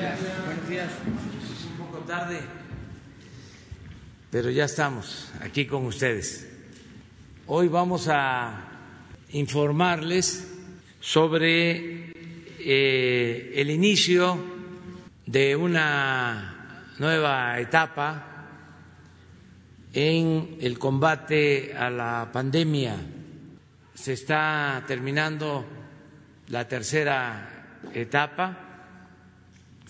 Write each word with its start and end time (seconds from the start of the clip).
Buenos 0.00 0.66
días. 0.66 0.88
Es 0.88 1.64
un 1.66 1.76
poco 1.76 1.98
tarde, 2.06 2.40
pero 4.30 4.48
ya 4.48 4.64
estamos 4.64 5.30
aquí 5.42 5.66
con 5.66 5.84
ustedes. 5.84 6.50
Hoy 7.46 7.68
vamos 7.68 8.08
a 8.08 8.66
informarles 9.32 10.56
sobre 11.00 12.14
eh, 12.60 13.52
el 13.56 13.70
inicio 13.70 14.42
de 15.26 15.54
una 15.54 16.86
nueva 16.98 17.60
etapa 17.60 18.46
en 19.92 20.56
el 20.62 20.78
combate 20.78 21.74
a 21.76 21.90
la 21.90 22.30
pandemia. 22.32 22.96
Se 23.92 24.14
está 24.14 24.82
terminando 24.86 25.66
la 26.48 26.66
tercera 26.66 27.76
etapa 27.92 28.69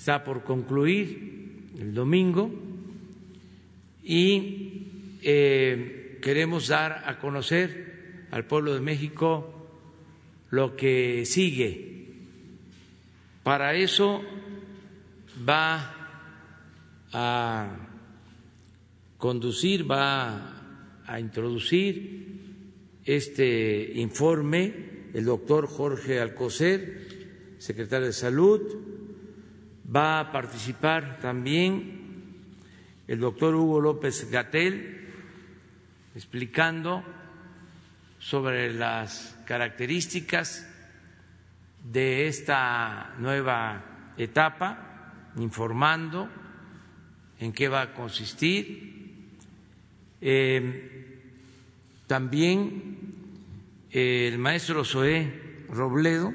está 0.00 0.24
por 0.24 0.44
concluir 0.44 1.68
el 1.78 1.92
domingo 1.92 2.50
y 4.02 5.18
eh, 5.20 6.18
queremos 6.22 6.68
dar 6.68 7.02
a 7.04 7.18
conocer 7.18 8.24
al 8.30 8.46
pueblo 8.46 8.72
de 8.72 8.80
México 8.80 9.68
lo 10.48 10.74
que 10.74 11.26
sigue. 11.26 12.14
Para 13.42 13.74
eso 13.74 14.22
va 15.46 15.94
a 17.12 17.68
conducir, 19.18 19.88
va 19.88 21.02
a 21.04 21.20
introducir 21.20 23.02
este 23.04 23.92
informe 23.96 25.10
el 25.12 25.26
doctor 25.26 25.66
Jorge 25.66 26.20
Alcocer, 26.20 27.56
secretario 27.58 28.06
de 28.06 28.14
Salud, 28.14 28.89
Va 29.94 30.20
a 30.20 30.30
participar 30.30 31.18
también 31.20 32.00
el 33.08 33.18
doctor 33.18 33.56
Hugo 33.56 33.80
López 33.80 34.30
Gatel 34.30 35.08
explicando 36.14 37.02
sobre 38.20 38.72
las 38.72 39.36
características 39.46 40.66
de 41.82 42.28
esta 42.28 43.14
nueva 43.18 44.12
etapa, 44.16 45.32
informando 45.36 46.28
en 47.40 47.52
qué 47.52 47.68
va 47.68 47.82
a 47.82 47.94
consistir. 47.94 49.28
Eh, 50.20 51.20
también 52.06 52.98
el 53.90 54.38
maestro 54.38 54.84
Zoé 54.84 55.64
Robledo, 55.68 56.32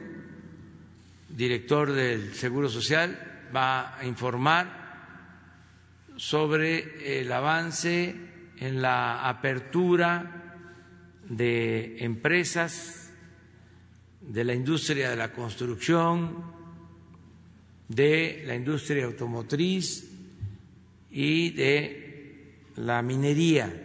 director 1.30 1.94
del 1.94 2.34
Seguro 2.34 2.68
Social, 2.68 3.35
va 3.56 3.98
a 3.98 4.06
informar 4.06 4.86
sobre 6.18 7.22
el 7.22 7.32
avance 7.32 8.16
en 8.58 8.82
la 8.82 9.28
apertura 9.28 10.58
de 11.30 12.04
empresas 12.04 13.12
de 14.22 14.44
la 14.44 14.54
industria 14.54 15.10
de 15.10 15.16
la 15.16 15.32
construcción, 15.32 16.44
de 17.88 18.44
la 18.46 18.56
industria 18.56 19.06
automotriz 19.06 20.10
y 21.12 21.52
de 21.52 22.62
la 22.78 23.02
minería. 23.02 23.82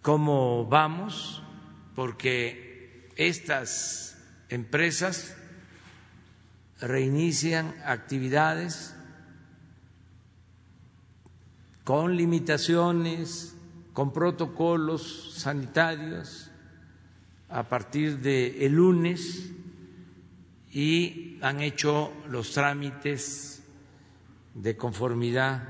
¿Cómo 0.00 0.66
vamos? 0.66 1.42
Porque 1.94 3.08
estas 3.16 4.16
empresas 4.48 5.37
reinician 6.80 7.74
actividades 7.84 8.94
con 11.84 12.16
limitaciones, 12.16 13.56
con 13.92 14.12
protocolos 14.12 15.34
sanitarios 15.34 16.50
a 17.48 17.64
partir 17.64 18.18
de 18.18 18.66
el 18.66 18.74
lunes 18.74 19.50
y 20.70 21.38
han 21.40 21.60
hecho 21.60 22.12
los 22.28 22.52
trámites 22.52 23.62
de 24.54 24.76
conformidad 24.76 25.62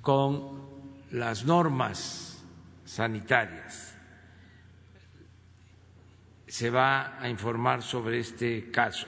con 0.00 0.62
las 1.12 1.44
normas 1.44 2.42
sanitarias. 2.84 3.94
Se 6.46 6.70
va 6.70 7.20
a 7.20 7.28
informar 7.28 7.82
sobre 7.82 8.20
este 8.20 8.70
caso 8.70 9.06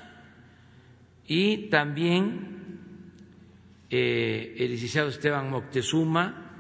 y 1.30 1.68
también 1.68 2.80
eh, 3.88 4.56
el 4.58 4.72
licenciado 4.72 5.10
Esteban 5.10 5.48
Moctezuma, 5.48 6.50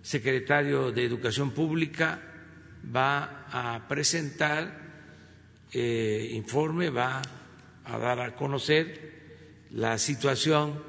secretario 0.00 0.92
de 0.92 1.04
Educación 1.04 1.50
Pública, 1.50 2.22
va 2.94 3.48
a 3.50 3.88
presentar 3.88 4.78
eh, 5.72 6.30
informe, 6.34 6.88
va 6.90 7.20
a 7.84 7.98
dar 7.98 8.20
a 8.20 8.36
conocer 8.36 9.66
la 9.72 9.98
situación 9.98 10.80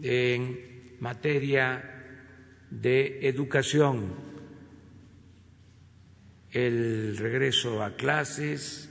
en 0.00 0.96
materia 1.00 2.06
de 2.70 3.28
educación, 3.28 4.14
el 6.52 7.18
regreso 7.18 7.82
a 7.82 7.96
clases, 7.96 8.88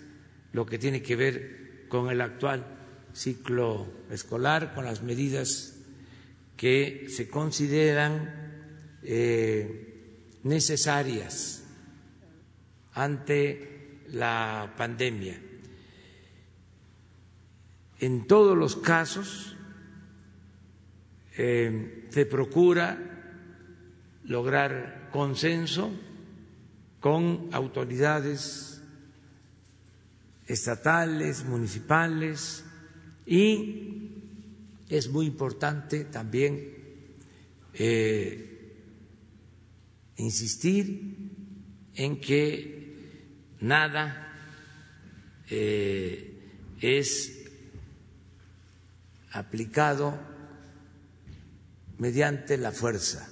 lo 0.51 0.67
que 0.67 0.77
tiene 0.77 1.01
que 1.01 1.16
ver 1.16 1.88
con 1.89 2.11
el 2.11 2.22
actual 2.22 2.81
ciclo 3.13 3.88
escolar 4.09 4.74
con 4.74 4.85
las 4.85 5.03
medidas 5.03 5.75
que 6.57 7.07
se 7.09 7.29
consideran 7.29 9.00
eh, 9.03 10.38
necesarias 10.44 11.63
ante 12.94 14.02
la 14.09 14.73
pandemia. 14.78 15.40
En 18.00 18.28
todos 18.28 18.57
los 18.57 18.75
casos 18.75 19.56
eh, 21.38 22.07
se 22.09 22.25
procura 22.25 22.97
lograr 24.25 25.09
consenso 25.12 25.91
con 27.00 27.50
autoridades 27.52 28.81
estatales, 30.47 31.46
municipales, 31.46 32.63
y 33.25 34.11
es 34.89 35.09
muy 35.09 35.25
importante 35.25 36.06
también 36.06 36.73
eh, 37.73 38.75
insistir 40.17 41.31
en 41.95 42.19
que 42.19 42.84
nada 43.59 44.34
eh, 45.50 46.34
es 46.81 47.44
aplicado 49.31 50.19
mediante 51.97 52.57
la 52.57 52.72
fuerza. 52.72 53.29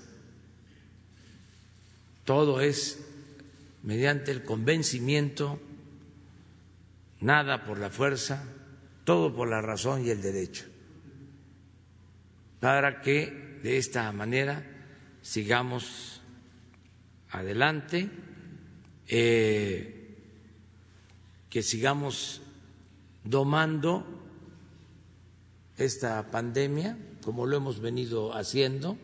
Todo 2.26 2.62
es 2.62 3.00
mediante 3.84 4.32
el 4.32 4.44
convencimiento, 4.44 5.60
nada 7.20 7.66
por 7.66 7.78
la 7.78 7.90
fuerza, 7.90 8.44
todo 9.12 9.36
por 9.36 9.50
la 9.50 9.62
razón 9.62 10.06
y 10.06 10.10
el 10.10 10.22
derecho, 10.22 10.64
para 12.62 13.02
que 13.02 13.60
de 13.62 13.78
esta 13.78 14.10
manera 14.14 14.66
sigamos 15.22 16.22
adelante, 17.30 18.10
eh, 19.10 20.16
que 21.50 21.62
sigamos 21.62 22.42
domando 23.26 24.06
esta 25.76 26.32
pandemia 26.32 26.98
como 27.22 27.46
lo 27.46 27.58
hemos 27.58 27.82
venido 27.82 28.34
haciendo. 28.34 28.98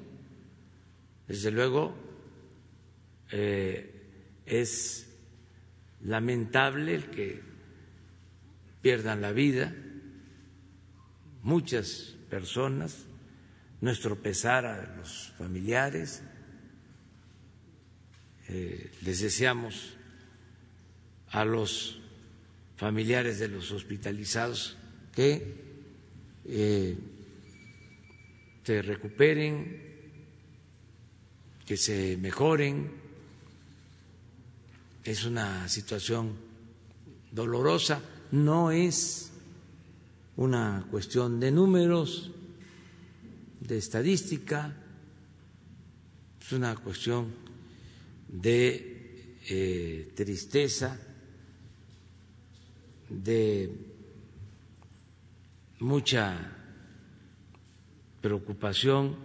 Desde 1.28 1.52
luego, 1.52 1.94
eh, 3.34 4.08
es 4.46 5.10
lamentable 6.00 7.04
que 7.10 7.42
pierdan 8.82 9.20
la 9.20 9.34
vida 9.34 9.76
muchas 11.44 12.16
personas, 12.30 13.06
nuestro 13.82 14.16
pesar 14.16 14.66
a 14.66 14.96
los 14.98 15.34
familiares, 15.38 16.22
eh, 18.50 18.92
les 19.02 19.20
deseamos 19.20 19.98
a 21.30 21.44
los 21.46 22.00
familiares 22.78 23.40
de 23.40 23.50
los 23.50 23.72
hospitalizados 23.72 24.78
que 25.14 25.56
eh, 26.46 26.98
se 28.64 28.82
recuperen, 28.82 29.82
que 31.66 31.78
se 31.78 32.18
mejoren. 32.18 32.92
Es 35.04 35.26
una 35.26 35.68
situación 35.70 36.36
dolorosa, 37.32 38.02
no 38.32 38.72
es 38.72 39.27
una 40.38 40.86
cuestión 40.90 41.40
de 41.40 41.52
números, 41.52 42.32
de 43.60 43.78
estadística, 43.78 44.76
es 46.40 46.52
una 46.52 46.76
cuestión 46.76 47.34
de 48.28 49.38
eh, 49.50 50.12
tristeza, 50.16 51.00
de 53.10 53.72
mucha 55.80 56.54
preocupación 58.22 59.16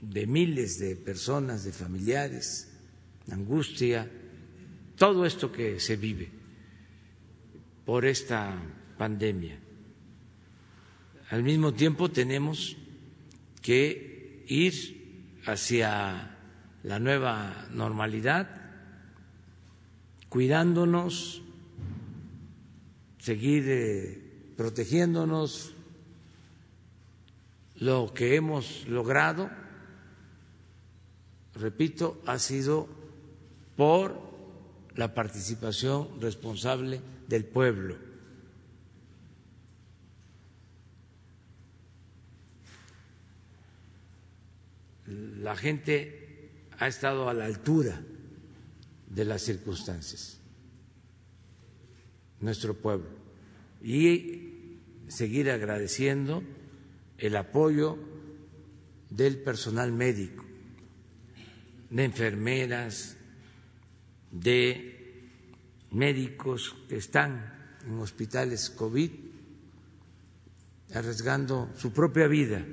de 0.00 0.26
miles 0.26 0.78
de 0.78 0.96
personas, 0.96 1.64
de 1.64 1.72
familiares, 1.72 2.68
angustia, 3.30 4.08
todo 4.96 5.26
esto 5.26 5.50
que 5.52 5.80
se 5.80 5.96
vive 5.96 6.30
por 7.84 8.04
esta 8.04 8.60
pandemia. 8.98 9.58
Al 11.30 11.42
mismo 11.42 11.72
tiempo 11.72 12.10
tenemos 12.10 12.76
que 13.62 14.44
ir 14.48 15.42
hacia 15.46 16.36
la 16.82 16.98
nueva 16.98 17.68
normalidad, 17.70 18.48
cuidándonos, 20.28 21.42
seguir 23.18 23.64
eh, 23.68 24.52
protegiéndonos. 24.56 25.74
Lo 27.76 28.12
que 28.12 28.34
hemos 28.34 28.88
logrado, 28.88 29.50
repito, 31.54 32.20
ha 32.26 32.38
sido 32.38 32.88
por 33.76 34.20
la 34.96 35.14
participación 35.14 36.20
responsable 36.20 37.00
del 37.28 37.44
pueblo. 37.44 38.07
La 45.08 45.56
gente 45.56 46.50
ha 46.78 46.86
estado 46.86 47.28
a 47.28 47.34
la 47.34 47.46
altura 47.46 48.00
de 49.08 49.24
las 49.24 49.42
circunstancias, 49.42 50.38
nuestro 52.40 52.74
pueblo, 52.74 53.08
y 53.82 54.78
seguir 55.08 55.50
agradeciendo 55.50 56.42
el 57.16 57.36
apoyo 57.36 57.98
del 59.08 59.38
personal 59.38 59.92
médico, 59.92 60.44
de 61.90 62.04
enfermeras, 62.04 63.16
de 64.30 64.98
médicos 65.90 66.76
que 66.88 66.98
están 66.98 67.54
en 67.86 67.98
hospitales 67.98 68.68
COVID 68.68 69.10
arriesgando 70.94 71.70
su 71.76 71.92
propia 71.92 72.26
vida 72.26 72.64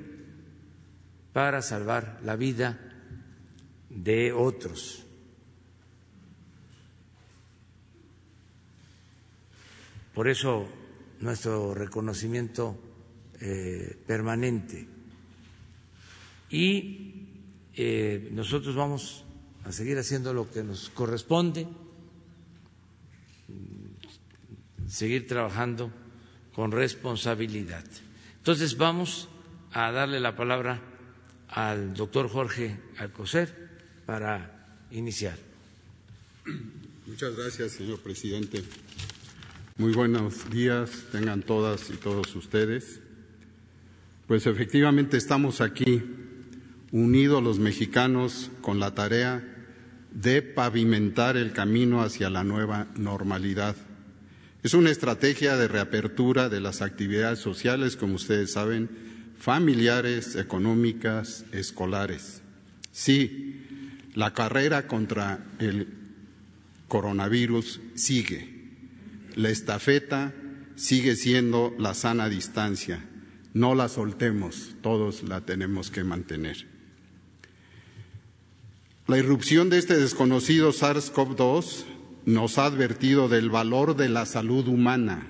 para 1.36 1.60
salvar 1.60 2.18
la 2.24 2.34
vida 2.34 2.80
de 3.90 4.32
otros. 4.32 5.04
Por 10.14 10.28
eso 10.28 10.66
nuestro 11.20 11.74
reconocimiento 11.74 12.80
eh, 13.38 14.02
permanente. 14.06 14.88
Y 16.48 17.26
eh, 17.74 18.30
nosotros 18.32 18.74
vamos 18.74 19.26
a 19.66 19.72
seguir 19.72 19.98
haciendo 19.98 20.32
lo 20.32 20.50
que 20.50 20.62
nos 20.62 20.88
corresponde, 20.88 21.68
seguir 24.88 25.26
trabajando 25.26 25.92
con 26.54 26.72
responsabilidad. 26.72 27.84
Entonces 28.38 28.78
vamos 28.78 29.28
a 29.72 29.92
darle 29.92 30.18
la 30.18 30.34
palabra 30.34 30.95
al 31.48 31.94
doctor 31.94 32.28
Jorge 32.28 32.78
Alcocer 32.98 33.68
para 34.04 34.68
iniciar. 34.90 35.36
Muchas 37.06 37.36
gracias, 37.36 37.72
señor 37.72 38.00
presidente. 38.00 38.62
Muy 39.78 39.92
buenos 39.92 40.48
días, 40.50 41.04
tengan 41.12 41.42
todas 41.42 41.90
y 41.90 41.94
todos 41.94 42.34
ustedes. 42.34 43.00
Pues 44.26 44.46
efectivamente 44.46 45.16
estamos 45.16 45.60
aquí, 45.60 46.02
unidos 46.92 47.42
los 47.42 47.58
mexicanos, 47.58 48.50
con 48.60 48.80
la 48.80 48.94
tarea 48.94 49.44
de 50.12 50.40
pavimentar 50.40 51.36
el 51.36 51.52
camino 51.52 52.02
hacia 52.02 52.30
la 52.30 52.42
nueva 52.42 52.88
normalidad. 52.96 53.76
Es 54.62 54.74
una 54.74 54.90
estrategia 54.90 55.56
de 55.56 55.68
reapertura 55.68 56.48
de 56.48 56.60
las 56.60 56.82
actividades 56.82 57.38
sociales, 57.38 57.96
como 57.96 58.14
ustedes 58.14 58.52
saben, 58.52 59.05
familiares, 59.38 60.36
económicas, 60.36 61.44
escolares. 61.52 62.42
Sí, 62.92 63.64
la 64.14 64.32
carrera 64.32 64.86
contra 64.86 65.44
el 65.58 65.88
coronavirus 66.88 67.80
sigue. 67.94 68.54
La 69.34 69.50
estafeta 69.50 70.32
sigue 70.76 71.16
siendo 71.16 71.74
la 71.78 71.94
sana 71.94 72.28
distancia. 72.28 73.04
No 73.52 73.74
la 73.74 73.88
soltemos, 73.88 74.74
todos 74.82 75.22
la 75.22 75.42
tenemos 75.42 75.90
que 75.90 76.04
mantener. 76.04 76.66
La 79.06 79.18
irrupción 79.18 79.70
de 79.70 79.78
este 79.78 79.96
desconocido 79.96 80.72
SARS-CoV-2 80.72 81.84
nos 82.24 82.58
ha 82.58 82.66
advertido 82.66 83.28
del 83.28 83.50
valor 83.50 83.94
de 83.96 84.08
la 84.08 84.26
salud 84.26 84.66
humana, 84.66 85.26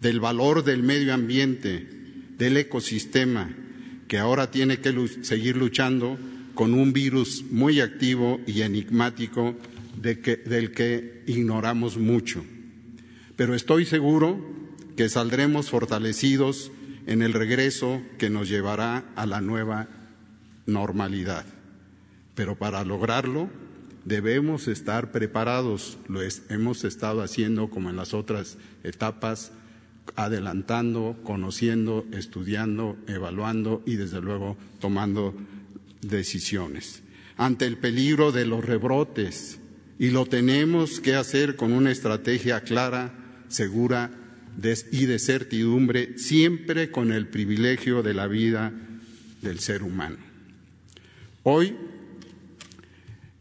del 0.00 0.20
valor 0.20 0.64
del 0.64 0.82
medio 0.82 1.14
ambiente, 1.14 1.93
del 2.38 2.56
ecosistema, 2.56 3.54
que 4.08 4.18
ahora 4.18 4.50
tiene 4.50 4.78
que 4.78 5.08
seguir 5.22 5.56
luchando 5.56 6.18
con 6.54 6.74
un 6.74 6.92
virus 6.92 7.44
muy 7.50 7.80
activo 7.80 8.40
y 8.46 8.62
enigmático 8.62 9.56
del 9.96 10.72
que 10.72 11.22
ignoramos 11.26 11.98
mucho. 11.98 12.44
Pero 13.36 13.54
estoy 13.54 13.84
seguro 13.84 14.38
que 14.96 15.08
saldremos 15.08 15.70
fortalecidos 15.70 16.70
en 17.06 17.22
el 17.22 17.32
regreso 17.32 18.02
que 18.18 18.30
nos 18.30 18.48
llevará 18.48 19.04
a 19.16 19.26
la 19.26 19.40
nueva 19.40 19.88
normalidad. 20.66 21.44
Pero 22.34 22.56
para 22.56 22.84
lograrlo 22.84 23.50
debemos 24.04 24.68
estar 24.68 25.10
preparados. 25.12 25.98
Lo 26.08 26.20
hemos 26.48 26.84
estado 26.84 27.22
haciendo 27.22 27.68
como 27.70 27.90
en 27.90 27.96
las 27.96 28.14
otras 28.14 28.56
etapas, 28.82 29.52
adelantando, 30.16 31.16
conociendo, 31.22 32.06
estudiando, 32.12 32.96
evaluando 33.06 33.82
y 33.86 33.96
desde 33.96 34.20
luego 34.20 34.56
tomando 34.80 35.34
decisiones. 36.02 37.02
Ante 37.36 37.66
el 37.66 37.78
peligro 37.78 38.30
de 38.32 38.46
los 38.46 38.64
rebrotes, 38.64 39.58
y 39.98 40.10
lo 40.10 40.26
tenemos 40.26 41.00
que 41.00 41.14
hacer 41.14 41.56
con 41.56 41.72
una 41.72 41.90
estrategia 41.90 42.62
clara, 42.62 43.12
segura 43.48 44.10
y 44.90 45.06
de 45.06 45.18
certidumbre, 45.18 46.18
siempre 46.18 46.90
con 46.90 47.12
el 47.12 47.28
privilegio 47.28 48.02
de 48.02 48.14
la 48.14 48.26
vida 48.26 48.72
del 49.42 49.60
ser 49.60 49.82
humano. 49.82 50.16
Hoy 51.42 51.76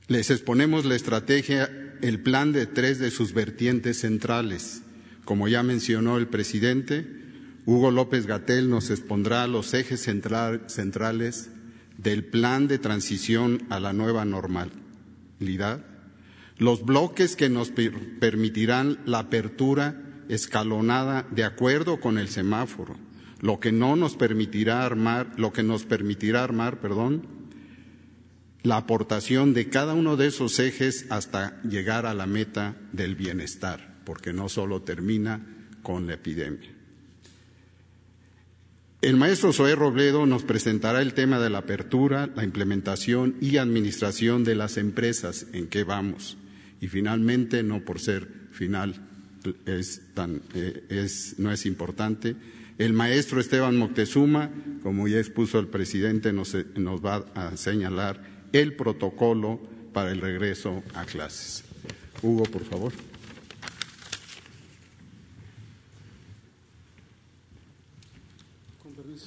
les 0.07 0.29
exponemos 0.29 0.85
la 0.85 0.95
estrategia, 0.95 1.69
el 2.01 2.19
plan 2.19 2.51
de 2.51 2.65
tres 2.65 2.99
de 2.99 3.09
sus 3.09 3.33
vertientes 3.33 4.01
centrales. 4.01 4.82
Como 5.25 5.47
ya 5.47 5.63
mencionó 5.63 6.17
el 6.17 6.27
presidente, 6.27 7.07
Hugo 7.65 7.91
López 7.91 8.25
Gatel 8.27 8.69
nos 8.69 8.89
expondrá 8.89 9.47
los 9.47 9.73
ejes 9.73 10.01
centrales 10.01 11.49
del 11.97 12.25
plan 12.25 12.67
de 12.67 12.79
transición 12.79 13.63
a 13.69 13.79
la 13.79 13.93
nueva 13.93 14.25
normalidad, 14.25 15.85
los 16.57 16.83
bloques 16.83 17.35
que 17.35 17.49
nos 17.49 17.71
permitirán 17.71 18.99
la 19.05 19.19
apertura 19.19 20.01
escalonada 20.29 21.25
de 21.31 21.43
acuerdo 21.43 21.99
con 21.99 22.17
el 22.17 22.27
semáforo, 22.27 22.97
lo 23.39 23.59
que 23.59 23.71
no 23.71 23.95
nos 23.95 24.15
permitirá 24.15 24.85
armar, 24.85 25.33
lo 25.37 25.53
que 25.53 25.63
nos 25.63 25.85
permitirá 25.85 26.43
armar, 26.43 26.79
perdón, 26.79 27.27
la 28.63 28.77
aportación 28.77 29.53
de 29.53 29.69
cada 29.69 29.93
uno 29.93 30.15
de 30.15 30.27
esos 30.27 30.59
ejes 30.59 31.05
hasta 31.09 31.61
llegar 31.63 32.05
a 32.05 32.13
la 32.13 32.25
meta 32.25 32.77
del 32.93 33.15
bienestar, 33.15 33.92
porque 34.05 34.33
no 34.33 34.49
solo 34.49 34.81
termina 34.81 35.41
con 35.81 36.07
la 36.07 36.13
epidemia. 36.13 36.69
El 39.03 39.17
maestro 39.17 39.51
Zoé 39.51 39.75
Robledo 39.75 40.25
nos 40.25 40.43
presentará 40.43 41.01
el 41.01 41.13
tema 41.13 41.37
de 41.37 41.49
la 41.49 41.57
apertura, 41.57 42.29
la 42.37 42.45
implementación 42.45 43.35
y 43.41 43.57
administración 43.57 44.45
de 44.45 44.55
las 44.55 44.77
empresas 44.77 45.45
en 45.51 45.67
que 45.67 45.83
vamos. 45.83 46.37
Y 46.79 46.87
finalmente, 46.87 47.63
no 47.63 47.83
por 47.83 47.99
ser 47.99 48.29
final, 48.51 48.95
eh, 49.65 51.07
no 51.37 51.51
es 51.51 51.65
importante, 51.65 52.37
el 52.77 52.93
maestro 52.93 53.41
Esteban 53.41 53.75
Moctezuma, 53.75 54.49
como 54.81 55.07
ya 55.09 55.19
expuso 55.19 55.59
el 55.59 55.67
presidente, 55.67 56.31
nos, 56.31 56.55
nos 56.75 57.03
va 57.03 57.25
a 57.35 57.57
señalar 57.57 58.23
el 58.53 58.73
protocolo 58.77 59.59
para 59.91 60.11
el 60.11 60.21
regreso 60.21 60.81
a 60.93 61.03
clases. 61.03 61.65
Hugo, 62.21 62.43
por 62.43 62.63
favor. 62.63 62.93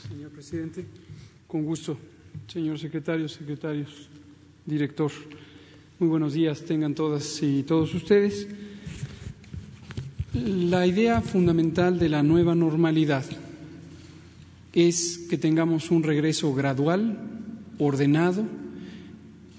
señor 0.09 0.31
presidente. 0.49 0.85
Con 1.49 1.65
gusto, 1.65 1.99
señor 2.47 2.79
secretario, 2.79 3.29
secretarios, 3.29 4.09
director. 4.65 5.11
Muy 5.99 6.09
buenos 6.09 6.35
días 6.35 6.63
tengan 6.63 6.95
todas 6.95 7.43
y 7.43 7.65
todos 7.65 7.93
ustedes. 7.93 8.47
La 10.35 10.87
idea 10.87 11.21
fundamental 11.21 11.99
de 11.99 12.09
la 12.09 12.23
nueva 12.23 12.55
normalidad 12.55 13.25
es 14.73 15.27
que 15.29 15.37
tengamos 15.37 15.91
un 15.91 16.05
regreso 16.05 16.55
gradual, 16.55 17.19
ordenado 17.81 18.45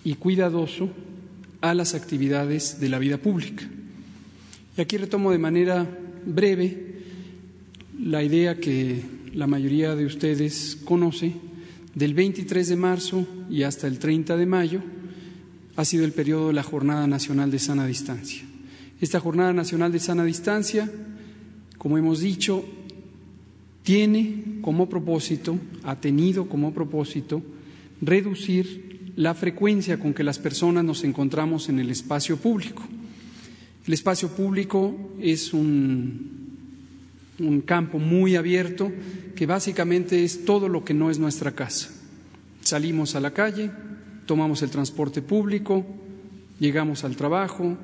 y 0.05 0.13
cuidadoso 0.15 0.89
a 1.59 1.73
las 1.73 1.95
actividades 1.95 2.79
de 2.79 2.87
la 2.87 2.99
vida 2.99 3.17
pública. 3.17 3.67
Y 4.77 4.79
aquí 4.79 4.95
retomo 4.95 5.33
de 5.33 5.37
manera 5.37 5.85
breve 6.25 7.01
la 7.99 8.23
idea 8.23 8.55
que 8.55 9.16
la 9.37 9.45
mayoría 9.45 9.95
de 9.95 10.03
ustedes 10.03 10.79
conoce 10.83 11.31
del 11.93 12.15
23 12.15 12.69
de 12.69 12.75
marzo 12.75 13.27
y 13.51 13.61
hasta 13.61 13.85
el 13.85 13.99
30 13.99 14.35
de 14.35 14.47
mayo 14.47 14.81
ha 15.75 15.85
sido 15.85 16.05
el 16.05 16.11
periodo 16.11 16.47
de 16.47 16.53
la 16.53 16.63
Jornada 16.63 17.05
Nacional 17.05 17.51
de 17.51 17.59
Sana 17.59 17.85
Distancia. 17.85 18.41
Esta 18.99 19.19
Jornada 19.19 19.53
Nacional 19.53 19.91
de 19.91 19.99
Sana 19.99 20.25
Distancia, 20.25 20.91
como 21.77 21.99
hemos 21.99 22.21
dicho, 22.21 22.65
tiene 23.83 24.57
como 24.61 24.89
propósito, 24.89 25.59
ha 25.83 26.01
tenido 26.01 26.49
como 26.49 26.73
propósito, 26.73 27.43
reducir 28.01 29.11
la 29.17 29.35
frecuencia 29.35 29.99
con 29.99 30.15
que 30.15 30.23
las 30.23 30.39
personas 30.39 30.83
nos 30.83 31.03
encontramos 31.03 31.69
en 31.69 31.77
el 31.77 31.91
espacio 31.91 32.37
público. 32.37 32.81
El 33.85 33.93
espacio 33.93 34.29
público 34.29 35.13
es 35.21 35.53
un, 35.53 36.46
un 37.39 37.61
campo 37.61 37.99
muy 37.99 38.35
abierto 38.35 38.91
que 39.35 39.45
básicamente 39.45 40.23
es 40.23 40.45
todo 40.45 40.69
lo 40.69 40.83
que 40.83 40.93
no 40.93 41.09
es 41.11 41.19
nuestra 41.19 41.51
casa. 41.51 41.89
Salimos 42.61 43.15
a 43.15 43.19
la 43.19 43.31
calle, 43.31 43.71
tomamos 44.25 44.61
el 44.61 44.69
transporte 44.69 45.21
público, 45.21 45.85
llegamos 46.59 47.03
al 47.03 47.15
trabajo, 47.15 47.77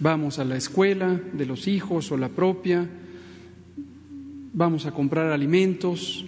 vamos 0.00 0.38
a 0.38 0.44
la 0.44 0.56
escuela 0.56 1.20
de 1.32 1.46
los 1.46 1.66
hijos 1.66 2.12
o 2.12 2.16
la 2.16 2.28
propia, 2.28 2.88
vamos 4.52 4.86
a 4.86 4.92
comprar 4.92 5.32
alimentos, 5.32 6.24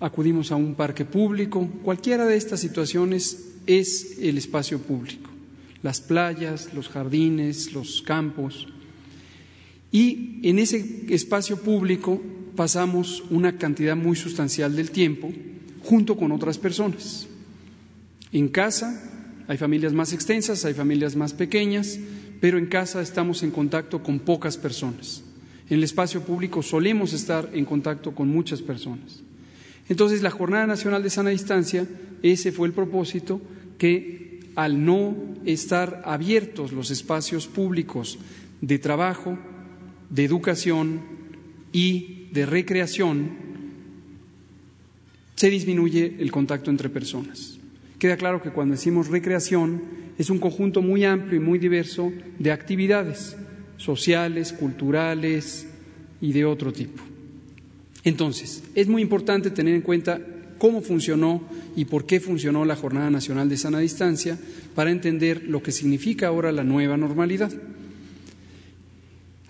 acudimos 0.00 0.52
a 0.52 0.56
un 0.56 0.74
parque 0.74 1.04
público, 1.04 1.66
cualquiera 1.82 2.26
de 2.26 2.36
estas 2.36 2.60
situaciones 2.60 3.54
es 3.66 4.18
el 4.20 4.38
espacio 4.38 4.78
público, 4.78 5.30
las 5.82 6.00
playas, 6.00 6.72
los 6.74 6.88
jardines, 6.88 7.72
los 7.72 8.02
campos. 8.02 8.68
Y 9.90 10.40
en 10.42 10.58
ese 10.58 11.06
espacio 11.08 11.58
público 11.58 12.20
pasamos 12.56 13.22
una 13.30 13.56
cantidad 13.56 13.96
muy 13.96 14.16
sustancial 14.16 14.74
del 14.76 14.90
tiempo 14.90 15.32
junto 15.82 16.16
con 16.16 16.32
otras 16.32 16.58
personas. 16.58 17.26
En 18.32 18.48
casa 18.48 19.02
hay 19.46 19.56
familias 19.56 19.92
más 19.92 20.12
extensas, 20.12 20.64
hay 20.64 20.74
familias 20.74 21.16
más 21.16 21.32
pequeñas, 21.32 21.98
pero 22.40 22.58
en 22.58 22.66
casa 22.66 23.00
estamos 23.00 23.42
en 23.42 23.50
contacto 23.50 24.02
con 24.02 24.18
pocas 24.18 24.56
personas. 24.56 25.22
En 25.70 25.78
el 25.78 25.84
espacio 25.84 26.22
público 26.22 26.62
solemos 26.62 27.12
estar 27.12 27.50
en 27.52 27.64
contacto 27.64 28.14
con 28.14 28.28
muchas 28.28 28.62
personas. 28.62 29.22
Entonces, 29.88 30.22
la 30.22 30.30
Jornada 30.30 30.66
Nacional 30.66 31.02
de 31.02 31.10
Sana 31.10 31.30
Distancia, 31.30 31.86
ese 32.22 32.52
fue 32.52 32.68
el 32.68 32.74
propósito 32.74 33.40
que 33.78 34.40
al 34.54 34.84
no 34.84 35.16
estar 35.44 36.02
abiertos 36.04 36.72
los 36.72 36.90
espacios 36.90 37.46
públicos 37.46 38.18
de 38.60 38.78
trabajo, 38.78 39.38
de 40.10 40.24
educación 40.24 41.00
y 41.72 42.28
de 42.32 42.46
recreación, 42.46 43.30
se 45.34 45.50
disminuye 45.50 46.16
el 46.18 46.32
contacto 46.32 46.70
entre 46.70 46.88
personas. 46.88 47.58
Queda 47.98 48.16
claro 48.16 48.42
que 48.42 48.50
cuando 48.50 48.74
decimos 48.74 49.08
recreación 49.08 49.82
es 50.18 50.30
un 50.30 50.38
conjunto 50.38 50.82
muy 50.82 51.04
amplio 51.04 51.40
y 51.40 51.44
muy 51.44 51.58
diverso 51.58 52.12
de 52.38 52.50
actividades 52.50 53.36
sociales, 53.76 54.52
culturales 54.52 55.68
y 56.20 56.32
de 56.32 56.44
otro 56.44 56.72
tipo. 56.72 57.02
Entonces, 58.04 58.64
es 58.74 58.88
muy 58.88 59.02
importante 59.02 59.50
tener 59.50 59.74
en 59.74 59.82
cuenta 59.82 60.20
cómo 60.58 60.82
funcionó 60.82 61.42
y 61.76 61.84
por 61.84 62.04
qué 62.04 62.20
funcionó 62.20 62.64
la 62.64 62.76
Jornada 62.76 63.10
Nacional 63.10 63.48
de 63.48 63.56
Sana 63.56 63.78
Distancia 63.78 64.38
para 64.74 64.90
entender 64.90 65.44
lo 65.44 65.62
que 65.62 65.72
significa 65.72 66.28
ahora 66.28 66.52
la 66.52 66.64
nueva 66.64 66.96
normalidad. 66.96 67.52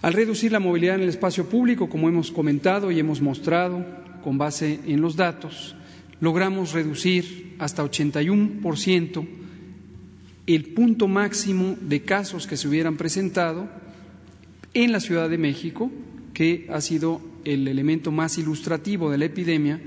Al 0.01 0.13
reducir 0.13 0.53
la 0.53 0.61
movilidad 0.61 0.95
en 0.95 1.03
el 1.03 1.09
espacio 1.09 1.49
público, 1.49 1.89
como 1.89 2.09
hemos 2.09 2.31
comentado 2.31 2.93
y 2.93 3.01
hemos 3.01 3.21
mostrado 3.21 3.85
con 4.23 4.39
base 4.39 4.79
en 4.87 5.01
los 5.01 5.17
datos, 5.17 5.75
logramos 6.21 6.73
reducir 6.73 7.57
hasta 7.59 7.85
81% 7.85 9.27
el 10.47 10.65
punto 10.67 11.09
máximo 11.09 11.77
de 11.81 12.03
casos 12.03 12.47
que 12.47 12.57
se 12.57 12.69
hubieran 12.69 12.97
presentado 12.97 13.69
en 14.73 14.93
la 14.93 15.01
Ciudad 15.01 15.29
de 15.29 15.37
México, 15.37 15.91
que 16.33 16.67
ha 16.71 16.81
sido 16.81 17.21
el 17.45 17.67
elemento 17.67 18.13
más 18.13 18.39
ilustrativo 18.39 19.11
de 19.11 19.19
la 19.19 19.25
epidemia, 19.25 19.81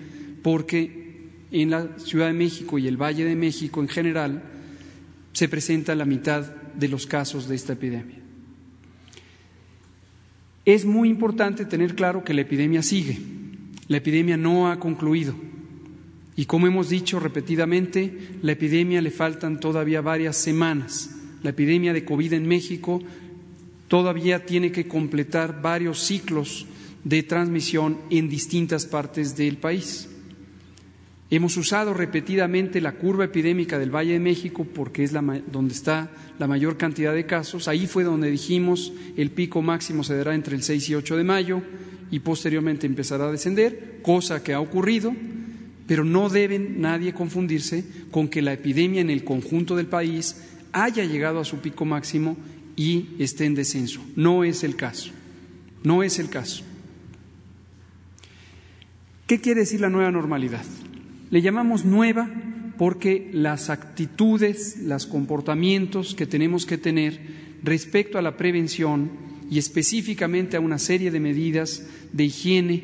porque 0.44 1.30
en 1.52 1.70
la 1.70 1.88
Ciudad 1.98 2.28
de 2.28 2.34
México 2.34 2.78
y 2.78 2.88
el 2.88 3.02
Valle 3.02 3.24
de 3.24 3.36
México 3.36 3.82
en 3.82 3.88
general 3.88 4.44
se 5.32 5.48
presenta 5.48 5.96
la 5.96 6.06
mitad 6.06 6.46
de 6.76 6.88
los 6.90 7.08
casos 7.08 7.48
de 7.48 7.56
esta 7.56 7.74
epidemia. 7.74 8.21
Es 10.66 10.86
muy 10.86 11.10
importante 11.10 11.66
tener 11.66 11.96
claro 11.96 12.24
que 12.24 12.34
la 12.34 12.42
epidemia 12.42 12.84
sigue, 12.84 13.18
la 13.88 13.98
epidemia 13.98 14.38
no 14.38 14.72
ha 14.72 14.80
concluido. 14.80 15.34
Y 16.36 16.46
como 16.46 16.68
hemos 16.68 16.90
dicho 16.90 17.20
repetidamente, 17.20 18.16
la 18.42 18.54
epidemia 18.54 19.02
le 19.02 19.12
faltan 19.12 19.60
todavía 19.60 20.02
varias 20.02 20.38
semanas. 20.38 21.16
La 21.44 21.50
epidemia 21.50 21.94
de 21.94 22.06
COVID 22.06 22.34
en 22.34 22.48
México 22.48 23.02
todavía 23.88 24.46
tiene 24.46 24.72
que 24.72 24.88
completar 24.88 25.62
varios 25.62 26.00
ciclos 26.00 26.68
de 27.04 27.24
transmisión 27.24 27.98
en 28.10 28.30
distintas 28.30 28.86
partes 28.86 29.36
del 29.36 29.58
país. 29.58 30.11
Hemos 31.34 31.56
usado 31.56 31.94
repetidamente 31.94 32.82
la 32.82 32.92
curva 32.92 33.24
epidémica 33.24 33.80
del 33.80 33.90
Valle 33.90 34.12
de 34.12 34.20
México 34.20 34.66
porque 34.66 35.06
es 35.06 35.14
la, 35.14 35.22
donde 35.50 35.74
está 35.74 36.12
la 36.38 36.46
mayor 36.46 36.76
cantidad 36.76 37.14
de 37.14 37.26
casos. 37.26 37.70
Ahí 37.70 37.88
fue 37.88 38.04
donde 38.04 38.30
dijimos 38.30 38.92
el 39.16 39.32
pico 39.32 39.62
máximo 39.62 40.04
se 40.04 40.18
dará 40.18 40.36
entre 40.36 40.58
el 40.58 40.62
6 40.62 40.90
y 40.90 40.96
8 40.96 41.16
de 41.16 41.24
mayo 41.24 41.62
y 42.12 42.20
posteriormente 42.20 42.86
empezará 42.86 43.30
a 43.30 43.32
descender, 43.32 44.00
cosa 44.02 44.44
que 44.44 44.54
ha 44.54 44.60
ocurrido, 44.60 45.16
pero 45.88 46.04
no 46.04 46.28
deben 46.28 46.82
nadie 46.82 47.14
confundirse 47.14 47.86
con 48.12 48.28
que 48.28 48.42
la 48.42 48.52
epidemia 48.52 49.00
en 49.00 49.10
el 49.10 49.24
conjunto 49.24 49.78
del 49.78 49.86
país 49.88 50.36
haya 50.74 51.06
llegado 51.06 51.40
a 51.40 51.46
su 51.46 51.60
pico 51.60 51.86
máximo 51.86 52.36
y 52.76 53.08
esté 53.20 53.46
en 53.46 53.56
descenso. 53.56 54.02
No 54.18 54.44
es 54.44 54.66
el 54.66 54.76
caso. 54.76 55.12
No 55.82 56.04
es 56.04 56.20
el 56.20 56.30
caso. 56.30 56.66
¿Qué 59.28 59.40
quiere 59.40 59.62
decir 59.62 59.80
la 59.80 59.90
nueva 59.90 60.12
normalidad? 60.12 60.66
Le 61.32 61.42
llamamos 61.42 61.86
nueva 61.86 62.30
porque 62.78 63.30
las 63.34 63.70
actitudes, 63.70 64.78
los 64.82 65.08
comportamientos 65.08 66.14
que 66.14 66.28
tenemos 66.28 66.66
que 66.66 66.78
tener 66.78 67.22
respecto 67.64 68.18
a 68.18 68.22
la 68.22 68.36
prevención 68.36 69.12
y 69.50 69.58
específicamente 69.58 70.58
a 70.58 70.60
una 70.60 70.78
serie 70.78 71.10
de 71.10 71.22
medidas 71.22 71.88
de 72.12 72.26
higiene 72.26 72.84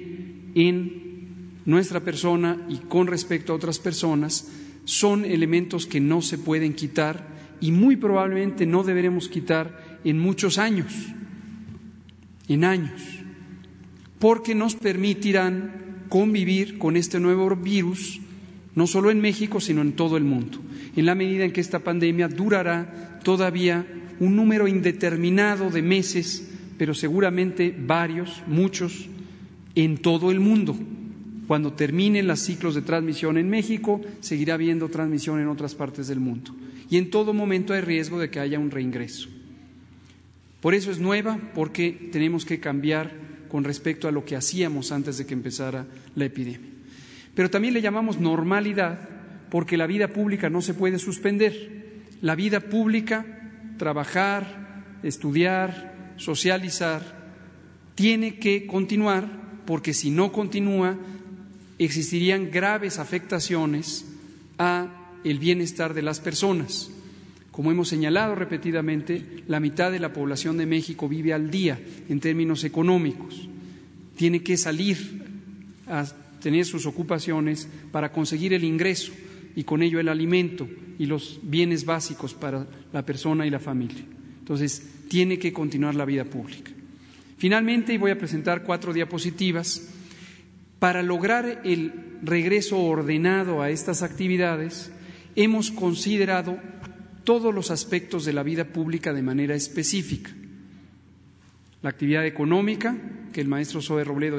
en 0.55 1.61
nuestra 1.65 1.99
persona 1.99 2.65
y 2.69 2.77
con 2.77 3.07
respecto 3.07 3.51
a 3.51 3.55
otras 3.57 3.79
personas 3.79 4.49
son 4.85 5.25
elementos 5.25 5.85
que 5.85 5.99
no 5.99 6.21
se 6.21 6.37
pueden 6.37 6.73
quitar 6.73 7.27
y 7.59 7.73
muy 7.73 7.97
probablemente 7.97 8.65
no 8.65 8.83
deberemos 8.83 9.27
quitar 9.27 9.99
en 10.05 10.19
muchos 10.19 10.57
años, 10.57 10.93
en 12.47 12.63
años, 12.63 13.01
porque 14.19 14.55
nos 14.55 14.75
permitirán 14.75 16.05
convivir 16.07 16.77
con 16.77 16.95
este 16.95 17.19
nuevo 17.19 17.53
virus 17.57 18.21
no 18.77 18.85
solo 18.85 19.09
en 19.09 19.19
México, 19.19 19.59
sino 19.59 19.81
en 19.81 19.93
todo 19.93 20.17
el 20.17 20.23
mundo, 20.23 20.59
en 20.95 21.07
la 21.07 21.15
medida 21.15 21.43
en 21.43 21.51
que 21.51 21.61
esta 21.61 21.79
pandemia 21.79 22.27
durará 22.27 23.19
todavía 23.23 23.87
un 24.19 24.35
número 24.35 24.67
indeterminado 24.67 25.71
de 25.71 25.81
meses, 25.81 26.47
pero 26.77 26.93
seguramente 26.93 27.75
varios, 27.75 28.43
muchos, 28.45 29.07
en 29.73 29.97
todo 29.97 30.29
el 30.29 30.39
mundo. 30.39 30.77
Cuando 31.47 31.73
terminen 31.73 32.27
los 32.27 32.39
ciclos 32.39 32.75
de 32.75 32.83
transmisión 32.83 33.39
en 33.39 33.49
México, 33.49 33.99
seguirá 34.19 34.53
habiendo 34.53 34.89
transmisión 34.89 35.41
en 35.41 35.47
otras 35.47 35.73
partes 35.73 36.07
del 36.07 36.19
mundo. 36.19 36.55
Y 36.87 36.97
en 36.97 37.09
todo 37.09 37.33
momento 37.33 37.73
hay 37.73 37.81
riesgo 37.81 38.19
de 38.19 38.29
que 38.29 38.39
haya 38.39 38.59
un 38.59 38.69
reingreso. 38.69 39.27
Por 40.61 40.75
eso 40.75 40.91
es 40.91 40.99
nueva, 40.99 41.39
porque 41.55 42.09
tenemos 42.11 42.45
que 42.45 42.59
cambiar 42.59 43.11
con 43.49 43.63
respecto 43.63 44.07
a 44.07 44.11
lo 44.11 44.23
que 44.23 44.35
hacíamos 44.35 44.91
antes 44.91 45.17
de 45.17 45.25
que 45.25 45.33
empezara 45.33 45.87
la 46.13 46.25
epidemia. 46.25 46.76
Pero 47.37 47.51
también 47.51 47.75
le 47.75 47.83
llamamos 47.83 48.19
normalidad 48.19 48.97
porque 49.51 49.77
la 49.77 49.85
vida 49.85 50.07
pública 50.07 50.49
no 50.49 50.59
se 50.59 50.73
puede 50.73 50.97
suspender. 50.97 52.09
La 52.19 52.33
vida 52.33 52.61
pública, 52.61 53.27
trabajar, 53.77 54.97
estudiar, 55.03 56.15
socializar, 56.15 57.03
tiene 57.93 58.39
que 58.39 58.65
continuar 58.65 59.29
porque 59.67 59.93
si 59.93 60.09
no 60.09 60.31
continúa, 60.31 60.97
existirían 61.77 62.49
graves 62.49 62.97
afectaciones 62.97 64.05
a 64.57 65.19
el 65.23 65.37
bienestar 65.37 65.93
de 65.93 66.01
las 66.01 66.19
personas. 66.19 66.89
Como 67.51 67.69
hemos 67.69 67.87
señalado 67.87 68.33
repetidamente, 68.33 69.43
la 69.47 69.59
mitad 69.59 69.91
de 69.91 69.99
la 69.99 70.11
población 70.11 70.57
de 70.57 70.65
México 70.65 71.07
vive 71.07 71.33
al 71.33 71.51
día 71.51 71.79
en 72.09 72.19
términos 72.19 72.63
económicos. 72.63 73.47
Tiene 74.15 74.41
que 74.41 74.57
salir 74.57 75.23
a 75.85 76.03
tener 76.39 76.65
sus 76.65 76.85
ocupaciones 76.85 77.67
para 77.91 78.11
conseguir 78.11 78.53
el 78.53 78.63
ingreso 78.63 79.11
y 79.55 79.63
con 79.63 79.81
ello 79.81 79.99
el 79.99 80.09
alimento 80.09 80.67
y 80.99 81.05
los 81.05 81.39
bienes 81.43 81.85
básicos 81.85 82.33
para 82.33 82.67
la 82.93 83.05
persona 83.05 83.45
y 83.45 83.49
la 83.49 83.59
familia. 83.59 84.03
Entonces, 84.39 84.83
tiene 85.09 85.39
que 85.39 85.53
continuar 85.53 85.95
la 85.95 86.05
vida 86.05 86.25
pública. 86.25 86.71
Finalmente, 87.37 87.93
y 87.93 87.97
voy 87.97 88.11
a 88.11 88.17
presentar 88.17 88.63
cuatro 88.63 88.93
diapositivas, 88.93 89.93
para 90.79 91.01
lograr 91.01 91.61
el 91.65 91.91
regreso 92.21 92.79
ordenado 92.79 93.61
a 93.61 93.69
estas 93.69 94.03
actividades, 94.03 94.91
hemos 95.35 95.71
considerado 95.71 96.59
todos 97.23 97.53
los 97.53 97.71
aspectos 97.71 98.25
de 98.25 98.33
la 98.33 98.43
vida 98.43 98.65
pública 98.65 99.11
de 99.13 99.21
manera 99.21 99.55
específica. 99.55 100.31
La 101.81 101.89
actividad 101.89 102.25
económica, 102.25 102.95
que 103.33 103.41
el 103.41 103.47
maestro 103.47 103.81
Zoe 103.81 104.03
Robledo 104.03 104.37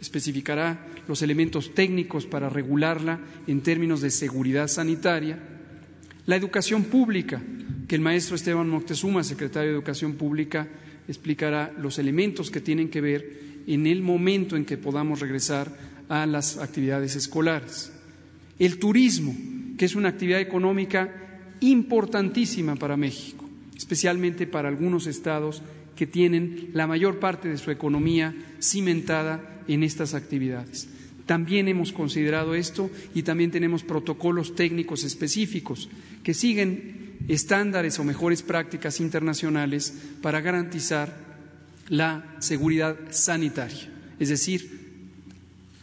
especificará 0.00 0.86
los 1.08 1.22
elementos 1.22 1.74
técnicos 1.74 2.26
para 2.26 2.48
regularla 2.48 3.20
en 3.46 3.60
términos 3.62 4.00
de 4.00 4.10
seguridad 4.10 4.68
sanitaria. 4.68 5.38
La 6.26 6.36
educación 6.36 6.84
pública, 6.84 7.42
que 7.86 7.94
el 7.94 8.00
maestro 8.00 8.36
Esteban 8.36 8.68
Moctezuma, 8.68 9.22
secretario 9.24 9.70
de 9.70 9.76
Educación 9.76 10.14
Pública, 10.14 10.68
explicará 11.06 11.72
los 11.78 11.98
elementos 11.98 12.50
que 12.50 12.60
tienen 12.60 12.88
que 12.88 13.00
ver 13.00 13.44
en 13.66 13.86
el 13.86 14.02
momento 14.02 14.56
en 14.56 14.64
que 14.64 14.78
podamos 14.78 15.20
regresar 15.20 15.70
a 16.08 16.26
las 16.26 16.58
actividades 16.58 17.16
escolares. 17.16 17.92
El 18.58 18.78
turismo, 18.78 19.34
que 19.76 19.84
es 19.84 19.94
una 19.94 20.10
actividad 20.10 20.40
económica 20.40 21.54
importantísima 21.60 22.76
para 22.76 22.96
México, 22.96 23.48
especialmente 23.76 24.46
para 24.46 24.68
algunos 24.68 25.06
estados 25.06 25.62
que 25.96 26.06
tienen 26.06 26.70
la 26.72 26.86
mayor 26.86 27.18
parte 27.18 27.48
de 27.48 27.58
su 27.58 27.70
economía 27.70 28.34
cimentada 28.60 29.53
en 29.68 29.82
estas 29.82 30.14
actividades. 30.14 30.88
También 31.26 31.68
hemos 31.68 31.92
considerado 31.92 32.54
esto 32.54 32.90
y 33.14 33.22
también 33.22 33.50
tenemos 33.50 33.82
protocolos 33.82 34.54
técnicos 34.54 35.04
específicos 35.04 35.88
que 36.22 36.34
siguen 36.34 37.16
estándares 37.28 37.98
o 37.98 38.04
mejores 38.04 38.42
prácticas 38.42 39.00
internacionales 39.00 39.94
para 40.20 40.40
garantizar 40.42 41.16
la 41.88 42.36
seguridad 42.40 42.96
sanitaria, 43.10 43.90
es 44.18 44.28
decir, 44.28 44.84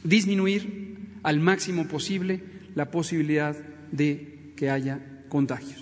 disminuir 0.03 0.97
al 1.23 1.39
máximo 1.39 1.87
posible 1.87 2.43
la 2.75 2.91
posibilidad 2.91 3.55
de 3.91 4.53
que 4.55 4.69
haya 4.69 4.99
contagios. 5.29 5.79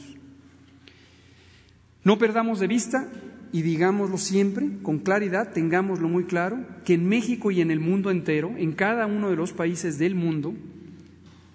No 2.03 2.17
perdamos 2.17 2.59
de 2.59 2.67
vista 2.67 3.09
y 3.51 3.63
digámoslo 3.63 4.17
siempre 4.17 4.69
con 4.83 4.99
claridad, 4.99 5.53
tengámoslo 5.53 6.07
muy 6.07 6.25
claro, 6.25 6.65
que 6.85 6.93
en 6.93 7.07
México 7.07 7.51
y 7.51 7.61
en 7.61 7.71
el 7.71 7.79
mundo 7.79 8.11
entero, 8.11 8.53
en 8.57 8.73
cada 8.73 9.07
uno 9.07 9.29
de 9.29 9.35
los 9.35 9.53
países 9.53 9.97
del 9.97 10.15
mundo, 10.15 10.53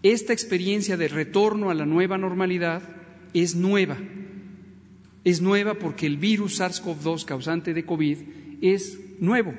esta 0.02 0.32
experiencia 0.32 0.96
de 0.96 1.08
retorno 1.08 1.70
a 1.70 1.74
la 1.74 1.86
nueva 1.86 2.18
normalidad 2.18 2.82
es 3.32 3.54
nueva. 3.54 3.96
Es 5.24 5.40
nueva 5.40 5.74
porque 5.74 6.06
el 6.06 6.18
virus 6.18 6.60
SARS-CoV-2 6.60 7.24
causante 7.24 7.72
de 7.72 7.86
COVID 7.86 8.18
es 8.60 8.98
nuevo 9.20 9.54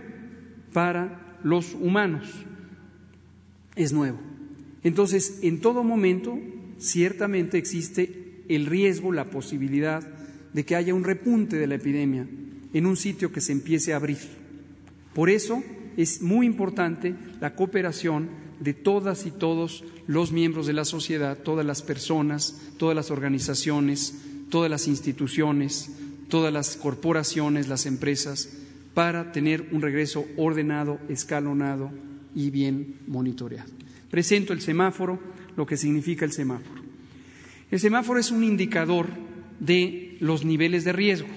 para 0.73 1.37
los 1.43 1.73
humanos. 1.73 2.31
Es 3.75 3.91
nuevo. 3.91 4.19
Entonces, 4.83 5.39
en 5.41 5.61
todo 5.61 5.83
momento, 5.83 6.37
ciertamente 6.77 7.57
existe 7.57 8.43
el 8.47 8.67
riesgo, 8.67 9.11
la 9.11 9.29
posibilidad 9.31 10.14
de 10.55 10.63
que 10.63 10.77
haya 10.77 10.93
un 10.93 11.03
repunte 11.03 11.57
de 11.57 11.67
la 11.67 11.75
epidemia 11.75 12.25
en 12.73 12.85
un 12.85 12.95
sitio 12.95 13.29
que 13.29 13.41
se 13.41 13.51
empiece 13.51 13.91
a 13.91 13.97
abrir. 13.97 14.19
Por 15.13 15.29
eso 15.29 15.61
es 15.97 16.21
muy 16.21 16.45
importante 16.45 17.13
la 17.41 17.55
cooperación 17.55 18.29
de 18.61 18.73
todas 18.73 19.25
y 19.25 19.31
todos 19.31 19.83
los 20.07 20.31
miembros 20.31 20.65
de 20.65 20.71
la 20.71 20.85
sociedad, 20.85 21.37
todas 21.39 21.65
las 21.65 21.81
personas, 21.81 22.55
todas 22.77 22.95
las 22.95 23.11
organizaciones, 23.11 24.15
todas 24.49 24.71
las 24.71 24.87
instituciones, 24.87 25.91
todas 26.29 26.53
las 26.53 26.77
corporaciones, 26.77 27.67
las 27.67 27.85
empresas, 27.85 28.47
para 28.93 29.33
tener 29.33 29.67
un 29.73 29.81
regreso 29.81 30.23
ordenado, 30.37 31.01
escalonado 31.09 31.91
y 32.33 32.49
bien 32.49 32.95
monitoreado. 33.07 33.69
Presento 34.09 34.53
el 34.53 34.61
semáforo, 34.61 35.19
lo 35.57 35.65
que 35.65 35.75
significa 35.75 36.23
el 36.23 36.31
semáforo. 36.31 36.81
El 37.69 37.79
semáforo 37.81 38.21
es 38.21 38.31
un 38.31 38.45
indicador 38.45 39.07
de 39.59 40.04
los 40.19 40.45
niveles 40.45 40.83
de 40.83 40.93
riesgo. 40.93 41.29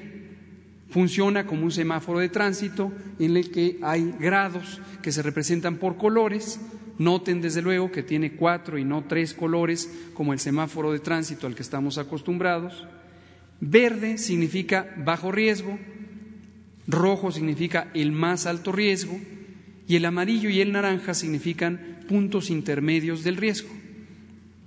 Funciona 0.91 1.47
como 1.47 1.65
un 1.65 1.71
semáforo 1.71 2.19
de 2.19 2.29
tránsito 2.29 2.93
en 3.19 3.37
el 3.37 3.51
que 3.51 3.79
hay 3.83 4.15
grados 4.19 4.81
que 5.03 5.13
se 5.13 5.23
representan 5.23 5.77
por 5.77 5.97
colores. 5.97 6.61
Noten 6.99 7.41
desde 7.41 7.63
luego 7.63 7.93
que 7.93 8.03
tiene 8.03 8.33
cuatro 8.33 8.79
y 8.79 8.85
no 8.85 9.05
tres 9.05 9.35
colores 9.35 9.91
como 10.15 10.33
el 10.33 10.41
semáforo 10.41 10.93
de 10.93 10.99
tránsito 10.99 11.47
al 11.47 11.55
que 11.55 11.63
estamos 11.63 11.99
acostumbrados. 11.99 12.87
Verde 13.61 14.19
significa 14.19 14.95
bajo 14.97 15.31
riesgo, 15.31 15.79
rojo 16.87 17.31
significa 17.31 17.89
el 17.95 18.13
más 18.13 18.47
alto 18.47 18.73
riesgo 18.73 19.19
y 19.87 19.97
el 19.97 20.05
amarillo 20.05 20.49
y 20.49 20.61
el 20.61 20.73
naranja 20.73 21.15
significan 21.15 22.01
puntos 22.09 22.51
intermedios 22.51 23.25
del 23.25 23.37
riesgo. 23.37 23.69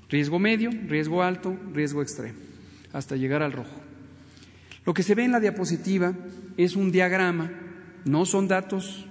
Riesgo 0.10 0.40
medio, 0.40 0.72
riesgo 0.88 1.24
alto, 1.24 1.58
riesgo 1.74 2.02
extremo 2.02 2.52
hasta 2.94 3.16
llegar 3.16 3.42
al 3.42 3.54
rojo. 3.54 3.91
Lo 4.86 4.94
que 4.94 5.04
se 5.04 5.16
ve 5.16 5.24
en 5.24 5.32
la 5.32 5.40
diapositiva 5.40 6.14
es 6.58 6.76
un 6.76 6.92
diagrama, 6.92 7.52
no 8.06 8.26
son 8.26 8.48
datos, 8.48 9.06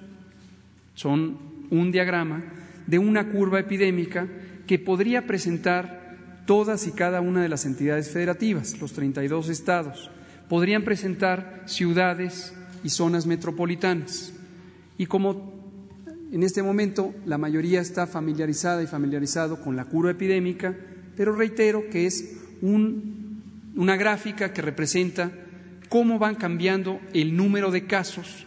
son 0.95 1.39
un 1.71 1.93
diagrama 1.93 2.43
de 2.87 2.99
una 2.99 3.29
curva 3.29 3.61
epidémica 3.61 4.27
que 4.67 4.79
podría 4.79 5.27
presentar 5.27 6.43
todas 6.47 6.87
y 6.89 6.93
cada 6.93 7.21
una 7.21 7.43
de 7.43 7.49
las 7.49 7.65
entidades 7.67 8.11
federativas, 8.11 8.81
los 8.81 8.93
32 8.93 9.49
estados. 9.49 10.11
Podrían 10.49 10.83
presentar 10.83 11.63
ciudades 11.67 12.53
y 12.83 12.89
zonas 12.89 13.27
metropolitanas. 13.27 14.33
Y 14.99 15.07
como 15.07 15.53
en 16.33 16.43
este 16.43 16.65
momento 16.65 17.15
la 17.27 17.39
mayoría 17.39 17.81
está 17.81 18.09
familiarizada 18.09 18.83
y 18.83 18.89
familiarizado 18.89 19.61
con 19.61 19.77
la 19.77 19.85
curva 19.85 20.11
epidémica, 20.11 20.77
pero 21.17 21.37
reitero 21.37 21.89
que 21.89 22.07
es 22.07 22.37
un 22.61 23.21
una 23.77 23.97
gráfica 23.97 24.53
que 24.53 24.63
representa 24.63 25.31
cómo 25.91 26.19
van 26.19 26.37
cambiando 26.37 27.01
el 27.13 27.37
número 27.37 27.71
de 27.71 27.85
casos 27.85 28.47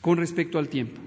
con 0.00 0.16
respecto 0.16 0.58
al 0.58 0.68
tiempo. 0.68 0.98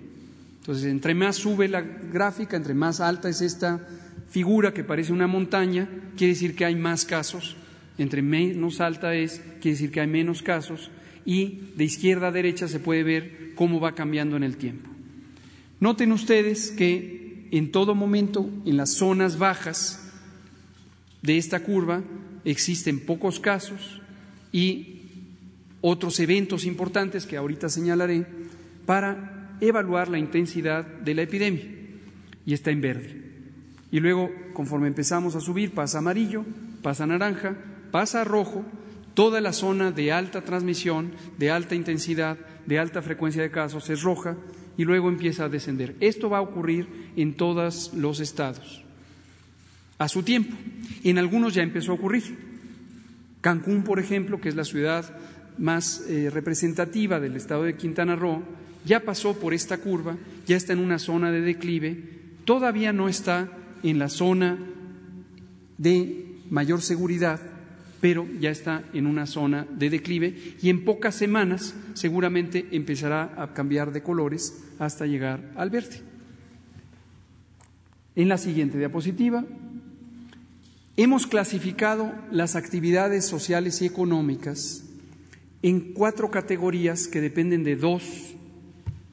Entonces, 0.60 0.86
entre 0.86 1.16
más 1.16 1.38
sube 1.38 1.68
la 1.68 1.82
gráfica, 1.82 2.56
entre 2.56 2.76
más 2.76 3.00
alta 3.00 3.30
es 3.30 3.42
esta 3.42 3.88
figura 4.30 4.74
que 4.74 4.84
parece 4.84 5.12
una 5.12 5.26
montaña, 5.26 5.90
quiere 6.18 6.34
decir 6.34 6.56
que 6.56 6.66
hay 6.66 6.76
más 6.76 7.06
casos, 7.06 7.56
entre 7.98 8.22
menos 8.22 8.82
alta 8.82 9.16
es, 9.16 9.42
quiere 9.62 9.72
decir 9.72 9.92
que 9.92 10.02
hay 10.02 10.08
menos 10.08 10.44
casos, 10.44 10.92
y 11.26 11.70
de 11.76 11.86
izquierda 11.86 12.28
a 12.28 12.32
derecha 12.32 12.68
se 12.68 12.80
puede 12.80 13.04
ver 13.04 13.54
cómo 13.56 13.80
va 13.80 13.96
cambiando 13.96 14.36
en 14.36 14.44
el 14.44 14.58
tiempo. 14.58 14.90
Noten 15.80 16.12
ustedes 16.12 16.72
que 16.72 17.48
en 17.52 17.72
todo 17.72 17.96
momento, 17.96 18.50
en 18.66 18.78
las 18.78 18.92
zonas 18.92 19.38
bajas 19.38 20.12
de 21.22 21.38
esta 21.38 21.62
curva, 21.62 22.04
existen 22.44 23.00
pocos 23.00 23.40
casos 23.40 24.02
y 24.52 24.93
otros 25.86 26.18
eventos 26.22 26.66
importantes 26.66 27.28
que 27.28 27.36
ahorita 27.36 27.68
señalaré 27.68 28.26
para 28.86 29.58
evaluar 29.60 30.08
la 30.08 30.18
intensidad 30.18 30.86
de 30.86 31.14
la 31.14 31.24
epidemia. 31.24 31.66
Y 32.46 32.54
está 32.54 32.72
en 32.72 32.80
verde. 32.82 33.22
Y 33.92 34.00
luego, 34.00 34.32
conforme 34.54 34.88
empezamos 34.88 35.36
a 35.36 35.42
subir, 35.42 35.74
pasa 35.74 36.00
amarillo, 36.00 36.46
pasa 36.82 37.06
naranja, 37.06 37.58
pasa 37.92 38.24
rojo, 38.24 38.66
toda 39.14 39.42
la 39.42 39.52
zona 39.52 39.92
de 39.92 40.14
alta 40.14 40.42
transmisión, 40.42 41.12
de 41.38 41.52
alta 41.52 41.76
intensidad, 41.76 42.38
de 42.66 42.80
alta 42.80 43.02
frecuencia 43.02 43.42
de 43.42 43.52
casos 43.52 43.90
es 43.90 44.02
roja 44.04 44.38
y 44.78 44.86
luego 44.86 45.10
empieza 45.10 45.46
a 45.46 45.50
descender. 45.50 45.96
Esto 46.00 46.30
va 46.30 46.38
a 46.38 46.42
ocurrir 46.42 46.88
en 47.18 47.36
todos 47.36 47.94
los 47.94 48.22
estados 48.22 48.84
a 49.98 50.08
su 50.08 50.24
tiempo. 50.24 50.56
En 51.04 51.18
algunos 51.18 51.54
ya 51.54 51.62
empezó 51.62 51.92
a 51.92 51.96
ocurrir. 51.96 52.54
Cancún, 53.42 53.84
por 53.84 54.00
ejemplo, 54.00 54.40
que 54.40 54.48
es 54.48 54.56
la 54.56 54.64
ciudad 54.64 55.18
más 55.58 56.04
eh, 56.08 56.30
representativa 56.32 57.20
del 57.20 57.36
estado 57.36 57.64
de 57.64 57.76
Quintana 57.76 58.16
Roo, 58.16 58.44
ya 58.86 59.02
pasó 59.02 59.38
por 59.40 59.54
esta 59.54 59.78
curva, 59.78 60.18
ya 60.46 60.58
está 60.58 60.74
en 60.74 60.80
una 60.80 61.00
zona 61.00 61.32
de 61.32 61.42
declive, 61.42 61.98
todavía 62.46 62.94
no 62.94 63.08
está 63.08 63.50
en 63.84 64.00
la 64.00 64.10
zona 64.10 64.58
de 65.78 66.38
mayor 66.50 66.82
seguridad, 66.82 67.40
pero 68.02 68.28
ya 68.40 68.50
está 68.50 68.84
en 68.94 69.08
una 69.08 69.26
zona 69.26 69.66
de 69.70 69.90
declive 69.90 70.56
y 70.62 70.70
en 70.70 70.84
pocas 70.84 71.16
semanas 71.16 71.74
seguramente 71.94 72.68
empezará 72.72 73.34
a 73.38 73.54
cambiar 73.54 73.94
de 73.94 74.04
colores 74.04 74.62
hasta 74.80 75.06
llegar 75.06 75.52
al 75.56 75.70
verde. 75.70 76.02
En 78.16 78.28
la 78.28 78.38
siguiente 78.38 78.78
diapositiva 78.78 79.46
hemos 80.98 81.26
clasificado 81.28 82.14
las 82.32 82.56
actividades 82.56 83.26
sociales 83.26 83.82
y 83.82 83.86
económicas 83.86 84.84
en 85.64 85.94
cuatro 85.94 86.30
categorías 86.30 87.08
que 87.08 87.22
dependen 87.22 87.64
de 87.64 87.76
dos 87.76 88.04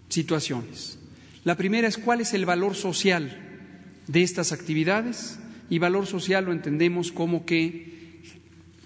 situaciones. 0.09 0.99
La 1.45 1.57
primera 1.57 1.89
es 1.89 1.97
cuál 1.97 2.21
es 2.21 2.35
el 2.35 2.45
valor 2.45 2.75
social 2.75 3.39
de 4.09 4.23
estas 4.23 4.53
actividades 4.53 5.39
y 5.71 5.79
valor 5.79 6.07
social 6.07 6.45
lo 6.45 6.53
entendemos 6.53 7.13
como 7.13 7.47
que 7.47 8.21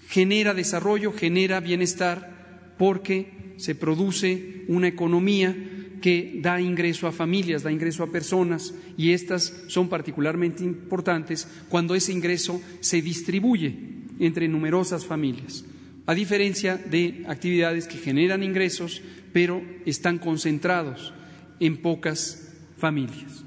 genera 0.07 0.53
desarrollo, 0.53 1.11
genera 1.11 1.59
bienestar 1.59 2.73
porque 2.77 3.55
se 3.57 3.75
produce 3.75 4.63
una 4.67 4.87
economía 4.87 5.55
que 6.01 6.39
da 6.41 6.61
ingreso 6.61 7.07
a 7.07 7.11
familias, 7.11 7.63
da 7.63 7.71
ingreso 7.71 8.03
a 8.03 8.11
personas 8.11 8.73
y 8.95 9.11
estas 9.11 9.53
son 9.67 9.89
particularmente 9.89 10.63
importantes 10.63 11.47
cuando 11.67 11.95
ese 11.95 12.11
ingreso 12.11 12.61
se 12.79 13.01
distribuye 13.01 13.75
entre 14.19 14.47
numerosas 14.47 15.05
familias, 15.05 15.65
a 16.05 16.13
diferencia 16.13 16.77
de 16.77 17.25
actividades 17.27 17.87
que 17.87 17.97
generan 17.97 18.43
ingresos 18.43 19.01
pero 19.33 19.61
están 19.85 20.17
concentrados 20.17 21.13
en 21.59 21.81
pocas 21.81 22.53
familias. 22.77 23.43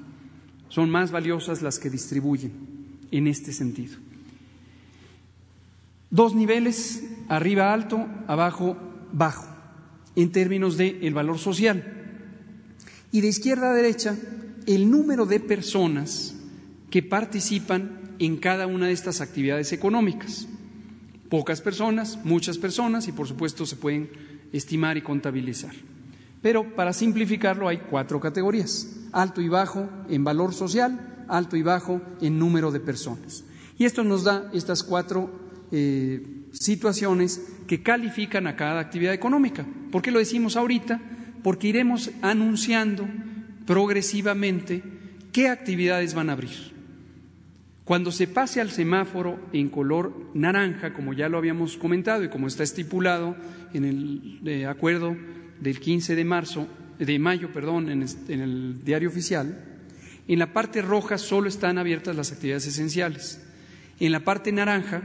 Son 0.69 0.91
más 0.91 1.11
valiosas 1.11 1.63
las 1.63 1.79
que 1.79 1.89
distribuyen 1.89 2.53
en 3.11 3.27
este 3.27 3.53
sentido. 3.53 3.97
Dos 6.11 6.35
niveles, 6.35 7.05
arriba 7.29 7.73
alto, 7.73 8.07
abajo 8.27 8.77
bajo, 9.13 9.47
en 10.17 10.33
términos 10.33 10.77
del 10.77 11.03
el 11.03 11.15
valor 11.15 11.39
social 11.39 11.85
y 13.13 13.21
de 13.21 13.29
izquierda 13.29 13.71
a 13.71 13.75
derecha 13.75 14.17
el 14.67 14.91
número 14.91 15.25
de 15.25 15.41
personas 15.41 16.35
que 16.91 17.03
participan 17.03 18.17
en 18.19 18.37
cada 18.37 18.67
una 18.67 18.87
de 18.87 18.93
estas 18.93 19.21
actividades 19.21 19.73
económicas. 19.73 20.49
Pocas 21.29 21.61
personas, 21.61 22.19
muchas 22.25 22.59
personas 22.59 23.09
y 23.09 23.13
por 23.13 23.29
supuesto 23.29 23.67
se 23.67 23.77
pueden 23.77 24.11
estimar 24.53 24.97
y 24.97 25.03
contabilizar. 25.03 25.75
Pero 26.41 26.75
para 26.75 26.93
simplificarlo 26.93 27.69
hay 27.69 27.79
cuatro 27.79 28.21
categorías, 28.21 28.89
alto 29.13 29.41
y 29.41 29.49
bajo 29.49 29.89
en 30.09 30.25
valor 30.25 30.55
social, 30.55 31.25
alto 31.29 31.57
y 31.57 31.63
bajo 31.63 32.01
en 32.21 32.39
número 32.39 32.71
de 32.71 32.81
personas. 32.81 33.45
Y 33.77 33.85
esto 33.85 34.05
nos 34.05 34.25
da 34.25 34.51
estas 34.53 34.83
cuatro 34.83 35.31
eh, 35.71 36.47
situaciones 36.53 37.43
que 37.67 37.83
califican 37.83 38.47
a 38.47 38.57
cada 38.57 38.81
actividad 38.81 39.13
económica. 39.13 39.67
¿Por 39.91 40.03
qué 40.03 40.11
lo 40.11 40.19
decimos 40.19 40.57
ahorita? 40.57 41.01
porque 41.43 41.69
iremos 41.69 42.11
anunciando 42.23 43.09
progresivamente 43.67 44.83
qué 45.33 45.49
actividades 45.49 46.15
van 46.15 46.31
a 46.31 46.33
abrir. 46.33 46.78
Cuando 47.89 48.13
se 48.13 48.27
pase 48.27 48.61
al 48.61 48.71
semáforo 48.71 49.41
en 49.51 49.71
color 49.71 50.13
naranja, 50.35 50.93
como 50.93 51.15
ya 51.15 51.31
lo 51.31 51.39
habíamos 51.39 51.79
comentado 51.79 52.23
y 52.23 52.29
como 52.29 52.47
está 52.47 52.63
estipulado 52.63 53.35
en 53.73 53.85
el 53.87 54.41
eh, 54.45 54.67
acuerdo 54.67 55.17
del 55.59 55.81
15 55.81 56.15
de 56.15 56.23
marzo, 56.23 56.69
de 56.99 57.19
mayo, 57.19 57.51
perdón, 57.51 57.89
en, 57.89 58.05
en 58.29 58.41
el 58.41 58.85
diario 58.85 59.09
oficial, 59.09 59.65
en 60.29 60.39
la 60.39 60.53
parte 60.53 60.83
roja 60.83 61.17
solo 61.17 61.49
están 61.49 61.79
abiertas 61.79 62.15
las 62.15 62.31
actividades 62.31 62.67
esenciales. 62.67 63.43
En 64.01 64.13
la 64.13 64.21
parte 64.21 64.53
naranja 64.53 65.03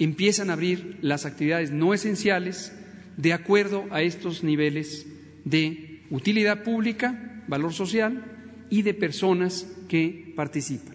empiezan 0.00 0.50
a 0.50 0.54
abrir 0.54 0.98
las 1.02 1.26
actividades 1.26 1.70
no 1.70 1.94
esenciales 1.94 2.72
de 3.16 3.32
acuerdo 3.32 3.84
a 3.92 4.02
estos 4.02 4.42
niveles 4.42 5.06
de 5.44 6.00
utilidad 6.10 6.64
pública, 6.64 7.44
valor 7.46 7.72
social 7.72 8.24
y 8.70 8.82
de 8.82 8.92
personas 8.92 9.68
que 9.86 10.32
participan. 10.34 10.93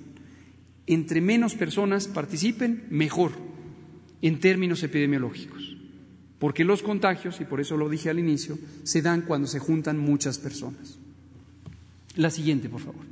Entre 0.89 1.21
menos 1.21 1.54
personas 1.54 2.10
participen, 2.10 2.84
mejor 2.89 3.32
en 4.21 4.41
términos 4.41 4.82
epidemiológicos, 4.84 5.78
porque 6.39 6.65
los 6.65 6.82
contagios, 6.82 7.39
y 7.39 7.45
por 7.45 7.62
eso 7.62 7.78
lo 7.78 7.88
dije 7.88 8.10
al 8.10 8.19
inicio, 8.19 8.58
se 8.84 9.02
dan 9.02 9.21
cuando 9.21 9.47
se 9.47 9.60
juntan 9.60 9.97
muchas 9.97 10.39
personas. 10.39 10.97
La 12.15 12.32
siguiente, 12.32 12.67
por 12.67 12.82
favor. 12.82 13.06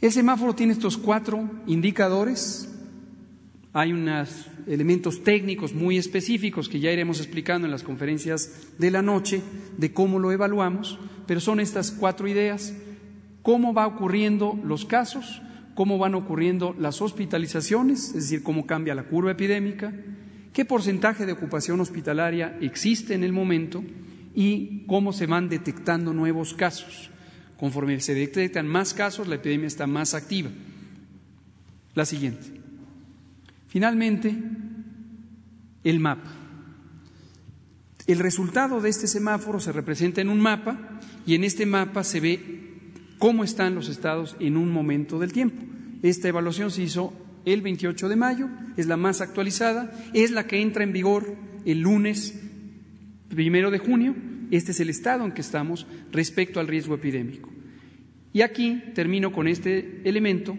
El 0.00 0.12
semáforo 0.12 0.54
tiene 0.54 0.72
estos 0.72 0.98
cuatro 0.98 1.48
indicadores 1.66 2.68
hay 3.72 3.92
unos 3.92 4.46
elementos 4.66 5.22
técnicos 5.22 5.74
muy 5.74 5.96
específicos 5.96 6.68
que 6.68 6.80
ya 6.80 6.90
iremos 6.90 7.20
explicando 7.20 7.66
en 7.66 7.70
las 7.70 7.84
conferencias 7.84 8.68
de 8.78 8.90
la 8.90 9.00
noche 9.00 9.42
de 9.76 9.92
cómo 9.92 10.18
lo 10.18 10.32
evaluamos, 10.32 10.98
pero 11.26 11.38
son 11.38 11.60
estas 11.60 11.92
cuatro 11.92 12.26
ideas. 12.26 12.74
¿Cómo 13.42 13.72
va 13.72 13.86
ocurriendo 13.86 14.58
los 14.64 14.84
casos? 14.84 15.40
¿Cómo 15.80 15.96
van 15.96 16.14
ocurriendo 16.14 16.76
las 16.78 17.00
hospitalizaciones? 17.00 18.08
Es 18.08 18.24
decir, 18.24 18.42
cómo 18.42 18.66
cambia 18.66 18.94
la 18.94 19.04
curva 19.04 19.30
epidémica. 19.30 19.94
¿Qué 20.52 20.66
porcentaje 20.66 21.24
de 21.24 21.32
ocupación 21.32 21.80
hospitalaria 21.80 22.54
existe 22.60 23.14
en 23.14 23.24
el 23.24 23.32
momento? 23.32 23.82
Y 24.34 24.84
cómo 24.86 25.14
se 25.14 25.24
van 25.24 25.48
detectando 25.48 26.12
nuevos 26.12 26.52
casos. 26.52 27.08
Conforme 27.56 27.98
se 28.00 28.12
detectan 28.12 28.68
más 28.68 28.92
casos, 28.92 29.26
la 29.26 29.36
epidemia 29.36 29.68
está 29.68 29.86
más 29.86 30.12
activa. 30.12 30.50
La 31.94 32.04
siguiente. 32.04 32.60
Finalmente, 33.66 34.36
el 35.82 35.98
mapa. 35.98 36.30
El 38.06 38.18
resultado 38.18 38.82
de 38.82 38.90
este 38.90 39.06
semáforo 39.06 39.60
se 39.60 39.72
representa 39.72 40.20
en 40.20 40.28
un 40.28 40.40
mapa 40.40 41.00
y 41.24 41.36
en 41.36 41.44
este 41.44 41.64
mapa 41.64 42.04
se 42.04 42.20
ve 42.20 42.69
cómo 43.20 43.44
están 43.44 43.76
los 43.76 43.88
estados 43.88 44.34
en 44.40 44.56
un 44.56 44.72
momento 44.72 45.20
del 45.20 45.32
tiempo. 45.32 45.62
Esta 46.02 46.26
evaluación 46.26 46.72
se 46.72 46.82
hizo 46.82 47.12
el 47.44 47.60
28 47.60 48.08
de 48.08 48.16
mayo, 48.16 48.48
es 48.76 48.86
la 48.86 48.96
más 48.96 49.20
actualizada, 49.20 49.92
es 50.12 50.32
la 50.32 50.48
que 50.48 50.60
entra 50.60 50.82
en 50.82 50.92
vigor 50.92 51.36
el 51.64 51.82
lunes 51.82 52.40
primero 53.28 53.70
de 53.70 53.78
junio. 53.78 54.16
Este 54.50 54.72
es 54.72 54.80
el 54.80 54.90
estado 54.90 55.24
en 55.24 55.32
que 55.32 55.42
estamos 55.42 55.86
respecto 56.10 56.58
al 56.58 56.66
riesgo 56.66 56.94
epidémico. 56.94 57.50
Y 58.32 58.40
aquí 58.40 58.82
termino 58.94 59.32
con 59.32 59.46
este 59.46 60.00
elemento 60.04 60.56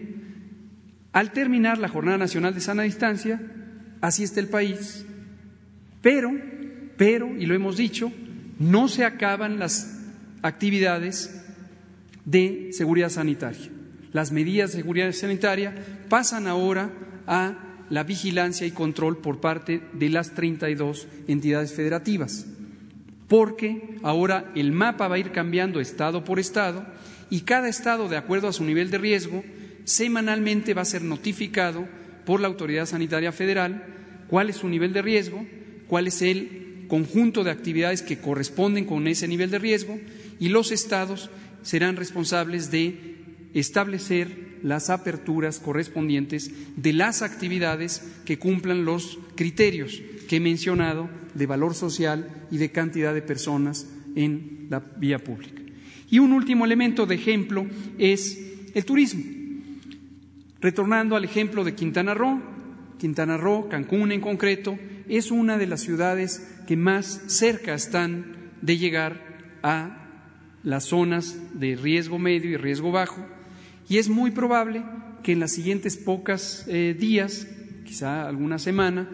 al 1.12 1.32
terminar 1.32 1.78
la 1.78 1.88
Jornada 1.88 2.16
Nacional 2.16 2.54
de 2.54 2.60
Sana 2.60 2.84
Distancia, 2.84 3.40
así 4.00 4.22
está 4.22 4.40
el 4.40 4.48
país, 4.48 5.04
pero, 6.00 6.32
pero, 6.96 7.36
y 7.36 7.44
lo 7.44 7.54
hemos 7.54 7.76
dicho, 7.76 8.10
no 8.58 8.88
se 8.88 9.04
acaban 9.04 9.58
las 9.58 10.00
actividades 10.40 11.41
de 12.24 12.70
seguridad 12.72 13.10
sanitaria. 13.10 13.70
Las 14.12 14.32
medidas 14.32 14.72
de 14.72 14.78
seguridad 14.78 15.12
sanitaria 15.12 15.74
pasan 16.08 16.46
ahora 16.46 16.90
a 17.26 17.84
la 17.88 18.04
vigilancia 18.04 18.66
y 18.66 18.70
control 18.70 19.18
por 19.18 19.40
parte 19.40 19.82
de 19.92 20.08
las 20.08 20.34
32 20.34 21.08
entidades 21.28 21.72
federativas, 21.72 22.46
porque 23.28 23.96
ahora 24.02 24.50
el 24.54 24.72
mapa 24.72 25.08
va 25.08 25.16
a 25.16 25.18
ir 25.18 25.32
cambiando 25.32 25.80
estado 25.80 26.24
por 26.24 26.38
estado 26.38 26.86
y 27.30 27.40
cada 27.40 27.68
estado, 27.68 28.08
de 28.08 28.16
acuerdo 28.16 28.48
a 28.48 28.52
su 28.52 28.64
nivel 28.64 28.90
de 28.90 28.98
riesgo, 28.98 29.42
semanalmente 29.84 30.74
va 30.74 30.82
a 30.82 30.86
ser 30.86 31.02
notificado 31.02 31.86
por 32.24 32.40
la 32.40 32.48
Autoridad 32.48 32.86
Sanitaria 32.86 33.32
Federal 33.32 33.84
cuál 34.28 34.50
es 34.50 34.56
su 34.56 34.68
nivel 34.68 34.92
de 34.92 35.02
riesgo, 35.02 35.44
cuál 35.86 36.06
es 36.06 36.22
el 36.22 36.86
conjunto 36.88 37.42
de 37.44 37.50
actividades 37.50 38.02
que 38.02 38.18
corresponden 38.18 38.84
con 38.84 39.06
ese 39.06 39.28
nivel 39.28 39.50
de 39.50 39.58
riesgo 39.58 39.98
y 40.38 40.48
los 40.48 40.72
estados 40.72 41.30
serán 41.62 41.96
responsables 41.96 42.70
de 42.70 43.16
establecer 43.54 44.58
las 44.62 44.90
aperturas 44.90 45.58
correspondientes 45.58 46.50
de 46.76 46.92
las 46.92 47.22
actividades 47.22 48.02
que 48.24 48.38
cumplan 48.38 48.84
los 48.84 49.18
criterios 49.34 50.00
que 50.28 50.36
he 50.36 50.40
mencionado 50.40 51.10
de 51.34 51.46
valor 51.46 51.74
social 51.74 52.46
y 52.50 52.58
de 52.58 52.70
cantidad 52.70 53.12
de 53.12 53.22
personas 53.22 53.86
en 54.14 54.66
la 54.70 54.80
vía 54.80 55.18
pública. 55.18 55.60
Y 56.10 56.18
un 56.18 56.32
último 56.32 56.64
elemento 56.64 57.06
de 57.06 57.14
ejemplo 57.14 57.66
es 57.98 58.38
el 58.74 58.84
turismo. 58.84 59.22
Retornando 60.60 61.16
al 61.16 61.24
ejemplo 61.24 61.64
de 61.64 61.74
Quintana 61.74 62.14
Roo, 62.14 62.40
Quintana 62.98 63.36
Roo, 63.36 63.68
Cancún 63.68 64.12
en 64.12 64.20
concreto, 64.20 64.78
es 65.08 65.30
una 65.30 65.58
de 65.58 65.66
las 65.66 65.80
ciudades 65.80 66.46
que 66.68 66.76
más 66.76 67.22
cerca 67.26 67.74
están 67.74 68.52
de 68.60 68.78
llegar 68.78 69.58
a 69.62 70.01
las 70.64 70.84
zonas 70.84 71.36
de 71.54 71.76
riesgo 71.76 72.18
medio 72.18 72.50
y 72.50 72.56
riesgo 72.56 72.92
bajo, 72.92 73.26
y 73.88 73.98
es 73.98 74.08
muy 74.08 74.30
probable 74.30 74.82
que 75.22 75.32
en 75.32 75.40
las 75.40 75.52
siguientes 75.52 75.96
pocas 75.96 76.64
eh, 76.68 76.96
días, 76.98 77.46
quizá 77.84 78.28
alguna 78.28 78.58
semana, 78.58 79.08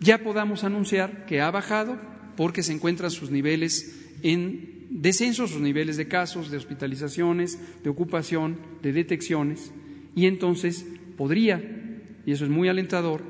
ya 0.00 0.22
podamos 0.22 0.64
anunciar 0.64 1.26
que 1.26 1.40
ha 1.40 1.50
bajado 1.50 1.98
porque 2.36 2.62
se 2.62 2.72
encuentran 2.72 3.10
sus 3.10 3.30
niveles 3.30 4.10
en 4.22 4.86
descenso, 4.90 5.46
sus 5.46 5.60
niveles 5.60 5.96
de 5.96 6.08
casos, 6.08 6.50
de 6.50 6.56
hospitalizaciones, 6.56 7.58
de 7.82 7.90
ocupación, 7.90 8.58
de 8.82 8.92
detecciones, 8.92 9.72
y 10.14 10.26
entonces 10.26 10.86
podría, 11.16 11.62
y 12.24 12.32
eso 12.32 12.44
es 12.44 12.50
muy 12.50 12.68
alentador, 12.68 13.22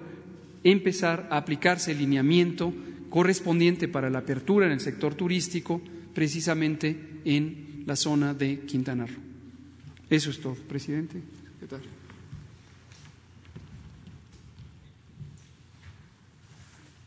empezar 0.64 1.28
a 1.30 1.38
aplicarse 1.38 1.92
el 1.92 1.98
lineamiento 1.98 2.72
correspondiente 3.08 3.88
para 3.88 4.10
la 4.10 4.18
apertura 4.18 4.66
en 4.66 4.72
el 4.72 4.80
sector 4.80 5.14
turístico, 5.14 5.80
precisamente 6.12 7.15
en 7.26 7.82
la 7.86 7.96
zona 7.96 8.32
de 8.34 8.60
Quintana 8.60 9.04
Roo. 9.04 9.20
Eso 10.08 10.30
es 10.30 10.40
todo, 10.40 10.54
presidente. 10.54 11.20
¿Qué 11.58 11.66
tal? 11.66 11.80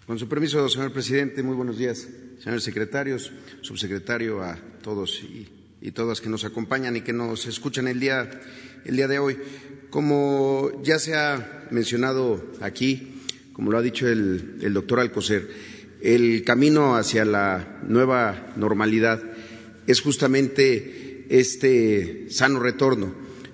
Con 0.05 0.19
su 0.19 0.27
permiso, 0.27 0.67
señor 0.67 0.91
presidente, 0.91 1.41
muy 1.41 1.55
buenos 1.55 1.77
días, 1.77 2.05
señores 2.39 2.63
secretarios, 2.63 3.32
subsecretario, 3.62 4.43
a 4.43 4.58
todos 4.84 5.23
y, 5.23 5.47
todas 5.91 6.19
que 6.19 6.29
nos 6.29 6.43
acompañan 6.43 6.97
y 6.97 7.01
que 7.01 7.13
nos 7.13 7.45
escuchan 7.45 7.88
el 7.88 7.99
día, 7.99 8.29
el 8.86 8.95
día 8.97 9.08
de 9.08 9.19
hoy. 9.19 9.38
Como 9.89 10.84
ya 10.84 10.99
se 10.99 11.15
ha 11.15 11.67
mencionado 11.71 12.43
aquí, 12.60 13.21
como 13.53 13.71
lo 13.71 13.77
ha 13.77 13.82
dicho 13.82 14.08
el, 14.08 14.58
el 14.62 14.73
doctor 14.73 14.99
Alcocer, 14.99 15.49
el 16.01 16.43
camino 16.43 16.95
hacia 16.95 17.23
la 17.23 17.79
nueva 17.88 18.53
normalidad 18.58 19.29
es 19.89 20.02
justamente 20.02 21.25
este 21.30 22.28
sano 22.30 22.60
retorno, 22.60 23.12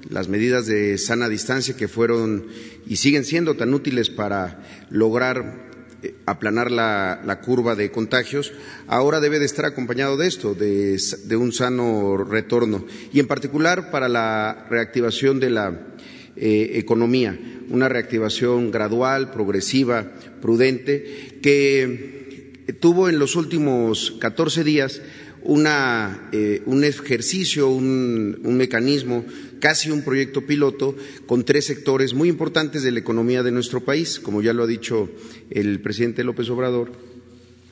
las 0.10 0.28
medidas 0.28 0.66
de 0.66 0.98
sana 0.98 1.30
distancia 1.30 1.78
que 1.78 1.88
fueron 1.88 2.48
y 2.86 2.98
siguen 2.98 3.24
siendo 3.24 3.56
tan 3.56 3.74
útiles 3.74 4.10
para 4.10 4.62
lograr 4.90 5.72
eh, 6.04 6.14
aplanar 6.26 6.72
la, 6.72 7.40
curva 7.42 7.76
de 7.76 7.90
contagios, 7.90 8.52
ahora 8.88 9.22
debe 9.22 9.40
de 9.40 9.46
estar 9.46 9.64
acompañado 9.64 10.18
de 10.18 10.28
esto, 10.28 10.56
de, 10.56 11.38
un 11.38 11.54
sano 11.54 12.18
retorno, 12.18 12.86
y 13.14 13.22
en 13.22 13.28
particular 13.28 13.90
para 13.90 14.10
la 14.10 14.68
reactivación 14.70 15.40
de 15.40 15.50
la 15.50 15.88
eh, 16.36 16.72
economía, 16.74 17.40
una 17.70 17.88
reactivación 17.88 18.72
gradual, 18.72 19.32
progresiva, 19.32 20.12
prudente, 20.42 21.40
que 21.42 22.74
tuvo 22.82 23.08
en 23.08 23.20
los 23.20 23.38
últimos 23.38 24.18
14 24.20 24.66
días 24.66 25.02
eh, 26.32 26.62
un 26.66 26.84
ejercicio, 26.84 27.70
un, 27.70 28.58
mecanismo, 28.58 29.24
casi 29.60 29.92
un 29.92 30.02
proyecto 30.04 30.42
piloto 30.42 30.96
con 31.28 31.46
tres 31.46 31.66
sectores 31.66 32.14
muy 32.14 32.30
importantes 32.30 32.84
de 32.84 32.92
la 32.92 33.00
economía 33.00 33.44
de 33.44 33.52
nuestro 33.52 33.82
país, 33.82 34.20
como 34.20 34.42
ya 34.42 34.54
lo 34.54 34.64
ha 34.64 34.68
dicho 34.68 35.10
el 35.52 35.80
presidente 35.82 36.24
López 36.24 36.50
Obrador, 36.50 36.92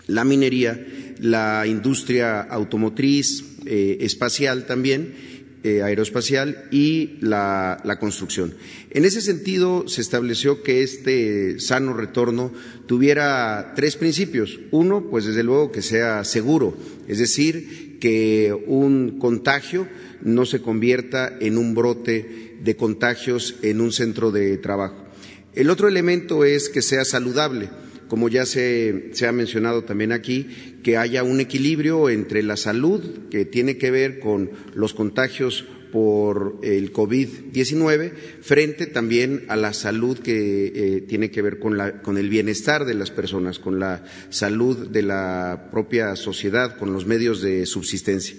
la 0.08 0.24
minería, 0.24 0.80
la 1.20 1.66
industria 1.66 2.42
automotriz, 2.42 3.44
eh, 3.66 3.98
espacial 4.02 4.66
también, 4.66 5.16
eh, 5.64 5.82
aeroespacial 5.82 6.66
y 6.72 7.18
la, 7.22 7.82
construcción. 8.00 8.54
En 8.90 9.06
ese 9.06 9.22
sentido, 9.22 9.88
se 9.88 10.02
estableció 10.02 10.62
que 10.62 10.84
este 10.84 11.60
sano 11.60 11.94
retorno 11.94 12.52
tuviera 12.86 13.74
tres 13.76 13.96
principios. 13.96 14.60
Uno, 14.72 15.08
pues 15.10 15.26
desde 15.26 15.44
luego 15.44 15.72
que 15.72 15.82
sea 15.82 16.24
seguro, 16.26 16.78
es 17.08 17.20
decir, 17.20 17.98
que 18.00 18.54
un 18.68 19.20
contagio 19.20 19.88
no 20.22 20.46
se 20.46 20.62
convierta 20.62 21.38
en 21.40 21.58
un 21.58 21.74
brote 21.74 22.58
de 22.62 22.76
contagios 22.76 23.56
en 23.62 23.80
un 23.80 23.92
centro 23.92 24.32
de 24.32 24.58
trabajo. 24.58 25.06
El 25.54 25.70
otro 25.70 25.88
elemento 25.88 26.46
es 26.46 26.70
que 26.70 26.82
sea 26.82 27.06
saludable 27.06 27.70
como 28.08 28.30
ya 28.30 28.46
se, 28.46 29.12
ha 29.28 29.32
mencionado 29.32 29.84
también 29.84 30.12
aquí, 30.12 30.78
que 30.84 30.98
haya 30.98 31.24
un 31.24 31.40
equilibrio 31.40 32.10
entre 32.10 32.44
la 32.44 32.58
salud, 32.58 33.02
que 33.30 33.46
tiene 33.46 33.78
que 33.78 33.92
ver 33.92 34.20
con 34.20 34.52
los 34.74 34.94
contagios 34.94 35.66
por 35.92 36.60
el 36.64 36.92
COVID-19, 36.92 38.14
frente 38.42 38.88
también 38.88 39.46
a 39.48 39.56
la 39.56 39.74
salud 39.74 40.18
que 40.18 40.72
eh, 40.76 41.02
tiene 41.02 41.30
que 41.30 41.44
ver 41.44 41.60
con, 41.60 41.78
con, 42.02 42.18
el 42.18 42.30
bienestar 42.30 42.86
de 42.86 42.96
las 42.96 43.12
personas, 43.12 43.60
con 43.60 43.80
la 43.80 44.04
salud 44.30 44.90
de 44.90 45.04
la 45.04 45.70
propia 45.72 46.16
sociedad, 46.16 46.78
con 46.78 46.94
los 46.94 47.06
medios 47.06 47.42
de 47.42 47.68
subsistencia. 47.68 48.36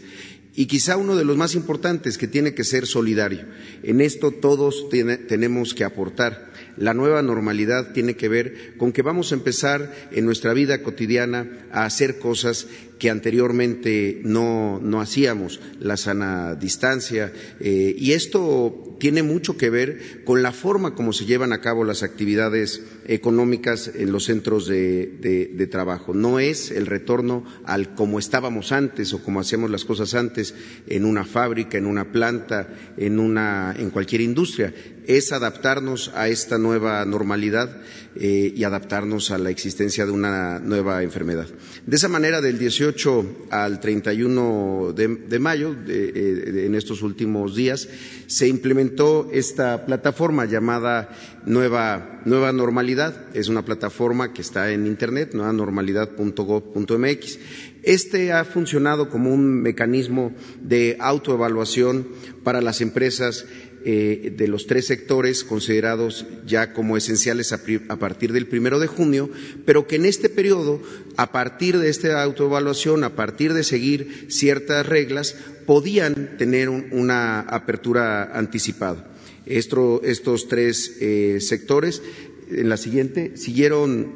Y 0.57 0.67
quizá 0.67 0.97
uno 0.97 1.17
de 1.17 1.25
los 1.25 1.37
más 1.37 1.57
importantes, 1.57 2.17
que 2.17 2.29
tiene 2.29 2.55
que 2.55 2.63
ser 2.63 2.87
solidario. 2.87 3.45
En 3.83 4.01
esto 4.01 4.31
todos 4.31 4.89
tenemos 5.29 5.75
que 5.75 5.85
aportar 5.85 6.53
la 6.77 6.95
nueva 6.95 7.23
normalidad 7.23 7.93
tiene 7.93 8.15
que 8.15 8.29
ver 8.29 8.77
con 8.77 8.93
que 8.93 9.03
vamos 9.03 9.33
a 9.33 9.35
empezar 9.35 9.93
en 10.11 10.25
nuestra 10.25 10.53
vida 10.53 10.83
cotidiana 10.83 11.49
a 11.71 11.85
hacer 11.85 12.19
cosas 12.19 12.67
que 12.99 13.11
anteriormente 13.11 14.21
no, 14.25 14.81
hacíamos, 15.01 15.61
la 15.81 15.97
sana 15.97 16.55
distancia, 16.55 17.33
eh, 17.61 17.95
y 17.99 18.13
esto 18.13 18.97
tiene 18.99 19.23
mucho 19.23 19.57
que 19.57 19.71
ver 19.71 20.23
con 20.25 20.43
la 20.43 20.53
forma 20.53 20.95
como 20.95 21.13
se 21.13 21.27
llevan 21.27 21.53
a 21.53 21.61
cabo 21.61 21.85
las 21.85 22.03
actividades 22.03 22.83
económicas 23.07 23.91
en 23.95 24.13
los 24.13 24.25
centros 24.25 24.67
de, 24.67 25.69
trabajo. 25.71 26.15
No 26.15 26.39
es 26.39 26.71
el 26.71 26.87
retorno 26.87 27.45
al 27.65 27.95
como 27.95 28.19
estábamos 28.19 28.73
antes 28.73 29.13
o 29.13 29.23
como 29.23 29.41
hacíamos 29.41 29.71
las 29.71 29.85
cosas 29.85 30.15
antes 30.15 30.55
en 30.87 31.05
una 31.05 31.25
fábrica, 31.25 31.79
en 31.79 31.87
una 31.87 32.13
planta, 32.13 32.69
en, 32.97 33.19
una, 33.19 33.75
en 33.79 33.91
cualquier 33.91 34.21
industria 34.21 34.73
es 35.07 35.33
adaptarnos 35.33 36.11
a 36.15 36.29
esta 36.29 36.59
nueva 36.59 37.05
normalidad 37.05 37.77
eh, 38.17 38.53
y 38.55 38.65
adaptarnos 38.65 39.31
a 39.31 39.39
la 39.39 39.51
existencia 39.51 40.07
de 40.07 40.13
una 40.13 40.61
nueva 40.61 41.03
enfermedad. 41.03 41.47
De 41.87 41.97
esa 41.97 42.09
manera, 42.09 42.41
del 42.41 42.59
18 42.59 43.49
al 43.51 43.81
31 43.81 44.93
de, 44.95 45.09
de 45.09 45.39
mayo, 45.39 45.77
eh, 45.87 46.65
en 46.67 46.75
estos 46.75 47.03
últimos 47.03 47.55
días, 47.55 47.89
se 48.27 48.49
implementó 48.49 49.29
esta 49.33 49.85
plataforma 49.85 50.47
llamada 50.47 51.11
Nueva, 51.47 52.21
Nueva 52.25 52.53
Normalidad. 52.53 53.15
Es 53.35 53.49
una 53.49 53.65
plataforma 53.65 54.33
que 54.33 54.43
está 54.43 54.73
en 54.73 54.87
Internet, 54.87 55.35
nuevanormalidad.gov.mx. 55.35 57.39
Este 57.83 58.33
ha 58.33 58.45
funcionado 58.45 59.11
como 59.11 59.33
un 59.33 59.61
mecanismo 59.61 60.33
de 60.63 60.97
autoevaluación 61.01 62.07
para 62.43 62.61
las 62.61 62.81
empresas 62.81 63.47
eh, 63.87 64.33
de 64.35 64.49
los 64.49 64.67
tres 64.67 64.87
sectores 64.87 65.45
considerados 65.45 66.25
ya 66.47 66.73
como 66.73 66.97
esenciales 66.97 67.53
a, 67.53 67.59
partir 67.99 68.33
del 68.33 68.47
primero 68.47 68.79
de 68.79 68.87
junio, 68.87 69.29
pero 69.67 69.87
que 69.87 69.97
en 69.97 70.07
este 70.07 70.31
periodo, 70.31 70.81
a 71.19 71.33
partir 71.33 71.77
de 71.77 71.91
esta 71.91 72.23
autoevaluación, 72.23 73.05
a 73.05 73.15
partir 73.15 73.53
de 73.53 73.63
seguir 73.63 74.29
ciertas 74.31 74.87
reglas, 74.87 75.37
podían 75.67 76.39
tener 76.39 76.71
una 76.71 77.41
apertura 77.41 78.31
anticipada. 78.33 79.14
Estos 79.47 80.49
tres 80.49 80.97
eh, 81.01 81.39
sectores, 81.41 82.03
en 82.51 82.69
la 82.69 82.77
siguiente, 82.77 83.37
siguieron, 83.37 84.13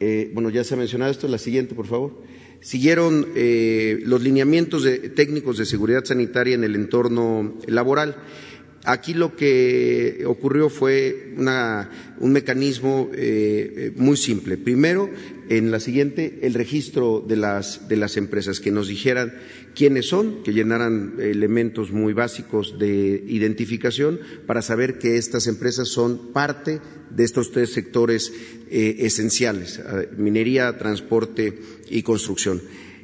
eh, 0.00 0.30
bueno, 0.34 0.50
ya 0.50 0.64
se 0.64 0.74
ha 0.74 0.76
mencionado 0.76 1.10
esto, 1.10 1.28
la 1.28 1.38
siguiente, 1.38 1.74
por 1.74 1.86
favor 1.86 2.22
siguieron 2.60 3.26
los 4.04 4.22
lineamientos 4.22 4.86
técnicos 5.16 5.58
de 5.58 5.66
seguridad 5.66 6.04
sanitaria 6.04 6.54
en 6.54 6.62
el 6.62 6.76
entorno 6.76 7.58
laboral. 7.66 8.14
Aquí 8.84 9.14
lo 9.14 9.36
que 9.36 10.24
ocurrió 10.26 10.68
fue 10.68 11.34
un 11.36 12.32
mecanismo 12.32 13.10
eh, 13.14 13.74
eh, 13.76 13.92
muy 13.94 14.16
simple. 14.16 14.56
Primero, 14.56 15.08
en 15.48 15.70
la 15.70 15.78
siguiente, 15.78 16.40
el 16.42 16.54
registro 16.54 17.24
de 17.26 17.36
las, 17.36 17.88
de 17.88 17.94
las 17.94 18.16
empresas, 18.16 18.58
que 18.58 18.72
nos 18.72 18.88
dijeran 18.88 19.34
quiénes 19.76 20.08
son, 20.08 20.42
que 20.42 20.52
llenaran 20.52 21.14
elementos 21.20 21.92
muy 21.92 22.12
básicos 22.12 22.76
de 22.80 23.22
identificación 23.28 24.18
para 24.48 24.62
saber 24.62 24.98
que 24.98 25.16
estas 25.16 25.46
empresas 25.46 25.86
son 25.86 26.32
parte 26.32 26.80
de 27.10 27.22
estos 27.22 27.52
tres 27.52 27.72
sectores 27.72 28.32
eh, 28.68 28.96
esenciales, 28.98 29.80
minería, 30.16 30.76
transporte 30.76 31.56
y 31.88 32.02
construcción. 32.02 32.60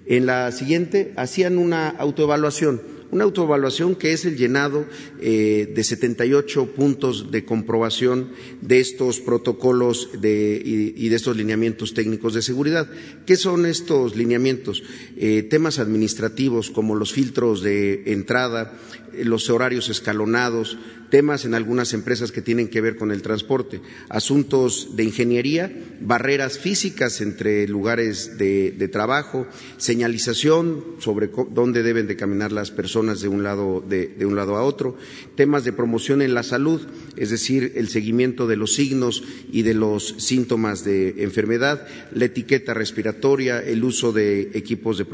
En 0.06 0.26
la 0.26 0.50
siguiente, 0.50 1.12
hacían 1.16 1.56
una 1.56 1.88
autoevaluación 1.88 2.97
una 3.11 3.25
autoevaluación 3.25 3.94
que 3.94 4.12
es 4.12 4.25
el 4.25 4.37
llenado 4.37 4.87
eh, 5.21 5.73
de 5.75 5.85
78 5.85 6.73
puntos 6.75 7.31
de 7.31 7.44
comprobación 7.44 8.31
de 8.61 8.81
estos 8.81 9.21
protocolos 9.21 10.11
y, 10.14 11.09
de 11.09 11.16
estos 11.16 11.37
lineamientos 11.37 11.94
técnicos 11.94 12.35
de 12.35 12.42
seguridad. 12.42 12.88
¿Qué 13.27 13.37
son 13.37 13.66
estos 13.66 14.16
lineamientos? 14.16 14.83
Eh, 15.16 15.42
temas 15.42 15.79
administrativos 15.79 16.71
como 16.71 16.94
los 16.94 17.12
filtros 17.12 17.62
de 17.62 18.03
entrada, 18.12 18.79
eh, 19.14 19.25
los 19.25 19.49
horarios 19.51 19.88
escalonados, 19.88 20.79
temas 21.11 21.44
en 21.44 21.55
algunas 21.55 21.92
empresas 21.92 22.33
que 22.33 22.42
tienen 22.42 22.68
que 22.68 22.81
ver 22.81 22.97
con 22.97 23.11
el 23.11 23.23
transporte, 23.23 23.81
asuntos 24.09 24.97
de 24.97 25.05
ingeniería, 25.05 25.73
barreras 26.01 26.59
físicas 26.59 27.21
entre 27.21 27.66
lugares 27.68 28.38
de, 28.38 28.88
trabajo, 28.92 29.47
señalización 29.77 30.85
sobre 30.99 31.31
dónde 31.51 31.83
deben 31.83 32.07
de 32.07 32.16
caminar 32.16 32.53
las 32.53 32.71
personas 32.71 33.21
de 33.21 33.29
un, 33.29 33.42
lado, 33.42 33.85
de, 33.87 34.14
un 34.25 34.37
lado 34.37 34.57
a 34.57 34.62
otro, 34.62 34.97
temas 35.35 35.64
de 35.64 35.73
promoción 35.73 36.23
en 36.23 36.35
la 36.35 36.42
salud, 36.42 36.81
es 37.16 37.31
decir, 37.31 37.73
el 37.77 37.88
seguimiento 37.88 38.47
de 38.47 38.57
los 38.57 38.75
signos 38.75 39.23
y 39.53 39.62
de 39.62 39.75
los 39.75 40.14
síntomas 40.18 40.85
de 40.85 41.23
enfermedad, 41.23 41.87
la 42.12 42.27
etiqueta 42.27 42.75
respiratoria, 42.75 43.61
el 43.61 43.85
uso 43.85 44.12
de 44.12 44.51
equipos 44.55 44.99
de, 44.99 45.07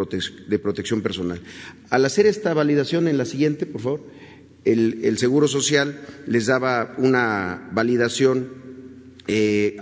de 0.47 0.59
protección 0.59 1.03
personal. 1.03 1.41
Al 1.91 2.05
hacer 2.05 2.27
esta 2.27 2.55
validación 2.55 3.09
en 3.09 3.19
la 3.19 3.25
siguiente, 3.25 3.67
por 3.67 3.81
favor, 3.81 4.01
el, 4.65 5.19
Seguro 5.19 5.49
Social 5.49 6.01
les 6.27 6.47
daba 6.47 6.95
una 6.99 7.69
validación 7.73 8.49
eh, 9.27 9.77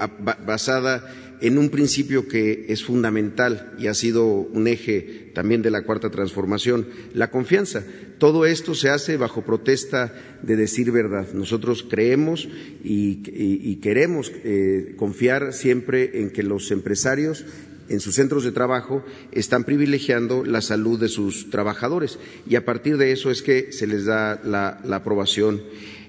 basada 0.45 1.05
en 1.41 1.59
un 1.59 1.71
principio 1.71 2.29
que 2.29 2.67
es 2.69 2.85
fundamental 2.85 3.75
y 3.79 3.89
ha 3.89 3.95
sido 3.95 4.27
un 4.27 4.69
eje 4.69 5.33
también 5.35 5.61
de 5.61 5.73
la 5.73 5.83
cuarta 5.83 6.09
transformación, 6.09 6.87
la 7.15 7.31
confianza. 7.31 7.83
Todo 8.19 8.47
esto 8.47 8.77
se 8.77 8.91
hace 8.91 9.17
bajo 9.17 9.43
protesta 9.43 10.15
de 10.43 10.55
decir 10.55 10.93
verdad. 10.93 11.33
Nosotros 11.35 11.85
creemos 11.89 12.49
y, 12.85 13.77
queremos 13.83 14.31
eh, 14.45 14.95
confiar 14.97 15.53
siempre 15.53 16.21
en 16.21 16.31
que 16.31 16.45
los 16.45 16.71
empresarios 16.71 17.45
en 17.89 18.01
sus 18.01 18.15
centros 18.15 18.45
de 18.45 18.53
trabajo 18.53 19.05
están 19.33 19.65
privilegiando 19.65 20.45
la 20.45 20.61
salud 20.61 20.99
de 20.99 21.09
sus 21.09 21.51
trabajadores 21.51 22.19
y 22.49 22.57
a 22.57 22.65
partir 22.65 22.97
de 22.97 23.13
eso 23.13 23.31
es 23.31 23.43
que 23.43 23.73
se 23.73 23.87
les 23.87 24.05
da 24.05 24.41
la, 24.45 24.81
aprobación. 24.95 25.63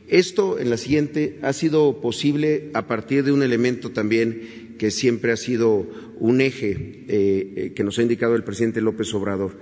Esto 0.07 0.59
en 0.59 0.69
la 0.69 0.77
siguiente 0.77 1.39
ha 1.41 1.53
sido 1.53 2.01
posible 2.01 2.69
a 2.73 2.87
partir 2.87 3.23
de 3.23 3.31
un 3.31 3.43
elemento 3.43 3.91
también 3.91 4.75
que 4.77 4.91
siempre 4.91 5.31
ha 5.31 5.37
sido 5.37 5.87
un 6.19 6.41
eje 6.41 6.71
eh, 6.71 7.53
eh, 7.55 7.73
que 7.75 7.83
nos 7.83 7.97
ha 7.99 8.03
indicado 8.03 8.35
el 8.35 8.43
presidente 8.43 8.81
López 8.81 9.13
Obrador. 9.13 9.57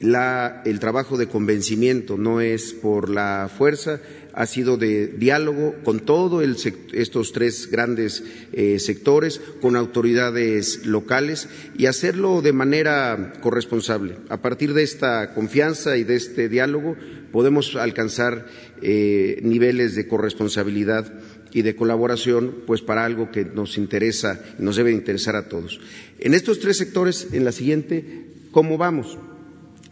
el 0.00 0.80
trabajo 0.80 1.16
de 1.16 1.28
convencimiento 1.28 2.16
no 2.16 2.40
es 2.40 2.72
por 2.72 3.08
la 3.08 3.50
fuerza, 3.56 4.00
ha 4.34 4.46
sido 4.46 4.76
de 4.76 5.08
diálogo 5.08 5.74
con 5.84 6.00
todos 6.00 6.44
estos 6.92 7.32
tres 7.32 7.70
grandes 7.70 8.24
eh, 8.52 8.78
sectores, 8.78 9.40
con 9.60 9.76
autoridades 9.76 10.86
locales 10.86 11.48
y 11.76 11.86
hacerlo 11.86 12.42
de 12.42 12.52
manera 12.52 13.34
corresponsable. 13.40 14.16
A 14.28 14.40
partir 14.42 14.74
de 14.74 14.82
esta 14.82 15.34
confianza 15.34 15.96
y 15.96 16.04
de 16.04 16.16
este 16.16 16.48
diálogo 16.48 16.96
podemos 17.30 17.76
alcanzar 17.76 18.46
eh, 18.80 19.40
niveles 19.42 19.94
de 19.94 20.06
corresponsabilidad 20.06 21.12
y 21.52 21.62
de 21.62 21.76
colaboración, 21.76 22.62
pues 22.66 22.80
para 22.80 23.04
algo 23.04 23.30
que 23.30 23.44
nos 23.44 23.76
interesa 23.76 24.40
y 24.58 24.62
nos 24.62 24.76
debe 24.76 24.92
interesar 24.92 25.36
a 25.36 25.48
todos. 25.48 25.80
En 26.18 26.34
estos 26.34 26.60
tres 26.60 26.78
sectores, 26.78 27.28
en 27.32 27.44
la 27.44 27.52
siguiente, 27.52 28.26
¿cómo 28.50 28.78
vamos? 28.78 29.18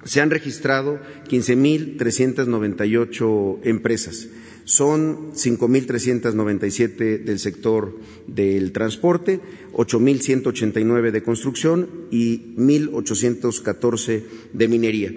Se 0.04 0.20
han 0.20 0.30
registrado 0.30 1.00
15.398 1.28 3.58
empresas. 3.64 4.28
Son 4.64 5.32
5.397 5.32 7.24
del 7.24 7.38
sector 7.38 7.98
del 8.26 8.72
transporte, 8.72 9.40
8.189 9.72 11.10
de 11.10 11.22
construcción 11.22 11.88
y 12.10 12.54
1.814 12.56 14.22
de 14.52 14.68
minería. 14.68 15.14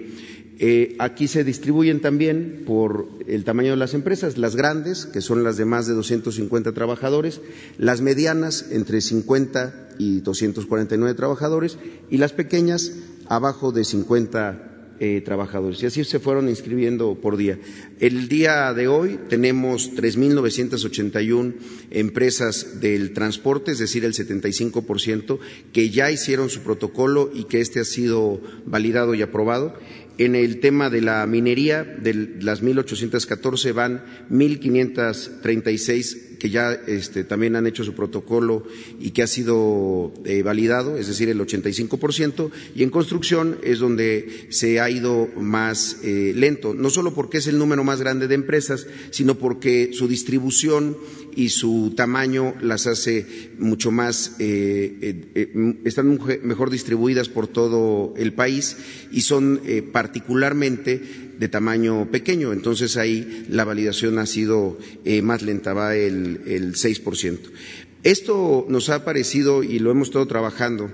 Eh, 0.58 0.96
aquí 1.00 1.28
se 1.28 1.42
distribuyen 1.42 2.00
también 2.00 2.62
por 2.64 3.08
el 3.26 3.42
tamaño 3.44 3.72
de 3.72 3.76
las 3.76 3.94
empresas, 3.94 4.38
las 4.38 4.54
grandes, 4.54 5.06
que 5.06 5.20
son 5.20 5.42
las 5.42 5.56
de 5.56 5.64
más 5.64 5.86
de 5.86 5.94
250 5.94 6.72
trabajadores, 6.72 7.40
las 7.76 8.02
medianas, 8.02 8.66
entre 8.70 9.00
50 9.00 9.96
y 9.98 10.20
249 10.20 11.14
trabajadores, 11.14 11.78
y 12.08 12.18
las 12.18 12.32
pequeñas, 12.32 12.92
abajo 13.26 13.72
de 13.72 13.84
50 13.84 14.73
eh, 15.00 15.20
trabajadores. 15.24 15.82
Y 15.82 15.86
así 15.86 16.04
se 16.04 16.20
fueron 16.20 16.48
inscribiendo 16.48 17.18
por 17.20 17.36
día. 17.36 17.58
El 18.00 18.28
día 18.28 18.72
de 18.72 18.88
hoy 18.88 19.18
tenemos 19.28 19.92
3.981 19.94 21.54
empresas 21.90 22.80
del 22.80 23.12
transporte, 23.12 23.72
es 23.72 23.78
decir, 23.78 24.04
el 24.04 24.14
75%, 24.14 25.38
que 25.72 25.90
ya 25.90 26.10
hicieron 26.10 26.50
su 26.50 26.60
protocolo 26.60 27.30
y 27.32 27.44
que 27.44 27.60
este 27.60 27.80
ha 27.80 27.84
sido 27.84 28.40
validado 28.66 29.14
y 29.14 29.22
aprobado. 29.22 29.74
En 30.16 30.36
el 30.36 30.60
tema 30.60 30.90
de 30.90 31.00
la 31.00 31.26
minería, 31.26 31.82
de 31.82 32.36
las 32.40 32.62
1.814 32.62 33.72
van 33.72 34.04
1.536 34.30 36.33
que 36.38 36.50
ya 36.50 36.72
este, 36.72 37.24
también 37.24 37.56
han 37.56 37.66
hecho 37.66 37.84
su 37.84 37.94
protocolo 37.94 38.64
y 39.00 39.10
que 39.10 39.22
ha 39.22 39.26
sido 39.26 40.12
eh, 40.24 40.42
validado, 40.42 40.96
es 40.96 41.08
decir, 41.08 41.28
el 41.28 41.38
85%, 41.40 42.50
y 42.74 42.82
en 42.82 42.90
construcción 42.90 43.58
es 43.62 43.78
donde 43.78 44.46
se 44.50 44.80
ha 44.80 44.90
ido 44.90 45.28
más 45.36 45.98
eh, 46.02 46.32
lento, 46.34 46.74
no 46.74 46.90
solo 46.90 47.14
porque 47.14 47.38
es 47.38 47.46
el 47.46 47.58
número 47.58 47.84
más 47.84 48.00
grande 48.00 48.28
de 48.28 48.34
empresas, 48.34 48.86
sino 49.10 49.36
porque 49.36 49.90
su 49.92 50.08
distribución 50.08 50.96
y 51.36 51.48
su 51.48 51.94
tamaño 51.96 52.54
las 52.60 52.86
hace 52.86 53.26
mucho 53.58 53.90
más, 53.90 54.36
eh, 54.38 55.80
están 55.84 56.18
mejor 56.42 56.70
distribuidas 56.70 57.28
por 57.28 57.48
todo 57.48 58.14
el 58.16 58.32
país 58.32 58.76
y 59.10 59.22
son 59.22 59.60
particularmente 59.92 61.23
de 61.38 61.48
tamaño 61.48 62.10
pequeño. 62.10 62.52
Entonces 62.52 62.96
ahí 62.96 63.46
la 63.48 63.64
validación 63.64 64.18
ha 64.18 64.26
sido 64.26 64.78
eh, 65.04 65.22
más 65.22 65.42
lenta, 65.42 65.72
va 65.72 65.96
el, 65.96 66.42
el 66.46 66.74
6%. 66.74 67.38
Esto 68.02 68.66
nos 68.68 68.90
ha 68.90 69.04
parecido 69.04 69.62
y 69.62 69.78
lo 69.78 69.90
hemos 69.90 70.08
estado 70.08 70.26
trabajando 70.26 70.90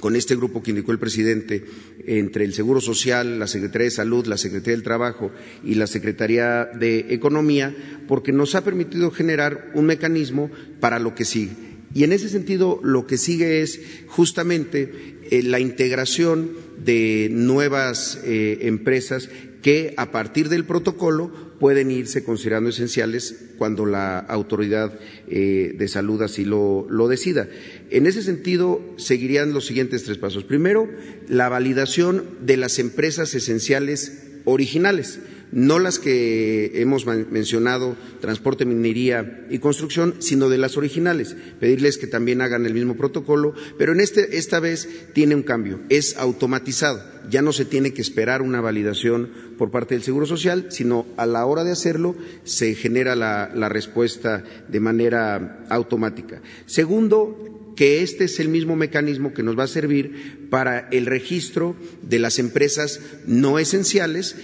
con 0.00 0.16
este 0.16 0.34
grupo 0.36 0.62
que 0.62 0.70
indicó 0.70 0.92
el 0.92 0.98
presidente, 0.98 1.64
entre 2.06 2.44
el 2.44 2.54
Seguro 2.54 2.80
Social, 2.80 3.38
la 3.38 3.46
Secretaría 3.46 3.84
de 3.84 3.90
Salud, 3.90 4.26
la 4.26 4.38
Secretaría 4.38 4.74
del 4.74 4.82
Trabajo 4.82 5.30
y 5.62 5.74
la 5.74 5.86
Secretaría 5.86 6.64
de 6.64 7.06
Economía, 7.10 8.02
porque 8.08 8.32
nos 8.32 8.54
ha 8.54 8.64
permitido 8.64 9.10
generar 9.10 9.70
un 9.74 9.86
mecanismo 9.86 10.50
para 10.80 10.98
lo 10.98 11.14
que 11.14 11.24
sigue. 11.24 11.52
Y 11.94 12.04
en 12.04 12.12
ese 12.12 12.28
sentido, 12.28 12.80
lo 12.82 13.06
que 13.06 13.18
sigue 13.18 13.60
es 13.60 13.80
justamente 14.06 15.18
eh, 15.30 15.42
la 15.42 15.60
integración 15.60 16.52
de 16.82 17.28
nuevas 17.30 18.18
eh, 18.24 18.60
empresas 18.62 19.28
que 19.62 19.94
a 19.96 20.10
partir 20.10 20.48
del 20.48 20.64
protocolo 20.64 21.30
pueden 21.58 21.92
irse 21.92 22.24
considerando 22.24 22.70
esenciales 22.70 23.36
cuando 23.56 23.86
la 23.86 24.18
autoridad 24.18 24.98
eh, 25.28 25.74
de 25.78 25.88
salud 25.88 26.20
así 26.22 26.44
lo, 26.44 27.08
decida. 27.08 27.48
En 27.90 28.06
ese 28.06 28.22
sentido, 28.22 28.82
seguirían 28.96 29.54
los 29.54 29.66
siguientes 29.66 30.02
tres 30.02 30.18
pasos. 30.18 30.42
Primero, 30.42 30.90
la 31.28 31.48
validación 31.48 32.24
de 32.44 32.56
las 32.56 32.80
empresas 32.80 33.34
esenciales 33.34 34.24
originales 34.44 35.20
no 35.52 35.78
las 35.78 35.98
que 35.98 36.72
hemos 36.74 37.06
mencionado, 37.06 37.96
transporte, 38.20 38.64
minería 38.64 39.46
y 39.50 39.58
construcción, 39.58 40.16
sino 40.18 40.48
de 40.48 40.58
las 40.58 40.76
originales. 40.76 41.36
Pedirles 41.60 41.98
que 41.98 42.06
también 42.06 42.40
hagan 42.40 42.66
el 42.66 42.74
mismo 42.74 42.96
protocolo, 42.96 43.54
pero 43.78 43.92
en 43.92 44.00
este, 44.00 44.38
esta 44.38 44.58
vez 44.60 44.88
tiene 45.12 45.34
un 45.34 45.42
cambio, 45.42 45.80
es 45.90 46.16
automatizado. 46.16 47.12
Ya 47.30 47.42
no 47.42 47.52
se 47.52 47.64
tiene 47.64 47.92
que 47.92 48.02
esperar 48.02 48.42
una 48.42 48.60
validación 48.60 49.30
por 49.56 49.70
parte 49.70 49.94
del 49.94 50.02
Seguro 50.02 50.26
Social, 50.26 50.66
sino 50.70 51.06
a 51.16 51.26
la 51.26 51.46
hora 51.46 51.62
de 51.62 51.70
hacerlo 51.70 52.16
se 52.42 52.74
genera 52.74 53.14
la, 53.14 53.52
la 53.54 53.68
respuesta 53.68 54.42
de 54.68 54.80
manera 54.80 55.64
automática. 55.68 56.42
Segundo, 56.66 57.74
que 57.76 58.02
este 58.02 58.24
es 58.24 58.40
el 58.40 58.48
mismo 58.48 58.76
mecanismo 58.76 59.32
que 59.32 59.42
nos 59.42 59.58
va 59.58 59.64
a 59.64 59.68
servir 59.68 60.48
para 60.50 60.88
el 60.90 61.06
registro 61.06 61.76
de 62.02 62.18
las 62.18 62.38
empresas 62.38 63.00
no 63.26 63.58
esenciales 63.58 64.36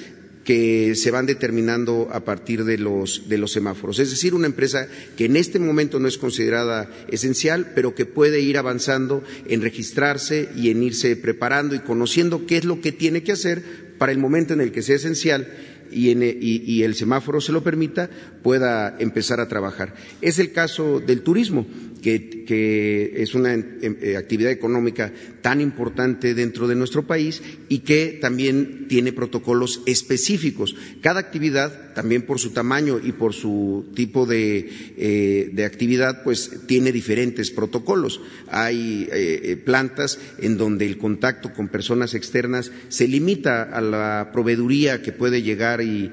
que 0.48 0.94
se 0.94 1.10
van 1.10 1.26
determinando 1.26 2.08
a 2.10 2.24
partir 2.24 2.64
de 2.64 2.78
los, 2.78 3.28
de 3.28 3.36
los 3.36 3.52
semáforos. 3.52 3.98
Es 3.98 4.08
decir, 4.08 4.32
una 4.32 4.46
empresa 4.46 4.88
que 5.14 5.26
en 5.26 5.36
este 5.36 5.58
momento 5.58 6.00
no 6.00 6.08
es 6.08 6.16
considerada 6.16 6.90
esencial, 7.08 7.72
pero 7.74 7.94
que 7.94 8.06
puede 8.06 8.40
ir 8.40 8.56
avanzando 8.56 9.22
en 9.46 9.60
registrarse 9.60 10.48
y 10.56 10.70
en 10.70 10.82
irse 10.82 11.16
preparando 11.16 11.74
y 11.74 11.80
conociendo 11.80 12.46
qué 12.46 12.56
es 12.56 12.64
lo 12.64 12.80
que 12.80 12.92
tiene 12.92 13.22
que 13.22 13.32
hacer 13.32 13.62
para 13.98 14.10
el 14.10 14.16
momento 14.16 14.54
en 14.54 14.62
el 14.62 14.72
que 14.72 14.80
sea 14.80 14.96
esencial 14.96 15.52
y, 15.90 16.12
y, 16.18 16.82
el 16.82 16.94
semáforo 16.94 17.42
se 17.42 17.52
lo 17.52 17.62
permita, 17.62 18.08
pueda 18.42 18.96
empezar 18.98 19.40
a 19.40 19.48
trabajar. 19.48 19.94
Es 20.22 20.38
el 20.38 20.52
caso 20.52 21.00
del 21.00 21.20
turismo 21.20 21.66
que, 22.02 23.14
es 23.16 23.34
una 23.34 23.54
em, 23.54 23.96
eh, 24.00 24.16
actividad 24.16 24.50
económica 24.50 25.12
tan 25.42 25.60
importante 25.60 26.34
dentro 26.34 26.66
de 26.68 26.74
nuestro 26.74 27.06
país 27.06 27.42
y 27.68 27.80
que 27.80 28.18
también 28.20 28.86
tiene 28.88 29.12
protocolos 29.12 29.82
específicos. 29.86 30.74
Cada 31.00 31.20
actividad, 31.20 31.94
también 31.94 32.22
por 32.22 32.38
su 32.38 32.50
tamaño 32.50 33.00
y 33.02 33.12
por 33.12 33.34
su 33.34 33.86
tipo 33.94 34.26
de, 34.26 34.68
eh, 34.96 35.64
actividad, 35.64 36.22
pues 36.22 36.50
tiene 36.66 36.92
diferentes 36.92 37.50
protocolos. 37.50 38.20
Hay 38.48 39.08
eh, 39.12 39.60
plantas 39.62 40.18
en 40.38 40.56
donde 40.56 40.86
el 40.86 40.98
contacto 40.98 41.52
con 41.52 41.68
personas 41.68 42.14
externas 42.14 42.72
se 42.88 43.08
limita 43.08 43.62
a 43.62 43.80
la 43.80 44.30
proveeduría 44.32 45.02
que 45.02 45.12
puede 45.12 45.42
llegar 45.42 45.82
y 45.82 46.10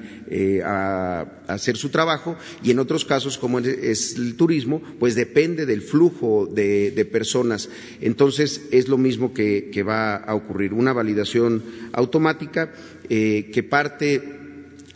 a, 0.64 1.26
hacer 1.46 1.76
su 1.76 1.90
trabajo 1.90 2.36
y 2.62 2.70
en 2.70 2.78
otros 2.78 3.04
casos, 3.04 3.38
como 3.38 3.60
es 3.60 4.16
el 4.16 4.34
turismo, 4.36 4.82
pues 4.98 5.14
depende 5.14 5.66
del 5.76 5.82
flujo 5.82 6.46
de, 6.46 7.08
personas. 7.12 7.68
Entonces, 8.00 8.62
es 8.70 8.88
lo 8.88 8.96
mismo 8.96 9.34
que, 9.34 9.82
va 9.86 10.16
a 10.16 10.34
ocurrir, 10.34 10.72
una 10.72 10.94
validación 10.94 11.62
automática 11.92 12.72
eh, 13.10 13.50
que 13.52 13.62
parte, 13.62 14.22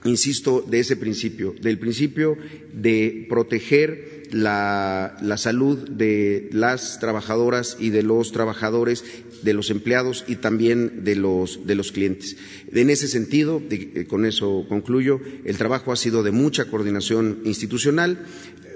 insisto, 0.05 0.65
de 0.67 0.81
ese 0.81 0.97
principio, 0.97 1.55
del 1.61 1.79
principio 1.79 2.37
de 2.73 3.27
proteger 3.29 4.23
la, 4.33 5.17
la 5.21 5.37
salud 5.37 5.79
de 5.91 6.49
las 6.53 6.99
trabajadoras 6.99 7.77
y 7.79 7.91
de 7.91 8.03
los 8.03 8.33
trabajadores 8.33 9.05
de 9.43 9.55
los 9.55 9.71
empleados 9.71 10.25
y 10.27 10.37
también 10.37 11.05
de 11.05 11.17
los, 11.17 11.67
de 11.67 11.75
los 11.75 11.93
clientes. 11.93 12.37
En 12.73 12.91
ese 12.91 13.09
sentido, 13.09 13.63
con 14.09 14.27
eso 14.27 14.67
concluyo, 14.69 15.21
el 15.45 15.59
trabajo 15.59 15.93
ha 15.93 15.97
sido 15.97 16.23
de 16.23 16.31
mucha 16.31 16.67
coordinación 16.67 17.41
institucional. 17.45 18.27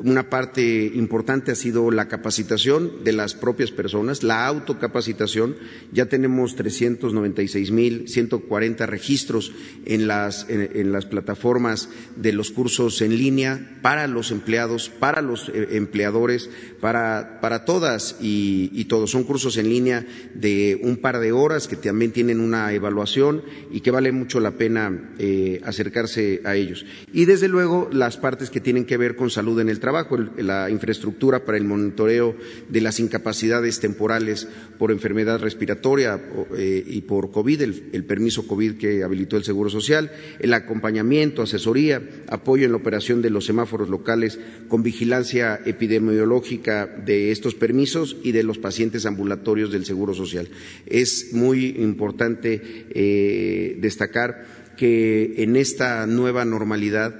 Una 0.00 0.28
parte 0.28 0.90
importante 0.94 1.52
ha 1.52 1.54
sido 1.54 1.92
la 1.92 2.08
capacitación 2.08 3.04
de 3.04 3.12
las 3.12 3.34
propias 3.34 3.70
personas, 3.70 4.24
la 4.24 4.46
autocapacitación. 4.46 5.56
Ya 5.92 6.06
tenemos 6.06 6.56
396.140 6.56 8.86
registros 8.86 9.52
en 9.84 10.08
las, 10.08 10.46
en, 10.48 10.90
las 10.92 11.04
plataformas 11.06 11.88
de 12.16 12.32
los 12.32 12.50
cursos 12.50 13.00
en 13.02 13.16
línea 13.16 13.78
para 13.82 14.08
los 14.08 14.32
empleados, 14.32 14.88
para 14.88 15.22
los 15.22 15.48
eh, 15.48 15.68
empleadores, 15.72 16.50
para, 16.80 17.38
para 17.40 17.64
todas 17.64 18.16
y, 18.20 18.70
y, 18.72 18.86
todos. 18.86 19.12
Son 19.12 19.22
cursos 19.24 19.56
en 19.58 19.68
línea 19.68 20.04
de 20.34 20.53
un 20.82 20.96
par 20.96 21.20
de 21.20 21.32
horas 21.32 21.68
que 21.68 21.76
también 21.76 22.12
tienen 22.12 22.40
una 22.40 22.72
evaluación 22.72 23.42
y 23.70 23.80
que 23.80 23.90
vale 23.90 24.12
mucho 24.12 24.40
la 24.40 24.52
pena 24.52 25.14
eh, 25.18 25.60
acercarse 25.64 26.40
a 26.44 26.56
ellos. 26.56 26.84
Y 27.12 27.24
desde 27.24 27.48
luego 27.48 27.88
las 27.92 28.16
partes 28.16 28.50
que 28.50 28.60
tienen 28.60 28.84
que 28.84 28.96
ver 28.96 29.16
con 29.16 29.30
salud 29.30 29.60
en 29.60 29.68
el 29.68 29.80
trabajo, 29.80 30.16
la 30.36 30.70
infraestructura 30.70 31.44
para 31.44 31.58
el 31.58 31.64
monitoreo 31.64 32.34
de 32.68 32.80
las 32.80 33.00
incapacidades 33.00 33.80
temporales 33.80 34.48
por 34.78 34.90
enfermedad 34.90 35.40
respiratoria 35.40 36.20
eh, 36.56 36.84
y 36.86 37.02
por 37.02 37.30
COVID, 37.30 37.62
el, 37.62 38.04
permiso 38.04 38.46
COVID 38.46 38.76
que 38.76 39.02
habilitó 39.02 39.36
el 39.36 39.44
Seguro 39.44 39.70
Social, 39.70 40.10
el 40.38 40.52
acompañamiento, 40.52 41.42
asesoría, 41.42 42.02
apoyo 42.28 42.64
en 42.64 42.72
la 42.72 42.78
operación 42.78 43.22
de 43.22 43.30
los 43.30 43.46
semáforos 43.46 43.88
locales 43.88 44.38
con 44.68 44.82
vigilancia 44.82 45.60
epidemiológica 45.64 46.86
de 46.86 47.30
estos 47.30 47.54
permisos 47.54 48.16
y 48.22 48.32
de 48.32 48.42
los 48.42 48.58
pacientes 48.58 49.06
ambulatorios 49.06 49.72
del 49.72 49.84
Seguro 49.84 50.14
Social. 50.14 50.43
Es 50.86 51.32
muy 51.32 51.76
importante 51.78 52.86
eh, 52.90 53.76
destacar 53.80 54.44
que 54.76 55.42
en 55.42 55.56
esta 55.56 56.06
nueva 56.06 56.44
normalidad 56.44 57.14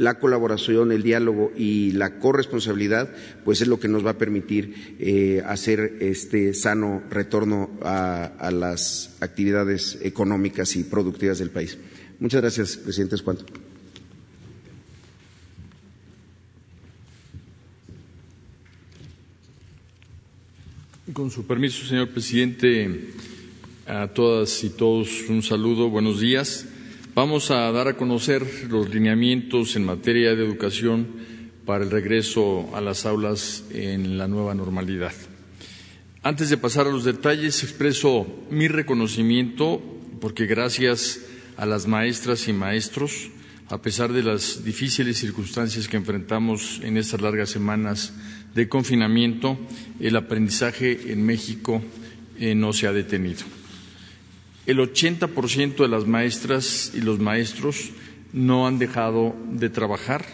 la 0.00 0.18
colaboración, 0.18 0.92
el 0.92 1.02
diálogo 1.02 1.52
y 1.54 1.92
la 1.92 2.18
corresponsabilidad, 2.18 3.10
pues 3.44 3.60
es 3.60 3.68
lo 3.68 3.78
que 3.78 3.88
nos 3.88 4.04
va 4.04 4.12
a 4.12 4.18
permitir 4.18 4.96
eh, 4.98 5.42
hacer 5.44 5.98
este 6.00 6.54
sano 6.54 7.02
retorno 7.10 7.70
a, 7.82 8.50
las 8.50 9.16
actividades 9.20 9.98
económicas 10.00 10.74
y 10.76 10.84
productivas 10.84 11.38
del 11.38 11.50
país. 11.50 11.76
Muchas 12.18 12.40
gracias, 12.40 12.78
presidente 12.78 13.16
Escuanto. 13.16 13.44
Con 21.12 21.30
su 21.30 21.44
permiso, 21.44 21.86
señor 21.86 22.10
presidente, 22.10 23.10
a 23.86 24.08
todas 24.08 24.62
y 24.62 24.70
todos 24.70 25.08
un 25.28 25.42
saludo, 25.42 25.88
buenos 25.88 26.20
días. 26.20 26.66
Vamos 27.14 27.50
a 27.50 27.72
dar 27.72 27.88
a 27.88 27.96
conocer 27.96 28.46
los 28.68 28.90
lineamientos 28.94 29.74
en 29.74 29.84
materia 29.84 30.36
de 30.36 30.44
educación 30.44 31.08
para 31.66 31.82
el 31.82 31.90
regreso 31.90 32.68
a 32.76 32.80
las 32.80 33.06
aulas 33.06 33.64
en 33.72 34.18
la 34.18 34.28
nueva 34.28 34.54
normalidad. 34.54 35.12
Antes 36.22 36.48
de 36.48 36.58
pasar 36.58 36.86
a 36.86 36.90
los 36.90 37.04
detalles, 37.04 37.64
expreso 37.64 38.26
mi 38.50 38.68
reconocimiento 38.68 39.82
porque 40.20 40.46
gracias 40.46 41.22
a 41.56 41.66
las 41.66 41.88
maestras 41.88 42.46
y 42.46 42.52
maestros, 42.52 43.30
a 43.70 43.80
pesar 43.80 44.12
de 44.12 44.22
las 44.22 44.64
difíciles 44.64 45.16
circunstancias 45.18 45.88
que 45.88 45.96
enfrentamos 45.96 46.80
en 46.82 46.96
estas 46.96 47.20
largas 47.20 47.50
semanas 47.50 48.12
de 48.54 48.68
confinamiento, 48.68 49.58
el 50.00 50.16
aprendizaje 50.16 51.12
en 51.12 51.24
México 51.24 51.82
eh, 52.38 52.54
no 52.54 52.72
se 52.72 52.86
ha 52.86 52.92
detenido 52.92 53.44
el 54.66 54.78
80% 54.78 55.76
de 55.76 55.88
las 55.88 56.06
maestras 56.06 56.92
y 56.94 57.00
los 57.00 57.18
maestros 57.18 57.90
no 58.32 58.66
han 58.66 58.78
dejado 58.78 59.34
de 59.50 59.68
trabajar 59.68 60.24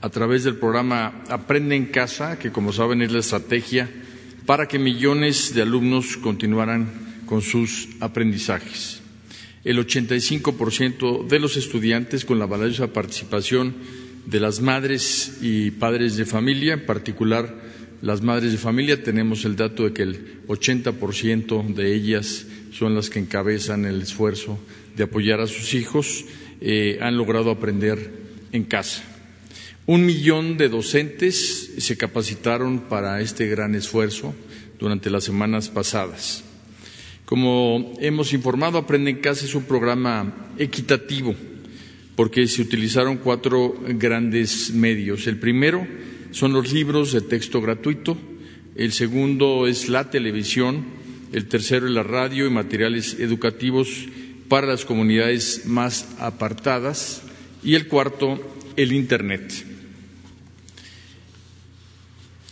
a 0.00 0.10
través 0.10 0.44
del 0.44 0.56
programa 0.56 1.22
Aprende 1.28 1.76
en 1.76 1.86
Casa, 1.86 2.38
que 2.38 2.50
como 2.50 2.72
saben 2.72 3.02
es 3.02 3.12
la 3.12 3.20
estrategia 3.20 3.88
para 4.46 4.66
que 4.66 4.78
millones 4.78 5.54
de 5.54 5.62
alumnos 5.62 6.16
continuaran 6.16 7.22
con 7.24 7.40
sus 7.40 7.88
aprendizajes. 8.00 9.01
El 9.64 9.78
85% 9.78 11.28
de 11.28 11.38
los 11.38 11.56
estudiantes 11.56 12.24
con 12.24 12.38
la 12.38 12.46
valiosa 12.46 12.92
participación 12.92 13.74
de 14.26 14.40
las 14.40 14.60
madres 14.60 15.38
y 15.40 15.70
padres 15.70 16.16
de 16.16 16.24
familia, 16.24 16.74
en 16.74 16.86
particular 16.86 17.54
las 18.02 18.22
madres 18.22 18.50
de 18.50 18.58
familia, 18.58 19.02
tenemos 19.02 19.44
el 19.44 19.54
dato 19.54 19.84
de 19.84 19.92
que 19.92 20.02
el 20.02 20.46
80% 20.48 21.74
de 21.74 21.94
ellas 21.94 22.46
son 22.72 22.94
las 22.94 23.08
que 23.10 23.20
encabezan 23.20 23.84
el 23.84 24.02
esfuerzo 24.02 24.58
de 24.96 25.04
apoyar 25.04 25.40
a 25.40 25.46
sus 25.46 25.74
hijos, 25.74 26.24
eh, 26.60 26.98
han 27.00 27.16
logrado 27.16 27.50
aprender 27.50 28.10
en 28.50 28.64
casa. 28.64 29.04
Un 29.86 30.06
millón 30.06 30.58
de 30.58 30.68
docentes 30.68 31.72
se 31.78 31.96
capacitaron 31.96 32.80
para 32.80 33.20
este 33.20 33.46
gran 33.46 33.74
esfuerzo 33.74 34.34
durante 34.78 35.10
las 35.10 35.24
semanas 35.24 35.68
pasadas. 35.68 36.44
Como 37.32 37.94
hemos 37.98 38.34
informado, 38.34 38.76
Aprende 38.76 39.10
en 39.10 39.20
Casa 39.20 39.46
es 39.46 39.54
un 39.54 39.62
programa 39.62 40.52
equitativo 40.58 41.34
porque 42.14 42.46
se 42.46 42.60
utilizaron 42.60 43.16
cuatro 43.16 43.74
grandes 43.88 44.70
medios. 44.74 45.26
El 45.26 45.38
primero 45.38 45.86
son 46.30 46.52
los 46.52 46.74
libros 46.74 47.10
de 47.12 47.22
texto 47.22 47.62
gratuito, 47.62 48.18
el 48.76 48.92
segundo 48.92 49.66
es 49.66 49.88
la 49.88 50.10
televisión, 50.10 50.84
el 51.32 51.46
tercero 51.48 51.86
es 51.86 51.92
la 51.92 52.02
radio 52.02 52.46
y 52.46 52.50
materiales 52.50 53.18
educativos 53.18 53.88
para 54.48 54.66
las 54.66 54.84
comunidades 54.84 55.62
más 55.64 56.14
apartadas 56.18 57.22
y 57.64 57.76
el 57.76 57.88
cuarto, 57.88 58.38
el 58.76 58.92
Internet. 58.92 59.71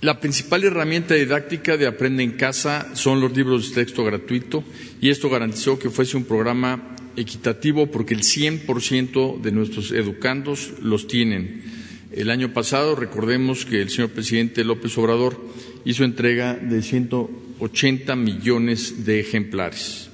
La 0.03 0.19
principal 0.19 0.65
herramienta 0.65 1.15
didáctica 1.15 1.77
de 1.77 1.87
Aprende 1.87 2.23
en 2.23 2.31
Casa 2.33 2.89
son 2.95 3.21
los 3.21 3.37
libros 3.37 3.69
de 3.69 3.85
texto 3.85 4.03
gratuito 4.03 4.65
y 4.99 5.11
esto 5.11 5.29
garantizó 5.29 5.79
que 5.79 5.91
fuese 5.91 6.17
un 6.17 6.25
programa 6.25 6.97
equitativo 7.17 7.91
porque 7.91 8.15
el 8.15 8.23
100% 8.23 9.43
de 9.43 9.53
nuestros 9.53 9.93
educandos 9.93 10.73
los 10.81 11.07
tienen. 11.07 11.65
El 12.13 12.31
año 12.31 12.55
pasado 12.55 12.97
recordemos 12.97 13.67
que 13.67 13.83
el 13.83 13.91
señor 13.91 14.13
presidente 14.13 14.65
López 14.65 14.97
Obrador 14.97 15.39
hizo 15.85 16.05
entrega 16.05 16.55
de 16.55 16.81
180 16.81 18.17
millones 18.17 19.05
de 19.05 19.21
ejemplares. 19.21 20.09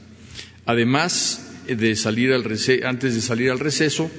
Además 0.64 1.62
de 1.68 1.94
salir 1.94 2.32
al 2.32 2.42
antes 2.84 3.14
de 3.14 3.20
salir 3.20 3.52
al 3.52 3.60
receso, 3.60 4.10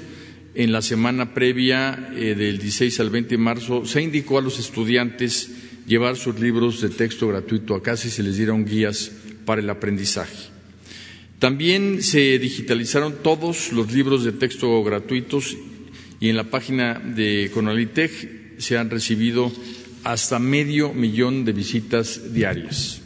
en 0.58 0.72
la 0.72 0.82
semana 0.82 1.36
previa 1.36 2.10
eh, 2.16 2.34
del 2.34 2.58
16 2.58 3.00
al 3.00 3.12
20 3.12 3.30
de 3.30 3.38
marzo 3.38 3.86
se 3.86 4.02
indicó 4.02 4.40
a 4.40 4.42
los 4.42 4.58
estudiantes 4.58 5.52
llevar 5.86 6.18
sus 6.18 6.40
libros 6.40 6.82
de 6.82 6.90
texto 6.90 7.28
gratuito 7.28 7.76
a 7.76 7.84
casa 7.84 8.08
y 8.08 8.10
se 8.10 8.24
les 8.24 8.38
dieron 8.38 8.66
guías 8.66 9.12
para 9.46 9.62
el 9.62 9.70
aprendizaje. 9.70 10.50
También 11.38 12.02
se 12.02 12.40
digitalizaron 12.40 13.18
todos 13.22 13.72
los 13.72 13.94
libros 13.94 14.24
de 14.24 14.32
texto 14.32 14.84
gratuitos 14.84 15.56
y 16.20 16.30
en 16.30 16.36
la 16.36 16.46
página 16.46 16.96
de 16.96 17.52
Conalitech 17.54 18.58
se 18.58 18.80
han 18.80 18.90
recibido 18.90 19.52
hasta 20.04 20.40
medio 20.40 20.92
millón 20.92 21.46
de 21.46 21.54
visitas 21.54 22.34
diarias. 22.34 23.02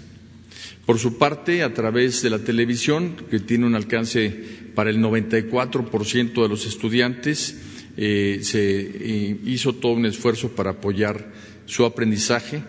Por 0.85 0.99
su 0.99 1.17
parte, 1.17 1.63
a 1.63 1.73
través 1.73 2.21
de 2.21 2.29
la 2.29 2.39
televisión, 2.39 3.17
que 3.29 3.39
tiene 3.39 3.65
un 3.65 3.75
alcance 3.75 4.61
para 4.76 4.89
el 4.89 4.99
94% 4.99 6.41
de 6.41 6.49
los 6.49 6.65
estudiantes, 6.65 7.59
eh, 7.97 8.39
se 8.41 8.80
eh, 8.80 9.38
hizo 9.45 9.74
todo 9.74 9.93
un 9.93 10.05
esfuerzo 10.05 10.49
para 10.49 10.72
apoyar 10.72 11.32
su 11.65 11.86
aprendizaje. 11.86 12.63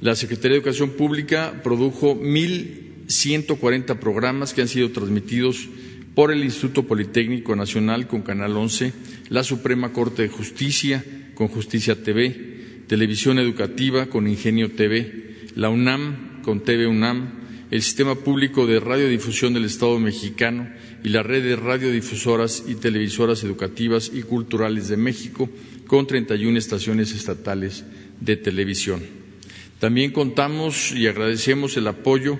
La 0.00 0.16
Secretaría 0.16 0.52
de 0.52 0.58
Educación 0.58 0.90
Pública 0.90 1.60
produjo 1.62 2.20
1.140 2.20 3.98
programas 3.98 4.52
que 4.52 4.62
han 4.62 4.68
sido 4.68 4.90
transmitidos 4.90 5.68
por 6.14 6.30
el 6.30 6.44
Instituto 6.44 6.84
Politécnico 6.84 7.56
Nacional 7.56 8.06
con 8.06 8.22
Canal 8.22 8.56
11, 8.56 8.92
la 9.30 9.42
Suprema 9.42 9.92
Corte 9.92 10.22
de 10.22 10.28
Justicia 10.28 11.04
con 11.34 11.48
Justicia 11.48 12.02
TV, 12.02 12.82
Televisión 12.86 13.38
Educativa 13.38 14.06
con 14.06 14.28
Ingenio 14.28 14.72
TV, 14.72 15.48
la 15.56 15.70
UNAM 15.70 16.42
con 16.42 16.60
TV 16.60 16.86
UNAM, 16.86 17.44
el 17.70 17.82
Sistema 17.82 18.14
Público 18.14 18.66
de 18.66 18.78
Radiodifusión 18.78 19.54
del 19.54 19.64
Estado 19.64 19.98
mexicano 19.98 20.68
y 21.04 21.10
la 21.10 21.22
Red 21.22 21.44
de 21.44 21.56
Radiodifusoras 21.56 22.64
y 22.66 22.76
Televisoras 22.76 23.44
Educativas 23.44 24.10
y 24.12 24.22
Culturales 24.22 24.88
de 24.88 24.96
México 24.96 25.50
con 25.86 26.06
31 26.06 26.58
estaciones 26.58 27.12
estatales 27.12 27.84
de 28.20 28.36
televisión. 28.36 29.02
También 29.78 30.12
contamos 30.12 30.92
y 30.92 31.06
agradecemos 31.06 31.76
el 31.76 31.88
apoyo 31.88 32.38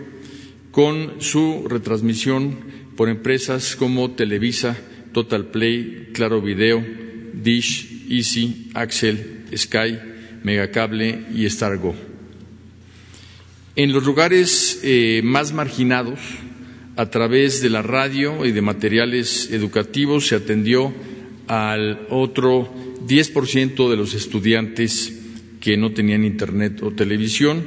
con 0.70 1.20
su 1.20 1.66
retransmisión 1.68 2.58
por 2.96 3.10
empresas 3.10 3.76
como 3.76 4.12
Televisa, 4.12 4.78
Total 5.12 5.46
Play, 5.48 6.08
Claro 6.14 6.40
Video, 6.40 6.82
Dish, 7.34 8.06
Easy, 8.08 8.70
Axel, 8.72 9.44
Sky, 9.54 9.98
Megacable 10.42 11.26
y 11.34 11.48
Stargo. 11.50 11.94
En 13.76 13.92
los 13.92 14.04
lugares 14.04 14.80
eh, 14.82 15.20
más 15.22 15.52
marginados, 15.52 16.20
a 16.96 17.10
través 17.10 17.60
de 17.60 17.70
la 17.70 17.82
radio 17.82 18.44
y 18.44 18.52
de 18.52 18.62
materiales 18.62 19.50
educativos, 19.50 20.28
se 20.28 20.36
atendió 20.36 20.92
al 21.48 22.06
otro 22.10 22.72
10% 23.06 23.90
de 23.90 23.96
los 23.96 24.14
estudiantes 24.14 25.20
que 25.60 25.76
no 25.76 25.92
tenían 25.92 26.24
internet 26.24 26.82
o 26.82 26.92
televisión 26.92 27.64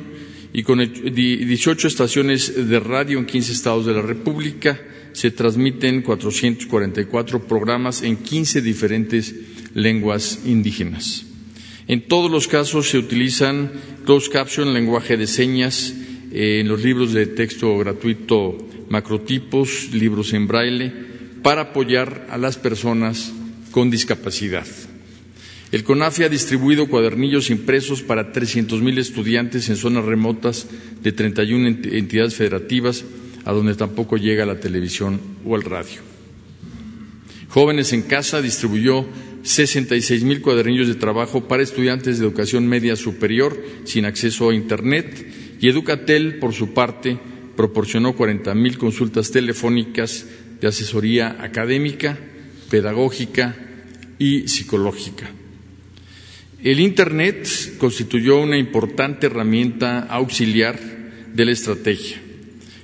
y 0.53 0.63
con 0.63 0.79
18 0.79 1.87
estaciones 1.87 2.69
de 2.69 2.79
radio 2.79 3.19
en 3.19 3.25
15 3.25 3.51
estados 3.51 3.85
de 3.85 3.93
la 3.93 4.01
República 4.01 4.79
se 5.13 5.31
transmiten 5.31 6.03
444 6.03 7.47
programas 7.47 8.03
en 8.03 8.17
15 8.17 8.61
diferentes 8.61 9.35
lenguas 9.73 10.41
indígenas. 10.45 11.25
En 11.87 12.07
todos 12.07 12.29
los 12.29 12.47
casos 12.47 12.89
se 12.89 12.97
utilizan 12.97 13.71
closed 14.05 14.31
caption, 14.31 14.73
lenguaje 14.73 15.17
de 15.17 15.25
señas, 15.25 15.93
eh, 16.31 16.59
en 16.59 16.67
los 16.67 16.83
libros 16.83 17.13
de 17.13 17.25
texto 17.25 17.77
gratuito 17.77 18.66
macrotipos, 18.89 19.89
libros 19.93 20.33
en 20.33 20.47
braille, 20.47 20.93
para 21.43 21.61
apoyar 21.61 22.27
a 22.29 22.37
las 22.37 22.57
personas 22.57 23.31
con 23.71 23.89
discapacidad. 23.89 24.65
El 25.71 25.83
CONAFI 25.83 26.23
ha 26.23 26.29
distribuido 26.29 26.87
cuadernillos 26.87 27.49
impresos 27.49 28.01
para 28.01 28.31
300.000 28.31 28.97
estudiantes 28.99 29.67
en 29.69 29.75
zonas 29.75 30.05
remotas 30.05 30.67
de 31.03 31.11
31 31.11 31.67
entidades 31.67 32.35
federativas, 32.35 33.03
a 33.43 33.51
donde 33.51 33.75
tampoco 33.75 34.17
llega 34.17 34.45
la 34.45 34.59
televisión 34.59 35.19
o 35.45 35.55
el 35.55 35.63
radio. 35.63 36.01
Jóvenes 37.49 37.91
en 37.91 38.03
Casa 38.03 38.41
distribuyó 38.41 39.05
66.000 39.43 40.41
cuadernillos 40.41 40.87
de 40.87 40.95
trabajo 40.95 41.47
para 41.47 41.63
estudiantes 41.63 42.17
de 42.17 42.25
educación 42.25 42.67
media 42.67 42.95
superior 42.95 43.57
sin 43.85 44.05
acceso 44.05 44.49
a 44.49 44.55
Internet 44.55 45.57
y 45.59 45.69
Educatel, 45.69 46.39
por 46.39 46.53
su 46.53 46.73
parte, 46.73 47.17
proporcionó 47.57 48.15
40.000 48.15 48.77
consultas 48.77 49.31
telefónicas 49.31 50.25
de 50.61 50.67
asesoría 50.67 51.35
académica, 51.41 52.17
pedagógica 52.69 53.55
y 54.17 54.47
psicológica. 54.47 55.29
El 56.63 56.79
Internet 56.79 57.47
constituyó 57.77 58.39
una 58.39 58.57
importante 58.57 59.27
herramienta 59.27 59.99
auxiliar 59.99 60.79
de 61.33 61.45
la 61.45 61.51
estrategia. 61.51 62.21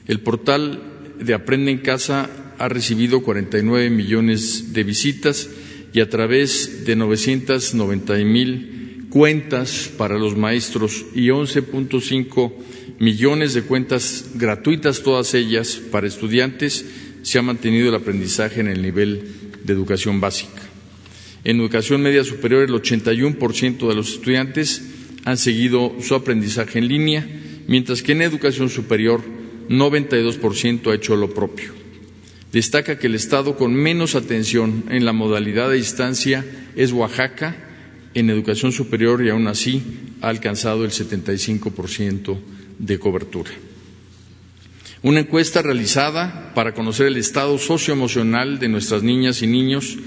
El 0.08 0.20
portal 0.20 0.82
de 1.20 1.34
Aprende 1.34 1.72
en 1.72 1.80
Casa 1.80 2.30
ha 2.58 2.70
recibido 2.70 3.24
49 3.24 3.90
millones 3.90 4.74
de 4.74 4.84
visitas 4.84 5.50
y 5.94 6.02
a 6.02 6.10
través 6.10 6.86
de 6.86 6.96
990 6.96 8.14
mil 8.26 9.08
cuentas 9.10 9.92
para 9.98 10.18
los 10.18 10.36
maestros 10.36 11.06
y 11.14 11.28
11.5 11.28 12.54
millones 13.00 13.54
de 13.54 13.64
cuentas 13.64 14.26
gratuitas, 14.36 15.02
todas 15.04 15.34
ellas 15.34 15.82
para 15.92 16.08
estudiantes, 16.08 16.86
se 17.22 17.40
ha 17.40 17.42
mantenido 17.42 17.90
el 17.90 17.96
aprendizaje 17.96 18.62
en 18.62 18.68
el 18.68 18.82
nivel 18.82 19.24
de 19.64 19.74
educación 19.74 20.20
básica. 20.20 20.62
En 21.44 21.60
educación 21.60 22.02
media 22.02 22.24
superior, 22.24 22.64
el 22.64 22.72
81% 22.72 23.88
de 23.88 23.96
los 23.96 24.14
estudiantes 24.14 24.82
han 25.26 25.38
seguido 25.38 25.96
su 26.02 26.16
aprendizaje 26.16 26.80
en 26.80 26.88
línea, 26.88 27.28
mientras 27.68 28.02
que 28.02 28.14
en 28.14 28.22
educación 28.22 28.70
superior, 28.70 29.22
92% 29.70 30.92
ha 30.92 30.96
hecho 30.96 31.16
lo 31.16 31.34
propio. 31.34 31.74
Destaca 32.52 33.00
que 33.00 33.08
el 33.08 33.16
estado 33.16 33.58
con 33.58 33.74
menos 33.74 34.16
atención 34.16 34.84
en 34.90 35.06
la 35.06 35.14
modalidad 35.14 35.70
de 35.70 35.78
distancia 35.78 36.46
es 36.76 36.92
Oaxaca, 36.92 37.56
en 38.14 38.30
educación 38.30 38.72
superior 38.72 39.26
y 39.26 39.30
aún 39.30 39.48
así 39.48 39.82
ha 40.22 40.30
alcanzado 40.30 40.86
el 40.86 40.92
75% 40.92 42.38
de 42.86 43.00
cobertura. 43.00 43.52
Una 45.02 45.22
encuesta 45.22 45.62
realizada 45.62 46.54
para 46.54 46.74
conocer 46.74 47.08
el 47.08 47.18
estado 47.18 47.58
socioemocional 47.58 48.60
de 48.60 48.70
nuestras 48.70 49.04
niñas 49.04 49.42
y 49.42 49.48
niños 49.48 49.98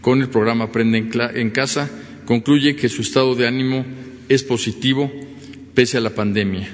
con 0.00 0.20
el 0.20 0.28
programa 0.28 0.66
Aprende 0.66 0.98
en 0.98 1.50
Casa 1.50 1.90
concluye 2.24 2.76
que 2.76 2.88
su 2.88 3.02
estado 3.02 3.34
de 3.34 3.46
ánimo 3.46 3.84
es 4.28 4.42
positivo 4.42 5.10
pese 5.74 5.98
a 5.98 6.00
la 6.00 6.14
pandemia. 6.14 6.68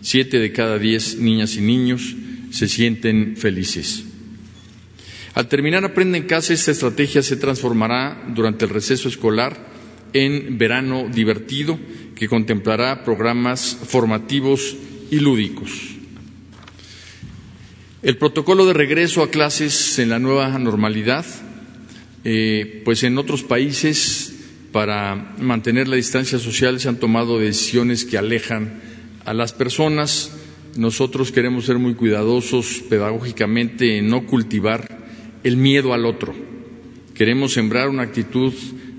Siete 0.00 0.38
de 0.38 0.52
cada 0.52 0.78
diez 0.78 1.16
niñas 1.16 1.56
y 1.56 1.60
niños 1.60 2.14
se 2.50 2.68
sienten 2.68 3.36
felices. 3.36 4.04
Al 5.34 5.48
terminar 5.48 5.84
Aprende 5.84 6.18
en 6.18 6.24
Casa, 6.24 6.52
esta 6.52 6.70
estrategia 6.70 7.22
se 7.22 7.36
transformará 7.36 8.22
durante 8.34 8.66
el 8.66 8.70
receso 8.70 9.08
escolar 9.08 9.66
en 10.12 10.58
verano 10.58 11.08
divertido 11.12 11.78
que 12.14 12.28
contemplará 12.28 13.02
programas 13.02 13.76
formativos 13.88 14.76
lúdicos. 15.20 15.70
El 18.02 18.18
protocolo 18.18 18.66
de 18.66 18.74
regreso 18.74 19.22
a 19.22 19.30
clases 19.30 19.98
en 19.98 20.10
la 20.10 20.18
nueva 20.18 20.58
normalidad 20.58 21.24
eh, 22.26 22.80
pues 22.86 23.02
en 23.04 23.18
otros 23.18 23.42
países, 23.42 24.34
para 24.72 25.34
mantener 25.38 25.88
la 25.88 25.96
distancia 25.96 26.38
social, 26.38 26.80
se 26.80 26.88
han 26.88 26.98
tomado 26.98 27.38
decisiones 27.38 28.06
que 28.06 28.16
alejan 28.16 28.80
a 29.26 29.34
las 29.34 29.52
personas. 29.52 30.32
Nosotros 30.76 31.30
queremos 31.30 31.66
ser 31.66 31.78
muy 31.78 31.94
cuidadosos 31.94 32.82
pedagógicamente 32.88 33.98
en 33.98 34.08
no 34.08 34.26
cultivar 34.26 35.04
el 35.44 35.58
miedo 35.58 35.92
al 35.92 36.06
otro. 36.06 36.34
Queremos 37.14 37.52
sembrar 37.52 37.90
una 37.90 38.02
actitud 38.02 38.54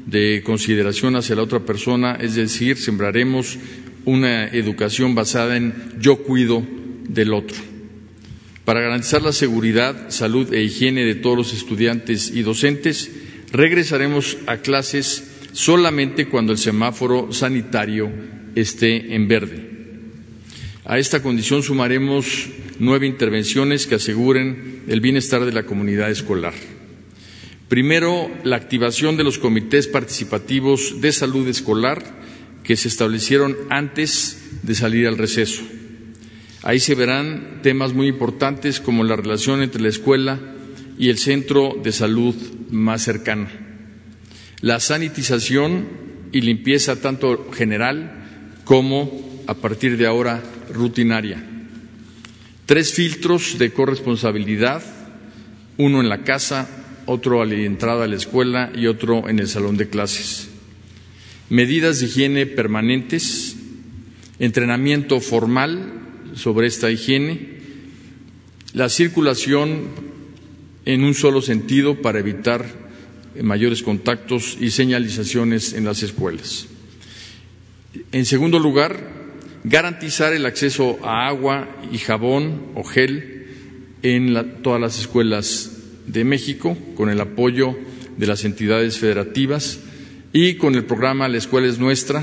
de 0.05 0.43
consideración 0.45 1.15
hacia 1.15 1.35
la 1.35 1.41
otra 1.41 1.61
persona, 1.61 2.15
es 2.21 2.35
decir, 2.35 2.77
sembraremos 2.77 3.57
una 4.05 4.47
educación 4.47 5.15
basada 5.15 5.57
en 5.57 5.73
yo 5.99 6.17
cuido 6.23 6.65
del 7.07 7.33
otro. 7.33 7.57
Para 8.63 8.81
garantizar 8.81 9.21
la 9.21 9.31
seguridad, 9.31 10.09
salud 10.09 10.51
e 10.53 10.63
higiene 10.63 11.05
de 11.05 11.15
todos 11.15 11.37
los 11.37 11.53
estudiantes 11.53 12.31
y 12.33 12.41
docentes, 12.41 13.11
regresaremos 13.51 14.37
a 14.47 14.57
clases 14.57 15.23
solamente 15.51 16.27
cuando 16.27 16.51
el 16.51 16.57
semáforo 16.57 17.31
sanitario 17.31 18.11
esté 18.55 19.13
en 19.13 19.27
verde. 19.27 19.69
A 20.85 20.99
esta 20.99 21.21
condición 21.21 21.63
sumaremos 21.63 22.47
nueve 22.79 23.07
intervenciones 23.07 23.87
que 23.87 23.95
aseguren 23.95 24.83
el 24.87 25.01
bienestar 25.01 25.45
de 25.45 25.51
la 25.51 25.63
comunidad 25.63 26.09
escolar. 26.11 26.53
Primero, 27.67 28.29
la 28.43 28.57
activación 28.57 29.17
de 29.17 29.23
los 29.23 29.39
comités 29.39 29.87
participativos 29.87 31.01
de 31.01 31.11
salud 31.11 31.47
escolar 31.47 32.03
que 32.65 32.75
se 32.75 32.87
establecieron 32.87 33.55
antes 33.69 34.59
de 34.63 34.75
salir 34.75 35.07
al 35.07 35.17
receso. 35.17 35.61
Ahí 36.63 36.79
se 36.79 36.95
verán 36.95 37.59
temas 37.61 37.93
muy 37.93 38.07
importantes 38.07 38.79
como 38.79 39.03
la 39.03 39.15
relación 39.15 39.61
entre 39.61 39.81
la 39.81 39.89
escuela 39.89 40.39
y 40.97 41.09
el 41.09 41.19
centro 41.19 41.75
de 41.81 41.91
salud 41.91 42.35
más 42.71 43.03
cercano. 43.03 43.47
La 44.61 44.79
sanitización 44.79 45.85
y 46.31 46.41
limpieza 46.41 47.01
tanto 47.01 47.51
general 47.51 48.59
como, 48.63 49.43
a 49.45 49.53
partir 49.53 49.95
de 49.95 50.07
ahora, 50.07 50.41
rutinaria. 50.73 51.43
Tres 52.65 52.93
filtros 52.93 53.59
de 53.59 53.71
corresponsabilidad, 53.71 54.81
uno 55.77 56.01
en 56.01 56.09
la 56.09 56.23
casa, 56.23 56.67
otro 57.05 57.43
a 57.43 57.45
la 57.45 57.53
entrada 57.53 58.05
a 58.05 58.07
la 58.07 58.15
escuela 58.15 58.71
y 58.73 58.87
otro 58.87 59.29
en 59.29 59.37
el 59.37 59.47
salón 59.47 59.77
de 59.77 59.87
clases. 59.87 60.49
Medidas 61.49 61.99
de 61.99 62.07
higiene 62.07 62.45
permanentes, 62.47 63.55
entrenamiento 64.39 65.21
formal 65.21 65.93
sobre 66.33 66.67
esta 66.67 66.89
higiene, 66.89 67.59
la 68.73 68.89
circulación 68.89 69.83
en 70.85 71.03
un 71.03 71.13
solo 71.13 71.41
sentido 71.41 72.01
para 72.01 72.19
evitar 72.19 72.65
mayores 73.41 73.83
contactos 73.83 74.57
y 74.59 74.71
señalizaciones 74.71 75.73
en 75.73 75.85
las 75.85 76.01
escuelas. 76.01 76.67
En 78.11 78.25
segundo 78.25 78.59
lugar, 78.59 78.97
garantizar 79.63 80.33
el 80.33 80.45
acceso 80.45 80.97
a 81.03 81.27
agua 81.27 81.67
y 81.91 81.99
jabón 81.99 82.71
o 82.75 82.83
gel 82.83 83.45
en 84.03 84.61
todas 84.61 84.81
las 84.81 84.99
escuelas 84.99 85.71
de 86.07 86.23
México 86.23 86.77
con 86.95 87.09
el 87.09 87.21
apoyo 87.21 87.77
de 88.17 88.27
las 88.27 88.45
entidades 88.45 88.97
federativas 88.97 89.79
y 90.37 90.55
con 90.55 90.75
el 90.75 90.83
programa 90.83 91.29
La 91.29 91.37
Escuela 91.37 91.65
es 91.65 91.79
Nuestra, 91.79 92.21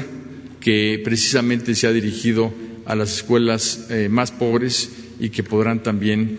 que 0.61 1.01
precisamente 1.03 1.75
se 1.75 1.87
ha 1.87 1.93
dirigido 1.93 2.53
a 2.85 2.95
las 2.95 3.17
escuelas 3.17 3.87
eh, 3.89 4.11
más 4.11 4.31
pobres 4.31 4.93
y 5.19 5.31
que 5.31 5.43
podrán 5.43 5.83
también 5.83 6.39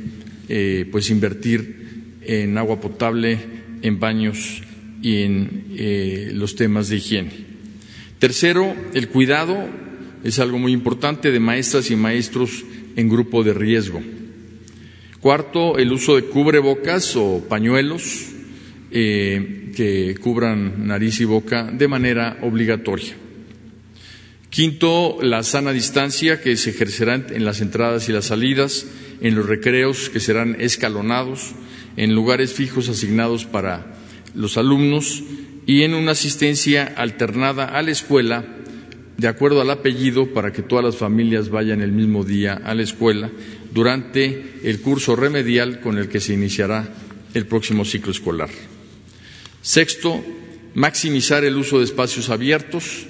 eh, 0.49 0.88
pues 0.91 1.09
invertir 1.09 2.19
en 2.21 2.59
agua 2.59 2.80
potable, 2.80 3.39
en 3.82 3.99
baños 3.99 4.61
y 5.01 5.24
en 5.24 5.65
eh, 5.76 6.30
los 6.36 6.55
temas 6.55 6.89
de 6.89 6.97
higiene. 6.97 7.32
Tercero, 8.19 8.76
el 8.93 9.07
cuidado 9.07 9.57
es 10.24 10.38
algo 10.38 10.59
muy 10.59 10.74
importante 10.74 11.32
de 11.32 11.39
maestras 11.39 11.89
y 11.89 11.95
maestros 11.95 12.63
en 12.95 13.09
grupo 13.09 13.43
de 13.43 13.55
riesgo. 13.55 13.99
Cuarto, 15.19 15.80
el 15.80 15.91
uso 15.91 16.17
de 16.17 16.26
cubrebocas 16.26 17.15
o 17.15 17.43
pañuelos 17.49 18.32
que 18.93 20.15
cubran 20.21 20.87
nariz 20.87 21.19
y 21.19 21.25
boca 21.25 21.63
de 21.71 21.87
manera 21.87 22.37
obligatoria. 22.41 23.15
Quinto, 24.51 25.17
la 25.23 25.41
sana 25.41 25.71
distancia 25.71 26.39
que 26.39 26.55
se 26.57 26.69
ejercerá 26.69 27.15
en 27.15 27.43
las 27.43 27.59
entradas 27.59 28.07
y 28.07 28.11
las 28.11 28.25
salidas, 28.25 28.85
en 29.19 29.33
los 29.33 29.47
recreos 29.47 30.11
que 30.11 30.19
serán 30.19 30.57
escalonados, 30.59 31.55
en 31.97 32.13
lugares 32.13 32.53
fijos 32.53 32.87
asignados 32.87 33.45
para 33.45 33.95
los 34.35 34.57
alumnos 34.57 35.23
y 35.65 35.81
en 35.81 35.95
una 35.95 36.11
asistencia 36.11 36.93
alternada 36.95 37.65
a 37.65 37.81
la 37.81 37.91
escuela 37.91 38.45
de 39.17 39.27
acuerdo 39.27 39.61
al 39.61 39.71
apellido 39.71 40.33
para 40.33 40.51
que 40.51 40.61
todas 40.61 40.85
las 40.85 40.97
familias 40.97 41.49
vayan 41.49 41.81
el 41.81 41.91
mismo 41.91 42.23
día 42.23 42.61
a 42.63 42.75
la 42.75 42.83
escuela 42.83 43.31
durante 43.73 44.59
el 44.63 44.81
curso 44.81 45.15
remedial 45.15 45.79
con 45.79 45.97
el 45.97 46.09
que 46.09 46.19
se 46.19 46.33
iniciará 46.33 46.93
el 47.33 47.47
próximo 47.47 47.85
ciclo 47.85 48.11
escolar. 48.11 48.49
Sexto, 49.64 50.24
maximizar 50.76 51.43
el 51.43 51.57
uso 51.57 51.80
de 51.80 51.86
espacios 51.86 52.30
abiertos, 52.30 53.07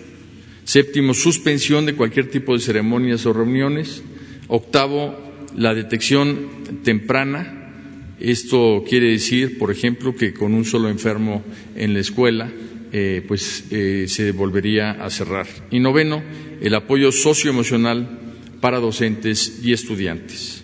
Séptimo, 0.66 1.14
suspensión 1.14 1.86
de 1.86 1.96
cualquier 1.96 2.30
tipo 2.30 2.54
de 2.54 2.60
ceremonias 2.60 3.26
o 3.26 3.34
reuniones. 3.34 4.02
Octavo, 4.48 5.16
la 5.58 5.74
detección 5.74 6.82
temprana. 6.84 8.16
Esto 8.20 8.84
quiere 8.88 9.12
decir, 9.12 9.58
por 9.58 9.72
ejemplo, 9.72 10.16
que 10.16 10.34
con 10.34 10.54
un 10.54 10.64
solo 10.64 10.90
enfermo 10.90 11.44
en 11.76 11.94
la 11.94 12.00
escuela, 12.00 12.50
eh, 12.94 13.24
pues 13.28 13.66
eh, 13.72 14.06
se 14.08 14.32
volvería 14.32 14.92
a 14.92 15.10
cerrar. 15.10 15.48
Y 15.70 15.80
noveno, 15.80 16.24
el 16.62 16.74
apoyo 16.76 17.12
socioemocional 17.12 18.20
para 18.62 18.80
docentes 18.80 19.60
y 19.64 19.74
estudiantes. 19.74 20.64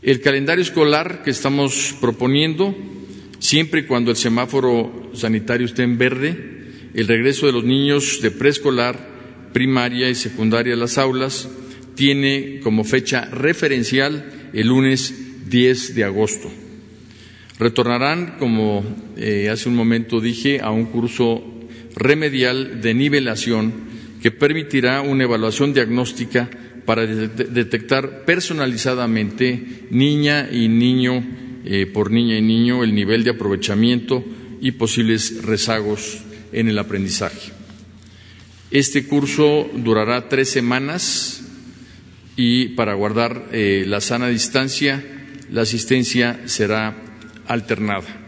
El 0.00 0.22
calendario 0.22 0.62
escolar 0.62 1.22
que 1.22 1.30
estamos 1.30 1.94
proponiendo, 2.00 2.74
siempre 3.44 3.80
y 3.80 3.84
cuando 3.84 4.10
el 4.10 4.16
semáforo 4.16 5.10
sanitario 5.12 5.66
esté 5.66 5.82
en 5.82 5.98
verde, 5.98 6.34
el 6.94 7.06
regreso 7.06 7.44
de 7.44 7.52
los 7.52 7.62
niños 7.62 8.20
de 8.22 8.30
preescolar, 8.30 8.96
primaria 9.52 10.08
y 10.08 10.14
secundaria 10.14 10.72
a 10.72 10.78
las 10.78 10.96
aulas 10.96 11.46
tiene 11.94 12.60
como 12.62 12.84
fecha 12.84 13.26
referencial 13.26 14.50
el 14.54 14.68
lunes 14.68 15.50
10 15.50 15.94
de 15.94 16.04
agosto. 16.04 16.50
Retornarán, 17.58 18.36
como 18.38 18.82
eh, 19.18 19.50
hace 19.50 19.68
un 19.68 19.76
momento 19.76 20.22
dije, 20.22 20.60
a 20.62 20.70
un 20.70 20.86
curso 20.86 21.44
remedial 21.96 22.80
de 22.80 22.94
nivelación 22.94 23.74
que 24.22 24.30
permitirá 24.30 25.02
una 25.02 25.24
evaluación 25.24 25.74
diagnóstica 25.74 26.48
para 26.86 27.04
detectar 27.04 28.24
personalizadamente 28.24 29.86
niña 29.90 30.48
y 30.50 30.68
niño, 30.68 31.43
eh, 31.64 31.86
por 31.86 32.10
niña 32.10 32.36
y 32.36 32.42
niño, 32.42 32.84
el 32.84 32.94
nivel 32.94 33.24
de 33.24 33.30
aprovechamiento 33.30 34.24
y 34.60 34.72
posibles 34.72 35.42
rezagos 35.42 36.18
en 36.52 36.68
el 36.68 36.78
aprendizaje. 36.78 37.52
Este 38.70 39.06
curso 39.06 39.70
durará 39.74 40.28
tres 40.28 40.50
semanas 40.50 41.42
y 42.36 42.70
para 42.70 42.94
guardar 42.94 43.48
eh, 43.52 43.84
la 43.86 44.00
sana 44.00 44.28
distancia, 44.28 45.04
la 45.50 45.62
asistencia 45.62 46.40
será 46.46 46.96
alternada. 47.46 48.22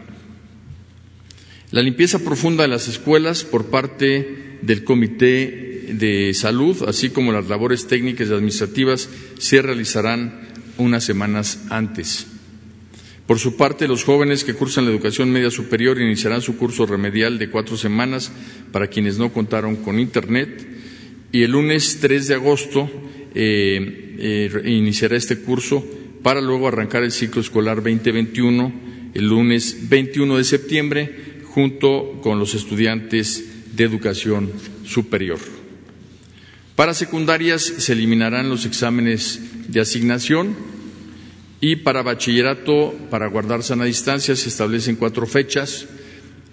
La 1.71 1.81
limpieza 1.81 2.19
profunda 2.19 2.63
de 2.63 2.69
las 2.69 2.87
escuelas 2.87 3.43
por 3.43 3.65
parte 3.65 4.59
del 4.61 4.83
Comité 4.83 5.89
de 5.91 6.33
Salud, 6.33 6.83
así 6.87 7.09
como 7.09 7.31
las 7.31 7.47
labores 7.47 7.87
técnicas 7.87 8.29
y 8.29 8.33
administrativas, 8.33 9.09
se 9.37 9.61
realizarán 9.61 10.47
unas 10.77 11.03
semanas 11.03 11.65
antes. 11.69 12.27
Por 13.27 13.39
su 13.39 13.57
parte, 13.57 13.89
los 13.89 14.05
jóvenes 14.05 14.45
que 14.45 14.53
cursan 14.53 14.85
la 14.85 14.91
educación 14.91 15.29
media 15.29 15.51
superior 15.51 15.99
iniciarán 15.99 16.41
su 16.41 16.55
curso 16.55 16.85
remedial 16.85 17.37
de 17.37 17.49
cuatro 17.49 17.75
semanas 17.75 18.31
para 18.71 18.87
quienes 18.87 19.17
no 19.17 19.33
contaron 19.33 19.75
con 19.75 19.99
Internet 19.99 20.65
y 21.33 21.43
el 21.43 21.51
lunes 21.51 21.99
3 21.99 22.27
de 22.27 22.33
agosto 22.35 22.89
eh, 23.35 24.15
eh, 24.17 24.61
iniciará 24.65 25.17
este 25.17 25.39
curso 25.39 25.85
para 26.23 26.39
luego 26.39 26.69
arrancar 26.69 27.03
el 27.03 27.11
ciclo 27.11 27.41
escolar 27.41 27.83
2021 27.83 28.87
el 29.13 29.27
lunes 29.27 29.89
21 29.89 30.37
de 30.37 30.43
septiembre 30.43 31.15
junto 31.45 32.19
con 32.21 32.39
los 32.39 32.53
estudiantes 32.53 33.43
de 33.75 33.83
educación 33.83 34.51
superior. 34.85 35.39
Para 36.75 36.93
secundarias 36.93 37.63
se 37.63 37.93
eliminarán 37.93 38.49
los 38.49 38.65
exámenes 38.65 39.41
de 39.67 39.81
asignación 39.81 40.55
y 41.59 41.77
para 41.77 42.03
bachillerato, 42.03 42.93
para 43.09 43.27
guardar 43.27 43.63
sana 43.63 43.85
distancia, 43.85 44.35
se 44.35 44.49
establecen 44.49 44.95
cuatro 44.95 45.25
fechas 45.25 45.87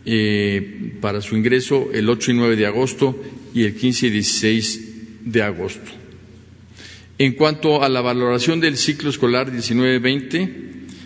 eh, 0.07 0.95
para 1.01 1.21
su 1.21 1.37
ingreso, 1.37 1.89
el 1.93 2.09
8 2.09 2.31
y 2.31 2.35
9 2.35 2.57
de 2.57 2.67
agosto 2.67 3.21
y 3.55 3.65
el 3.65 3.75
15 3.75 4.07
y 4.07 4.11
16 4.11 4.81
de 5.25 5.43
agosto. 5.43 5.91
En 7.19 7.33
cuanto 7.33 7.83
a 7.83 7.89
la 7.89 8.01
valoración 8.01 8.61
del 8.61 8.77
ciclo 8.77 9.11
escolar 9.11 9.53
19-20, 9.53 10.51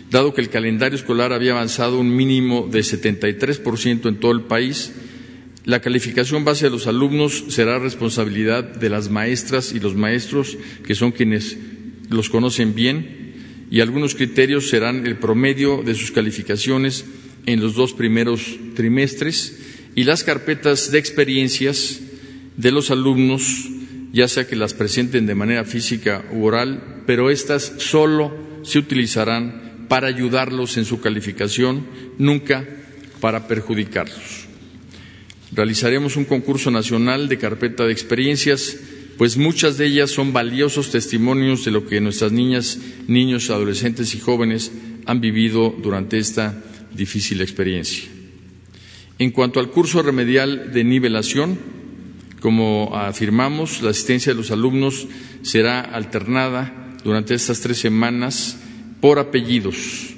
dado 0.09 0.33
que 0.33 0.41
el 0.41 0.49
calendario 0.49 0.97
escolar 0.97 1.33
había 1.33 1.51
avanzado 1.51 1.99
un 1.99 2.15
mínimo 2.15 2.67
de 2.71 2.79
73% 2.79 4.07
en 4.07 4.19
todo 4.19 4.31
el 4.31 4.41
país, 4.41 4.93
la 5.65 5.81
calificación 5.81 6.45
base 6.45 6.65
de 6.65 6.71
los 6.71 6.87
alumnos 6.87 7.43
será 7.49 7.77
responsabilidad 7.77 8.63
de 8.63 8.89
las 8.89 9.09
maestras 9.09 9.71
y 9.71 9.79
los 9.79 9.93
maestros, 9.93 10.57
que 10.83 10.95
son 10.95 11.11
quienes 11.11 11.57
los 12.09 12.29
conocen 12.29 12.73
bien, 12.73 13.18
y 13.71 13.81
algunos 13.81 14.15
criterios 14.15 14.69
serán 14.69 15.05
el 15.05 15.17
promedio 15.17 15.83
de 15.83 15.95
sus 15.95 16.11
calificaciones 16.11 17.05
en 17.45 17.61
los 17.61 17.75
dos 17.75 17.93
primeros 17.93 18.57
trimestres 18.75 19.57
y 19.95 20.03
las 20.03 20.23
carpetas 20.23 20.91
de 20.91 20.99
experiencias 20.99 21.99
de 22.57 22.71
los 22.71 22.91
alumnos, 22.91 23.69
ya 24.11 24.27
sea 24.27 24.47
que 24.47 24.55
las 24.55 24.73
presenten 24.73 25.25
de 25.25 25.35
manera 25.35 25.65
física 25.65 26.25
u 26.31 26.45
oral, 26.45 27.03
pero 27.05 27.29
estas 27.29 27.73
solo 27.77 28.35
se 28.63 28.79
utilizarán 28.79 29.87
para 29.87 30.07
ayudarlos 30.07 30.77
en 30.77 30.85
su 30.85 30.99
calificación, 31.01 31.85
nunca 32.17 32.67
para 33.19 33.47
perjudicarlos. 33.47 34.47
Realizaremos 35.51 36.15
un 36.15 36.25
concurso 36.25 36.69
nacional 36.69 37.27
de 37.27 37.37
carpeta 37.37 37.85
de 37.85 37.91
experiencias 37.91 38.77
pues 39.19 39.35
muchas 39.35 39.77
de 39.77 39.85
ellas 39.85 40.11
son 40.11 40.31
valiosos 40.31 40.91
testimonios 40.91 41.65
de 41.65 41.71
lo 41.71 41.85
que 41.85 41.99
nuestras 41.99 42.31
niñas, 42.31 42.79
niños, 43.09 43.49
adolescentes 43.49 44.15
y 44.15 44.19
jóvenes 44.19 44.71
han 45.05 45.19
vivido 45.19 45.75
durante 45.77 46.17
esta 46.17 46.63
difícil 46.95 47.41
experiencia. 47.41 48.05
En 49.17 49.31
cuanto 49.31 49.59
al 49.59 49.71
curso 49.71 50.01
remedial 50.01 50.71
de 50.71 50.85
nivelación, 50.85 51.59
como 52.39 52.95
afirmamos, 52.95 53.81
la 53.81 53.89
asistencia 53.89 54.31
de 54.31 54.37
los 54.37 54.51
alumnos 54.51 55.05
será 55.41 55.81
alternada 55.81 56.95
durante 57.03 57.33
estas 57.33 57.59
tres 57.59 57.77
semanas 57.77 58.57
por 59.01 59.19
apellidos. 59.19 60.15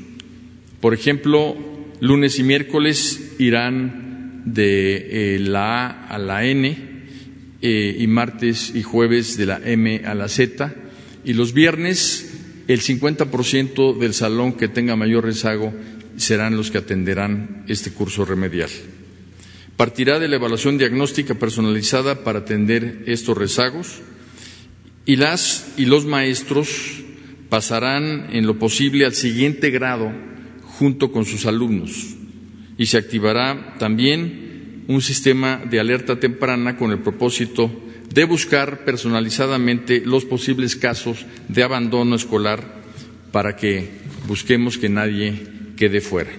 Por 0.79 0.93
ejemplo, 0.93 1.57
lunes 2.01 2.37
y 2.37 2.43
miércoles 2.43 3.33
irán 3.39 4.43
de 4.45 5.37
eh, 5.37 5.39
la 5.39 5.87
A 5.87 6.05
a 6.05 6.19
la 6.19 6.45
N, 6.45 6.90
eh, 7.61 7.95
y 7.99 8.07
martes 8.07 8.73
y 8.75 8.81
jueves 8.83 9.37
de 9.37 9.45
la 9.45 9.61
M 9.63 10.01
a 10.05 10.15
la 10.15 10.27
Z 10.27 10.73
y 11.23 11.33
los 11.33 11.53
viernes 11.53 12.33
el 12.67 12.81
50% 12.81 13.97
del 13.97 14.13
salón 14.13 14.53
que 14.53 14.67
tenga 14.67 14.95
mayor 14.95 15.25
rezago 15.25 15.73
serán 16.17 16.55
los 16.57 16.71
que 16.71 16.77
atenderán 16.79 17.63
este 17.67 17.91
curso 17.91 18.25
remedial. 18.25 18.69
Partirá 19.77 20.19
de 20.19 20.27
la 20.27 20.35
evaluación 20.35 20.77
diagnóstica 20.77 21.35
personalizada 21.35 22.23
para 22.23 22.39
atender 22.39 23.03
estos 23.07 23.37
rezagos 23.37 24.01
y 25.05 25.15
las 25.15 25.73
y 25.77 25.85
los 25.85 26.05
maestros 26.05 27.01
pasarán 27.49 28.29
en 28.31 28.45
lo 28.45 28.57
posible 28.59 29.05
al 29.05 29.13
siguiente 29.13 29.71
grado 29.71 30.11
junto 30.63 31.11
con 31.11 31.25
sus 31.25 31.45
alumnos 31.45 32.15
y 32.77 32.85
se 32.85 32.97
activará 32.97 33.75
también 33.77 34.40
un 34.91 35.01
sistema 35.01 35.61
de 35.69 35.79
alerta 35.79 36.19
temprana 36.19 36.75
con 36.75 36.91
el 36.91 36.99
propósito 36.99 37.71
de 38.13 38.25
buscar 38.25 38.83
personalizadamente 38.83 40.01
los 40.05 40.25
posibles 40.25 40.75
casos 40.75 41.25
de 41.47 41.63
abandono 41.63 42.15
escolar 42.15 42.81
para 43.31 43.55
que 43.55 43.89
busquemos 44.27 44.77
que 44.77 44.89
nadie 44.89 45.33
quede 45.77 46.01
fuera. 46.01 46.31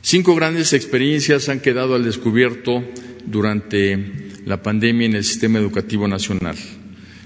Cinco 0.00 0.34
grandes 0.36 0.72
experiencias 0.72 1.48
han 1.48 1.60
quedado 1.60 1.94
al 1.96 2.04
descubierto 2.04 2.84
durante 3.26 4.30
la 4.46 4.62
pandemia 4.62 5.06
en 5.06 5.16
el 5.16 5.24
sistema 5.24 5.58
educativo 5.58 6.06
nacional. 6.06 6.56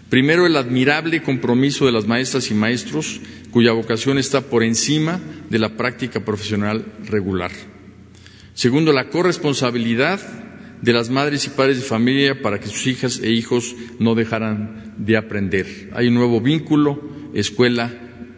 Primero, 0.09 0.47
el 0.47 0.57
admirable 0.57 1.23
compromiso 1.23 1.87
de 1.87 1.93
las 1.93 2.07
maestras 2.07 2.51
y 2.51 2.55
maestros 2.55 3.21
cuya 3.51 3.73
vocación 3.73 4.19
está 4.19 4.41
por 4.41 4.63
encima 4.63 5.21
de 5.51 5.59
la 5.59 5.77
práctica 5.77 6.25
profesional 6.25 6.85
regular. 7.05 7.53
Segundo, 8.55 8.93
la 8.93 9.11
corresponsabilidad 9.11 10.21
de 10.81 10.93
las 10.93 11.11
madres 11.11 11.47
y 11.47 11.51
padres 11.51 11.79
de 11.79 11.83
familia 11.83 12.41
para 12.41 12.61
que 12.61 12.69
sus 12.69 12.87
hijas 12.87 13.19
e 13.23 13.31
hijos 13.31 13.75
no 13.99 14.15
dejaran 14.15 14.95
de 14.97 15.17
aprender. 15.17 15.91
Hay 15.95 16.09
un 16.09 16.15
nuevo 16.15 16.41
vínculo, 16.41 17.03
escuela, 17.35 17.93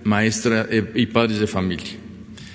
maestra 0.04 0.66
eh, 0.70 0.92
y 0.94 1.06
padres 1.06 1.40
de 1.40 1.46
familia. 1.46 1.90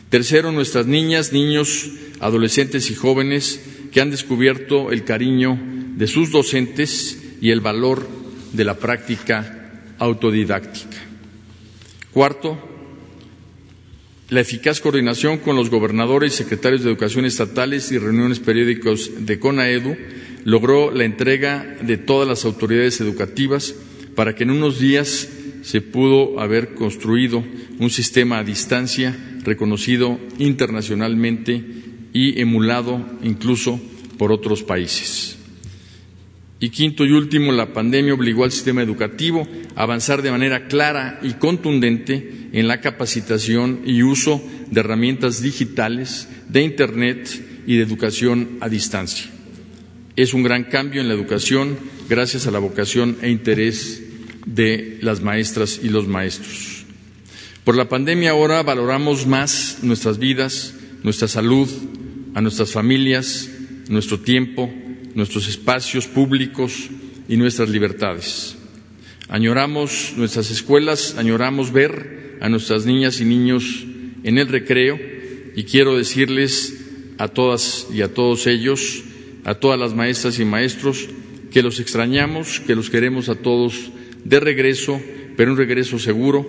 Tercero, 0.09 0.51
nuestras 0.51 0.87
niñas, 0.87 1.33
niños, 1.33 1.91
adolescentes 2.19 2.89
y 2.89 2.95
jóvenes 2.95 3.61
que 3.91 4.01
han 4.01 4.11
descubierto 4.11 4.91
el 4.91 5.03
cariño 5.03 5.59
de 5.95 6.07
sus 6.07 6.31
docentes 6.31 7.21
y 7.41 7.51
el 7.51 7.59
valor 7.59 8.07
de 8.53 8.63
la 8.63 8.77
práctica 8.77 9.83
autodidáctica. 9.99 10.97
Cuarto, 12.11 12.70
la 14.31 14.39
eficaz 14.39 14.79
coordinación 14.79 15.39
con 15.39 15.57
los 15.57 15.69
gobernadores 15.69 16.33
y 16.33 16.37
secretarios 16.37 16.83
de 16.83 16.89
educación 16.89 17.25
estatales 17.25 17.91
y 17.91 17.97
reuniones 17.97 18.39
periódicas 18.39 19.09
de 19.19 19.37
CONAEDU 19.39 19.97
logró 20.45 20.89
la 20.89 21.03
entrega 21.03 21.75
de 21.81 21.97
todas 21.97 22.29
las 22.29 22.45
autoridades 22.45 23.01
educativas 23.01 23.75
para 24.15 24.33
que 24.33 24.43
en 24.43 24.51
unos 24.51 24.79
días 24.79 25.27
se 25.63 25.81
pudo 25.81 26.39
haber 26.39 26.75
construido 26.75 27.43
un 27.77 27.89
sistema 27.89 28.37
a 28.39 28.43
distancia 28.45 29.17
reconocido 29.43 30.17
internacionalmente 30.39 31.61
y 32.13 32.39
emulado 32.39 33.05
incluso 33.23 33.81
por 34.17 34.31
otros 34.31 34.63
países. 34.63 35.40
Y 36.63 36.69
quinto 36.69 37.05
y 37.05 37.11
último, 37.11 37.51
la 37.51 37.73
pandemia 37.73 38.13
obligó 38.13 38.43
al 38.43 38.51
sistema 38.51 38.83
educativo 38.83 39.47
a 39.75 39.81
avanzar 39.81 40.21
de 40.21 40.29
manera 40.29 40.67
clara 40.67 41.19
y 41.23 41.33
contundente 41.33 42.49
en 42.53 42.67
la 42.67 42.81
capacitación 42.81 43.81
y 43.83 44.03
uso 44.03 44.39
de 44.69 44.79
herramientas 44.79 45.41
digitales, 45.41 46.29
de 46.49 46.61
Internet 46.61 47.63
y 47.65 47.77
de 47.77 47.83
educación 47.83 48.57
a 48.61 48.69
distancia. 48.69 49.25
Es 50.15 50.35
un 50.35 50.43
gran 50.43 50.65
cambio 50.65 51.01
en 51.01 51.07
la 51.07 51.15
educación 51.15 51.77
gracias 52.07 52.45
a 52.45 52.51
la 52.51 52.59
vocación 52.59 53.17
e 53.23 53.31
interés 53.31 54.03
de 54.45 54.99
las 55.01 55.19
maestras 55.21 55.79
y 55.81 55.89
los 55.89 56.07
maestros. 56.07 56.85
Por 57.63 57.75
la 57.75 57.89
pandemia 57.89 58.31
ahora 58.31 58.61
valoramos 58.61 59.25
más 59.25 59.79
nuestras 59.81 60.19
vidas, 60.19 60.75
nuestra 61.01 61.27
salud, 61.27 61.67
a 62.35 62.41
nuestras 62.41 62.71
familias, 62.71 63.49
nuestro 63.89 64.19
tiempo, 64.19 64.71
nuestros 65.15 65.47
espacios 65.47 66.07
públicos 66.07 66.89
y 67.27 67.37
nuestras 67.37 67.69
libertades. 67.69 68.57
Añoramos 69.29 70.13
nuestras 70.17 70.51
escuelas, 70.51 71.15
añoramos 71.17 71.71
ver 71.71 72.37
a 72.41 72.49
nuestras 72.49 72.85
niñas 72.85 73.21
y 73.21 73.25
niños 73.25 73.85
en 74.23 74.37
el 74.37 74.47
recreo 74.47 74.99
y 75.55 75.63
quiero 75.63 75.97
decirles 75.97 76.81
a 77.17 77.27
todas 77.27 77.87
y 77.93 78.01
a 78.01 78.13
todos 78.13 78.47
ellos, 78.47 79.03
a 79.45 79.55
todas 79.55 79.79
las 79.79 79.93
maestras 79.93 80.39
y 80.39 80.45
maestros, 80.45 81.07
que 81.51 81.61
los 81.61 81.79
extrañamos, 81.79 82.59
que 82.61 82.75
los 82.75 82.89
queremos 82.89 83.29
a 83.29 83.35
todos 83.35 83.91
de 84.23 84.39
regreso, 84.39 84.99
pero 85.37 85.51
un 85.51 85.57
regreso 85.57 85.99
seguro 85.99 86.47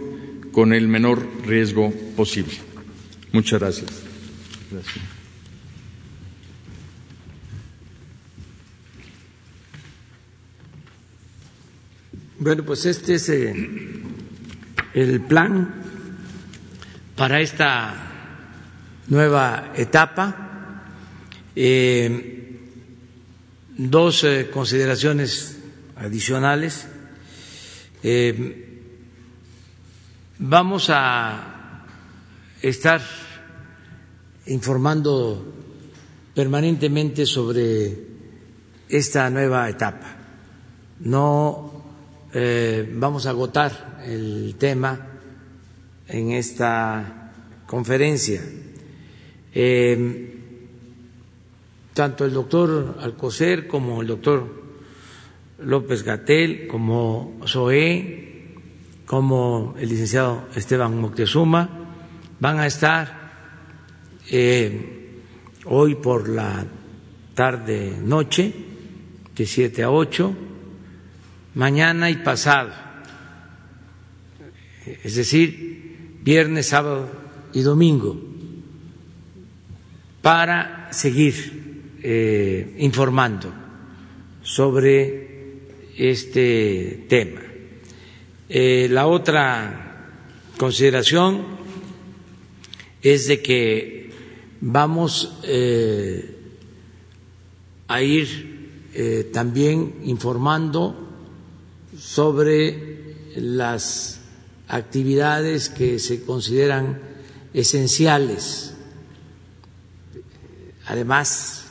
con 0.52 0.72
el 0.72 0.88
menor 0.88 1.26
riesgo 1.46 1.92
posible. 2.16 2.54
Muchas 3.32 3.60
gracias. 3.60 3.90
gracias. 4.70 5.11
Bueno, 12.44 12.64
pues 12.64 12.84
este 12.86 13.14
es 13.14 13.28
eh, 13.28 13.54
el 14.94 15.20
plan 15.20 15.74
para 17.14 17.40
esta 17.40 17.94
nueva 19.06 19.72
etapa. 19.76 20.82
Eh, 21.54 22.58
dos 23.78 24.24
eh, 24.24 24.50
consideraciones 24.52 25.56
adicionales. 25.94 26.88
Vamos 30.40 30.86
a 30.90 31.84
estar 32.60 33.00
informando 34.46 35.54
permanentemente 36.34 37.24
sobre 37.24 38.04
esta 38.88 39.30
nueva 39.30 39.70
etapa. 39.70 40.16
No 40.98 41.71
eh, 42.34 42.90
vamos 42.94 43.26
a 43.26 43.30
agotar 43.30 44.00
el 44.06 44.54
tema 44.58 44.98
en 46.08 46.32
esta 46.32 47.32
conferencia. 47.66 48.42
Eh, 49.54 50.38
tanto 51.92 52.24
el 52.24 52.32
doctor 52.32 52.96
Alcocer 53.00 53.66
como 53.66 54.00
el 54.00 54.08
doctor 54.08 54.62
López 55.58 56.02
Gatel, 56.02 56.66
como 56.66 57.38
Zoé, 57.46 58.56
como 59.06 59.74
el 59.78 59.88
licenciado 59.88 60.48
Esteban 60.54 60.98
Moctezuma, 60.98 61.68
van 62.40 62.58
a 62.58 62.66
estar 62.66 63.22
eh, 64.30 65.20
hoy 65.66 65.96
por 65.96 66.28
la 66.28 66.64
tarde 67.34 67.96
noche, 68.02 68.52
de 69.34 69.46
7 69.46 69.82
a 69.82 69.90
8, 69.90 70.34
mañana 71.54 72.10
y 72.10 72.16
pasado, 72.16 72.70
es 75.04 75.14
decir, 75.16 76.18
viernes, 76.22 76.66
sábado 76.68 77.10
y 77.52 77.60
domingo, 77.60 78.18
para 80.22 80.88
seguir 80.92 81.98
eh, 82.02 82.76
informando 82.78 83.52
sobre 84.42 85.60
este 85.96 87.04
tema. 87.08 87.40
Eh, 88.48 88.88
la 88.90 89.06
otra 89.06 90.08
consideración 90.56 91.42
es 93.02 93.26
de 93.28 93.42
que 93.42 94.10
vamos 94.60 95.38
eh, 95.44 96.38
a 97.88 98.02
ir 98.02 98.52
también 99.32 99.94
informando 100.04 101.01
sobre 102.04 103.14
las 103.36 104.20
actividades 104.68 105.68
que 105.68 105.98
se 106.00 106.22
consideran 106.24 106.98
esenciales, 107.54 108.74
además 110.86 111.66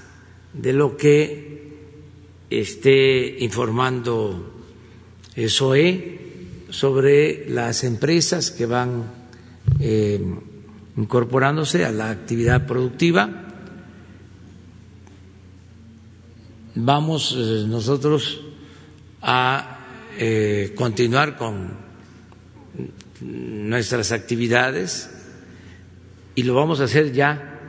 de 0.53 0.73
lo 0.73 0.95
que 0.95 1.51
esté 2.49 3.43
informando 3.43 4.53
SOE 5.47 6.19
sobre 6.69 7.49
las 7.49 7.84
empresas 7.84 8.51
que 8.51 8.65
van 8.65 9.03
eh, 9.79 10.19
incorporándose 10.97 11.84
a 11.86 11.91
la 11.91 12.09
actividad 12.09 12.65
productiva. 12.65 13.47
Vamos 16.75 17.36
eh, 17.38 17.65
nosotros 17.67 18.41
a 19.21 19.70
eh, 20.18 20.74
continuar 20.76 21.38
con 21.38 21.78
nuestras 23.22 24.12
actividades 24.12 25.09
y 26.36 26.43
lo 26.43 26.53
vamos 26.55 26.80
a 26.82 26.86
hacer 26.86 27.12
ya 27.12 27.59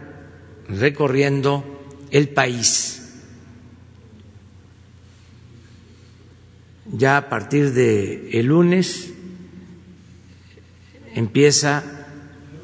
recorriendo 0.69 1.65
el 2.11 2.29
país 2.29 3.03
ya 6.93 7.17
a 7.17 7.29
partir 7.29 7.73
de 7.73 8.39
el 8.39 8.47
lunes 8.47 9.13
empieza 11.15 11.83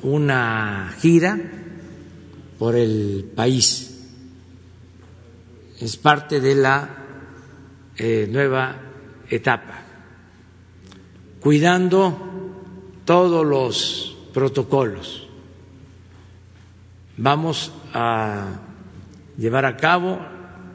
una 0.02 0.94
gira 1.00 1.38
por 2.58 2.76
el 2.76 3.30
país. 3.34 4.06
Es 5.80 5.96
parte 5.96 6.40
de 6.40 6.54
la 6.54 7.04
eh, 7.96 8.28
nueva 8.30 8.76
etapa, 9.30 9.82
cuidando 11.40 12.28
todos 13.04 13.46
los 13.46 14.16
protocolos. 14.32 15.26
Vamos 17.16 17.72
a 17.92 18.60
llevar 19.36 19.64
a 19.64 19.76
cabo, 19.76 20.18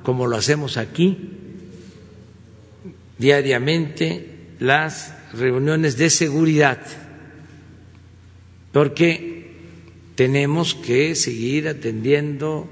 como 0.04 0.28
lo 0.28 0.36
hacemos 0.36 0.78
aquí, 0.78 1.30
diariamente 3.18 4.56
las 4.60 5.16
reuniones 5.34 5.98
de 5.98 6.10
seguridad, 6.10 6.80
porque 8.72 9.54
tenemos 10.16 10.76
que 10.76 11.16
seguir 11.16 11.68
atendiendo 11.68 12.68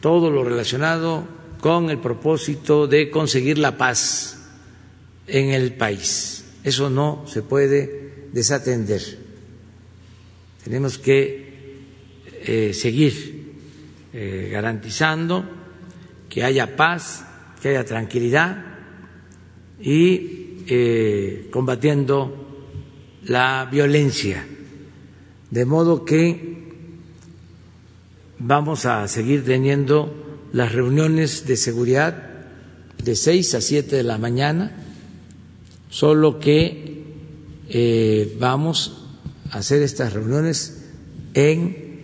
todo 0.00 0.30
lo 0.30 0.42
relacionado 0.42 1.24
con 1.60 1.90
el 1.90 1.98
propósito 1.98 2.86
de 2.86 3.10
conseguir 3.10 3.58
la 3.58 3.78
paz 3.78 4.41
en 5.32 5.50
el 5.50 5.72
país. 5.72 6.44
Eso 6.62 6.90
no 6.90 7.24
se 7.26 7.42
puede 7.42 8.28
desatender. 8.32 9.00
Tenemos 10.62 10.98
que 10.98 11.80
eh, 12.44 12.74
seguir 12.74 13.54
eh, 14.12 14.50
garantizando 14.52 15.42
que 16.28 16.44
haya 16.44 16.76
paz, 16.76 17.24
que 17.60 17.70
haya 17.70 17.84
tranquilidad 17.84 18.62
y 19.80 20.64
eh, 20.66 21.48
combatiendo 21.50 22.68
la 23.24 23.66
violencia. 23.72 24.46
De 25.50 25.64
modo 25.64 26.04
que 26.04 26.58
vamos 28.38 28.84
a 28.84 29.08
seguir 29.08 29.44
teniendo 29.44 30.48
las 30.52 30.72
reuniones 30.72 31.46
de 31.46 31.56
seguridad 31.56 32.30
de 33.02 33.16
6 33.16 33.54
a 33.54 33.60
7 33.62 33.96
de 33.96 34.02
la 34.02 34.18
mañana, 34.18 34.91
solo 35.92 36.38
que 36.38 37.04
eh, 37.68 38.34
vamos 38.40 39.04
a 39.50 39.58
hacer 39.58 39.82
estas 39.82 40.14
reuniones 40.14 40.88
en 41.34 42.00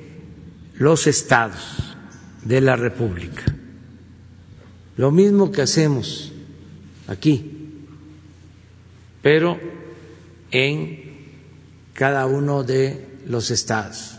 los 0.74 1.06
estados 1.06 1.96
de 2.44 2.60
la 2.60 2.76
República. 2.76 3.44
Lo 4.98 5.10
mismo 5.10 5.50
que 5.50 5.62
hacemos 5.62 6.32
aquí, 7.06 7.86
pero 9.22 9.58
en 10.50 11.08
cada 11.94 12.26
uno 12.26 12.64
de 12.64 13.06
los 13.26 13.50
estados. 13.50 14.18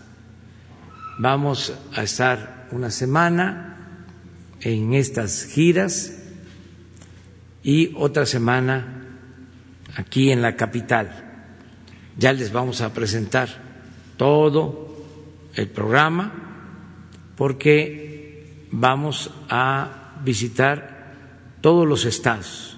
Vamos 1.20 1.74
a 1.94 2.02
estar 2.02 2.70
una 2.72 2.90
semana 2.90 4.08
en 4.62 4.96
estas 4.96 5.46
giras 5.46 6.14
y 7.62 7.94
otra 7.96 8.26
semana 8.26 8.99
aquí 10.00 10.32
en 10.32 10.42
la 10.42 10.56
capital. 10.56 11.08
Ya 12.18 12.32
les 12.32 12.52
vamos 12.52 12.82
a 12.82 12.94
presentar 12.94 13.50
todo 14.18 14.96
el 15.56 15.68
programa 15.68 16.32
porque 17.36 18.68
vamos 18.72 19.32
a 19.50 20.20
visitar 20.24 21.16
todos 21.62 21.88
los 21.88 22.06
estados 22.06 22.78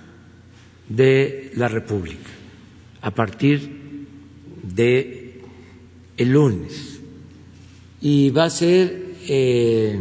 de 0.89 1.51
la 1.55 1.67
República 1.67 2.29
a 3.01 3.11
partir 3.11 4.05
de 4.63 5.41
el 6.17 6.31
lunes 6.31 7.01
y 8.01 8.29
va 8.31 8.45
a 8.45 8.49
ser 8.49 9.15
eh, 9.27 9.99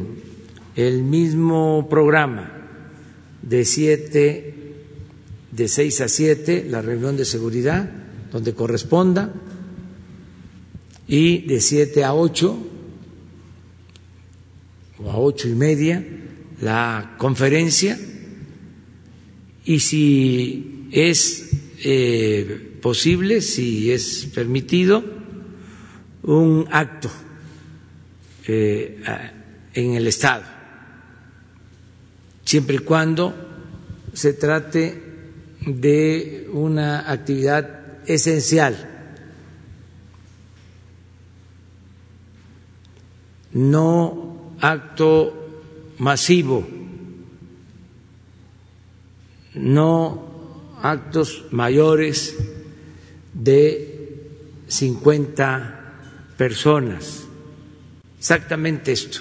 el 0.77 1.03
mismo 1.03 1.87
programa 1.89 2.51
de 3.43 3.65
siete 3.65 4.50
de 5.53 5.69
seis 5.69 6.01
a 6.01 6.09
siete 6.09 6.65
la 6.69 6.83
reunión 6.83 7.17
de 7.17 7.25
seguridad 7.25 7.91
donde 8.31 8.55
corresponda 8.55 9.33
y 11.09 11.39
de 11.43 11.61
siete 11.61 12.05
a 12.05 12.15
ocho 12.15 12.57
o 14.99 15.11
a 15.11 15.19
ocho 15.19 15.49
y 15.49 15.55
media 15.55 16.05
la 16.61 17.17
conferencia. 17.19 17.99
Y 19.65 19.81
si 19.81 20.89
es 20.93 21.51
eh, 21.85 22.79
posible, 22.81 23.41
si 23.41 23.91
es 23.91 24.27
permitido, 24.33 25.03
un 26.23 26.67
acto 26.71 27.11
eh, 28.47 29.01
en 29.75 29.95
el 29.95 30.07
Estado, 30.07 30.45
siempre 32.45 32.77
y 32.77 32.81
cuando 32.81 33.35
se 34.13 34.33
trate 34.35 35.10
de 35.67 36.49
una 36.53 37.11
actividad 37.11 37.81
esencial. 38.07 38.89
No 43.53 44.55
acto 44.61 45.51
masivo, 45.99 46.67
no 49.55 50.31
actos 50.83 51.45
mayores 51.51 52.37
de 53.35 53.91
50 54.69 55.81
personas. 56.37 57.25
Exactamente 58.19 58.93
esto, 58.93 59.21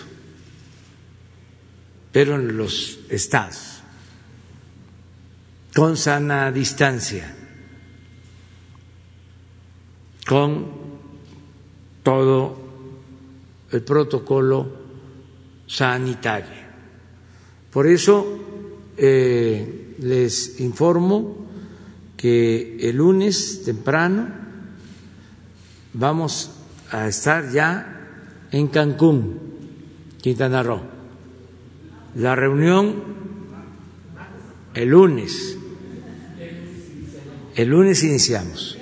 pero 2.12 2.36
en 2.36 2.58
los 2.58 3.00
estados, 3.10 3.69
con 5.80 5.96
sana 5.96 6.52
distancia, 6.52 7.34
con 10.28 10.66
todo 12.04 12.58
el 13.72 13.82
protocolo 13.84 14.68
sanitario. 15.66 16.60
Por 17.72 17.88
eso 17.88 18.28
eh, 18.98 19.96
les 20.00 20.60
informo 20.60 21.48
que 22.18 22.78
el 22.82 22.98
lunes 22.98 23.64
temprano 23.64 24.28
vamos 25.94 26.60
a 26.92 27.08
estar 27.08 27.50
ya 27.54 28.48
en 28.52 28.68
Cancún, 28.68 29.40
Quintana 30.22 30.62
Roo. 30.62 30.82
La 32.16 32.36
reunión 32.36 33.20
el 34.74 34.90
lunes. 34.90 35.59
El 37.60 37.68
lunes 37.68 38.04
iniciamos. 38.04 38.78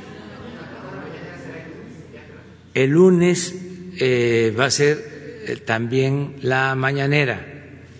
El 2.75 2.91
lunes 2.91 3.55
eh, 3.97 4.55
va 4.55 4.65
a 4.65 4.69
ser 4.69 5.43
eh, 5.47 5.55
también 5.65 6.35
la 6.43 6.75
mañanera 6.75 7.43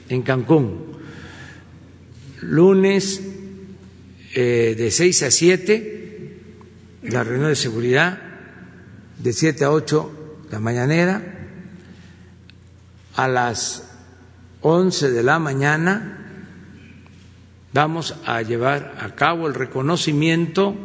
en 0.08 0.22
Cancún. 0.22 1.00
Lunes 2.42 3.24
eh, 4.36 4.76
de 4.78 4.92
6 4.92 5.24
a 5.24 5.32
7, 5.32 6.42
la 7.06 7.24
reunión 7.24 7.50
de 7.50 7.56
seguridad, 7.56 8.22
de 9.18 9.34
7 9.34 9.64
a 9.64 9.72
8 9.72 10.46
la 10.52 10.60
mañanera, 10.60 11.24
a 13.16 13.28
las 13.28 13.84
11 14.62 15.10
de 15.10 15.24
la 15.24 15.40
mañana 15.40 16.17
vamos 17.74 18.16
a 18.26 18.42
llevar 18.42 18.96
a 19.00 19.16
cabo 19.16 19.48
el 19.48 19.54
reconocimiento 19.54 20.76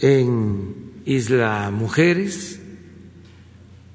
en 0.00 0.92
Isla 1.04 1.70
Mujeres 1.70 2.60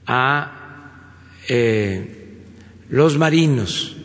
a 0.05 1.11
eh, 1.49 2.43
los 2.89 3.17
marinos, 3.17 3.97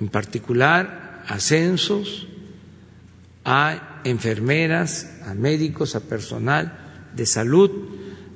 en 0.00 0.08
particular 0.08 1.24
ascensos 1.26 2.28
a 3.44 4.00
enfermeras, 4.04 5.20
a 5.26 5.34
médicos, 5.34 5.96
a 5.96 6.00
personal 6.00 7.08
de 7.14 7.26
salud 7.26 7.70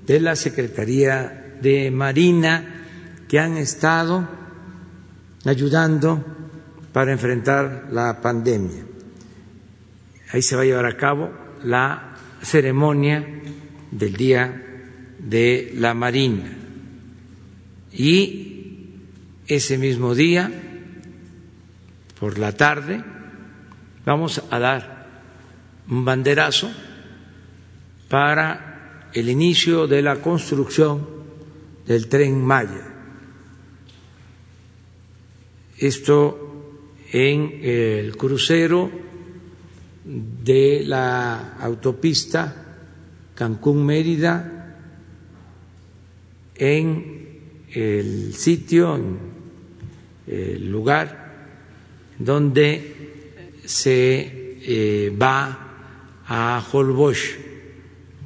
de 0.06 0.20
la 0.20 0.36
Secretaría 0.36 1.56
de 1.60 1.90
Marina 1.90 2.86
que 3.28 3.38
han 3.38 3.56
estado 3.56 4.28
ayudando 5.44 6.24
para 6.92 7.12
enfrentar 7.12 7.88
la 7.92 8.20
pandemia. 8.20 8.84
Ahí 10.32 10.42
se 10.42 10.56
va 10.56 10.62
a 10.62 10.64
llevar 10.64 10.86
a 10.86 10.96
cabo 10.96 11.30
la 11.64 12.16
ceremonia 12.42 13.26
del 13.90 14.14
Día 14.14 14.62
de 15.18 15.72
la 15.76 15.94
Marina. 15.94 16.50
Y 17.92 18.96
ese 19.46 19.78
mismo 19.78 20.14
día, 20.14 20.50
por 22.18 22.38
la 22.38 22.52
tarde, 22.52 23.02
vamos 24.04 24.42
a 24.50 24.58
dar 24.58 25.06
un 25.88 26.04
banderazo 26.04 26.70
para 28.08 29.08
el 29.12 29.28
inicio 29.28 29.86
de 29.86 30.02
la 30.02 30.16
construcción 30.16 31.06
del 31.86 32.08
tren 32.08 32.44
Maya. 32.44 32.86
Esto 35.78 36.49
en 37.12 37.60
el 37.62 38.16
crucero 38.16 38.90
de 40.04 40.82
la 40.84 41.56
autopista 41.58 42.78
Cancún-Mérida, 43.34 44.76
en 46.56 47.66
el 47.72 48.34
sitio, 48.34 48.96
en 48.96 49.18
el 50.26 50.70
lugar 50.70 51.20
donde 52.18 53.56
se 53.64 54.58
eh, 54.62 55.10
va 55.10 56.22
a 56.26 56.64
Holbox, 56.70 57.36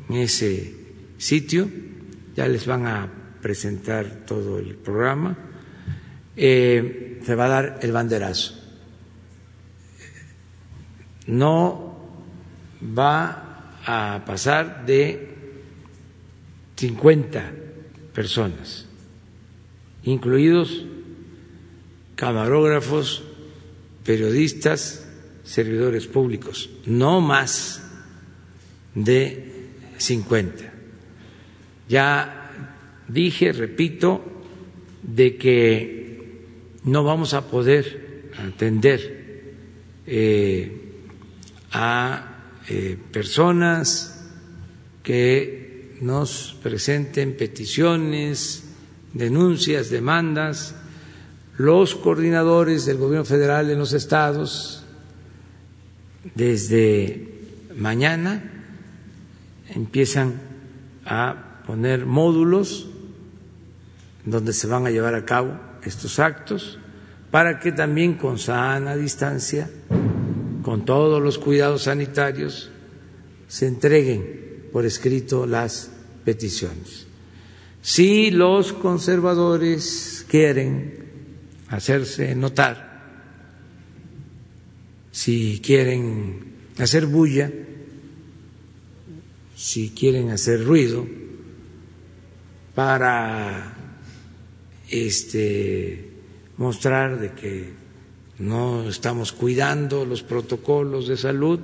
en 0.08 0.16
ese 0.16 0.74
sitio, 1.16 1.68
ya 2.34 2.48
les 2.48 2.66
van 2.66 2.86
a 2.86 3.08
presentar 3.40 4.24
todo 4.26 4.58
el 4.58 4.74
programa, 4.74 5.36
eh, 6.36 7.20
se 7.24 7.34
va 7.34 7.44
a 7.44 7.48
dar 7.48 7.78
el 7.82 7.92
banderazo. 7.92 8.63
No 11.26 11.94
va 12.82 13.70
a 13.84 14.24
pasar 14.26 14.84
de 14.86 15.28
50 16.76 17.52
personas, 18.12 18.86
incluidos 20.04 20.84
camarógrafos, 22.14 23.22
periodistas, 24.04 25.06
servidores 25.44 26.06
públicos, 26.06 26.70
no 26.86 27.20
más 27.20 27.82
de 28.94 29.52
50. 29.98 30.72
Ya 31.88 32.50
dije, 33.08 33.52
repito, 33.52 34.24
de 35.02 35.36
que 35.36 36.40
no 36.84 37.04
vamos 37.04 37.34
a 37.34 37.48
poder 37.48 38.30
atender 38.38 39.52
eh, 40.06 40.83
a 41.74 42.62
eh, 42.68 42.96
personas 43.12 44.24
que 45.02 45.98
nos 46.00 46.56
presenten 46.62 47.36
peticiones, 47.36 48.64
denuncias, 49.12 49.90
demandas, 49.90 50.74
los 51.58 51.94
coordinadores 51.94 52.86
del 52.86 52.96
gobierno 52.96 53.24
federal 53.24 53.70
en 53.70 53.78
los 53.78 53.92
estados, 53.92 54.84
desde 56.34 57.28
mañana 57.76 58.42
empiezan 59.68 60.40
a 61.04 61.60
poner 61.66 62.06
módulos 62.06 62.88
donde 64.24 64.52
se 64.52 64.66
van 64.66 64.86
a 64.86 64.90
llevar 64.90 65.14
a 65.14 65.24
cabo 65.24 65.58
estos 65.82 66.18
actos 66.18 66.78
para 67.30 67.58
que 67.58 67.72
también 67.72 68.14
con 68.14 68.38
sana 68.38 68.96
distancia, 68.96 69.68
con 70.64 70.86
todos 70.86 71.22
los 71.22 71.38
cuidados 71.38 71.82
sanitarios, 71.82 72.70
se 73.48 73.66
entreguen 73.66 74.64
por 74.72 74.86
escrito 74.86 75.46
las 75.46 75.90
peticiones. 76.24 77.06
Si 77.82 78.30
los 78.30 78.72
conservadores 78.72 80.24
quieren 80.26 81.04
hacerse 81.68 82.34
notar, 82.34 82.94
si 85.12 85.60
quieren 85.62 86.54
hacer 86.78 87.04
bulla, 87.04 87.52
si 89.54 89.90
quieren 89.90 90.30
hacer 90.30 90.64
ruido 90.64 91.06
para 92.74 93.76
este 94.88 96.10
mostrar 96.56 97.20
de 97.20 97.32
que 97.32 97.83
no 98.38 98.88
estamos 98.88 99.32
cuidando 99.32 100.04
los 100.04 100.22
protocolos 100.22 101.08
de 101.08 101.16
salud, 101.16 101.60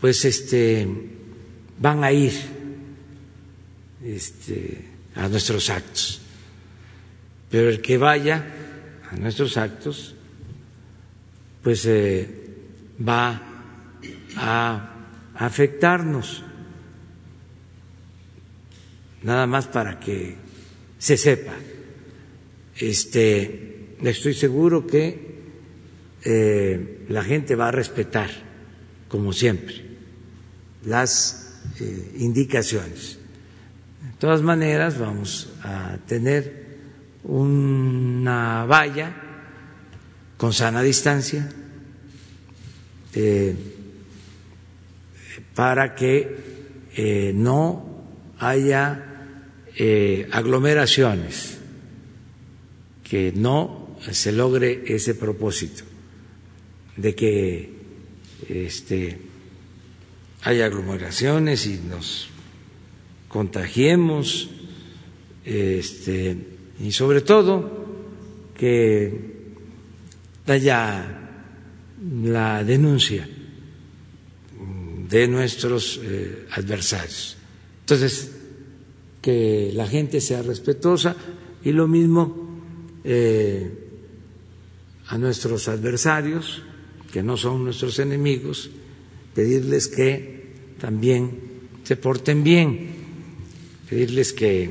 pues 0.00 0.24
este 0.24 0.86
van 1.78 2.04
a 2.04 2.12
ir 2.12 2.32
este, 4.04 4.84
a 5.14 5.28
nuestros 5.28 5.70
actos. 5.70 6.20
Pero 7.50 7.68
el 7.68 7.80
que 7.80 7.98
vaya 7.98 8.44
a 9.10 9.16
nuestros 9.16 9.56
actos, 9.56 10.14
pues 11.62 11.84
eh, 11.86 12.28
va 13.06 13.42
a 14.36 14.94
afectarnos, 15.34 16.44
nada 19.22 19.46
más 19.46 19.66
para 19.66 19.98
que 19.98 20.36
se 20.98 21.16
sepa. 21.16 21.54
Este, 22.76 23.96
estoy 24.02 24.34
seguro 24.34 24.86
que 24.86 25.29
eh, 26.22 27.06
la 27.08 27.24
gente 27.24 27.54
va 27.54 27.68
a 27.68 27.72
respetar, 27.72 28.28
como 29.08 29.32
siempre, 29.32 29.74
las 30.84 31.60
eh, 31.80 32.16
indicaciones. 32.18 33.18
De 34.02 34.12
todas 34.18 34.42
maneras, 34.42 34.98
vamos 34.98 35.50
a 35.62 35.96
tener 36.06 36.68
una 37.24 38.66
valla 38.66 39.14
con 40.36 40.52
sana 40.52 40.82
distancia 40.82 41.48
eh, 43.14 43.54
para 45.54 45.94
que 45.94 46.50
no 47.34 48.04
haya 48.38 49.06
aglomeraciones, 50.32 51.58
que 53.04 53.32
no 53.34 53.96
se 54.10 54.32
logre 54.32 54.82
ese 54.86 55.14
propósito 55.14 55.89
de 56.96 57.14
que 57.14 57.70
este, 58.48 59.18
haya 60.42 60.66
aglomeraciones 60.66 61.66
y 61.66 61.78
nos 61.78 62.28
contagiemos. 63.28 64.50
Este, 65.44 66.36
y 66.80 66.92
sobre 66.92 67.20
todo 67.22 67.80
que 68.56 69.30
haya 70.46 71.20
la 72.22 72.64
denuncia 72.64 73.28
de 75.08 75.28
nuestros 75.28 76.00
eh, 76.02 76.46
adversarios. 76.52 77.36
Entonces, 77.80 78.32
que 79.20 79.72
la 79.74 79.86
gente 79.86 80.20
sea 80.20 80.42
respetuosa 80.42 81.16
y 81.64 81.72
lo 81.72 81.88
mismo 81.88 82.60
eh, 83.04 83.70
a 85.08 85.18
nuestros 85.18 85.68
adversarios, 85.68 86.62
que 87.10 87.22
no 87.22 87.36
son 87.36 87.64
nuestros 87.64 87.98
enemigos, 87.98 88.70
pedirles 89.34 89.88
que 89.88 90.40
también 90.78 91.38
se 91.82 91.96
porten 91.96 92.44
bien, 92.44 92.90
pedirles 93.88 94.32
que 94.32 94.70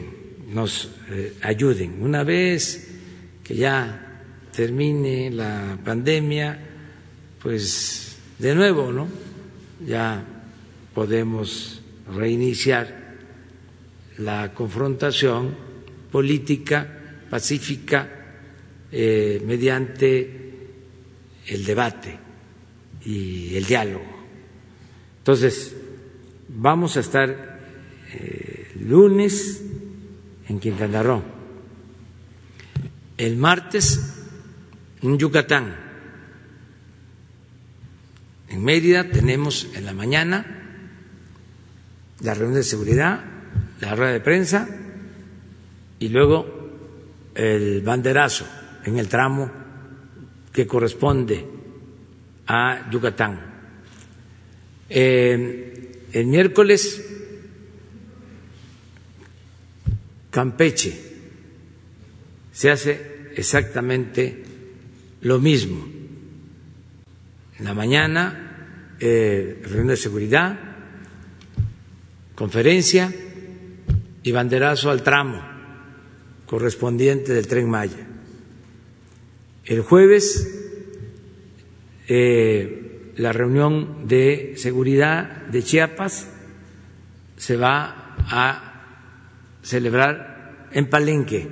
nos 0.52 0.90
eh, 1.10 1.34
ayuden. 1.42 2.02
Una 2.02 2.24
vez 2.24 2.88
que 3.44 3.56
ya 3.56 4.24
termine 4.56 5.30
la 5.32 5.78
pandemia, 5.84 6.60
pues 7.42 8.18
de 8.38 8.56
nuevo, 8.56 8.92
¿no? 8.92 9.08
Ya 9.86 10.26
podemos 10.94 11.82
reiniciar 12.16 13.18
la 14.18 14.54
confrontación 14.54 15.56
política 16.12 17.26
pacífica 17.30 18.10
eh, 18.92 19.42
mediante 19.46 20.40
el 21.48 21.66
debate 21.66 22.29
y 23.06 23.56
el 23.56 23.66
diálogo. 23.66 24.06
Entonces, 25.20 25.76
vamos 26.48 26.98
a 26.98 27.02
estar 27.02 27.60
eh, 28.14 28.72
lunes 28.80 29.64
en 30.48 30.60
Quintana 30.60 31.04
Roo. 31.04 31.24
El 33.18 33.38
martes 33.38 34.26
en 35.02 35.18
Yucatán. 35.18 35.76
En 38.50 38.64
Mérida 38.64 39.10
tenemos 39.10 39.68
en 39.76 39.86
la 39.86 39.94
mañana 39.94 40.46
la 42.22 42.34
reunión 42.34 42.56
de 42.56 42.64
seguridad, 42.64 43.24
la 43.80 43.96
rueda 43.96 44.12
de 44.14 44.20
prensa 44.22 44.68
y 46.00 46.10
luego 46.10 46.48
el 47.36 47.82
banderazo 47.82 48.46
en 48.86 48.98
el 48.98 49.08
tramo 49.08 49.52
que 50.52 50.66
corresponde 50.66 51.59
a 52.50 52.90
Yucatán. 52.90 53.40
Eh, 54.90 56.08
el 56.12 56.26
miércoles 56.26 57.06
Campeche 60.32 61.00
se 62.52 62.72
hace 62.72 63.32
exactamente 63.36 64.44
lo 65.22 65.40
mismo. 65.40 65.88
En 67.60 67.66
la 67.66 67.74
mañana, 67.76 68.96
eh, 69.00 69.62
reunión 69.64 69.88
de 69.88 69.98
seguridad, 69.98 70.60
conferencia 72.34 73.14
y 74.24 74.32
banderazo 74.32 74.90
al 74.90 75.04
tramo 75.04 75.40
correspondiente 76.48 77.32
del 77.32 77.48
tren 77.48 77.70
Maya. 77.70 78.08
El 79.66 79.82
jueves, 79.82 80.59
eh, 82.10 83.14
la 83.18 83.32
reunión 83.32 84.08
de 84.08 84.54
seguridad 84.58 85.46
de 85.46 85.62
Chiapas 85.62 86.28
se 87.38 87.56
va 87.56 88.16
a 88.18 88.70
celebrar 89.62 90.70
en 90.72 90.90
Palenque. 90.90 91.48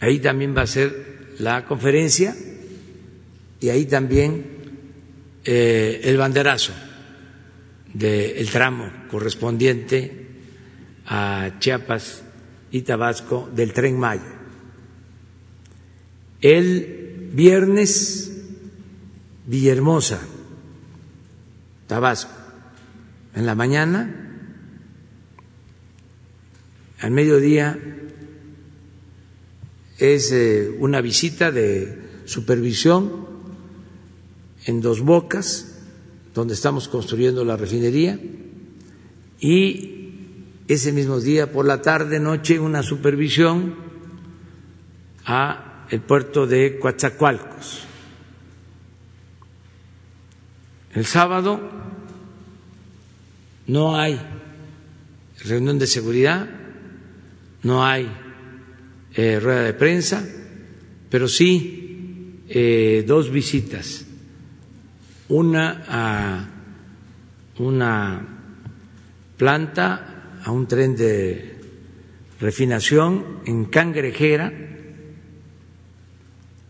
Ahí 0.00 0.18
también 0.20 0.54
va 0.54 0.62
a 0.62 0.66
ser 0.66 1.36
la 1.38 1.64
conferencia 1.64 2.34
y 3.60 3.70
ahí 3.70 3.86
también 3.86 4.44
eh, 5.44 6.02
el 6.04 6.18
banderazo 6.18 6.74
del 7.94 8.50
tramo 8.50 8.92
correspondiente 9.10 10.26
a 11.06 11.52
Chiapas 11.58 12.24
y 12.70 12.82
Tabasco 12.82 13.48
del 13.54 13.72
tren 13.72 13.98
Maya. 13.98 14.36
El 16.40 16.97
viernes, 17.32 18.32
Villahermosa, 19.46 20.20
Tabasco. 21.86 22.32
En 23.34 23.46
la 23.46 23.54
mañana, 23.54 24.14
al 27.00 27.10
mediodía 27.10 27.78
es 29.98 30.32
eh, 30.32 30.74
una 30.78 31.00
visita 31.00 31.50
de 31.50 32.22
supervisión 32.24 33.26
en 34.64 34.80
Dos 34.80 35.00
Bocas, 35.00 35.78
donde 36.34 36.54
estamos 36.54 36.88
construyendo 36.88 37.44
la 37.44 37.56
refinería, 37.56 38.20
y 39.40 39.98
ese 40.68 40.92
mismo 40.92 41.20
día, 41.20 41.50
por 41.50 41.64
la 41.64 41.80
tarde, 41.80 42.20
noche, 42.20 42.58
una 42.58 42.82
supervisión 42.82 43.74
a 45.24 45.67
el 45.90 46.00
puerto 46.00 46.46
de 46.46 46.78
Coatzacoalcos. 46.78 47.84
El 50.94 51.06
sábado 51.06 51.60
no 53.66 53.96
hay 53.96 54.20
reunión 55.44 55.78
de 55.78 55.86
seguridad, 55.86 56.48
no 57.62 57.84
hay 57.84 58.10
eh, 59.14 59.38
rueda 59.40 59.62
de 59.62 59.74
prensa, 59.74 60.24
pero 61.10 61.28
sí 61.28 62.42
eh, 62.48 63.04
dos 63.06 63.30
visitas, 63.30 64.06
una 65.28 65.84
a 65.88 66.48
una 67.58 68.26
planta, 69.36 70.40
a 70.44 70.50
un 70.50 70.66
tren 70.66 70.96
de 70.96 71.58
refinación 72.40 73.40
en 73.46 73.64
Cangrejera 73.66 74.67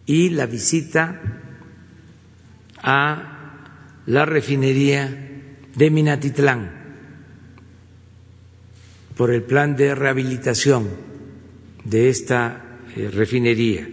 y 0.08 0.30
la 0.30 0.46
visita 0.46 1.20
a 2.82 3.60
la 4.06 4.24
refinería 4.24 5.06
de 5.76 5.90
Minatitlán 5.90 6.70
por 9.14 9.30
el 9.30 9.42
plan 9.42 9.76
de 9.76 9.94
rehabilitación 9.94 10.88
de 11.84 12.08
esta 12.08 12.78
eh, 12.96 13.10
refinería. 13.12 13.86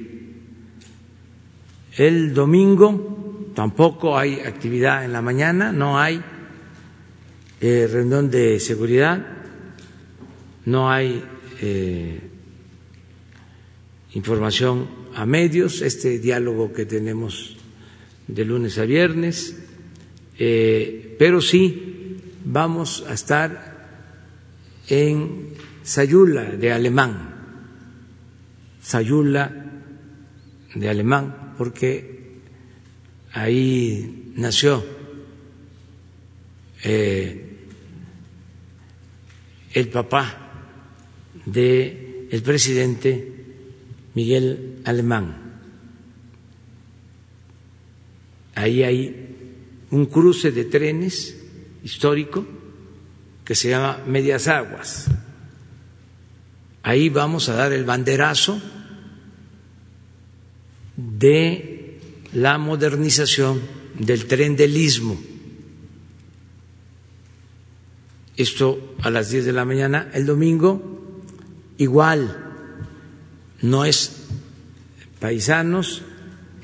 El 1.98 2.34
domingo 2.34 3.52
tampoco 3.54 4.18
hay 4.18 4.40
actividad 4.40 5.04
en 5.04 5.12
la 5.12 5.22
mañana, 5.22 5.74
no 5.74 6.00
hay 6.00 6.24
eh, 7.60 7.90
reunión 7.92 8.32
de 8.32 8.62
seguridad, 8.62 9.26
no 10.66 10.90
hay 10.90 11.22
eh, 11.62 12.22
información 14.14 15.05
a 15.16 15.26
medios, 15.26 15.82
este 15.82 16.20
diálogo 16.20 16.74
que 16.74 16.86
tenemos 16.86 17.56
de 18.28 18.44
lunes 18.44 18.78
a 18.78 18.84
viernes, 18.86 19.56
eh, 20.38 21.16
pero 21.18 21.40
sí 21.40 22.18
vamos 22.44 23.06
a 23.08 23.14
estar 23.14 23.88
en 24.90 25.54
Sayula 25.84 26.52
de 26.52 26.72
Alemán, 26.74 27.34
Sayula 28.82 29.72
de 30.76 30.90
Alemán, 30.90 31.54
porque 31.58 32.42
ahí 33.32 34.34
nació 34.36 34.84
eh, 36.84 37.58
el 39.74 39.88
papá 39.88 40.42
del 41.46 42.28
el 42.32 42.42
presidente 42.42 43.35
Miguel 44.16 44.82
Alemán. 44.86 45.36
Ahí 48.56 48.84
hay 48.84 49.86
un 49.92 50.06
cruce 50.08 50.52
de 50.52 50.66
trenes 50.66 51.38
histórico 51.84 52.46
que 53.44 53.54
se 53.54 53.70
llama 53.70 54.02
Medias 54.08 54.48
Aguas. 54.48 55.08
Ahí 56.82 57.10
vamos 57.10 57.50
a 57.50 57.56
dar 57.56 57.74
el 57.74 57.84
banderazo 57.84 58.60
de 60.96 62.00
la 62.34 62.58
modernización 62.58 63.62
del 64.00 64.26
tren 64.26 64.56
del 64.56 64.76
istmo. 64.78 65.20
Esto 68.38 68.96
a 69.02 69.10
las 69.10 69.30
10 69.30 69.46
de 69.46 69.54
la 69.54 69.66
mañana. 69.66 70.10
El 70.14 70.26
domingo, 70.26 71.14
igual, 71.78 72.45
no 73.62 73.86
es 73.86 74.12
paisanos, 75.20 76.04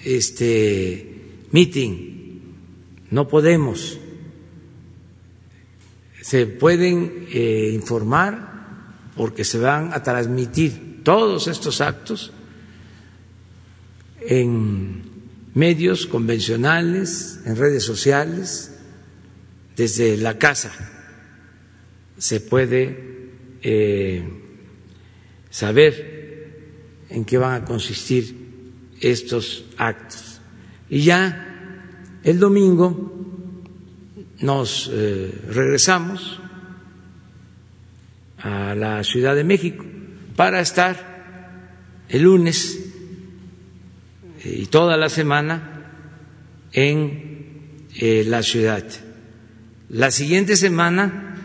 este 0.04 1.46
meeting 1.52 2.40
no 3.10 3.28
podemos. 3.28 4.00
Se 6.22 6.46
pueden 6.46 7.28
eh, 7.32 7.72
informar 7.74 8.52
porque 9.16 9.44
se 9.44 9.58
van 9.58 9.94
a 9.94 10.04
transmitir 10.04 11.02
todos 11.04 11.48
estos 11.48 11.82
actos 11.82 12.32
en 14.22 15.02
medios 15.54 16.06
convencionales, 16.06 17.40
en 17.46 17.56
redes 17.58 17.84
sociales, 17.84 18.78
desde 19.76 20.16
la 20.18 20.38
casa 20.38 20.72
se 22.22 22.40
puede 22.40 23.30
eh, 23.64 24.24
saber 25.50 26.11
en 27.12 27.26
qué 27.26 27.38
van 27.38 27.62
a 27.62 27.66
consistir 27.66 28.36
estos 29.00 29.66
actos. 29.78 30.42
Y 30.90 31.02
ya 31.02 32.20
el 32.24 32.40
domingo 32.40 33.12
nos 34.40 34.90
eh, 34.92 35.34
regresamos 35.50 36.40
a 38.40 38.74
la 38.76 39.04
Ciudad 39.04 39.36
de 39.36 39.44
México 39.44 39.86
para 40.36 40.62
estar 40.62 41.12
el 42.10 42.24
lunes 42.24 42.80
eh, 44.44 44.60
y 44.64 44.66
toda 44.66 44.98
la 44.98 45.10
semana 45.10 45.86
en 46.74 47.88
eh, 47.96 48.24
la 48.26 48.42
ciudad. 48.44 48.84
La 49.90 50.10
siguiente 50.12 50.56
semana 50.56 51.36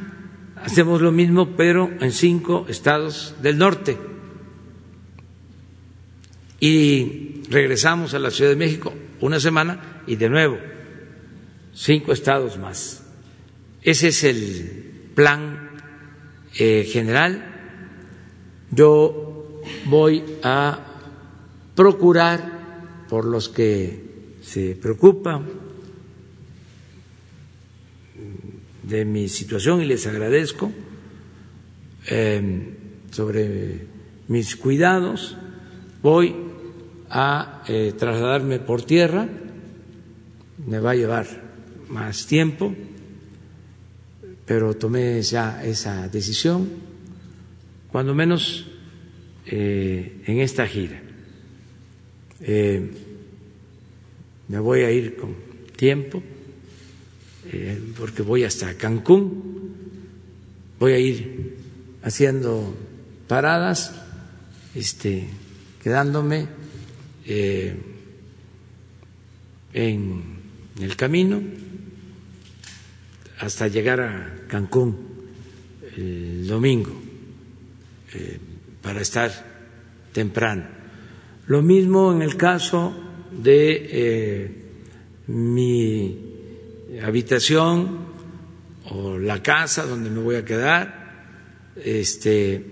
hacemos 0.63 1.01
lo 1.01 1.13
mismo, 1.13 1.57
pero 1.57 1.91
en 2.01 2.13
cinco 2.13 2.67
estados 2.69 3.35
del 3.43 3.59
norte. 3.59 3.97
Y 6.61 7.43
regresamos 7.51 8.15
a 8.15 8.19
la 8.19 8.31
Ciudad 8.31 8.51
de 8.51 8.57
México 8.57 8.93
una 9.21 9.41
semana 9.41 10.03
y 10.07 10.17
de 10.17 10.29
nuevo 10.29 10.59
cinco 11.75 12.13
estados 12.13 12.59
más. 12.59 13.03
Ese 13.83 14.09
es 14.09 14.25
el 14.25 15.11
plan 15.15 15.71
eh, 16.59 16.85
general. 16.91 17.45
Yo 18.71 19.63
voy 19.85 20.25
a 20.43 20.81
procurar 21.75 23.05
por 23.09 23.27
los 23.27 23.49
que 23.49 24.37
se 24.43 24.75
preocupan 24.75 25.47
de 28.83 29.05
mi 29.05 29.29
situación 29.29 29.83
y 29.83 29.85
les 29.85 30.07
agradezco 30.07 30.73
eh, 32.09 32.75
sobre 33.11 33.87
mis 34.29 34.57
cuidados. 34.57 35.37
Voy 36.03 36.46
a 37.11 37.63
eh, 37.69 37.95
trasladarme 37.97 38.59
por 38.59 38.83
tierra 38.83 39.29
me 40.67 40.81
va 40.81 40.93
a 40.93 40.95
llevar 40.95 41.27
más 41.89 42.27
tiempo, 42.27 42.75
pero 44.45 44.75
tomé 44.75 45.23
ya 45.23 45.65
esa 45.65 46.09
decisión, 46.09 46.69
cuando 47.93 48.15
menos 48.15 48.67
eh, 49.47 50.23
en 50.27 50.41
esta 50.41 50.67
gira. 50.67 51.01
Eh, 52.41 52.91
me 54.49 54.59
voy 54.59 54.81
a 54.83 54.91
ir 54.91 55.17
con 55.17 55.35
tiempo, 55.77 56.23
porque 57.97 58.23
voy 58.23 58.45
hasta 58.45 58.75
Cancún, 58.75 59.73
voy 60.79 60.93
a 60.93 60.99
ir 60.99 61.57
haciendo 62.03 62.75
paradas, 63.29 63.95
este, 64.75 65.29
quedándome 65.83 66.49
en 67.27 67.97
en 69.73 70.23
el 70.81 70.97
camino 70.97 71.43
hasta 73.39 73.69
llegar 73.69 74.01
a 74.01 74.47
Cancún 74.49 74.97
el 75.97 76.47
domingo 76.47 76.93
eh, 78.15 78.39
para 78.83 79.01
estar 79.01 79.31
temprano. 80.13 80.65
Lo 81.47 81.63
mismo 81.63 82.13
en 82.13 82.23
el 82.23 82.37
caso 82.37 82.95
de 83.31 83.89
eh, 83.91 84.51
mi 85.29 86.19
habitación 87.03 88.07
o 88.91 89.19
la 89.19 89.43
casa 89.43 89.85
donde 89.85 90.11
me 90.11 90.21
voy 90.21 90.37
a 90.37 90.45
quedar, 90.45 91.73
este, 91.77 92.65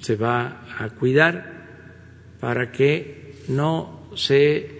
se 0.00 0.16
va 0.16 0.66
a 0.78 0.90
cuidar 0.90 1.66
para 2.40 2.70
que 2.70 3.25
no 3.48 4.08
se 4.14 4.70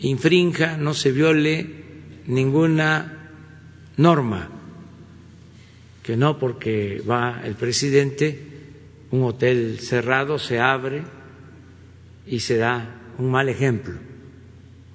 infrinja, 0.00 0.76
no 0.76 0.94
se 0.94 1.12
viole 1.12 1.66
ninguna 2.26 3.30
norma, 3.96 4.48
que 6.02 6.16
no 6.16 6.38
porque 6.38 7.02
va 7.08 7.42
el 7.44 7.54
presidente, 7.54 8.38
un 9.10 9.24
hotel 9.24 9.78
cerrado 9.80 10.38
se 10.38 10.58
abre 10.58 11.02
y 12.26 12.40
se 12.40 12.56
da 12.56 13.12
un 13.18 13.30
mal 13.30 13.48
ejemplo. 13.48 13.94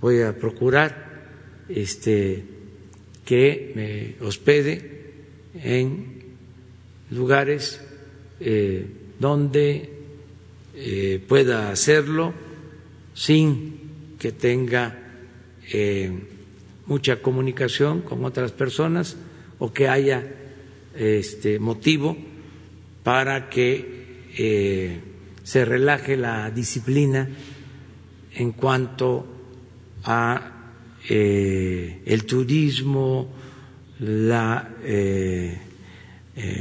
Voy 0.02 0.22
a 0.22 0.38
procurar 0.38 1.06
este 1.70 2.44
que 3.26 3.72
me 3.76 4.26
hospede 4.26 5.14
en 5.56 6.16
lugares 7.12 7.82
eh, 8.40 8.86
donde 9.20 9.90
eh, 10.76 11.24
pueda 11.28 11.72
hacerlo 11.72 12.34
sin 13.16 14.18
que 14.20 14.34
tenga 14.34 15.00
eh, 15.72 16.12
mucha 16.86 17.22
comunicación 17.22 18.02
con 18.02 18.24
otras 18.26 18.52
personas 18.52 19.18
o 19.58 19.74
que 19.74 19.88
haya 19.88 20.22
este 20.94 21.58
motivo 21.60 22.16
para 23.04 23.50
que 23.50 24.28
eh, 24.38 25.00
se 25.44 25.66
relaje 25.66 26.18
la 26.18 26.52
disciplina 26.52 27.28
en 28.34 28.52
cuanto 28.52 29.26
a 30.04 30.74
eh, 31.10 32.02
el 32.06 32.26
turismo, 32.26 33.34
la 34.00 34.72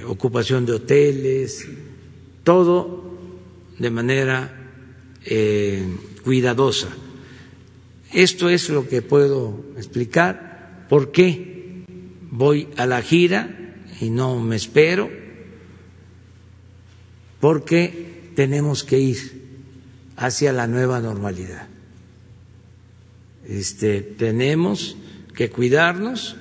ocupación 0.06 0.64
de 0.64 0.72
hoteles, 0.72 1.68
todo 2.44 3.18
de 3.76 3.90
manera 3.90 4.70
cuidadosa. 6.24 6.88
Esto 8.12 8.48
es 8.48 8.68
lo 8.70 8.88
que 8.88 9.02
puedo 9.02 9.64
explicar. 9.76 10.86
¿Por 10.88 11.12
qué 11.12 11.84
voy 12.30 12.68
a 12.76 12.86
la 12.86 13.02
gira 13.02 13.74
y 14.00 14.10
no 14.10 14.40
me 14.40 14.56
espero? 14.56 15.10
Porque 17.40 18.30
tenemos 18.34 18.84
que 18.84 18.98
ir 18.98 19.18
hacia 20.16 20.52
la 20.52 20.66
nueva 20.66 21.00
normalidad. 21.00 21.68
Este, 23.46 24.00
tenemos 24.00 24.96
que 25.34 25.50
cuidarnos. 25.50 26.36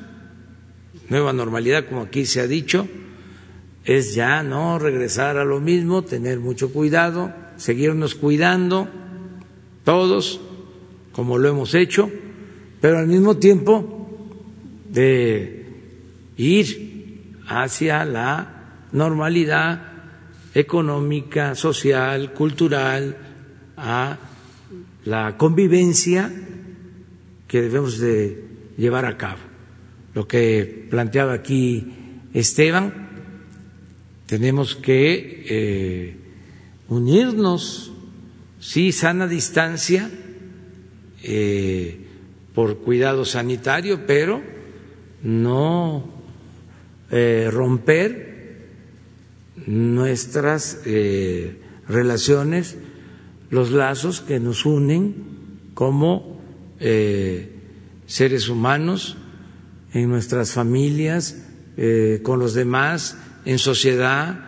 Nueva 1.09 1.33
normalidad, 1.33 1.87
como 1.89 2.03
aquí 2.03 2.25
se 2.25 2.39
ha 2.39 2.47
dicho, 2.47 2.87
es 3.83 4.15
ya 4.15 4.41
no 4.41 4.79
regresar 4.79 5.37
a 5.37 5.43
lo 5.43 5.59
mismo, 5.59 6.03
tener 6.03 6.39
mucho 6.39 6.71
cuidado, 6.71 7.33
seguirnos 7.57 8.15
cuidando 8.15 8.87
todos, 9.83 10.39
como 11.11 11.37
lo 11.37 11.49
hemos 11.49 11.73
hecho, 11.73 12.09
pero 12.81 12.97
al 12.99 13.07
mismo 13.07 13.37
tiempo 13.37 14.09
de 14.89 15.65
ir 16.37 17.33
hacia 17.47 18.05
la 18.05 18.87
normalidad 18.91 19.93
económica, 20.53 21.55
social, 21.55 22.33
cultural, 22.33 23.17
a 23.77 24.17
la 25.05 25.37
convivencia 25.37 26.31
que 27.47 27.61
debemos 27.61 27.99
de 27.99 28.43
llevar 28.77 29.05
a 29.05 29.17
cabo. 29.17 29.39
Lo 30.13 30.27
que 30.27 30.87
planteaba 30.89 31.33
aquí 31.33 31.93
Esteban, 32.33 33.09
tenemos 34.25 34.75
que 34.75 35.45
eh, 35.47 36.17
unirnos, 36.87 37.92
sí, 38.63 38.93
sana 38.93 39.27
distancia, 39.27 40.09
eh, 41.21 41.99
por 42.55 42.77
cuidado 42.77 43.25
sanitario, 43.25 44.05
pero 44.07 44.41
no 45.21 46.07
eh, 47.11 47.49
romper 47.51 48.31
nuestras 49.67 50.79
relaciones, 51.87 52.77
los 53.49 53.71
lazos 53.71 54.21
que 54.21 54.39
nos 54.39 54.65
unen 54.65 55.15
como 55.73 56.39
seres 58.07 58.49
humanos 58.49 59.17
en 59.93 60.09
nuestras 60.09 60.51
familias, 60.51 61.45
con 62.23 62.39
los 62.39 62.53
demás, 62.53 63.17
en 63.45 63.59
sociedad, 63.59 64.47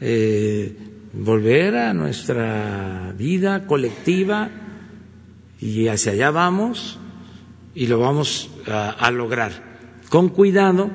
eh, 0.00 0.76
volver 1.12 1.76
a 1.76 1.94
nuestra 1.94 3.14
vida 3.16 3.66
colectiva 3.66 4.50
y 5.60 5.88
hacia 5.88 6.12
allá 6.12 6.30
vamos 6.30 6.98
y 7.74 7.86
lo 7.86 7.98
vamos 7.98 8.50
a, 8.66 9.10
lograr. 9.10 9.70
Con 10.08 10.28
cuidado, 10.28 10.90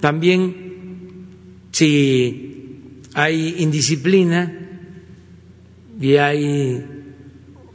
también 0.00 1.68
si 1.70 3.02
hay 3.14 3.56
indisciplina 3.58 4.80
y 6.00 6.16
hay 6.16 6.84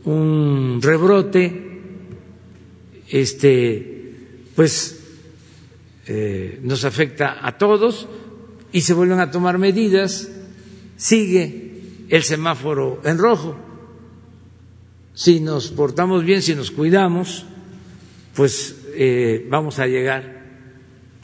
un 0.03 0.80
rebrote, 0.81 1.81
este, 3.09 4.15
pues 4.55 4.99
eh, 6.07 6.59
nos 6.63 6.84
afecta 6.84 7.45
a 7.45 7.57
todos 7.57 8.07
y 8.72 8.81
se 8.81 8.93
vuelven 8.93 9.19
a 9.19 9.31
tomar 9.31 9.57
medidas, 9.57 10.30
sigue 10.97 11.70
el 12.11 12.23
semáforo 12.23 13.01
en 13.05 13.17
rojo. 13.17 13.55
Si 15.13 15.39
nos 15.39 15.71
portamos 15.71 16.25
bien, 16.25 16.41
si 16.41 16.53
nos 16.53 16.69
cuidamos, 16.69 17.45
pues 18.35 18.83
eh, 18.93 19.47
vamos 19.49 19.79
a 19.79 19.88
llegar 19.88 20.41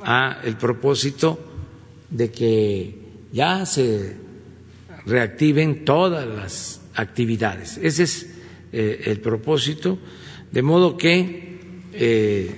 a 0.01 0.39
el 0.45 0.55
propósito 0.55 1.37
de 2.09 2.31
que 2.31 2.99
ya 3.33 3.65
se 3.65 4.15
reactiven 5.05 5.83
todas 5.83 6.25
las 6.25 6.81
actividades. 6.95 7.77
Ese 7.83 8.03
es 8.03 8.27
eh, 8.71 9.03
el 9.05 9.19
propósito, 9.19 9.99
de 10.51 10.61
modo 10.61 10.95
que 10.95 11.59
eh, 11.91 12.55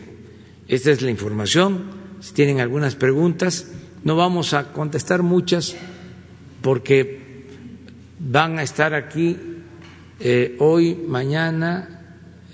esta 0.68 0.92
es 0.92 1.02
la 1.02 1.10
información. 1.10 1.98
Si 2.20 2.34
tienen 2.34 2.60
algunas 2.60 2.94
preguntas, 2.94 3.72
no 4.04 4.16
vamos 4.16 4.54
a 4.54 4.72
contestar 4.72 5.24
muchas 5.24 5.76
porque 6.62 7.19
van 8.20 8.60
a 8.60 8.64
estar 8.64 8.94
aquí 8.94 9.38
eh, 10.20 10.58
hoy, 10.60 10.96
mañana 10.96 12.02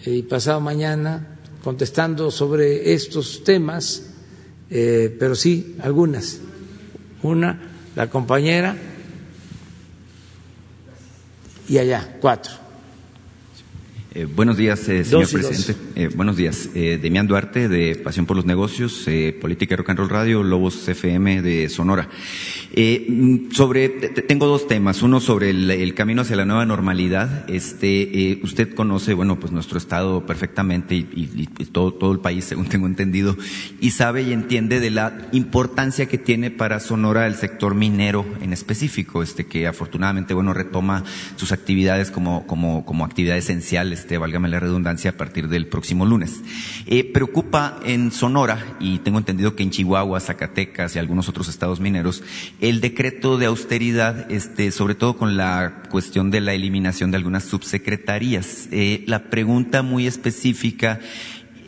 y 0.05 0.21
pasado 0.23 0.61
mañana 0.61 1.37
contestando 1.63 2.29
sobre 2.29 2.93
estos 2.93 3.43
temas, 3.43 4.13
eh, 4.69 5.15
pero 5.19 5.35
sí 5.35 5.75
algunas. 5.81 6.39
Una, 7.23 7.59
la 7.95 8.07
compañera, 8.09 8.77
y 11.67 11.77
allá, 11.79 12.17
cuatro. 12.21 12.64
Eh, 14.17 14.27
buenos 14.33 14.55
días, 14.55 14.87
eh, 14.87 15.03
señor 15.03 15.29
presidente. 15.29 15.75
Eh, 15.97 16.09
buenos 16.15 16.37
días. 16.37 16.69
Demián 16.73 17.27
Duarte, 17.27 17.67
de 17.67 17.95
Pasión 17.95 18.25
por 18.25 18.37
los 18.37 18.45
Negocios, 18.45 19.05
Política 19.41 19.75
Rock 19.75 19.89
and 19.89 19.99
Roll 19.99 20.09
Radio, 20.09 20.41
Lobos 20.41 20.87
FM 20.87 21.41
de 21.41 21.67
Sonora. 21.67 22.07
Mm, 22.77 23.51
sobre, 23.51 23.89
tengo 23.89 24.45
dos 24.47 24.69
temas. 24.69 25.01
Uno 25.01 25.19
sobre 25.19 25.49
el, 25.49 25.93
camino 25.95 26.21
hacia 26.21 26.37
la 26.37 26.45
nueva 26.45 26.65
normalidad. 26.65 27.49
Este, 27.49 28.39
usted 28.41 28.73
conoce, 28.73 29.13
bueno, 29.13 29.37
pues 29.37 29.51
nuestro 29.51 29.77
estado 29.77 30.25
perfectamente 30.25 30.95
y, 30.95 31.47
todo, 31.73 31.93
todo 31.93 32.13
el 32.13 32.19
país, 32.19 32.45
según 32.45 32.67
tengo 32.67 32.87
entendido, 32.87 33.35
y 33.81 33.91
sabe 33.91 34.23
y 34.23 34.31
entiende 34.31 34.79
de 34.79 34.91
la 34.91 35.27
importancia 35.33 36.05
que 36.05 36.17
tiene 36.17 36.51
para 36.51 36.79
Sonora 36.79 37.27
el 37.27 37.35
sector 37.35 37.75
minero 37.75 38.25
en 38.41 38.53
específico, 38.53 39.23
este, 39.23 39.45
que 39.45 39.67
afortunadamente, 39.67 40.33
bueno, 40.33 40.53
retoma 40.53 41.03
sus 41.35 41.51
actividades 41.51 42.11
como, 42.11 42.47
como, 42.47 42.85
como 42.85 43.03
actividad 43.03 43.35
esencial 43.35 43.91
este, 44.05 44.19
válgame 44.19 44.49
la 44.49 44.59
redundancia, 44.59 45.09
a 45.09 45.17
partir 45.17 45.49
del 45.49 45.65
próximo 45.65 46.05
lunes. 46.05 46.39
Eh, 46.85 47.11
preocupa 47.11 47.79
en 47.83 48.11
Sonora, 48.11 48.77
y 48.79 48.99
tengo 48.99 49.17
entendido 49.17 49.55
que 49.55 49.63
en 49.63 49.71
Chihuahua, 49.71 50.19
Zacatecas 50.19 50.95
y 50.95 50.99
algunos 50.99 51.27
otros 51.27 51.47
estados 51.47 51.79
mineros, 51.79 52.21
el 52.61 52.81
decreto 52.81 53.39
de 53.39 53.47
austeridad, 53.47 54.31
este, 54.31 54.69
sobre 54.69 54.93
todo 54.93 55.17
con 55.17 55.37
la 55.37 55.81
cuestión 55.89 56.29
de 56.29 56.39
la 56.39 56.53
eliminación 56.53 57.09
de 57.09 57.17
algunas 57.17 57.45
subsecretarías. 57.45 58.67
Eh, 58.71 59.03
la 59.07 59.23
pregunta 59.31 59.81
muy 59.81 60.05
específica 60.05 60.99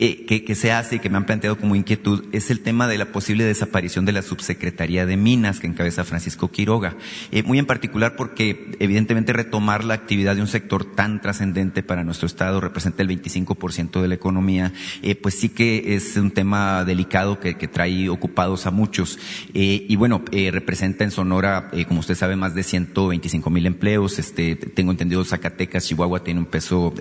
eh, 0.00 0.24
que, 0.26 0.54
se 0.54 0.70
hace 0.70 0.96
y 0.96 0.98
que 1.00 1.10
me 1.10 1.16
han 1.16 1.26
planteado 1.26 1.58
como 1.58 1.74
inquietud 1.74 2.26
es 2.30 2.52
el 2.52 2.60
tema 2.60 2.86
de 2.86 2.98
la 2.98 3.10
posible 3.10 3.44
desaparición 3.44 4.04
de 4.04 4.12
la 4.12 4.22
subsecretaría 4.22 5.06
de 5.06 5.16
Minas 5.16 5.58
que 5.58 5.66
encabeza 5.66 6.04
Francisco 6.04 6.52
Quiroga. 6.52 6.96
Eh, 7.32 7.42
muy 7.42 7.58
en 7.58 7.66
particular 7.66 8.14
porque 8.14 8.70
evidentemente 8.78 9.32
retomar 9.32 9.82
la 9.82 9.94
actividad 9.94 10.36
de 10.36 10.42
un 10.42 10.46
sector 10.46 10.84
tan 10.84 11.20
trascendente 11.20 11.82
para 11.82 12.04
nuestro 12.04 12.26
Estado 12.26 12.60
representa 12.60 13.02
el 13.02 13.08
25% 13.08 14.00
de 14.00 14.06
la 14.06 14.14
economía, 14.14 14.72
eh, 15.02 15.16
pues 15.16 15.34
sí 15.34 15.48
que 15.48 15.96
es 15.96 16.16
un 16.16 16.30
tema 16.30 16.84
delicado 16.84 17.40
que, 17.40 17.58
trae 17.68 18.08
ocupados 18.08 18.66
a 18.66 18.70
muchos. 18.70 19.18
y 19.52 19.94
bueno, 19.96 20.22
representa 20.52 21.04
en 21.04 21.10
Sonora, 21.10 21.70
como 21.86 22.00
usted 22.00 22.14
sabe, 22.14 22.36
más 22.36 22.54
de 22.54 22.62
125 22.62 23.50
mil 23.50 23.66
empleos. 23.66 24.18
Este, 24.18 24.56
tengo 24.56 24.92
entendido 24.92 25.24
Zacatecas, 25.24 25.86
Chihuahua 25.86 26.24
tiene 26.24 26.40
un 26.40 26.46
peso 26.46 26.94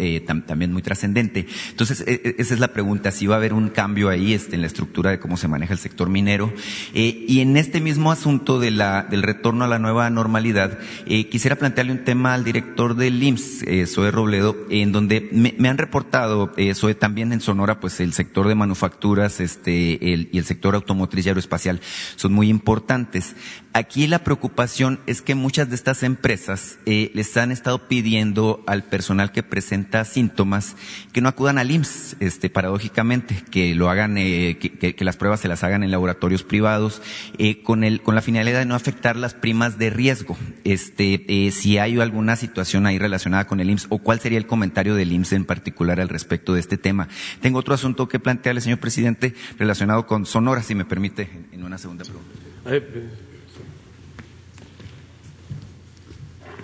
también 0.45 0.73
muy 0.73 0.81
trascendente. 0.81 1.45
Entonces, 1.69 2.03
e, 2.05 2.21
e, 2.23 2.35
esa 2.39 2.53
es 2.53 2.59
la 2.59 2.73
pregunta 2.73 2.86
pregunta 2.87 3.11
si 3.11 3.27
va 3.27 3.35
a 3.35 3.37
haber 3.39 3.53
un 3.53 3.67
cambio 3.67 4.07
ahí 4.07 4.33
este, 4.33 4.55
en 4.55 4.61
la 4.61 4.67
estructura 4.67 5.11
de 5.11 5.19
cómo 5.19 5.35
se 5.35 5.49
maneja 5.49 5.73
el 5.73 5.79
sector 5.79 6.07
minero. 6.07 6.53
Eh, 6.93 7.25
y 7.27 7.41
en 7.41 7.57
este 7.57 7.81
mismo 7.81 8.13
asunto 8.13 8.61
de 8.61 8.71
la, 8.71 9.03
del 9.03 9.23
retorno 9.23 9.65
a 9.65 9.67
la 9.67 9.77
nueva 9.77 10.09
normalidad, 10.09 10.79
eh, 11.05 11.27
quisiera 11.27 11.57
plantearle 11.57 11.91
un 11.91 12.05
tema 12.05 12.33
al 12.33 12.45
director 12.45 12.95
del 12.95 13.21
IMSS, 13.21 13.63
eh, 13.63 13.85
Zoe 13.87 14.09
Robledo, 14.09 14.55
en 14.69 14.93
donde 14.93 15.27
me, 15.33 15.67
han 15.67 15.77
reportado, 15.77 16.53
eh, 16.55 16.73
Zoe, 16.75 16.95
también 16.95 17.33
en 17.33 17.41
Sonora, 17.41 17.81
pues 17.81 17.99
el 17.99 18.13
sector 18.13 18.47
de 18.47 18.55
manufacturas 18.55 19.41
este, 19.41 20.13
el, 20.13 20.29
y 20.31 20.37
el 20.37 20.45
sector 20.45 20.73
automotriz 20.73 21.25
y 21.25 21.29
aeroespacial 21.29 21.81
son 22.15 22.31
muy 22.31 22.47
importantes. 22.47 23.35
Aquí 23.73 24.07
la 24.07 24.23
preocupación 24.23 25.01
es 25.07 25.21
que 25.21 25.35
muchas 25.35 25.67
de 25.69 25.75
estas 25.75 26.01
empresas 26.01 26.79
les 26.85 27.37
han 27.37 27.51
estado 27.51 27.87
pidiendo 27.87 28.63
al 28.65 28.85
personal 28.85 29.31
que 29.31 29.43
presenta 29.43 30.03
síntomas 30.03 30.75
que 31.11 31.21
no 31.21 31.29
acudan 31.29 31.59
al 31.59 31.69
IMSS, 31.69 32.15
este, 32.19 32.49
paradójicamente, 32.77 33.43
que 33.49 33.73
lo 33.75 33.89
hagan, 33.89 34.17
eh, 34.17 34.57
que, 34.59 34.71
que, 34.71 34.95
que, 34.95 35.05
las 35.05 35.17
pruebas 35.17 35.39
se 35.39 35.47
las 35.47 35.63
hagan 35.63 35.83
en 35.83 35.91
laboratorios 35.91 36.43
privados, 36.43 37.01
eh, 37.37 37.61
con, 37.63 37.83
el, 37.83 38.01
con 38.01 38.15
la 38.15 38.21
finalidad 38.21 38.59
de 38.59 38.65
no 38.65 38.75
afectar 38.75 39.15
las 39.15 39.33
primas 39.33 39.77
de 39.77 39.89
riesgo. 39.89 40.37
Este, 40.63 41.25
eh, 41.27 41.51
si 41.51 41.77
hay 41.77 41.99
alguna 41.99 42.35
situación 42.35 42.85
ahí 42.85 42.99
relacionada 42.99 43.47
con 43.47 43.59
el 43.59 43.69
IMSS 43.69 43.87
o 43.89 43.97
cuál 43.97 44.19
sería 44.19 44.37
el 44.37 44.45
comentario 44.45 44.95
del 44.95 45.11
IMSS 45.11 45.33
en 45.33 45.45
particular 45.45 45.99
al 45.99 46.09
respecto 46.09 46.53
de 46.53 46.59
este 46.59 46.77
tema. 46.77 47.07
Tengo 47.41 47.59
otro 47.59 47.73
asunto 47.73 48.07
que 48.07 48.19
plantearle, 48.19 48.61
señor 48.61 48.79
presidente, 48.79 49.33
relacionado 49.57 50.05
con 50.05 50.25
Sonora, 50.25 50.61
si 50.61 50.75
me 50.75 50.85
permite, 50.85 51.29
en 51.51 51.63
una 51.63 51.77
segunda 51.77 52.03
pregunta. 52.03 52.29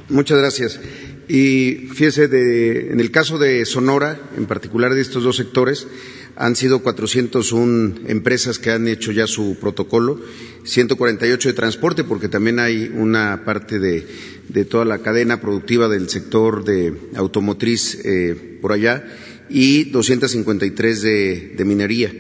Muchas 0.10 0.38
gracias. 0.38 0.80
Y 1.28 1.88
fíjese, 1.94 2.28
de, 2.28 2.92
en 2.92 3.00
el 3.00 3.12
caso 3.12 3.38
de 3.38 3.66
Sonora, 3.66 4.20
en 4.38 4.46
particular 4.46 4.94
de 4.94 5.02
estos 5.02 5.24
dos 5.24 5.38
sectores, 5.38 5.88
han 6.36 6.56
sido 6.56 6.80
401 6.80 8.08
empresas 8.08 8.60
que 8.60 8.72
han 8.72 8.88
hecho 8.88 9.12
ya 9.12 9.28
su 9.28 9.58
protocolo, 9.60 10.20
148 10.64 11.50
de 11.50 11.54
transporte, 11.54 12.04
porque 12.04 12.28
también 12.28 12.60
hay 12.60 12.92
una 12.94 13.44
parte 13.46 13.80
de, 13.80 14.06
de 14.50 14.66
toda 14.66 14.86
la 14.86 15.00
cadena 15.00 15.40
productiva 15.40 15.88
del 15.88 16.10
sector 16.10 16.64
de 16.64 16.94
automotriz 17.16 18.00
eh, 18.04 18.58
por 18.62 18.72
allá, 18.72 19.06
y 19.50 19.86
253 19.86 21.02
de, 21.02 21.54
de 21.56 21.66
minería. 21.66 22.12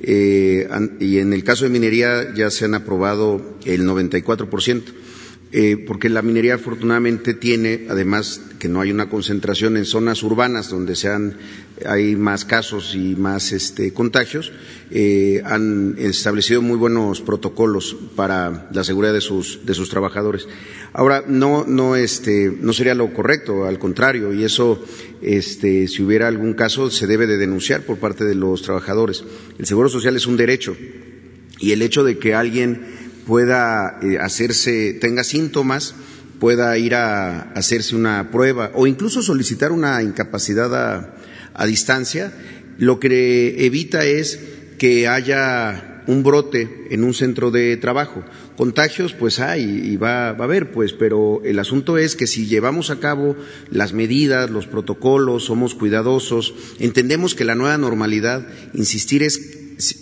Eh, 0.00 0.68
y 1.00 1.18
en 1.18 1.32
el 1.32 1.44
caso 1.44 1.64
de 1.64 1.70
minería 1.70 2.32
ya 2.34 2.50
se 2.50 2.64
han 2.64 2.74
aprobado 2.74 3.58
el 3.64 3.84
94 3.84 4.48
ciento 4.60 4.92
eh, 5.50 5.82
porque 5.86 6.10
la 6.10 6.20
minería 6.20 6.56
afortunadamente 6.56 7.32
tiene, 7.32 7.86
además 7.88 8.40
que 8.58 8.68
no 8.68 8.82
hay 8.82 8.90
una 8.90 9.08
concentración 9.08 9.78
en 9.78 9.86
zonas 9.86 10.22
urbanas 10.22 10.68
donde 10.68 10.94
sean, 10.94 11.38
hay 11.86 12.16
más 12.16 12.44
casos 12.44 12.94
y 12.94 13.16
más 13.16 13.52
este, 13.52 13.94
contagios, 13.94 14.52
eh, 14.90 15.40
han 15.46 15.94
establecido 15.98 16.60
muy 16.60 16.76
buenos 16.76 17.22
protocolos 17.22 17.96
para 18.14 18.68
la 18.72 18.84
seguridad 18.84 19.14
de 19.14 19.22
sus, 19.22 19.64
de 19.64 19.72
sus 19.72 19.88
trabajadores. 19.88 20.46
Ahora, 20.92 21.24
no, 21.26 21.64
no, 21.66 21.96
este, 21.96 22.52
no 22.60 22.74
sería 22.74 22.94
lo 22.94 23.14
correcto, 23.14 23.64
al 23.64 23.78
contrario, 23.78 24.34
y 24.34 24.44
eso, 24.44 24.84
este, 25.22 25.88
si 25.88 26.02
hubiera 26.02 26.28
algún 26.28 26.52
caso, 26.52 26.90
se 26.90 27.06
debe 27.06 27.26
de 27.26 27.38
denunciar 27.38 27.82
por 27.82 27.96
parte 27.96 28.24
de 28.24 28.34
los 28.34 28.60
trabajadores. 28.60 29.24
El 29.58 29.64
seguro 29.64 29.88
social 29.88 30.14
es 30.14 30.26
un 30.26 30.36
derecho 30.36 30.76
y 31.58 31.72
el 31.72 31.82
hecho 31.82 32.04
de 32.04 32.18
que 32.18 32.34
alguien 32.34 32.97
pueda 33.28 33.98
eh, 34.00 34.16
hacerse, 34.18 34.94
tenga 34.94 35.22
síntomas, 35.22 35.94
pueda 36.40 36.78
ir 36.78 36.94
a 36.94 37.42
hacerse 37.52 37.94
una 37.94 38.30
prueba 38.30 38.70
o 38.72 38.86
incluso 38.86 39.20
solicitar 39.20 39.70
una 39.70 40.02
incapacidad 40.02 40.74
a, 41.54 41.66
distancia, 41.66 42.32
lo 42.78 42.98
que 42.98 43.66
evita 43.66 44.06
es 44.06 44.40
que 44.78 45.08
haya 45.08 46.04
un 46.06 46.22
brote 46.22 46.86
en 46.88 47.04
un 47.04 47.12
centro 47.12 47.50
de 47.50 47.76
trabajo. 47.76 48.24
Contagios, 48.56 49.12
pues 49.12 49.40
hay 49.40 49.62
y 49.62 49.96
va, 49.98 50.32
va, 50.32 50.44
a 50.44 50.48
haber, 50.48 50.72
pues, 50.72 50.94
pero 50.94 51.42
el 51.44 51.58
asunto 51.58 51.98
es 51.98 52.16
que 52.16 52.26
si 52.26 52.46
llevamos 52.46 52.88
a 52.88 52.98
cabo 52.98 53.36
las 53.70 53.92
medidas, 53.92 54.48
los 54.48 54.66
protocolos, 54.66 55.44
somos 55.44 55.74
cuidadosos, 55.74 56.54
entendemos 56.78 57.34
que 57.34 57.44
la 57.44 57.56
nueva 57.56 57.76
normalidad, 57.76 58.46
insistir, 58.72 59.22
es 59.22 59.57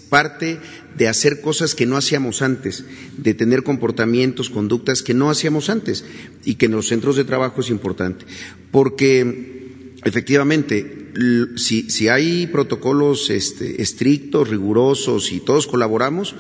parte 0.08 0.58
de 0.96 1.08
hacer 1.08 1.40
cosas 1.40 1.74
que 1.74 1.86
no 1.86 1.96
hacíamos 1.96 2.42
antes, 2.42 2.84
de 3.16 3.34
tener 3.34 3.62
comportamientos, 3.62 4.50
conductas 4.50 5.02
que 5.02 5.14
no 5.14 5.30
hacíamos 5.30 5.68
antes 5.68 6.04
y 6.44 6.54
que 6.54 6.66
en 6.66 6.72
los 6.72 6.88
centros 6.88 7.16
de 7.16 7.24
trabajo 7.24 7.60
es 7.60 7.70
importante. 7.70 8.24
Porque 8.70 9.94
efectivamente, 10.04 11.10
si, 11.56 11.90
si 11.90 12.08
hay 12.08 12.46
protocolos 12.46 13.30
este, 13.30 13.82
estrictos, 13.82 14.48
rigurosos 14.48 15.32
y 15.32 15.40
todos 15.40 15.66
colaboramos, 15.66 16.34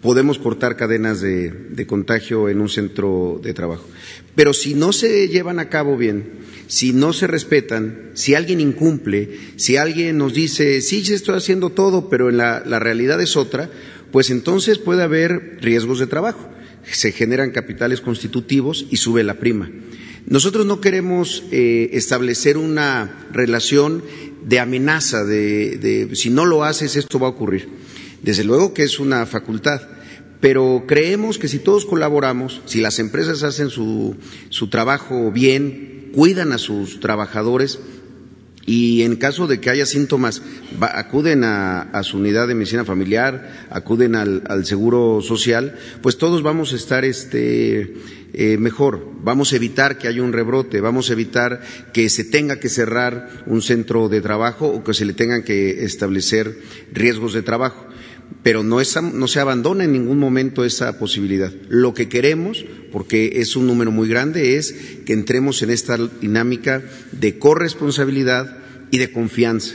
podemos 0.00 0.38
cortar 0.38 0.76
cadenas 0.76 1.20
de, 1.20 1.50
de 1.50 1.86
contagio 1.86 2.48
en 2.48 2.60
un 2.60 2.68
centro 2.68 3.40
de 3.42 3.52
trabajo. 3.52 3.86
Pero 4.34 4.52
si 4.52 4.74
no 4.74 4.92
se 4.92 5.28
llevan 5.28 5.58
a 5.58 5.68
cabo 5.68 5.96
bien, 5.96 6.41
si 6.72 6.94
no 6.94 7.12
se 7.12 7.26
respetan, 7.26 8.12
si 8.14 8.34
alguien 8.34 8.58
incumple, 8.58 9.28
si 9.56 9.76
alguien 9.76 10.16
nos 10.16 10.32
dice, 10.32 10.80
sí, 10.80 11.04
se 11.04 11.12
estoy 11.12 11.36
haciendo 11.36 11.68
todo, 11.68 12.08
pero 12.08 12.30
en 12.30 12.38
la, 12.38 12.62
la 12.64 12.78
realidad 12.78 13.20
es 13.20 13.36
otra, 13.36 13.68
pues 14.10 14.30
entonces 14.30 14.78
puede 14.78 15.02
haber 15.02 15.58
riesgos 15.60 15.98
de 15.98 16.06
trabajo. 16.06 16.48
Se 16.90 17.12
generan 17.12 17.50
capitales 17.50 18.00
constitutivos 18.00 18.86
y 18.88 18.96
sube 18.96 19.22
la 19.22 19.34
prima. 19.34 19.70
Nosotros 20.24 20.64
no 20.64 20.80
queremos 20.80 21.44
eh, 21.50 21.90
establecer 21.92 22.56
una 22.56 23.28
relación 23.30 24.02
de 24.42 24.58
amenaza, 24.58 25.24
de, 25.24 25.76
de 25.76 26.16
si 26.16 26.30
no 26.30 26.46
lo 26.46 26.64
haces 26.64 26.96
esto 26.96 27.18
va 27.18 27.26
a 27.26 27.32
ocurrir. 27.32 27.68
Desde 28.22 28.44
luego 28.44 28.72
que 28.72 28.84
es 28.84 28.98
una 28.98 29.26
facultad, 29.26 29.82
pero 30.40 30.84
creemos 30.88 31.36
que 31.36 31.48
si 31.48 31.58
todos 31.58 31.84
colaboramos, 31.84 32.62
si 32.64 32.80
las 32.80 32.98
empresas 32.98 33.42
hacen 33.42 33.68
su, 33.68 34.16
su 34.48 34.68
trabajo 34.70 35.30
bien, 35.30 35.91
cuidan 36.12 36.52
a 36.52 36.58
sus 36.58 37.00
trabajadores 37.00 37.78
y 38.64 39.02
en 39.02 39.16
caso 39.16 39.46
de 39.46 39.60
que 39.60 39.70
haya 39.70 39.86
síntomas, 39.86 40.42
acuden 40.80 41.42
a, 41.44 42.00
su 42.04 42.18
unidad 42.18 42.46
de 42.46 42.54
medicina 42.54 42.84
familiar, 42.84 43.66
acuden 43.70 44.14
al, 44.14 44.44
al, 44.48 44.64
seguro 44.64 45.20
social, 45.20 45.76
pues 46.00 46.16
todos 46.16 46.42
vamos 46.42 46.72
a 46.72 46.76
estar 46.76 47.04
este, 47.04 47.94
eh, 48.34 48.56
mejor. 48.58 49.06
Vamos 49.22 49.52
a 49.52 49.56
evitar 49.56 49.98
que 49.98 50.06
haya 50.06 50.22
un 50.22 50.32
rebrote, 50.32 50.80
vamos 50.80 51.10
a 51.10 51.14
evitar 51.14 51.60
que 51.92 52.08
se 52.08 52.24
tenga 52.24 52.60
que 52.60 52.68
cerrar 52.68 53.44
un 53.46 53.62
centro 53.62 54.08
de 54.08 54.20
trabajo 54.20 54.68
o 54.68 54.84
que 54.84 54.94
se 54.94 55.04
le 55.04 55.12
tengan 55.12 55.42
que 55.42 55.84
establecer 55.84 56.56
riesgos 56.92 57.34
de 57.34 57.42
trabajo 57.42 57.86
pero 58.42 58.62
no, 58.62 58.80
es, 58.80 59.00
no, 59.00 59.28
se 59.28 59.40
abandona 59.40 59.84
en 59.84 59.92
ningún 59.92 60.18
momento 60.18 60.64
esa 60.64 60.98
posibilidad. 60.98 61.52
Lo 61.68 61.94
que 61.94 62.08
queremos, 62.08 62.64
porque 62.90 63.34
es 63.36 63.54
un 63.56 63.66
número 63.66 63.90
muy 63.92 64.08
grande, 64.08 64.56
es 64.56 64.74
que 65.06 65.12
entremos 65.12 65.62
en 65.62 65.70
esta 65.70 65.96
dinámica 66.20 66.82
de 67.12 67.38
corresponsabilidad 67.38 68.58
y 68.90 68.98
de 68.98 69.12
confianza. 69.12 69.74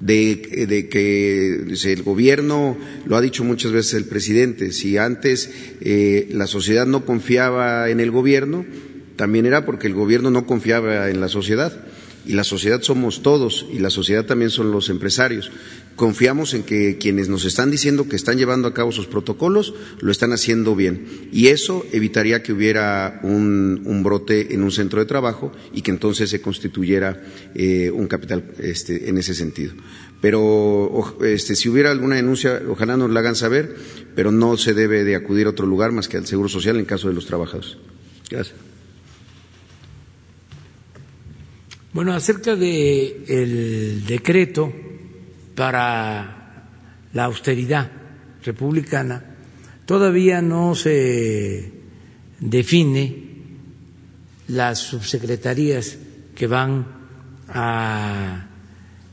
De, 0.00 0.40
que 0.88 1.92
el 1.92 2.02
gobierno, 2.04 2.78
lo 3.04 3.16
ha 3.16 3.20
dicho 3.20 3.42
muchas 3.42 3.72
veces 3.72 3.94
el 3.94 4.04
presidente, 4.04 4.70
si 4.70 4.96
antes 4.96 5.50
eh, 5.80 6.28
la 6.30 6.46
sociedad 6.46 6.86
no 6.86 7.04
confiaba 7.04 7.90
en 7.90 7.98
el 7.98 8.12
gobierno, 8.12 8.64
también 9.16 9.44
era 9.46 9.66
porque 9.66 9.88
el 9.88 9.94
gobierno 9.94 10.30
no 10.30 10.46
confiaba 10.46 11.10
en 11.10 11.20
la 11.20 11.26
sociedad 11.26 11.72
y 12.28 12.34
la 12.34 12.44
sociedad 12.44 12.82
somos 12.82 13.22
todos 13.22 13.66
y 13.72 13.78
la 13.78 13.90
sociedad 13.90 14.26
también 14.26 14.50
son 14.50 14.70
los 14.70 14.90
empresarios. 14.90 15.50
Confiamos 15.98 16.54
en 16.54 16.62
que 16.62 16.96
quienes 16.96 17.28
nos 17.28 17.44
están 17.44 17.72
diciendo 17.72 18.08
que 18.08 18.14
están 18.14 18.38
llevando 18.38 18.68
a 18.68 18.72
cabo 18.72 18.92
sus 18.92 19.08
protocolos 19.08 19.74
lo 20.00 20.12
están 20.12 20.32
haciendo 20.32 20.76
bien 20.76 21.28
y 21.32 21.48
eso 21.48 21.84
evitaría 21.90 22.40
que 22.40 22.52
hubiera 22.52 23.18
un, 23.24 24.02
brote 24.04 24.54
en 24.54 24.62
un 24.62 24.70
centro 24.70 25.00
de 25.00 25.06
trabajo 25.06 25.50
y 25.74 25.82
que 25.82 25.90
entonces 25.90 26.30
se 26.30 26.40
constituyera 26.40 27.20
eh, 27.52 27.90
un 27.90 28.06
capital 28.06 28.44
este, 28.60 29.08
en 29.08 29.18
ese 29.18 29.34
sentido. 29.34 29.72
Pero 30.20 31.16
este, 31.22 31.56
si 31.56 31.68
hubiera 31.68 31.90
alguna 31.90 32.14
denuncia, 32.14 32.62
ojalá 32.68 32.96
nos 32.96 33.10
la 33.10 33.18
hagan 33.18 33.34
saber, 33.34 33.74
pero 34.14 34.30
no 34.30 34.56
se 34.56 34.74
debe 34.74 35.02
de 35.02 35.16
acudir 35.16 35.48
a 35.48 35.50
otro 35.50 35.66
lugar 35.66 35.90
más 35.90 36.06
que 36.06 36.16
al 36.16 36.28
Seguro 36.28 36.48
Social 36.48 36.76
en 36.76 36.84
caso 36.84 37.08
de 37.08 37.14
los 37.14 37.26
trabajadores. 37.26 37.76
Gracias. 38.30 38.54
Bueno, 41.92 42.12
acerca 42.12 42.54
del 42.54 43.26
de 43.26 44.00
decreto 44.06 44.72
para 45.58 46.62
la 47.12 47.24
austeridad 47.24 47.90
republicana, 48.44 49.24
todavía 49.84 50.40
no 50.40 50.76
se 50.76 51.72
define 52.38 53.24
las 54.46 54.78
subsecretarías 54.78 55.98
que 56.36 56.46
van 56.46 56.86
a 57.48 58.46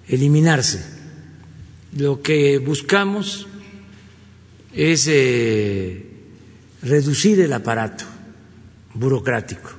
eliminarse. 0.08 0.86
Lo 1.98 2.22
que 2.22 2.60
buscamos 2.60 3.48
es 4.72 5.08
eh, 5.10 6.06
reducir 6.84 7.40
el 7.40 7.54
aparato 7.54 8.06
burocrático 8.94 9.72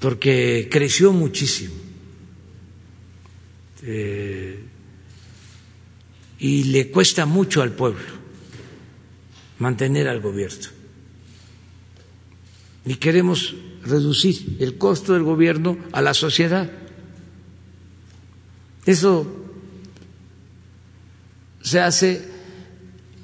porque 0.00 0.68
creció 0.68 1.12
muchísimo. 1.12 1.85
Eh, 3.88 4.64
y 6.38 6.64
le 6.64 6.90
cuesta 6.90 7.24
mucho 7.24 7.62
al 7.62 7.72
pueblo 7.72 8.04
mantener 9.58 10.08
al 10.08 10.20
gobierno. 10.20 10.68
Y 12.84 12.96
queremos 12.96 13.54
reducir 13.84 14.56
el 14.60 14.76
costo 14.76 15.14
del 15.14 15.22
gobierno 15.22 15.78
a 15.92 16.02
la 16.02 16.14
sociedad. 16.14 16.70
Eso 18.84 19.26
se 21.62 21.80
hace 21.80 22.28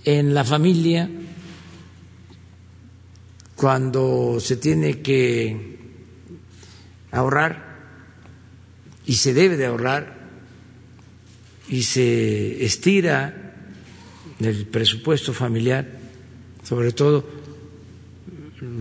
en 0.04 0.34
la 0.34 0.44
familia 0.44 1.08
cuando 3.54 4.38
se 4.40 4.56
tiene 4.56 5.00
que 5.00 5.78
ahorrar 7.12 7.72
y 9.06 9.14
se 9.14 9.34
debe 9.34 9.56
de 9.56 9.66
ahorrar 9.66 10.21
y 11.72 11.84
se 11.84 12.62
estira 12.66 13.34
el 14.38 14.66
presupuesto 14.66 15.32
familiar, 15.32 15.88
sobre 16.62 16.92
todo 16.92 17.24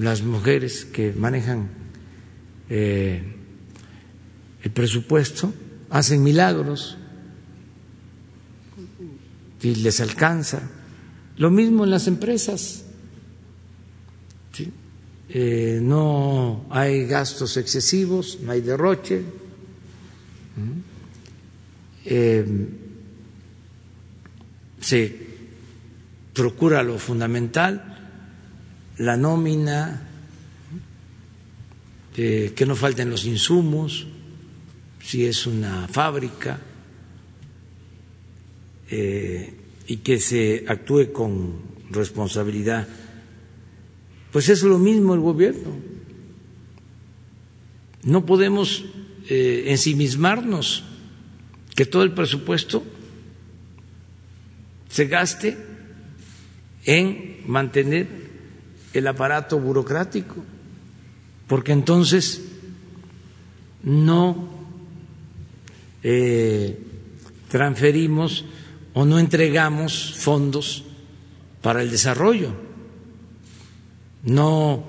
las 0.02 0.22
mujeres 0.24 0.84
que 0.84 1.14
manejan 1.14 1.70
eh, 2.70 3.24
el 4.62 4.72
presupuesto, 4.72 5.54
hacen 5.90 6.22
milagros 6.22 6.98
y 9.62 9.76
les 9.76 10.02
alcanza. 10.02 10.62
Lo 11.38 11.50
mismo 11.50 11.86
en 11.86 11.92
las 11.92 12.08
empresas. 12.08 12.84
Eh, 15.34 15.80
no 15.82 16.66
hay 16.70 17.06
gastos 17.06 17.56
excesivos, 17.56 18.40
no 18.44 18.52
hay 18.52 18.60
derroche. 18.60 19.24
Se 24.82 25.16
procura 26.34 26.84
lo 26.84 27.00
fundamental, 27.00 28.10
la 28.98 29.16
nómina, 29.16 30.10
eh, 32.18 32.52
que 32.56 32.66
no 32.66 32.76
falten 32.76 33.10
los 33.10 33.24
insumos, 33.26 34.08
si 35.02 35.26
es 35.26 35.48
una 35.48 35.88
fábrica, 35.88 36.60
y 38.92 39.98
que 40.04 40.20
se 40.20 40.66
actúe 40.68 41.14
con 41.14 41.62
responsabilidad 41.92 42.90
pues 44.32 44.50
es 44.50 44.64
lo 44.64 44.80
mismo 44.80 45.14
el 45.14 45.20
gobierno. 45.20 45.76
No 48.04 48.26
podemos 48.26 48.86
eh, 49.30 49.66
ensimismarnos 49.68 50.84
que 51.76 51.86
todo 51.86 52.04
el 52.04 52.14
presupuesto 52.14 52.84
se 54.92 55.06
gaste 55.06 55.58
en 56.86 57.42
mantener 57.48 58.08
el 58.94 59.08
aparato 59.08 59.60
burocrático, 59.60 60.44
porque 61.48 61.72
entonces 61.72 62.42
no 63.84 64.50
eh, 66.04 66.78
transferimos 67.50 68.46
o 68.94 69.06
no 69.06 69.20
entregamos 69.20 70.14
fondos 70.16 70.84
para 71.62 71.82
el 71.82 71.90
desarrollo 71.90 72.72
no 74.24 74.84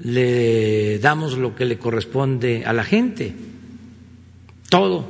le 0.00 0.98
damos 0.98 1.38
lo 1.38 1.54
que 1.54 1.64
le 1.64 1.78
corresponde 1.78 2.64
a 2.64 2.72
la 2.72 2.84
gente, 2.84 3.34
todo 4.68 5.06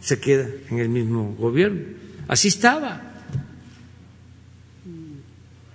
se 0.00 0.20
queda 0.20 0.48
en 0.70 0.78
el 0.78 0.88
mismo 0.88 1.34
gobierno. 1.38 1.80
Así 2.26 2.48
estaba. 2.48 3.07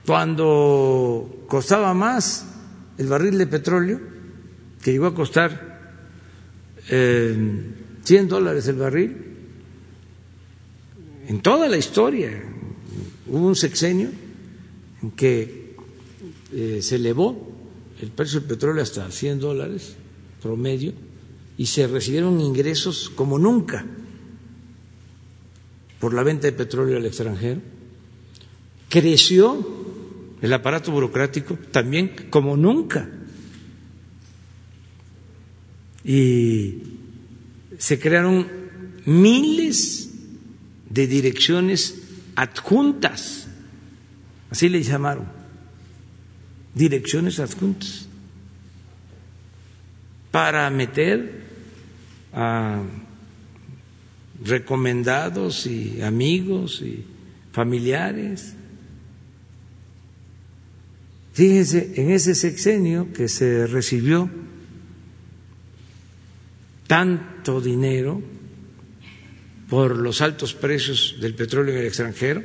Cuando 0.06 1.46
costaba 1.48 1.94
más 1.94 2.46
el 2.98 3.08
barril 3.08 3.38
de 3.38 3.48
petróleo, 3.48 4.00
que 4.82 4.92
llegó 4.92 5.08
a 5.08 5.16
costar 5.16 5.94
eh, 6.90 7.36
100 8.04 8.28
dólares 8.28 8.68
el 8.68 8.76
barril, 8.76 9.18
en 11.28 11.42
toda 11.42 11.70
la 11.70 11.78
historia 11.78 12.32
hubo 13.28 13.48
un 13.48 13.56
sexenio 13.56 14.10
en 15.02 15.12
que 15.12 15.76
eh, 16.52 16.80
se 16.82 16.96
elevó 16.96 17.52
el 18.02 18.10
precio 18.10 18.42
del 18.42 18.50
petróleo 18.50 18.84
hasta 18.84 19.10
100 19.10 19.40
dólares 19.40 19.96
promedio 20.42 20.92
y 21.58 21.66
se 21.68 21.88
recibieron 21.88 22.42
ingresos 22.42 23.10
como 23.16 23.40
nunca 23.40 23.86
por 26.00 26.14
la 26.14 26.24
venta 26.24 26.48
de 26.48 26.52
petróleo 26.52 26.98
al 26.98 27.06
extranjero. 27.06 27.62
Creció 28.90 29.83
el 30.44 30.52
aparato 30.52 30.92
burocrático 30.92 31.56
también 31.72 32.28
como 32.30 32.58
nunca. 32.58 33.10
Y 36.04 36.80
se 37.78 37.98
crearon 37.98 38.46
miles 39.06 40.10
de 40.90 41.08
direcciones 41.08 42.04
adjuntas, 42.36 43.48
así 44.50 44.68
le 44.68 44.84
llamaron 44.84 45.28
direcciones 46.76 47.40
adjuntas 47.40 48.10
para 50.30 50.70
meter 50.70 51.42
a 52.34 52.82
recomendados 54.44 55.68
y 55.68 56.02
amigos 56.02 56.82
y 56.82 57.06
familiares. 57.54 58.56
Fíjense, 61.34 61.94
en 61.96 62.12
ese 62.12 62.36
sexenio 62.36 63.12
que 63.12 63.28
se 63.28 63.66
recibió 63.66 64.30
tanto 66.86 67.60
dinero 67.60 68.22
por 69.68 69.98
los 69.98 70.22
altos 70.22 70.54
precios 70.54 71.18
del 71.20 71.34
petróleo 71.34 71.74
en 71.74 71.82
el 71.82 71.88
extranjero, 71.88 72.44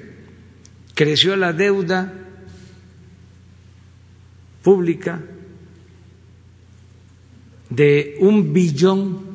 creció 0.94 1.36
la 1.36 1.52
deuda 1.52 2.15
pública 4.62 5.23
de 7.69 8.16
un 8.20 8.55
billón 8.55 9.28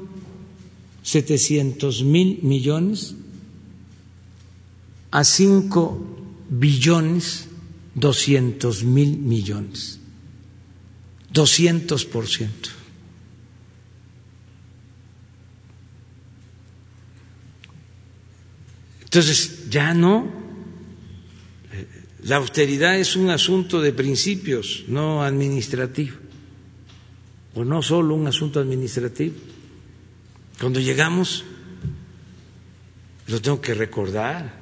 setecientos 1.03 2.03
mil 2.03 2.39
millones 2.41 3.13
a 5.11 5.23
cinco 5.23 6.01
billones 6.49 7.49
doscientos 7.95 8.84
mil 8.84 9.18
millones, 9.18 9.99
doscientos 11.32 12.06
por 12.06 12.28
ciento. 12.28 12.70
Entonces, 19.03 19.70
ya 19.70 19.94
no 19.94 20.44
la 22.24 22.38
austeridad 22.38 22.98
es 22.98 23.15
un 23.18 23.30
asunto 23.30 23.82
de 23.82 23.91
principios, 23.91 24.86
no 24.88 25.24
administrativo, 25.24 26.15
o 27.53 27.65
no 27.65 27.82
solo 27.82 28.15
un 28.15 28.26
asunto 28.28 28.61
administrativo. 28.61 29.36
Cuando 30.60 30.80
llegamos, 30.80 31.44
lo 33.28 33.41
tengo 33.41 33.60
que 33.60 33.74
recordar, 33.74 34.53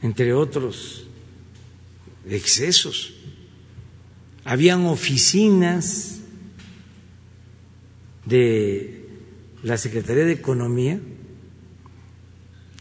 entre 0.00 0.32
otros 0.32 1.05
excesos, 2.28 3.14
habían 4.44 4.86
oficinas 4.86 6.20
de 8.24 9.08
la 9.62 9.76
Secretaría 9.76 10.24
de 10.24 10.32
Economía 10.32 11.00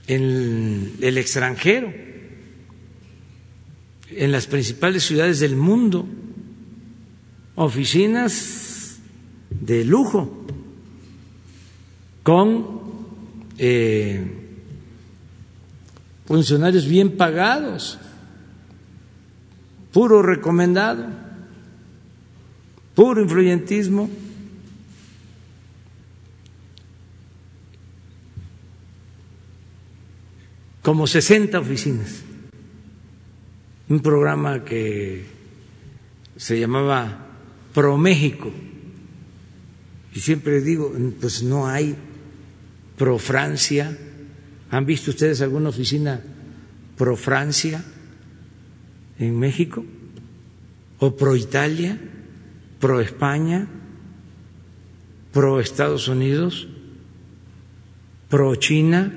en 0.08 0.94
el 1.02 1.18
extranjero 1.18 2.06
en 4.12 4.32
las 4.32 4.48
principales 4.48 5.04
ciudades 5.04 5.40
del 5.40 5.56
mundo, 5.56 6.06
oficinas 7.56 8.98
de 9.50 9.84
lujo, 9.84 10.46
con 12.24 12.82
eh, 13.58 14.24
funcionarios 16.26 16.88
bien 16.88 17.18
pagados, 17.18 18.00
puro 19.96 20.22
recomendado, 20.22 21.08
puro 22.96 23.22
influyentismo. 23.24 24.10
como 30.84 31.08
60 31.08 31.58
oficinas 31.60 32.22
un 33.90 34.02
programa 34.02 34.64
que 34.64 35.26
se 36.38 36.60
llamaba 36.60 37.26
Pro 37.74 37.98
México. 37.98 38.52
Y 40.14 40.20
siempre 40.20 40.62
digo, 40.62 40.94
pues 41.20 41.42
no 41.42 41.66
hay 41.68 41.96
Pro 43.00 43.18
Francia. 43.18 43.98
¿Han 44.70 44.86
visto 44.86 45.10
ustedes 45.10 45.42
alguna 45.42 45.70
oficina 45.70 46.22
pro 46.98 47.16
Francia 47.16 47.84
en 49.20 49.38
México, 49.40 49.86
o 51.00 51.12
pro 51.12 51.36
Italia, 51.36 52.00
pro 52.80 53.00
España, 53.00 53.68
pro 55.32 55.60
Estados 55.60 56.08
Unidos, 56.08 56.68
pro 58.30 58.56
China, 58.56 59.12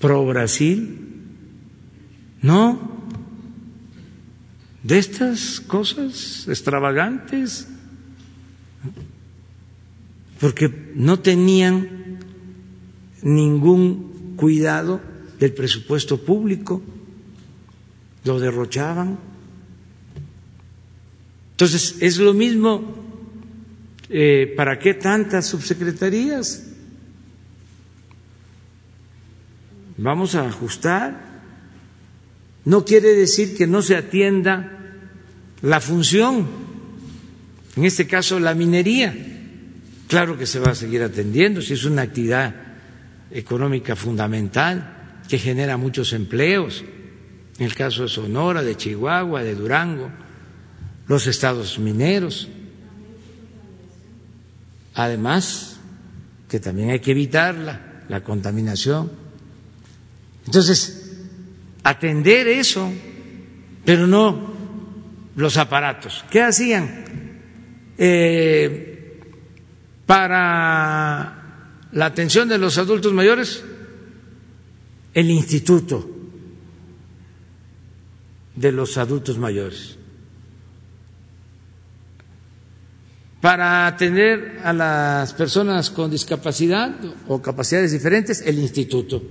pro 0.00 0.26
Brasil. 0.26 0.98
No, 2.42 2.78
de 4.82 4.98
estas 4.98 5.58
cosas 5.60 6.46
extravagantes, 6.46 7.66
porque 10.38 10.92
no 10.94 11.18
tenían 11.18 12.18
ningún 13.22 14.34
cuidado 14.36 15.00
del 15.40 15.52
presupuesto 15.54 16.18
público, 16.18 16.82
lo 18.26 18.40
derrochaban. 18.40 19.18
Entonces, 21.52 21.96
es 22.00 22.18
lo 22.18 22.34
mismo, 22.34 22.94
eh, 24.10 24.52
¿para 24.56 24.78
qué 24.78 24.94
tantas 24.94 25.46
subsecretarías? 25.46 26.64
Vamos 29.96 30.34
a 30.34 30.46
ajustar. 30.46 31.24
No 32.66 32.84
quiere 32.84 33.14
decir 33.14 33.56
que 33.56 33.66
no 33.66 33.80
se 33.80 33.96
atienda 33.96 34.72
la 35.62 35.80
función, 35.80 36.46
en 37.76 37.84
este 37.84 38.06
caso 38.06 38.38
la 38.40 38.54
minería. 38.54 39.14
Claro 40.08 40.36
que 40.36 40.46
se 40.46 40.58
va 40.58 40.72
a 40.72 40.74
seguir 40.74 41.02
atendiendo, 41.02 41.62
si 41.62 41.72
es 41.72 41.84
una 41.84 42.02
actividad 42.02 42.54
económica 43.30 43.96
fundamental 43.96 45.20
que 45.28 45.38
genera 45.38 45.76
muchos 45.76 46.12
empleos, 46.12 46.84
en 47.58 47.64
el 47.64 47.74
caso 47.74 48.02
de 48.02 48.08
Sonora, 48.08 48.62
de 48.62 48.76
Chihuahua, 48.76 49.42
de 49.42 49.54
Durango, 49.54 50.10
los 51.08 51.26
estados 51.26 51.78
mineros. 51.78 52.48
Además, 54.94 55.78
que 56.48 56.60
también 56.60 56.90
hay 56.90 57.00
que 57.00 57.12
evitarla, 57.12 58.04
la 58.08 58.22
contaminación. 58.22 59.10
Entonces, 60.44 61.16
atender 61.82 62.46
eso, 62.48 62.92
pero 63.84 64.06
no 64.06 64.54
los 65.36 65.56
aparatos. 65.56 66.24
¿Qué 66.30 66.42
hacían? 66.42 67.04
Eh, 67.98 69.20
para 70.04 71.86
la 71.92 72.06
atención 72.06 72.48
de 72.48 72.58
los 72.58 72.76
adultos 72.78 73.12
mayores, 73.12 73.64
el 75.14 75.30
instituto 75.30 76.15
de 78.56 78.72
los 78.72 78.98
adultos 78.98 79.38
mayores. 79.38 79.96
Para 83.40 83.86
atender 83.86 84.58
a 84.64 84.72
las 84.72 85.32
personas 85.34 85.90
con 85.90 86.10
discapacidad 86.10 86.96
o 87.28 87.40
capacidades 87.40 87.92
diferentes, 87.92 88.40
el 88.40 88.58
instituto 88.58 89.22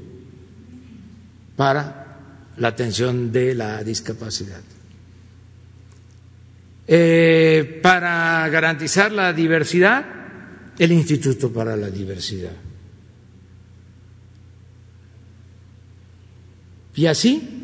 para 1.57 2.05
la 2.57 2.67
atención 2.69 3.31
de 3.31 3.55
la 3.55 3.83
discapacidad. 3.83 4.61
Eh, 6.87 7.79
para 7.81 8.47
garantizar 8.49 9.11
la 9.11 9.33
diversidad, 9.33 10.05
el 10.77 10.91
Instituto 10.91 11.51
para 11.51 11.75
la 11.75 11.89
Diversidad. 11.89 12.51
Y 16.95 17.07
así, 17.07 17.54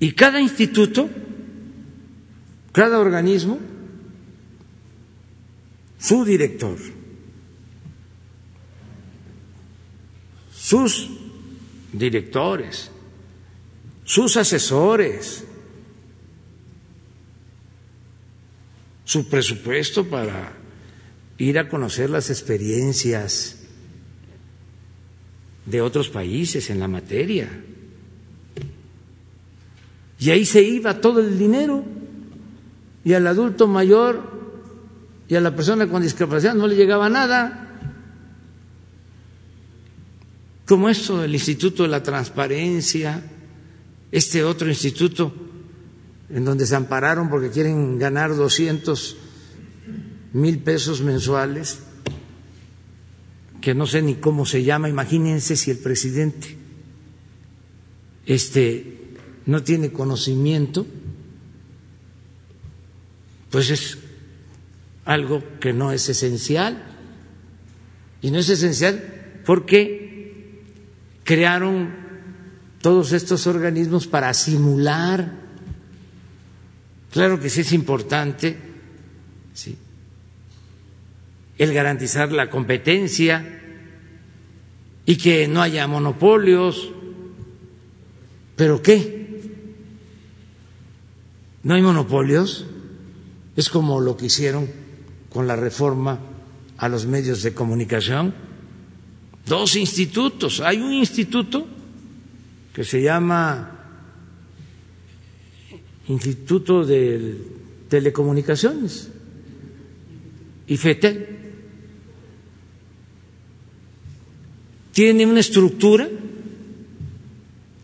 y 0.00 0.12
cada 0.12 0.40
instituto, 0.40 1.10
cada 2.72 2.98
organismo, 2.98 3.58
su 5.98 6.24
director, 6.24 6.78
sus 10.54 11.10
directores, 11.92 12.90
sus 14.04 14.38
asesores, 14.38 15.44
su 19.04 19.28
presupuesto 19.28 20.08
para 20.08 20.54
ir 21.36 21.58
a 21.58 21.68
conocer 21.68 22.08
las 22.08 22.30
experiencias 22.30 23.56
de 25.66 25.82
otros 25.82 26.08
países 26.08 26.70
en 26.70 26.80
la 26.80 26.88
materia. 26.88 27.64
Y 30.20 30.30
ahí 30.30 30.44
se 30.44 30.62
iba 30.62 31.00
todo 31.00 31.20
el 31.20 31.38
dinero 31.38 31.82
y 33.04 33.14
al 33.14 33.26
adulto 33.26 33.66
mayor 33.66 34.20
y 35.28 35.34
a 35.34 35.40
la 35.40 35.56
persona 35.56 35.88
con 35.88 36.02
discapacidad 36.02 36.54
no 36.54 36.66
le 36.66 36.76
llegaba 36.76 37.08
nada. 37.08 37.66
Como 40.66 40.90
esto 40.90 41.18
del 41.18 41.32
Instituto 41.34 41.84
de 41.84 41.88
la 41.88 42.02
Transparencia, 42.02 43.22
este 44.12 44.44
otro 44.44 44.68
instituto 44.68 45.32
en 46.28 46.44
donde 46.44 46.66
se 46.66 46.76
ampararon 46.76 47.30
porque 47.30 47.50
quieren 47.50 47.98
ganar 47.98 48.36
200 48.36 49.16
mil 50.34 50.58
pesos 50.58 51.00
mensuales, 51.00 51.80
que 53.60 53.74
no 53.74 53.86
sé 53.86 54.02
ni 54.02 54.16
cómo 54.16 54.44
se 54.44 54.62
llama, 54.62 54.88
imagínense 54.88 55.56
si 55.56 55.70
el 55.70 55.78
presidente 55.78 56.56
este, 58.26 58.99
no 59.50 59.62
tiene 59.62 59.92
conocimiento, 59.92 60.86
pues 63.50 63.70
es 63.70 63.98
algo 65.04 65.42
que 65.60 65.72
no 65.72 65.92
es 65.92 66.08
esencial. 66.08 66.84
Y 68.22 68.30
no 68.30 68.38
es 68.38 68.48
esencial 68.48 69.42
porque 69.44 70.62
crearon 71.24 71.90
todos 72.80 73.12
estos 73.12 73.46
organismos 73.46 74.06
para 74.06 74.32
simular 74.34 75.40
Claro 77.12 77.40
que 77.40 77.50
sí 77.50 77.62
es 77.62 77.72
importante 77.72 78.56
¿sí? 79.52 79.76
el 81.58 81.74
garantizar 81.74 82.30
la 82.30 82.48
competencia 82.48 83.60
y 85.06 85.16
que 85.16 85.48
no 85.48 85.60
haya 85.60 85.88
monopolios, 85.88 86.92
pero 88.54 88.80
¿qué? 88.80 89.19
¿No 91.62 91.74
hay 91.74 91.82
monopolios? 91.82 92.64
Es 93.56 93.68
como 93.68 94.00
lo 94.00 94.16
que 94.16 94.26
hicieron 94.26 94.68
con 95.28 95.46
la 95.46 95.56
reforma 95.56 96.18
a 96.78 96.88
los 96.88 97.06
medios 97.06 97.42
de 97.42 97.52
comunicación. 97.52 98.34
Dos 99.46 99.76
institutos. 99.76 100.60
Hay 100.60 100.78
un 100.80 100.92
instituto 100.92 101.66
que 102.72 102.84
se 102.84 103.02
llama 103.02 103.76
Instituto 106.08 106.84
de 106.84 107.36
Telecomunicaciones, 107.88 109.08
IFETEL. 110.66 111.36
Tiene 114.92 115.26
una 115.26 115.40
estructura, 115.40 116.08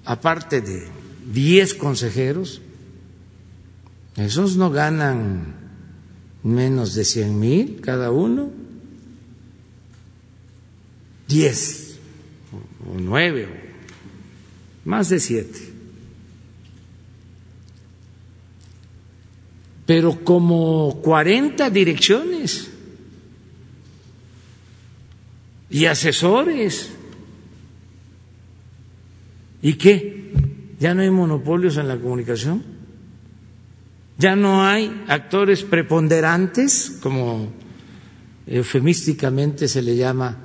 aparte 0.05 0.61
de 0.61 0.89
10 1.33 1.75
consejeros, 1.75 2.61
esos 4.17 4.57
no 4.57 4.71
ganan 4.71 5.55
menos 6.43 6.95
de 6.95 7.05
100 7.05 7.41
mil 7.41 7.81
cada 7.81 8.11
uno, 8.11 8.51
10 11.29 11.99
o 12.89 12.99
9 12.99 13.47
o 13.47 14.89
más 14.89 15.09
de 15.09 15.21
7. 15.21 15.77
pero 19.87 20.25
como 20.25 21.01
40 21.01 21.71
direcciones 21.71 22.69
y 25.71 25.87
asesores. 25.87 26.91
¿Y 29.63 29.75
qué? 29.75 30.33
¿Ya 30.81 30.93
no 30.93 31.03
hay 31.03 31.11
monopolios 31.11 31.77
en 31.77 31.89
la 31.89 31.97
comunicación? 31.97 32.76
¿Ya 34.19 34.35
no 34.35 34.65
hay 34.65 35.05
actores 35.09 35.63
preponderantes, 35.63 36.99
como 37.03 37.53
eufemísticamente 38.47 39.69
se 39.69 39.83
le 39.83 39.97
llama 39.97 40.39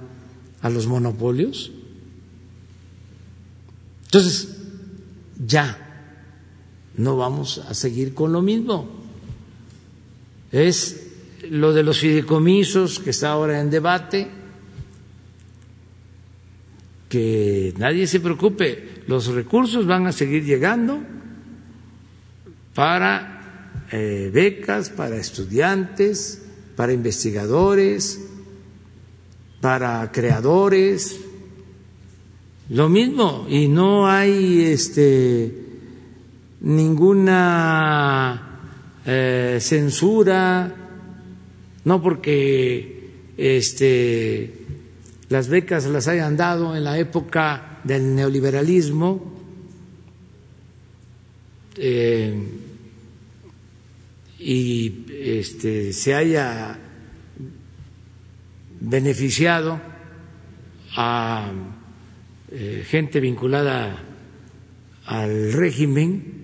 a 0.62 0.70
los 0.70 0.88
monopolios? 0.88 1.72
Entonces, 4.06 4.58
ya 5.46 5.78
no 6.98 7.16
vamos 7.16 7.60
a 7.60 7.74
seguir 7.74 8.14
con 8.14 8.34
lo 8.34 8.42
mismo 8.42 9.02
es 10.52 11.08
lo 11.50 11.74
de 11.74 11.84
los 11.84 12.00
fideicomisos 12.00 13.00
que 13.00 13.12
está 13.12 13.32
ahora 13.32 13.60
en 13.60 13.70
debate, 13.70 14.28
que 17.10 17.74
nadie 17.78 18.08
se 18.08 18.20
preocupe, 18.20 19.04
los 19.08 19.28
recursos 19.28 19.86
van 19.86 20.08
a 20.08 20.12
seguir 20.12 20.44
llegando 20.44 21.02
para 22.74 23.41
eh, 23.92 24.30
becas, 24.34 24.90
para 24.90 25.18
estudiantes, 25.18 26.42
para 26.76 26.94
investigadores, 26.94 28.20
para 29.60 30.12
creadores, 30.12 31.20
lo 32.70 32.88
mismo, 32.88 33.46
y 33.50 33.68
no 33.68 34.08
hay 34.08 34.64
este, 34.64 35.54
ninguna 36.62 38.60
eh, 39.06 39.58
censura, 39.60 40.74
no 41.84 42.02
porque 42.02 43.10
este, 43.36 44.54
las 45.30 45.50
becas 45.50 45.86
las 45.86 46.08
hayan 46.08 46.38
dado 46.38 46.76
en 46.76 46.84
la 46.84 46.98
época 46.98 47.82
del 47.84 48.16
neoliberalismo, 48.16 49.34
eh, 51.76 52.34
y 54.44 55.06
este, 55.12 55.94
se 55.94 56.16
haya 56.16 56.80
beneficiado 58.80 59.80
a 60.96 61.52
eh, 62.52 62.84
gente 62.88 63.20
vinculada 63.20 64.04
al 65.06 65.54
régimen, 65.54 66.42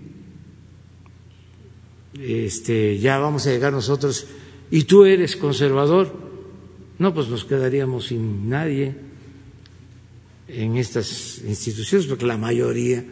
este, 2.20 3.00
ya 3.00 3.18
vamos 3.18 3.48
a 3.48 3.52
llegar 3.52 3.74
nosotros, 3.74 4.28
y 4.70 4.84
tú 4.84 5.06
eres 5.06 5.36
conservador, 5.36 6.14
no, 7.00 7.14
pues 7.14 7.30
nos 7.30 7.46
quedaríamos 7.46 8.08
sin 8.08 8.48
nadie 8.48 8.96
en 10.48 10.78
estas 10.78 11.42
instituciones, 11.46 12.08
porque 12.08 12.26
la 12.26 12.38
mayoría 12.38 13.04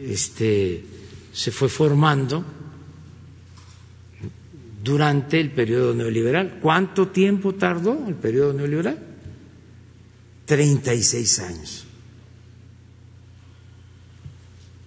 este, 0.00 0.84
se 1.32 1.50
fue 1.50 1.68
formando 1.68 2.44
durante 4.84 5.40
el 5.40 5.50
periodo 5.50 5.94
neoliberal. 5.94 6.58
¿Cuánto 6.60 7.08
tiempo 7.08 7.54
tardó 7.54 8.06
el 8.06 8.14
periodo 8.14 8.52
neoliberal? 8.52 8.98
36 10.44 11.38
años. 11.40 11.86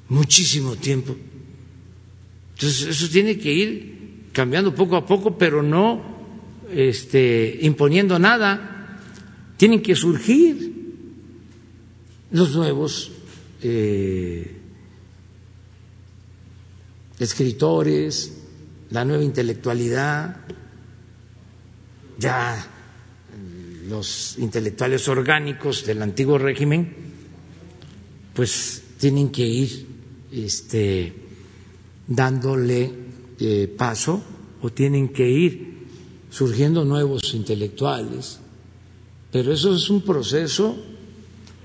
Muchísimo 0.09 0.75
tiempo. 0.75 1.15
Entonces, 2.53 2.87
eso 2.87 3.09
tiene 3.09 3.39
que 3.39 3.51
ir 3.51 3.97
cambiando 4.31 4.73
poco 4.73 4.95
a 4.95 5.05
poco, 5.05 5.35
pero 5.35 5.63
no 5.63 6.01
este, 6.71 7.57
imponiendo 7.61 8.19
nada. 8.19 9.01
Tienen 9.57 9.81
que 9.81 9.95
surgir 9.95 10.75
los 12.31 12.55
nuevos 12.55 13.11
eh, 13.63 14.57
escritores, 17.19 18.36
la 18.91 19.03
nueva 19.05 19.23
intelectualidad, 19.23 20.37
ya 22.17 22.65
los 23.87 24.37
intelectuales 24.37 25.07
orgánicos 25.07 25.85
del 25.85 26.01
antiguo 26.01 26.37
régimen, 26.37 26.93
pues 28.33 28.83
tienen 28.99 29.29
que 29.29 29.45
ir 29.45 29.87
este, 30.31 31.13
dándole 32.07 32.91
eh, 33.39 33.73
paso 33.77 34.23
o 34.61 34.69
tienen 34.71 35.09
que 35.09 35.29
ir 35.29 35.77
surgiendo 36.29 36.83
nuevos 36.83 37.33
intelectuales, 37.33 38.39
pero 39.31 39.53
eso 39.53 39.75
es 39.75 39.89
un 39.89 40.01
proceso 40.01 40.75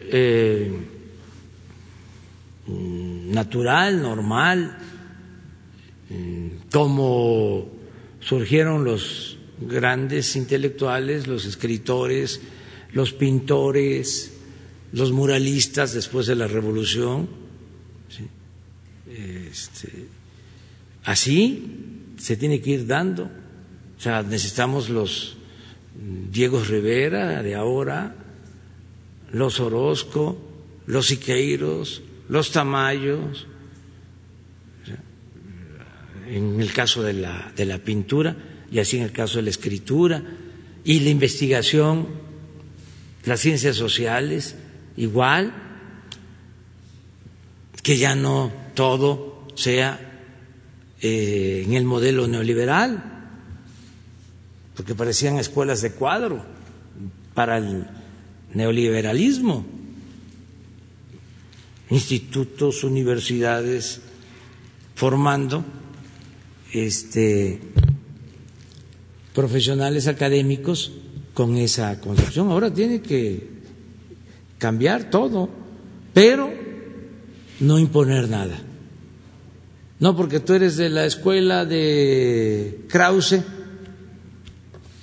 eh, 0.01 0.73
natural, 2.69 4.01
normal, 4.01 4.79
como 6.71 7.69
surgieron 8.21 8.85
los 8.85 9.39
grandes 9.61 10.37
intelectuales, 10.37 11.27
los 11.27 11.45
escritores, 11.45 12.41
los 12.93 13.13
pintores, 13.13 14.33
los 14.93 15.13
muralistas 15.13 15.93
después 15.95 16.27
de 16.27 16.37
la 16.37 16.47
revolución. 16.47 17.29
Este, 19.07 20.07
así 21.05 22.13
se 22.19 22.37
tiene 22.37 22.61
que 22.61 22.71
ir 22.71 22.87
dando. 22.87 23.25
O 23.25 24.01
sea, 24.01 24.23
necesitamos 24.23 24.89
los 24.89 25.37
Diego 26.31 26.63
Rivera 26.63 27.43
de 27.43 27.55
ahora, 27.55 28.17
los 29.33 29.61
Orozco, 29.61 30.39
los 30.87 31.07
Siqueiros, 31.07 32.03
los 32.29 32.51
Tamayos, 32.51 33.47
en 36.33 36.61
el 36.63 36.73
caso 36.73 37.03
de 37.03 37.13
la, 37.13 37.53
de 37.55 37.67
la 37.67 37.79
pintura 37.79 38.35
y 38.71 38.79
así 38.79 38.97
en 38.97 39.03
el 39.03 39.13
caso 39.13 39.37
de 39.37 39.43
la 39.43 39.51
escritura 39.51 40.23
y 40.83 41.01
la 41.01 41.11
investigación, 41.11 42.09
las 43.27 43.41
ciencias 43.41 43.77
sociales, 43.77 44.57
igual, 44.97 45.53
que 47.83 47.99
ya 47.99 48.15
no 48.15 48.51
todo 48.75 49.47
sea 49.57 50.23
eh, 51.03 51.65
en 51.67 51.75
el 51.75 51.85
modelo 51.85 52.27
neoliberal, 52.27 53.05
porque 54.75 54.95
parecían 54.95 55.37
escuelas 55.37 55.83
de 55.83 55.93
cuadro 55.93 56.43
para 57.35 57.59
el 57.59 57.87
neoliberalismo, 58.55 59.67
institutos, 61.91 62.85
universidades 62.85 64.01
formando 64.95 65.63
este, 66.73 67.61
profesionales 69.35 70.09
académicos 70.09 70.93
con 71.35 71.57
esa 71.57 72.01
concepción. 72.01 72.51
Ahora 72.51 72.73
tiene 72.73 73.01
que 73.01 73.49
cambiar 74.59 75.11
todo, 75.11 75.49
pero 76.13 76.53
no 77.61 77.79
imponer 77.79 78.29
nada. 78.29 78.59
No 79.99 80.17
porque 80.17 80.41
tú 80.41 80.55
eres 80.55 80.77
de 80.77 80.89
la 80.89 81.07
escuela 81.07 81.65
de 81.65 82.87
Krause, 82.89 83.43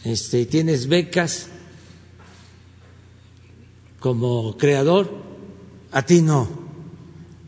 este, 0.03 0.45
tienes 0.45 0.87
becas 0.87 1.49
como 3.99 4.57
creador, 4.57 5.09
a 5.91 6.01
ti 6.01 6.21
no. 6.21 6.49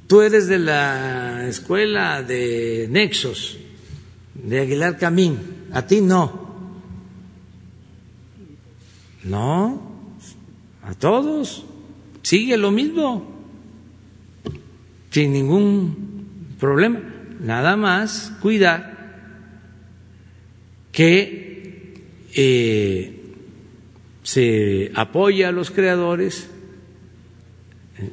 Tú 0.07 0.21
eres 0.21 0.47
de 0.47 0.59
la 0.59 1.47
escuela 1.47 2.21
de 2.23 2.87
Nexos, 2.89 3.57
de 4.33 4.59
Aguilar 4.59 4.97
Camín, 4.97 5.37
a 5.71 5.85
ti 5.85 6.01
no. 6.01 6.51
No, 9.23 9.81
a 10.83 10.93
todos. 10.93 11.65
Sigue 12.23 12.57
lo 12.57 12.71
mismo, 12.71 13.25
sin 15.09 15.33
ningún 15.33 16.55
problema. 16.59 16.99
Nada 17.39 17.75
más 17.75 18.31
cuidar 18.41 18.91
que 20.91 21.95
eh, 22.35 23.21
se 24.23 24.91
apoya 24.93 25.49
a 25.49 25.51
los 25.51 25.71
creadores, 25.71 26.47
eh, 27.97 28.11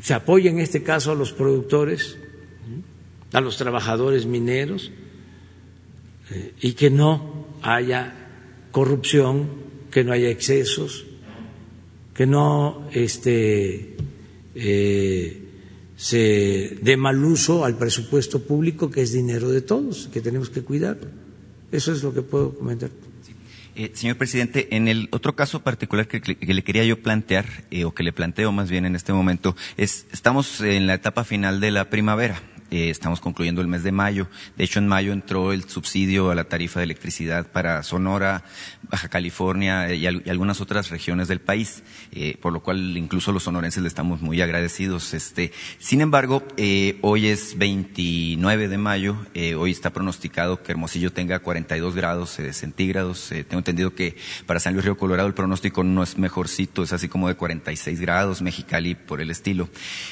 se 0.00 0.14
apoya 0.14 0.50
en 0.50 0.58
este 0.58 0.82
caso 0.82 1.12
a 1.12 1.14
los 1.14 1.32
productores, 1.32 2.18
a 3.32 3.40
los 3.40 3.56
trabajadores 3.56 4.26
mineros, 4.26 4.90
y 6.60 6.72
que 6.72 6.90
no 6.90 7.46
haya 7.62 8.14
corrupción, 8.70 9.48
que 9.90 10.04
no 10.04 10.12
haya 10.12 10.30
excesos, 10.30 11.04
que 12.14 12.26
no 12.26 12.88
este, 12.92 13.96
eh, 14.54 15.42
se 15.96 16.78
dé 16.82 16.96
mal 16.96 17.22
uso 17.24 17.64
al 17.64 17.76
presupuesto 17.76 18.42
público, 18.42 18.90
que 18.90 19.02
es 19.02 19.12
dinero 19.12 19.50
de 19.50 19.62
todos, 19.62 20.08
que 20.12 20.20
tenemos 20.20 20.50
que 20.50 20.62
cuidar. 20.62 20.98
Eso 21.70 21.92
es 21.92 22.02
lo 22.02 22.12
que 22.12 22.22
puedo 22.22 22.54
comentar. 22.54 22.90
Eh, 23.74 23.90
señor 23.94 24.16
presidente, 24.16 24.76
en 24.76 24.86
el 24.86 25.08
otro 25.12 25.34
caso 25.34 25.62
particular 25.62 26.06
que, 26.06 26.20
le 26.20 26.62
quería 26.64 26.84
yo 26.84 27.00
plantear, 27.00 27.46
eh, 27.70 27.84
o 27.84 27.94
que 27.94 28.02
le 28.02 28.12
planteo 28.12 28.52
más 28.52 28.70
bien 28.70 28.84
en 28.84 28.94
este 28.94 29.14
momento, 29.14 29.56
es 29.78 30.06
estamos 30.12 30.60
en 30.60 30.86
la 30.86 30.94
etapa 30.94 31.24
final 31.24 31.60
de 31.60 31.70
la 31.70 31.88
primavera 31.88 32.42
eh, 32.72 32.88
estamos 32.88 33.20
concluyendo 33.20 33.60
el 33.60 33.68
mes 33.68 33.82
de 33.82 33.92
mayo. 33.92 34.28
De 34.56 34.64
hecho, 34.64 34.78
en 34.78 34.88
mayo 34.88 35.12
entró 35.12 35.52
el 35.52 35.68
subsidio 35.68 36.30
a 36.30 36.34
la 36.34 36.44
tarifa 36.44 36.80
de 36.80 36.84
electricidad 36.84 37.52
para 37.52 37.82
Sonora, 37.82 38.44
Baja 38.90 39.10
California 39.10 39.92
y, 39.92 40.06
algunas 40.06 40.62
otras 40.62 40.88
regiones 40.88 41.28
del 41.28 41.42
país, 41.42 41.82
eh, 42.12 42.38
por 42.40 42.50
lo 42.50 42.62
cual 42.62 42.96
incluso 42.96 43.30
los 43.30 43.42
sonorenses 43.42 43.82
le 43.82 43.88
estamos 43.88 44.22
muy 44.22 44.40
agradecidos. 44.40 45.12
Este, 45.12 45.52
sin 45.78 46.00
embargo, 46.00 46.42
eh, 46.56 46.98
hoy 47.02 47.26
es 47.26 47.58
29 47.58 48.68
de 48.68 48.78
mayo, 48.78 49.18
hoy 49.58 49.70
está 49.70 49.90
pronosticado 49.90 50.62
que 50.62 50.72
Hermosillo 50.72 51.12
tenga 51.12 51.40
42 51.40 51.94
grados 51.94 52.38
centígrados. 52.52 53.28
tengo 53.28 53.58
entendido 53.58 53.94
que 53.94 54.16
para 54.46 54.60
San 54.60 54.72
Luis 54.72 54.86
Río 54.86 54.96
Colorado 54.96 55.28
el 55.28 55.34
pronóstico 55.34 55.84
no 55.84 56.02
es 56.02 56.16
mejorcito, 56.16 56.82
es 56.82 56.94
así 56.94 57.08
como 57.08 57.28
de 57.28 57.34
46 57.34 58.00
grados, 58.00 58.40
Mexicali 58.40 58.94
por 58.94 59.20
el 59.20 59.30
estilo. 59.30 59.68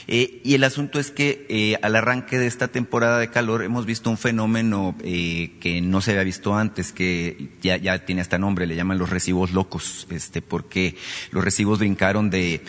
y 0.07 0.55
el 0.55 0.65
asunto 0.65 1.01
es 1.01 1.11
que 1.11 1.79
al 1.81 1.97
arranque 1.97 2.39
de 2.39 2.50
esta 2.51 2.69
temporada 2.69 3.19
de 3.19 3.31
calor 3.31 3.63
hemos 3.63 3.87
visto 3.87 4.11
un 4.11 4.19
fenómeno 4.19 4.95
eh, 5.03 5.53
que 5.61 5.81
no 5.81 6.01
se 6.01 6.11
había 6.11 6.25
visto 6.25 6.55
antes, 6.55 6.93
que 6.93 7.49
ya, 7.63 7.77
ya 7.77 8.05
tiene 8.05 8.21
hasta 8.21 8.39
nombre, 8.39 8.67
le 8.67 8.75
llaman 8.75 8.99
los 8.99 9.09
recibos 9.09 9.53
locos, 9.53 10.07
este, 10.11 10.43
porque 10.43 10.97
los 11.31 11.45
recibos 11.45 11.79
brincaron 11.79 12.29
de 12.29 12.61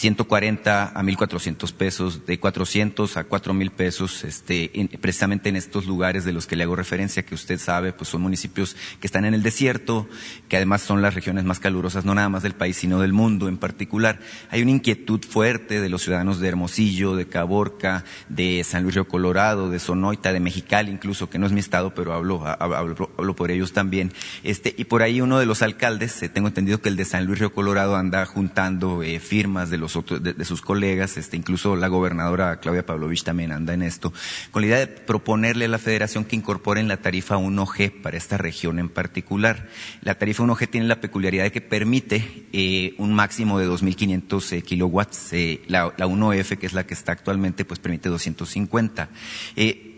140 0.00 0.98
a 0.98 1.02
1.400 1.02 1.74
pesos, 1.74 2.24
de 2.24 2.40
400 2.40 3.18
a 3.18 3.28
4.000 3.28 3.70
pesos, 3.70 4.24
este, 4.24 4.70
precisamente 4.98 5.50
en 5.50 5.56
estos 5.56 5.84
lugares 5.84 6.24
de 6.24 6.32
los 6.32 6.46
que 6.46 6.56
le 6.56 6.62
hago 6.62 6.74
referencia, 6.74 7.22
que 7.22 7.34
usted 7.34 7.58
sabe, 7.58 7.92
pues 7.92 8.08
son 8.08 8.22
municipios 8.22 8.76
que 8.98 9.06
están 9.06 9.26
en 9.26 9.34
el 9.34 9.42
desierto, 9.42 10.08
que 10.48 10.56
además 10.56 10.80
son 10.80 11.02
las 11.02 11.12
regiones 11.12 11.44
más 11.44 11.60
calurosas, 11.60 12.06
no 12.06 12.14
nada 12.14 12.30
más 12.30 12.42
del 12.42 12.54
país, 12.54 12.78
sino 12.78 12.98
del 12.98 13.12
mundo 13.12 13.46
en 13.46 13.58
particular. 13.58 14.20
Hay 14.48 14.62
una 14.62 14.70
inquietud 14.70 15.22
fuerte 15.22 15.82
de 15.82 15.90
los 15.90 16.00
ciudadanos 16.00 16.40
de 16.40 16.48
Hermosillo, 16.48 17.14
de 17.14 17.28
Caborca, 17.28 18.04
de 18.30 18.64
San 18.64 18.84
Luis 18.84 18.94
Río 18.94 19.06
Colorado, 19.06 19.68
de 19.68 19.80
Sonoita, 19.80 20.32
de 20.32 20.40
Mexicali 20.40 20.90
incluso, 20.90 21.28
que 21.28 21.38
no 21.38 21.44
es 21.44 21.52
mi 21.52 21.60
estado, 21.60 21.94
pero 21.94 22.14
hablo, 22.14 22.46
hablo, 22.46 23.36
por 23.36 23.50
ellos 23.50 23.74
también. 23.74 24.14
Este, 24.44 24.74
y 24.78 24.84
por 24.84 25.02
ahí 25.02 25.20
uno 25.20 25.38
de 25.38 25.44
los 25.44 25.60
alcaldes, 25.60 26.22
eh, 26.22 26.30
tengo 26.30 26.48
entendido 26.48 26.80
que 26.80 26.88
el 26.88 26.96
de 26.96 27.04
San 27.04 27.26
Luis 27.26 27.38
Río 27.38 27.52
Colorado 27.52 27.96
anda 27.96 28.24
juntando 28.24 29.02
eh, 29.02 29.20
firmas 29.20 29.68
de 29.68 29.76
los 29.76 29.89
de, 29.94 30.44
sus 30.44 30.62
colegas, 30.62 31.16
este, 31.16 31.36
incluso 31.36 31.76
la 31.76 31.88
gobernadora 31.88 32.60
Claudia 32.60 32.84
Pavlovich 32.84 33.24
también 33.24 33.52
anda 33.52 33.74
en 33.74 33.82
esto, 33.82 34.12
con 34.50 34.62
la 34.62 34.68
idea 34.68 34.78
de 34.78 34.86
proponerle 34.86 35.66
a 35.66 35.68
la 35.68 35.78
federación 35.78 36.24
que 36.24 36.36
incorporen 36.36 36.88
la 36.88 36.98
tarifa 36.98 37.36
1G 37.36 38.02
para 38.02 38.16
esta 38.16 38.36
región 38.36 38.78
en 38.78 38.88
particular. 38.88 39.68
La 40.02 40.16
tarifa 40.16 40.44
1G 40.44 40.68
tiene 40.68 40.86
la 40.86 41.00
peculiaridad 41.00 41.44
de 41.44 41.52
que 41.52 41.60
permite 41.60 42.46
eh, 42.52 42.94
un 42.98 43.14
máximo 43.14 43.58
de 43.58 43.68
2.500 43.68 44.52
eh, 44.52 44.62
kilowatts. 44.62 45.32
Eh, 45.32 45.62
la, 45.66 45.92
la, 45.96 46.06
1F, 46.06 46.58
que 46.58 46.66
es 46.66 46.72
la 46.72 46.86
que 46.86 46.94
está 46.94 47.12
actualmente, 47.12 47.64
pues 47.64 47.80
permite 47.80 48.08
250 48.08 49.08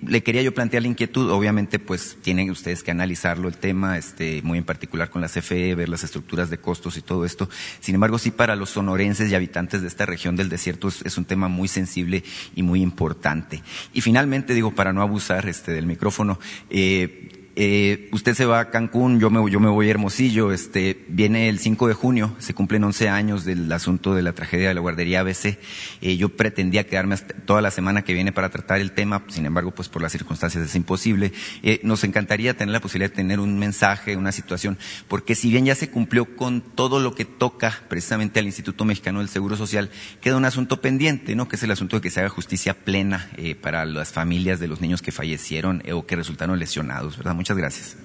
le 0.07 0.23
quería 0.23 0.43
yo 0.43 0.53
plantear 0.53 0.83
la 0.83 0.89
inquietud, 0.89 1.31
obviamente 1.31 1.79
pues 1.79 2.16
tienen 2.23 2.51
ustedes 2.51 2.83
que 2.83 2.91
analizarlo 2.91 3.49
el 3.49 3.57
tema, 3.57 3.99
este, 3.99 4.43
muy 4.43 4.59
en 4.59 4.65
particular 4.65 5.11
con 5.11 5.23
la 5.23 5.29
CFE, 5.29 5.74
ver 5.74 5.89
las 5.89 6.05
estructuras 6.05 6.51
de 6.51 6.59
costos 6.59 6.97
y 6.97 7.03
todo 7.03 7.24
esto. 7.24 7.49
Sin 7.81 7.95
embargo, 7.95 8.19
sí 8.19 8.31
para 8.31 8.57
los 8.57 8.70
sonorenses 8.70 9.31
y 9.31 9.35
habitantes 9.35 9.83
de 9.83 9.89
esta 9.89 10.07
región 10.07 10.37
del 10.37 10.49
desierto 10.49 10.89
es, 10.89 11.19
un 11.19 11.24
tema 11.24 11.49
muy 11.49 11.69
sensible 11.69 12.24
y 12.55 12.62
muy 12.62 12.83
importante. 12.83 13.62
Y 13.93 14.01
finalmente, 14.01 14.55
digo, 14.55 14.74
para 14.74 14.93
no 14.93 15.03
abusar 15.03 15.49
este, 15.49 15.73
del 15.73 15.87
micrófono, 15.87 16.39
eh, 16.70 17.41
eh, 17.55 18.09
usted 18.12 18.35
se 18.35 18.47
va 18.47 18.61
a 18.61 18.70
Cancún, 18.70 19.20
yo 19.20 19.29
me, 19.29 19.51
yo 19.51 19.61
me 19.61 19.69
voy 19.69 19.89
a 19.89 19.91
Hermosillo, 19.91 20.53
este, 20.53 21.05
viene 21.09 21.51
el 21.51 21.59
5 21.59 21.87
de 21.87 21.93
junio, 21.93 22.35
se 22.39 22.55
cumplen 22.55 22.83
11 22.83 23.11
años 23.11 23.45
del 23.45 23.70
asunto 23.70 24.15
de 24.15 24.23
la 24.23 24.33
tragedia 24.33 24.69
de 24.69 24.74
la 24.74 24.81
guardería 24.81 25.20
ABC. 25.20 25.59
Eh, 26.01 26.16
yo 26.16 26.31
pretendía 26.31 26.87
quedarme 26.87 27.16
toda 27.45 27.61
la 27.61 27.70
semana 27.70 28.03
que 28.03 28.15
viene 28.15 28.33
para 28.33 28.49
tratar 28.49 28.81
el 28.81 28.93
tema, 28.93 29.23
sin 29.29 29.45
embargo, 29.45 29.70
pues 29.73 29.91
por 29.91 30.01
las 30.01 30.12
circunstancias 30.12 30.65
es 30.65 30.74
imposible. 30.74 31.33
Eh, 31.62 31.81
nos 31.83 32.05
encantaría 32.05 32.57
tener 32.57 32.73
la 32.73 32.81
posibilidad 32.81 33.11
de 33.11 33.16
tener 33.16 33.39
un 33.39 33.59
mensaje, 33.59 34.16
una 34.16 34.33
situación, 34.33 34.79
porque 35.09 35.35
si 35.35 35.51
bien 35.51 35.66
ya 35.66 35.74
se 35.74 35.91
cumplió 35.91 36.37
con 36.37 36.62
todo 36.62 37.01
lo 37.01 37.15
que 37.15 37.27
toca 37.27 37.83
precisamente 37.89 38.41
al 38.41 38.47
Instituto 38.47 38.87
Mexicano 38.87 39.19
del 39.19 39.29
Seguro 39.29 39.57
Social, 39.57 39.91
queda 40.23 40.37
un 40.37 40.47
asunto 40.47 40.81
pendiente, 40.81 41.35
¿no? 41.35 41.49
Que 41.49 41.57
es 41.57 41.62
el 41.62 41.70
asunto 41.70 41.97
de 41.97 42.03
que 42.03 42.11
se 42.11 42.20
haga 42.20 42.31
justicia 42.31 42.73
plena 42.73 43.29
eh, 43.37 43.55
para 43.55 43.85
las 43.85 44.11
familias 44.11 44.59
de 44.59 44.69
los 44.69 44.81
niños 44.81 45.03
que 45.03 45.12
fallecieron 45.12 45.83
o 45.93 46.07
que 46.07 46.16
resultaron 46.16 46.59
lesionados, 46.59 47.19
¿verdad? 47.19 47.41
Muchas 47.43 47.56
gracias. 47.56 47.97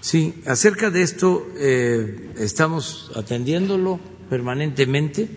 Sí, 0.00 0.32
acerca 0.46 0.88
de 0.88 1.02
esto 1.02 1.46
eh, 1.58 2.30
estamos 2.38 3.12
atendiéndolo 3.14 4.00
permanentemente, 4.30 5.28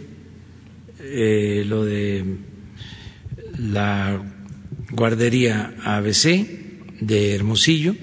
eh, 1.01 1.65
lo 1.67 1.83
de 1.83 2.23
la 3.59 4.23
guardería 4.91 5.75
ABC 5.83 6.47
de 7.01 7.35
Hermosillo. 7.35 7.93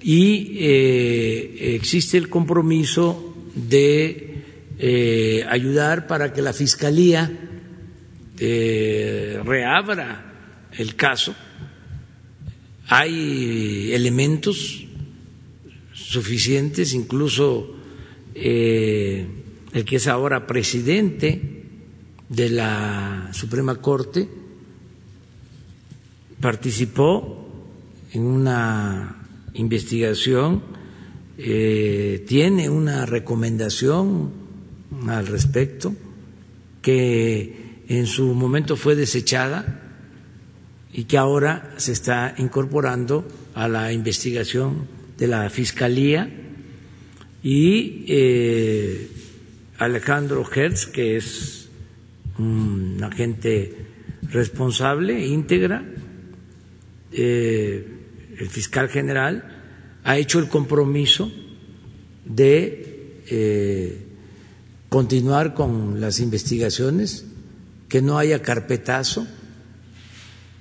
Y 0.00 0.56
eh, 0.58 1.76
existe 1.76 2.18
el 2.18 2.28
compromiso 2.28 3.36
de 3.54 4.24
ayudar 5.48 6.08
para 6.08 6.32
que 6.32 6.42
la 6.42 6.52
Fiscalía 6.52 7.30
reabra 9.44 10.32
el 10.72 10.96
caso 10.96 11.36
hay 12.88 13.92
elementos 13.92 14.84
suficientes, 15.92 16.94
incluso 16.94 17.74
eh, 18.34 19.26
el 19.72 19.84
que 19.84 19.96
es 19.96 20.06
ahora 20.06 20.46
presidente 20.46 21.64
de 22.30 22.48
la 22.50 23.28
Suprema 23.32 23.76
Corte 23.76 24.26
participó 26.40 27.46
en 28.12 28.22
una 28.22 29.26
investigación, 29.54 30.62
eh, 31.36 32.24
tiene 32.26 32.70
una 32.70 33.04
recomendación 33.04 34.30
al 35.08 35.26
respecto 35.26 35.94
que 36.80 37.82
en 37.88 38.06
su 38.06 38.32
momento 38.34 38.76
fue 38.76 38.94
desechada 38.94 39.87
y 40.92 41.04
que 41.04 41.18
ahora 41.18 41.74
se 41.76 41.92
está 41.92 42.34
incorporando 42.38 43.26
a 43.54 43.68
la 43.68 43.92
investigación 43.92 44.86
de 45.16 45.26
la 45.26 45.50
Fiscalía 45.50 46.28
y 47.42 48.04
eh, 48.08 49.08
Alejandro 49.78 50.44
Hertz, 50.50 50.86
que 50.86 51.16
es 51.16 51.68
un 52.38 52.98
agente 53.02 53.74
responsable, 54.30 55.26
íntegra, 55.26 55.84
eh, 57.12 57.86
el 58.38 58.48
fiscal 58.48 58.88
general, 58.88 59.98
ha 60.04 60.16
hecho 60.16 60.38
el 60.38 60.48
compromiso 60.48 61.30
de 62.24 63.22
eh, 63.28 63.98
continuar 64.88 65.54
con 65.54 66.00
las 66.00 66.20
investigaciones, 66.20 67.24
que 67.88 68.02
no 68.02 68.18
haya 68.18 68.42
carpetazo 68.42 69.26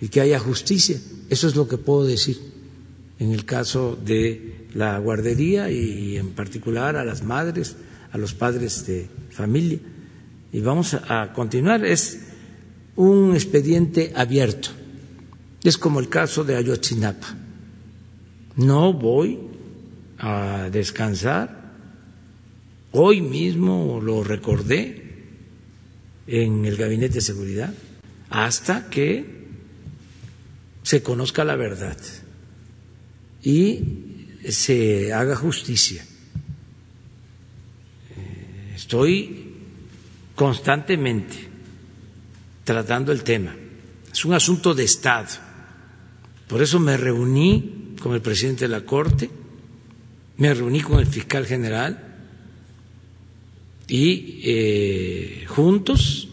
y 0.02 0.10
que 0.10 0.22
haya 0.22 0.40
justicia. 0.40 1.00
Eso 1.30 1.48
es 1.48 1.56
lo 1.56 1.68
que 1.68 1.78
puedo 1.78 2.06
decir 2.06 2.40
en 3.20 3.32
el 3.32 3.46
caso 3.46 3.98
de 4.04 4.68
la 4.74 4.98
guardería 5.00 5.72
y 5.72 6.18
en 6.18 6.32
particular 6.32 6.96
a 6.96 7.06
las 7.06 7.24
madres, 7.24 7.76
a 8.12 8.18
los 8.18 8.34
padres 8.34 8.86
de 8.86 9.08
familia. 9.32 9.80
Y 10.52 10.62
vamos 10.62 10.94
a 10.94 11.34
continuar. 11.34 11.84
Es 11.86 12.20
un 12.96 13.34
expediente 13.34 14.14
abierto. 14.16 14.70
Es 15.64 15.78
como 15.78 16.00
el 16.00 16.10
caso 16.10 16.44
de 16.44 16.56
Ayotzinapa. 16.56 17.36
No 18.56 18.94
voy 18.94 19.40
a 20.20 20.70
descansar. 20.72 21.74
Hoy 22.92 23.22
mismo 23.22 24.00
lo 24.02 24.24
recordé 24.24 25.04
en 26.28 26.66
el 26.66 26.78
Gabinete 26.78 27.16
de 27.16 27.22
Seguridad 27.22 27.74
hasta 28.30 28.90
que 28.90 29.37
se 30.88 31.04
conozca 31.04 31.44
la 31.44 31.58
verdad 31.58 31.98
y 33.44 33.82
se 34.48 35.12
haga 35.12 35.36
justicia. 35.36 36.06
Estoy 38.74 39.52
constantemente 40.34 41.36
tratando 42.64 43.12
el 43.12 43.24
tema. 43.24 43.54
Es 44.14 44.24
un 44.24 44.34
asunto 44.34 44.74
de 44.74 44.86
Estado. 44.86 45.28
Por 46.48 46.62
eso 46.62 46.80
me 46.80 46.96
reuní 46.96 47.96
con 48.02 48.14
el 48.14 48.22
presidente 48.22 48.64
de 48.64 48.70
la 48.70 48.86
Corte, 48.86 49.30
me 50.38 50.54
reuní 50.54 50.80
con 50.80 51.02
el 51.02 51.08
fiscal 51.08 51.46
general 51.46 52.16
y 53.90 54.40
eh, 54.42 55.46
juntos 55.50 56.30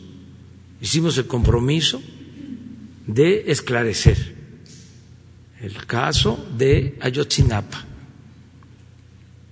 hicimos 0.80 1.18
el 1.18 1.26
compromiso 1.26 2.00
de 3.08 3.50
esclarecer 3.50 4.33
el 5.64 5.86
caso 5.86 6.48
de 6.56 6.96
Ayotzinapa, 7.00 7.84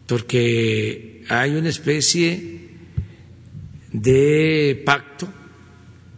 porque 0.06 1.24
hay 1.28 1.54
una 1.56 1.68
especie 1.68 2.70
de 3.92 4.82
pacto 4.84 5.28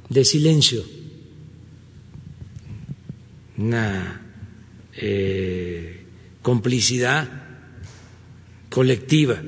de 0.08 0.24
silencio 0.24 0.84
una 3.56 4.20
eh, 4.96 6.04
complicidad 6.42 7.28
colectiva. 8.68 9.40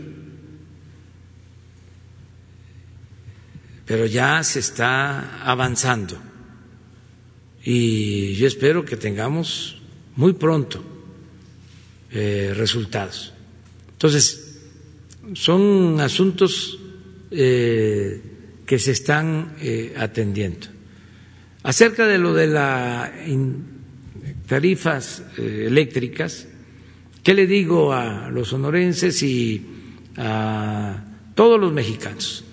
Pero 3.84 4.06
ya 4.06 4.42
se 4.42 4.58
está 4.60 5.44
avanzando 5.44 6.20
y 7.62 8.34
yo 8.34 8.46
espero 8.46 8.84
que 8.84 8.96
tengamos 8.96 9.75
muy 10.16 10.32
pronto 10.32 10.82
eh, 12.10 12.52
resultados. 12.56 13.32
Entonces, 13.92 14.60
son 15.34 16.00
asuntos 16.00 16.78
eh, 17.30 18.20
que 18.64 18.78
se 18.78 18.92
están 18.92 19.56
eh, 19.60 19.94
atendiendo. 19.96 20.68
Acerca 21.62 22.06
de 22.06 22.18
lo 22.18 22.32
de 22.32 22.46
las 22.46 23.10
tarifas 24.46 25.24
eléctricas, 25.36 26.46
¿qué 27.22 27.34
le 27.34 27.46
digo 27.46 27.92
a 27.92 28.30
los 28.30 28.48
sonorenses 28.48 29.20
y 29.24 29.66
a 30.16 31.04
todos 31.34 31.60
los 31.60 31.72
mexicanos? 31.72 32.44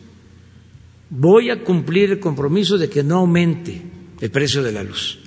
Voy 1.12 1.52
a 1.52 1.64
cumplir 1.64 2.12
el 2.12 2.20
compromiso 2.20 2.80
de 2.80 2.90
que 2.90 3.04
no 3.04 3.20
aumente 3.20 3.80
el 4.20 4.32
precio 4.32 4.64
de 4.64 4.72
la 4.72 4.84
luz, 4.84 5.20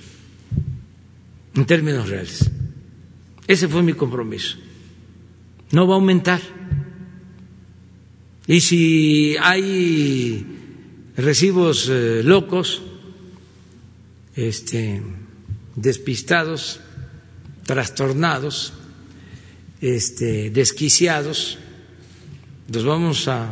en 1.57 1.65
términos 1.65 2.07
reales. 2.07 2.49
Ese 3.47 3.67
fue 3.67 3.81
mi 3.81 3.93
compromiso. 3.93 4.57
No 5.71 5.87
va 5.87 5.95
a 5.95 5.97
aumentar. 5.97 6.39
Y 8.45 8.61
si 8.61 9.35
hay 9.41 10.45
recibos 11.17 11.89
eh, 11.89 12.21
locos, 12.23 12.81
este, 14.35 15.01
despistados, 15.75 16.79
trastornados, 17.65 18.73
este, 19.81 20.51
desquiciados, 20.51 21.57
los 22.71 22.85
vamos 22.85 23.27
a, 23.27 23.45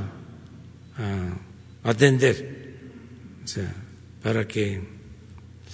a 0.98 1.40
atender, 1.84 2.76
o 3.44 3.48
sea, 3.48 3.74
para 4.22 4.48
que 4.48 4.82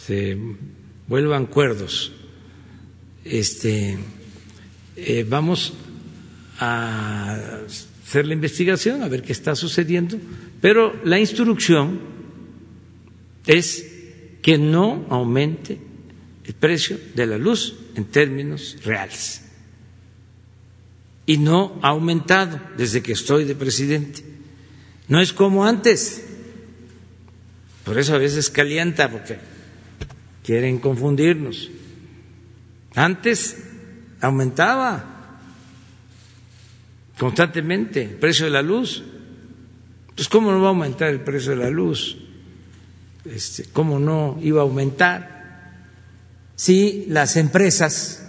se 0.05 0.37
vuelvan 1.07 1.45
cuerdos. 1.47 2.13
Este, 3.23 3.97
eh, 4.95 5.25
vamos 5.27 5.73
a 6.59 7.59
hacer 8.05 8.25
la 8.27 8.33
investigación, 8.33 9.03
a 9.03 9.07
ver 9.07 9.21
qué 9.23 9.31
está 9.31 9.55
sucediendo, 9.55 10.17
pero 10.59 10.93
la 11.05 11.19
instrucción 11.19 11.99
es 13.47 13.87
que 14.41 14.57
no 14.57 15.05
aumente 15.09 15.79
el 16.45 16.53
precio 16.53 16.97
de 17.15 17.25
la 17.27 17.37
luz 17.37 17.75
en 17.95 18.05
términos 18.05 18.77
reales. 18.83 19.43
Y 21.25 21.37
no 21.37 21.79
ha 21.81 21.89
aumentado 21.89 22.59
desde 22.77 23.01
que 23.01 23.13
estoy 23.13 23.45
de 23.45 23.55
presidente. 23.55 24.23
No 25.07 25.21
es 25.21 25.31
como 25.31 25.65
antes. 25.65 26.23
Por 27.85 27.97
eso 27.99 28.15
a 28.15 28.17
veces 28.17 28.49
calienta, 28.49 29.09
porque 29.09 29.37
quieren 30.43 30.79
confundirnos. 30.79 31.69
Antes 32.95 33.57
aumentaba 34.19 35.39
constantemente 37.17 38.03
el 38.03 38.15
precio 38.15 38.45
de 38.45 38.51
la 38.51 38.61
luz. 38.61 39.03
Entonces, 40.01 40.27
¿cómo 40.27 40.51
no 40.51 40.61
va 40.61 40.67
a 40.67 40.69
aumentar 40.69 41.09
el 41.09 41.21
precio 41.21 41.51
de 41.51 41.57
la 41.57 41.69
luz? 41.69 42.17
Este, 43.25 43.65
¿Cómo 43.71 43.99
no 43.99 44.39
iba 44.41 44.61
a 44.61 44.63
aumentar? 44.63 45.41
Si 46.55 47.05
las 47.07 47.37
empresas 47.37 48.27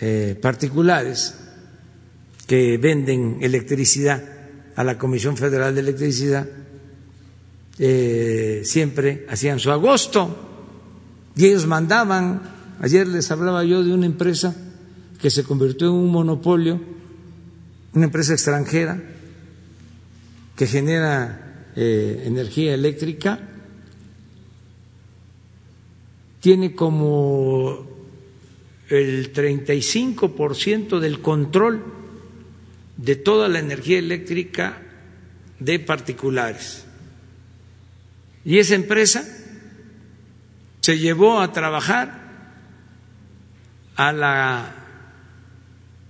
eh, 0.00 0.38
particulares 0.40 1.34
que 2.46 2.76
venden 2.78 3.38
electricidad 3.40 4.22
a 4.74 4.84
la 4.84 4.98
Comisión 4.98 5.36
Federal 5.36 5.74
de 5.74 5.80
Electricidad 5.80 6.48
eh, 7.78 8.62
siempre 8.64 9.26
hacían 9.28 9.58
su 9.58 9.70
agosto 9.70 11.30
y 11.36 11.46
ellos 11.46 11.66
mandaban, 11.66 12.42
ayer 12.80 13.06
les 13.06 13.30
hablaba 13.30 13.64
yo 13.64 13.82
de 13.82 13.92
una 13.92 14.06
empresa 14.06 14.54
que 15.20 15.30
se 15.30 15.44
convirtió 15.44 15.88
en 15.88 15.94
un 15.94 16.10
monopolio, 16.10 16.80
una 17.94 18.06
empresa 18.06 18.32
extranjera 18.32 19.00
que 20.56 20.66
genera 20.66 21.70
eh, 21.76 22.24
energía 22.26 22.74
eléctrica, 22.74 23.38
tiene 26.40 26.74
como 26.74 27.86
el 28.88 29.32
35% 29.32 30.98
del 30.98 31.20
control 31.20 31.84
de 32.96 33.16
toda 33.16 33.48
la 33.48 33.60
energía 33.60 33.98
eléctrica 33.98 34.82
de 35.60 35.78
particulares. 35.78 36.84
Y 38.44 38.58
esa 38.58 38.74
empresa 38.74 39.24
se 40.80 40.98
llevó 40.98 41.40
a 41.40 41.52
trabajar 41.52 42.21
a 43.96 44.12
la 44.12 44.74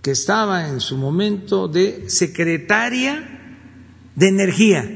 que 0.02 0.10
estaba 0.10 0.68
en 0.68 0.80
su 0.80 0.96
momento 0.96 1.68
de 1.68 2.10
secretaria 2.10 3.22
de 4.14 4.28
energía. 4.28 4.90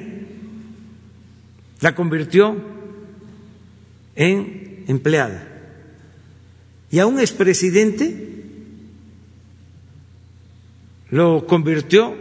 La 1.81 1.95
convirtió 1.95 2.57
en 4.15 4.85
empleada. 4.89 5.47
Y 6.91 6.99
a 6.99 7.07
un 7.07 7.21
expresidente 7.21 8.27
lo 11.11 11.47
convirtió 11.47 12.17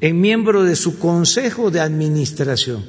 en 0.00 0.20
miembro 0.20 0.62
de 0.62 0.76
su 0.76 0.98
consejo 0.98 1.70
de 1.70 1.80
administración. 1.80 2.84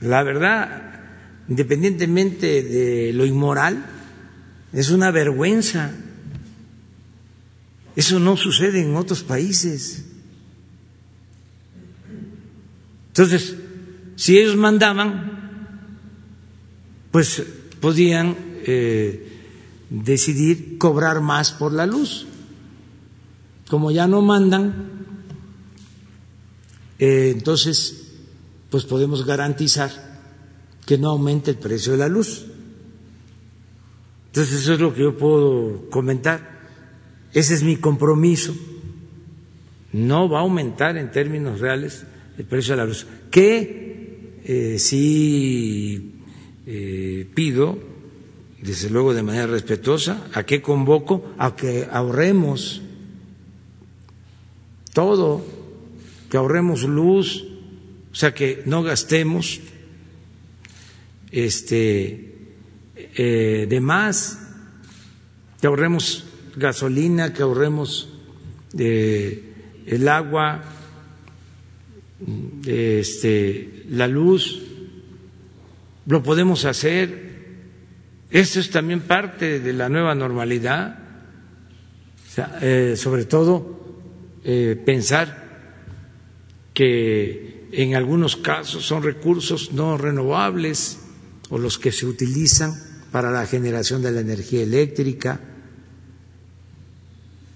La 0.00 0.22
verdad, 0.24 0.91
independientemente 1.48 2.62
de 2.62 3.12
lo 3.12 3.26
inmoral, 3.26 3.84
es 4.72 4.90
una 4.90 5.10
vergüenza. 5.10 5.92
Eso 7.94 8.18
no 8.18 8.36
sucede 8.36 8.82
en 8.82 8.96
otros 8.96 9.22
países. 9.22 10.04
Entonces, 13.08 13.56
si 14.16 14.38
ellos 14.38 14.56
mandaban, 14.56 15.32
pues 17.10 17.42
podían 17.80 18.36
eh, 18.64 19.28
decidir 19.90 20.78
cobrar 20.78 21.20
más 21.20 21.52
por 21.52 21.72
la 21.72 21.84
luz. 21.84 22.26
Como 23.68 23.90
ya 23.90 24.06
no 24.06 24.22
mandan, 24.22 24.90
eh, 26.98 27.32
entonces 27.34 27.98
pues 28.70 28.84
podemos 28.84 29.26
garantizar 29.26 30.11
que 30.86 30.98
no 30.98 31.10
aumente 31.10 31.50
el 31.50 31.58
precio 31.58 31.92
de 31.92 31.98
la 31.98 32.08
luz. 32.08 32.46
Entonces 34.26 34.62
eso 34.62 34.74
es 34.74 34.80
lo 34.80 34.94
que 34.94 35.02
yo 35.02 35.16
puedo 35.16 35.90
comentar. 35.90 36.60
Ese 37.32 37.54
es 37.54 37.62
mi 37.62 37.76
compromiso. 37.76 38.54
No 39.92 40.28
va 40.28 40.38
a 40.38 40.42
aumentar 40.42 40.96
en 40.96 41.10
términos 41.10 41.60
reales 41.60 42.04
el 42.38 42.44
precio 42.46 42.72
de 42.72 42.76
la 42.78 42.86
luz. 42.86 43.06
Que 43.30 44.40
eh, 44.44 44.78
sí 44.78 46.14
eh, 46.66 47.28
pido, 47.34 47.78
desde 48.60 48.90
luego 48.90 49.12
de 49.12 49.22
manera 49.22 49.46
respetuosa, 49.46 50.28
a 50.32 50.44
que 50.44 50.62
convoco 50.62 51.34
a 51.36 51.54
que 51.54 51.86
ahorremos 51.90 52.82
todo, 54.94 55.44
que 56.30 56.36
ahorremos 56.36 56.84
luz, 56.84 57.44
o 58.12 58.14
sea, 58.14 58.34
que 58.34 58.62
no 58.66 58.82
gastemos 58.82 59.60
este, 61.32 62.34
eh, 62.94 63.66
de 63.68 63.80
más, 63.80 64.38
que 65.60 65.66
ahorremos 65.66 66.24
gasolina, 66.56 67.32
que 67.32 67.42
ahorremos 67.42 68.10
eh, 68.78 69.42
el 69.86 70.08
agua, 70.08 70.62
este, 72.66 73.84
la 73.88 74.06
luz, 74.06 74.62
lo 76.06 76.22
podemos 76.22 76.66
hacer. 76.66 77.32
Esto 78.30 78.60
es 78.60 78.70
también 78.70 79.00
parte 79.00 79.58
de 79.58 79.72
la 79.72 79.88
nueva 79.88 80.14
normalidad, 80.14 80.98
eh, 82.60 82.94
sobre 82.96 83.24
todo 83.24 83.80
pensar 84.84 85.42
que 86.74 87.68
en 87.70 87.94
algunos 87.94 88.34
casos 88.36 88.84
son 88.84 89.04
recursos 89.04 89.72
no 89.72 89.96
renovables 89.96 91.01
o 91.52 91.58
los 91.58 91.78
que 91.78 91.92
se 91.92 92.06
utilizan 92.06 92.72
para 93.10 93.30
la 93.30 93.44
generación 93.44 94.00
de 94.00 94.10
la 94.10 94.20
energía 94.20 94.62
eléctrica, 94.62 95.38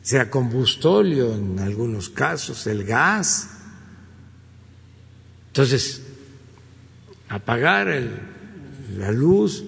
sea 0.02 0.30
combustóleo 0.30 1.34
en 1.34 1.58
algunos 1.60 2.10
casos, 2.10 2.66
el 2.66 2.84
gas. 2.84 3.48
Entonces, 5.46 6.02
apagar 7.30 7.88
la 8.98 9.10
luz, 9.12 9.64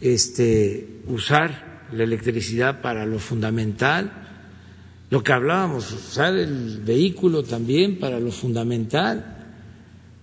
este, 0.00 1.00
usar 1.08 1.88
la 1.90 2.04
electricidad 2.04 2.80
para 2.80 3.04
lo 3.04 3.18
fundamental, 3.18 4.12
lo 5.10 5.24
que 5.24 5.32
hablábamos, 5.32 5.90
usar 5.90 6.36
el 6.36 6.82
vehículo 6.84 7.42
también 7.42 7.98
para 7.98 8.20
lo 8.20 8.30
fundamental, 8.30 9.48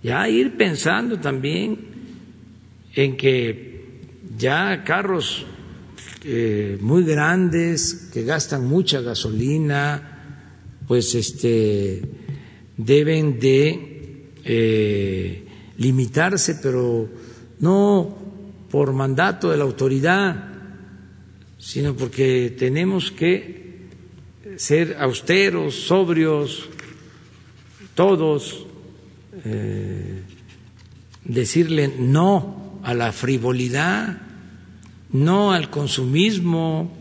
ya 0.02 0.30
ir 0.30 0.56
pensando 0.56 1.20
también 1.20 1.92
en 2.96 3.18
que 3.18 3.74
ya 4.38 4.84
carros 4.84 5.46
eh, 6.24 6.78
muy 6.80 7.04
grandes 7.04 8.10
que 8.14 8.24
gastan 8.24 8.66
mucha 8.66 9.02
gasolina, 9.02 10.46
pues 10.88 11.16
este 11.16 12.02
deben 12.78 13.40
de 13.40 14.30
eh, 14.44 15.46
limitarse, 15.78 16.60
pero 16.62 17.10
no 17.60 18.18
por 18.70 18.94
mandato 18.94 19.52
de 19.52 19.58
la 19.58 19.64
autoridad, 19.64 20.52
sino 21.58 21.96
porque 21.96 22.56
tenemos 22.58 23.12
que 23.12 23.64
ser 24.56 24.98
austeros, 25.00 25.76
sobrios, 25.76 26.70
todos, 27.96 28.66
eh, 29.46 30.22
decirle 31.26 31.94
no 32.00 32.63
a 32.84 32.94
la 32.94 33.12
frivolidad, 33.12 34.22
no 35.12 35.52
al 35.54 35.70
consumismo, 35.70 36.96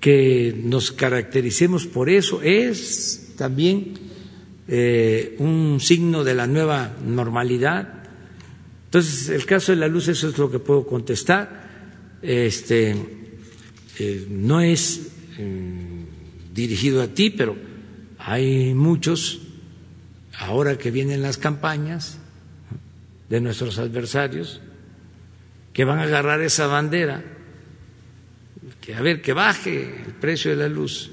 que 0.00 0.58
nos 0.64 0.90
caractericemos 0.92 1.86
por 1.86 2.08
eso, 2.10 2.42
es 2.42 3.34
también 3.36 3.94
eh, 4.66 5.36
un 5.38 5.78
signo 5.80 6.24
de 6.24 6.34
la 6.34 6.46
nueva 6.46 6.96
normalidad 7.04 8.02
entonces, 8.92 9.30
el 9.30 9.46
caso 9.46 9.72
de 9.72 9.76
la 9.76 9.88
luz, 9.88 10.08
eso 10.08 10.28
es 10.28 10.36
lo 10.36 10.50
que 10.50 10.58
puedo 10.58 10.86
contestar. 10.86 12.18
Este, 12.20 12.94
eh, 13.98 14.26
no 14.28 14.60
es 14.60 15.12
mm, 15.38 16.52
dirigido 16.52 17.00
a 17.00 17.06
ti, 17.08 17.30
pero 17.30 17.56
hay 18.18 18.74
muchos, 18.74 19.40
ahora 20.38 20.76
que 20.76 20.90
vienen 20.90 21.22
las 21.22 21.38
campañas 21.38 22.18
de 23.32 23.40
nuestros 23.40 23.78
adversarios, 23.78 24.60
que 25.72 25.86
van 25.86 26.00
a 26.00 26.02
agarrar 26.02 26.42
esa 26.42 26.66
bandera, 26.66 27.24
que 28.82 28.94
a 28.94 29.00
ver, 29.00 29.22
que 29.22 29.32
baje 29.32 30.02
el 30.04 30.12
precio 30.12 30.50
de 30.50 30.58
la 30.58 30.68
luz, 30.68 31.10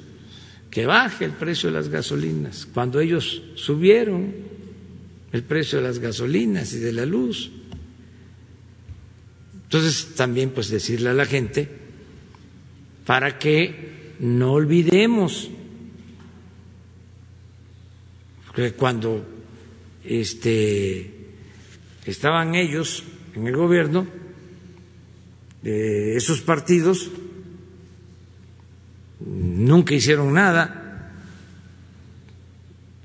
que 0.69 0.85
baje 0.85 1.23
el 1.23 1.31
precio 1.31 1.69
de 1.69 1.75
las 1.75 1.87
gasolinas, 1.87 2.67
cuando 2.73 2.99
ellos 2.99 3.41
subieron 3.55 4.33
el 5.31 5.43
precio 5.43 5.79
de 5.79 5.87
las 5.87 5.99
gasolinas 5.99 6.73
y 6.73 6.79
de 6.79 6.91
la 6.91 7.05
luz. 7.05 7.51
Entonces, 9.53 10.13
también 10.13 10.49
pues 10.49 10.69
decirle 10.69 11.11
a 11.11 11.13
la 11.13 11.25
gente 11.25 11.69
para 13.05 13.39
que 13.39 14.15
no 14.19 14.51
olvidemos 14.51 15.49
que 18.53 18.73
cuando 18.73 19.25
este, 20.03 21.18
estaban 22.09 22.55
ellos 22.55 23.03
en 23.35 23.47
el 23.47 23.55
gobierno, 23.55 24.07
de 25.61 26.15
esos 26.15 26.41
partidos 26.41 27.09
nunca 29.19 29.93
hicieron 29.93 30.33
nada 30.33 31.11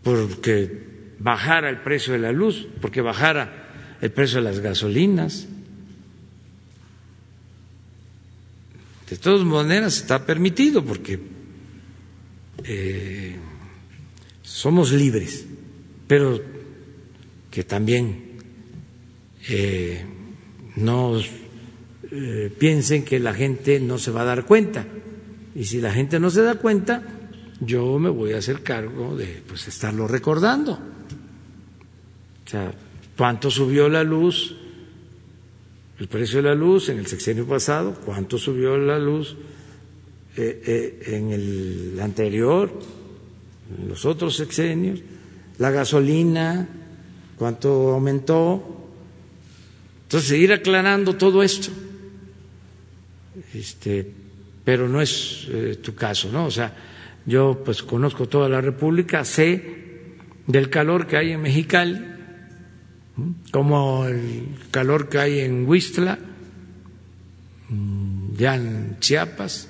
porque 0.02 1.14
bajara 1.18 1.70
el 1.70 1.80
precio 1.80 2.12
de 2.12 2.18
la 2.18 2.32
luz, 2.32 2.66
porque 2.80 3.00
bajara 3.00 3.96
el 4.00 4.12
precio 4.12 4.38
de 4.38 4.44
las 4.44 4.60
gasolinas. 4.60 5.48
De 9.08 9.16
todas 9.16 9.44
maneras 9.44 9.96
está 9.96 10.24
permitido 10.26 10.84
porque 10.84 11.18
eh, 12.64 13.36
somos 14.42 14.92
libres, 14.92 15.46
pero 16.06 16.40
que 17.50 17.64
también 17.64 18.23
eh, 19.48 20.04
no 20.76 21.18
eh, 22.10 22.52
piensen 22.58 23.04
que 23.04 23.18
la 23.18 23.34
gente 23.34 23.80
no 23.80 23.98
se 23.98 24.10
va 24.10 24.22
a 24.22 24.24
dar 24.24 24.44
cuenta. 24.44 24.86
Y 25.54 25.64
si 25.64 25.80
la 25.80 25.92
gente 25.92 26.18
no 26.18 26.30
se 26.30 26.42
da 26.42 26.56
cuenta, 26.56 27.02
yo 27.60 27.98
me 27.98 28.10
voy 28.10 28.32
a 28.32 28.38
hacer 28.38 28.62
cargo 28.62 29.16
de 29.16 29.42
pues, 29.46 29.68
estarlo 29.68 30.08
recordando. 30.08 30.72
O 30.72 32.48
sea, 32.48 32.72
cuánto 33.16 33.50
subió 33.50 33.88
la 33.88 34.02
luz 34.02 34.56
el 35.98 36.08
precio 36.08 36.42
de 36.42 36.48
la 36.48 36.54
luz 36.54 36.88
en 36.88 36.98
el 36.98 37.06
sexenio 37.06 37.46
pasado, 37.46 37.94
cuánto 38.04 38.36
subió 38.36 38.76
la 38.76 38.98
luz 38.98 39.36
eh, 40.36 40.62
eh, 40.66 41.16
en 41.16 41.30
el 41.30 42.00
anterior, 42.00 42.72
en 43.78 43.88
los 43.88 44.04
otros 44.04 44.36
sexenios, 44.36 45.00
la 45.58 45.70
gasolina, 45.70 46.68
cuánto 47.38 47.92
aumentó. 47.92 48.73
Entonces, 50.14 50.38
ir 50.38 50.52
aclarando 50.52 51.16
todo 51.16 51.42
esto. 51.42 51.72
Este, 53.52 54.08
pero 54.64 54.88
no 54.88 55.00
es 55.00 55.48
eh, 55.50 55.80
tu 55.82 55.96
caso, 55.96 56.30
¿no? 56.30 56.44
O 56.46 56.52
sea, 56.52 56.72
yo 57.26 57.60
pues 57.64 57.82
conozco 57.82 58.28
toda 58.28 58.48
la 58.48 58.60
República, 58.60 59.24
sé 59.24 60.14
del 60.46 60.70
calor 60.70 61.08
que 61.08 61.16
hay 61.16 61.32
en 61.32 61.42
Mexicali, 61.42 62.00
como 63.50 64.06
el 64.06 64.50
calor 64.70 65.08
que 65.08 65.18
hay 65.18 65.40
en 65.40 65.68
Huistla, 65.68 66.16
mm, 67.70 68.36
ya 68.36 68.54
en 68.54 68.96
Chiapas, 69.00 69.68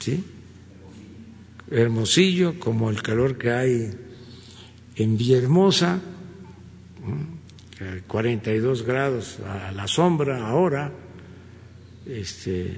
¿sí? 0.00 0.24
Hermosillo, 1.70 2.58
como 2.58 2.90
el 2.90 3.00
calor 3.00 3.38
que 3.38 3.52
hay 3.52 3.90
en 4.96 5.16
Villahermosa, 5.16 6.00
42 8.06 8.82
grados 8.82 9.38
a 9.40 9.72
la 9.72 9.86
sombra 9.86 10.46
ahora, 10.48 10.92
este, 12.06 12.76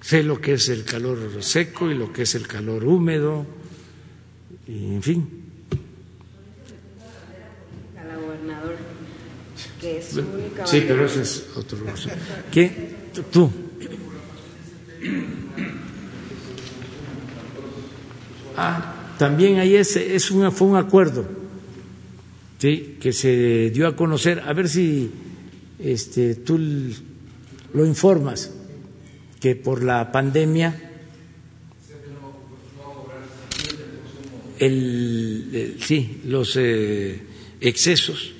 sé 0.00 0.22
lo 0.22 0.40
que 0.40 0.54
es 0.54 0.68
el 0.68 0.84
calor 0.84 1.18
seco 1.42 1.90
y 1.90 1.94
lo 1.94 2.12
que 2.12 2.22
es 2.22 2.34
el 2.34 2.46
calor 2.46 2.84
húmedo, 2.84 3.46
y 4.66 4.94
en 4.94 5.02
fin 5.02 5.44
Sí, 10.64 10.84
pero 10.88 11.04
ese 11.04 11.22
es 11.22 11.46
otro. 11.56 11.78
¿Qué? 12.50 12.94
Tú. 13.30 13.50
Ah, 18.56 18.94
también 19.18 19.58
ahí 19.58 19.76
ese 19.76 20.14
es 20.14 20.30
una, 20.30 20.50
fue 20.50 20.68
un 20.68 20.76
acuerdo 20.76 21.43
¿sí? 22.64 22.96
que 22.98 23.12
se 23.12 23.68
dio 23.68 23.86
a 23.86 23.94
conocer. 23.94 24.40
A 24.40 24.54
ver 24.54 24.70
si 24.70 25.10
este, 25.78 26.36
tú 26.36 26.58
lo 27.74 27.84
informas, 27.84 28.50
que 29.38 29.54
por 29.54 29.84
la 29.84 30.10
pandemia 30.10 30.92
el, 34.58 35.76
sí, 35.78 36.22
los 36.24 36.56
eh, 36.56 37.20
excesos 37.60 38.32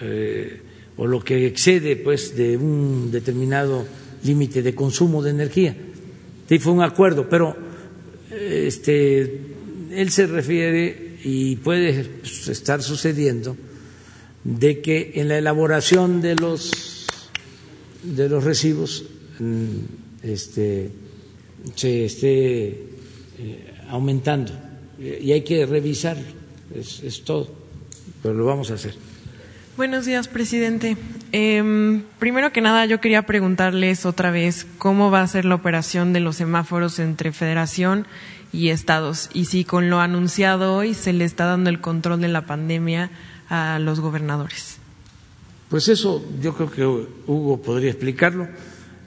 eh, 0.00 0.60
o 0.96 1.08
lo 1.08 1.18
que 1.24 1.44
excede 1.46 1.96
pues 1.96 2.36
de 2.36 2.56
un 2.56 3.10
determinado 3.10 3.84
límite 4.22 4.62
de 4.62 4.72
consumo 4.72 5.20
de 5.20 5.30
energía. 5.30 5.74
Sí, 6.48 6.60
fue 6.60 6.74
un 6.74 6.82
acuerdo, 6.82 7.28
pero 7.28 7.56
este, 8.30 9.40
él 9.90 10.10
se 10.10 10.26
refiere 10.28 11.01
y 11.24 11.56
puede 11.56 12.06
estar 12.48 12.82
sucediendo 12.82 13.56
de 14.44 14.80
que 14.80 15.12
en 15.16 15.28
la 15.28 15.38
elaboración 15.38 16.20
de 16.20 16.34
los 16.34 17.06
de 18.02 18.28
los 18.28 18.42
recibos 18.42 19.04
mm, 19.38 20.24
este, 20.24 20.90
se 21.76 22.04
esté 22.04 22.66
eh, 22.68 23.74
aumentando 23.88 24.52
y 24.98 25.32
hay 25.32 25.42
que 25.42 25.66
revisar, 25.66 26.16
es 26.74 27.24
todo, 27.24 27.52
pero 28.22 28.34
lo 28.34 28.44
vamos 28.44 28.70
a 28.70 28.74
hacer. 28.74 28.94
Buenos 29.74 30.04
días, 30.04 30.28
presidente. 30.28 30.98
Em, 31.32 32.02
primero 32.18 32.52
que 32.52 32.60
nada, 32.60 32.84
yo 32.84 33.00
quería 33.00 33.22
preguntarles 33.22 34.04
otra 34.04 34.30
vez 34.30 34.66
cómo 34.76 35.10
va 35.10 35.22
a 35.22 35.26
ser 35.26 35.46
la 35.46 35.54
operación 35.54 36.12
de 36.12 36.20
los 36.20 36.36
semáforos 36.36 36.98
entre 36.98 37.32
federación 37.32 38.06
estados 38.52 39.30
y 39.32 39.46
si 39.46 39.64
con 39.64 39.90
lo 39.90 40.00
anunciado 40.00 40.74
hoy 40.74 40.94
se 40.94 41.12
le 41.12 41.24
está 41.24 41.46
dando 41.46 41.70
el 41.70 41.80
control 41.80 42.20
de 42.20 42.28
la 42.28 42.46
pandemia 42.46 43.10
a 43.48 43.78
los 43.78 44.00
gobernadores. 44.00 44.78
Pues 45.68 45.88
eso 45.88 46.22
yo 46.40 46.54
creo 46.54 46.70
que 46.70 46.84
Hugo 47.30 47.62
podría 47.62 47.90
explicarlo. 47.90 48.46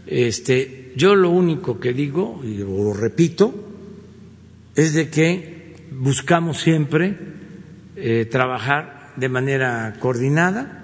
Este, 0.08 0.94
yo 0.96 1.14
lo 1.16 1.30
único 1.30 1.80
que 1.80 1.94
digo, 1.94 2.42
y 2.44 2.58
lo 2.58 2.94
repito, 2.94 3.54
es 4.76 4.94
de 4.94 5.10
que 5.10 5.76
buscamos 5.92 6.60
siempre 6.60 7.18
eh, 7.96 8.26
trabajar 8.26 9.14
de 9.16 9.30
manera 9.30 9.96
coordinada. 10.00 10.82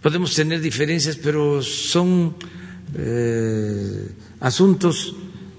Podemos 0.00 0.34
tener 0.34 0.60
diferencias, 0.60 1.16
pero 1.16 1.62
son 1.62 2.36
eh, 2.96 4.08
asuntos 4.40 5.14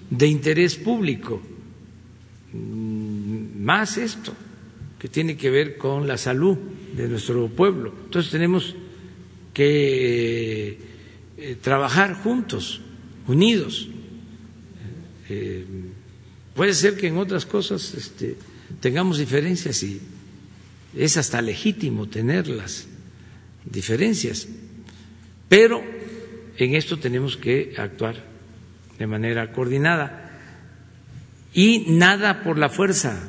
de 0.09 0.27
interés 0.27 0.75
público. 0.75 1.41
Mm, 2.53 3.63
más 3.63 3.97
esto, 3.97 4.33
que 4.99 5.07
tiene 5.07 5.37
que 5.37 5.49
ver 5.49 5.77
con 5.77 6.07
la 6.07 6.17
salud 6.17 6.57
de 6.95 7.07
nuestro 7.07 7.47
pueblo. 7.47 7.93
Entonces 8.05 8.31
tenemos 8.31 8.75
que 9.53 10.77
eh, 11.37 11.57
trabajar 11.61 12.13
juntos, 12.15 12.81
unidos. 13.27 13.87
Eh, 15.29 15.65
puede 16.53 16.73
ser 16.73 16.97
que 16.97 17.07
en 17.07 17.17
otras 17.17 17.45
cosas 17.45 17.93
este, 17.93 18.35
tengamos 18.79 19.17
diferencias 19.17 19.81
y 19.83 19.99
es 20.95 21.17
hasta 21.17 21.41
legítimo 21.41 22.07
tener 22.07 22.47
las 22.47 22.87
diferencias, 23.65 24.47
pero 25.47 25.81
en 26.57 26.75
esto 26.75 26.99
tenemos 26.99 27.37
que 27.37 27.73
actuar 27.77 28.23
de 28.99 29.07
manera 29.07 29.51
coordinada 29.53 30.30
y 31.53 31.85
nada 31.89 32.43
por 32.43 32.57
la 32.57 32.69
fuerza, 32.69 33.27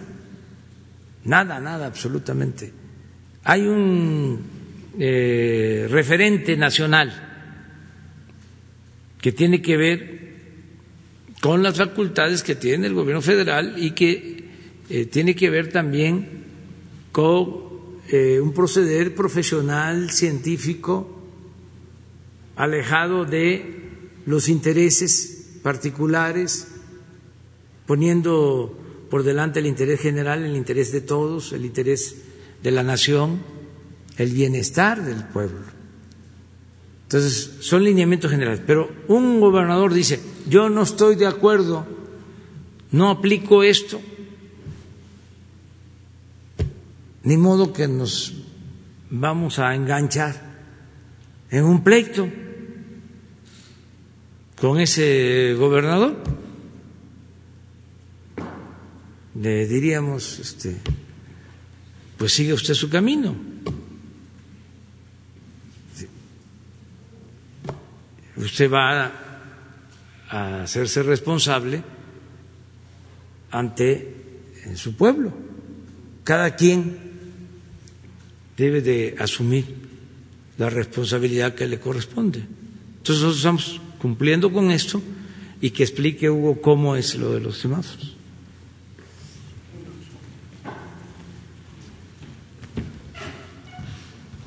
nada, 1.24 1.60
nada, 1.60 1.86
absolutamente. 1.86 2.72
Hay 3.44 3.66
un 3.66 4.40
eh, 4.98 5.86
referente 5.90 6.56
nacional 6.56 7.30
que 9.20 9.32
tiene 9.32 9.62
que 9.62 9.76
ver 9.76 10.22
con 11.40 11.62
las 11.62 11.76
facultades 11.76 12.42
que 12.42 12.54
tiene 12.54 12.86
el 12.86 12.94
gobierno 12.94 13.22
federal 13.22 13.74
y 13.76 13.92
que 13.92 14.44
eh, 14.90 15.06
tiene 15.06 15.34
que 15.34 15.50
ver 15.50 15.72
también 15.72 16.44
con 17.10 17.62
eh, 18.08 18.40
un 18.40 18.52
proceder 18.52 19.14
profesional, 19.14 20.10
científico, 20.10 21.20
alejado 22.56 23.24
de 23.24 23.80
los 24.26 24.48
intereses 24.48 25.58
particulares, 25.62 26.68
poniendo 27.86 28.78
por 29.10 29.22
delante 29.22 29.60
el 29.60 29.66
interés 29.66 30.00
general, 30.00 30.44
el 30.44 30.56
interés 30.56 30.92
de 30.92 31.00
todos, 31.00 31.52
el 31.52 31.64
interés 31.64 32.22
de 32.62 32.70
la 32.70 32.82
nación, 32.82 33.42
el 34.16 34.30
bienestar 34.30 35.04
del 35.04 35.24
pueblo. 35.24 35.60
Entonces, 37.04 37.58
son 37.60 37.84
lineamientos 37.84 38.30
generales. 38.30 38.62
Pero 38.66 38.90
un 39.08 39.38
gobernador 39.40 39.92
dice, 39.92 40.18
yo 40.48 40.70
no 40.70 40.82
estoy 40.82 41.16
de 41.16 41.26
acuerdo, 41.26 41.86
no 42.90 43.10
aplico 43.10 43.62
esto, 43.62 44.00
ni 47.24 47.36
modo 47.36 47.72
que 47.72 47.86
nos 47.86 48.32
vamos 49.10 49.58
a 49.58 49.74
enganchar 49.74 50.34
en 51.50 51.64
un 51.64 51.84
pleito 51.84 52.28
con 54.58 54.80
ese 54.80 55.54
gobernador. 55.58 56.16
Le 59.34 59.66
diríamos, 59.66 60.38
este, 60.38 60.76
pues 62.18 62.32
sigue 62.32 62.52
usted 62.52 62.74
su 62.74 62.90
camino. 62.90 63.34
Usted 68.36 68.70
va 68.70 69.12
a 70.28 70.62
hacerse 70.62 71.02
responsable 71.02 71.82
ante 73.50 74.14
su 74.74 74.94
pueblo. 74.96 75.32
Cada 76.24 76.56
quien 76.56 76.98
debe 78.56 78.80
de 78.80 79.16
asumir 79.18 79.64
la 80.58 80.70
responsabilidad 80.70 81.54
que 81.54 81.66
le 81.66 81.80
corresponde. 81.80 82.40
Entonces 82.40 83.24
nosotros 83.24 83.36
estamos 83.36 83.80
cumpliendo 83.98 84.52
con 84.52 84.70
esto 84.70 85.02
y 85.60 85.70
que 85.70 85.82
explique 85.82 86.30
Hugo 86.30 86.60
cómo 86.60 86.96
es 86.96 87.14
lo 87.16 87.32
de 87.32 87.40
los 87.40 87.58
semáforos. 87.58 88.16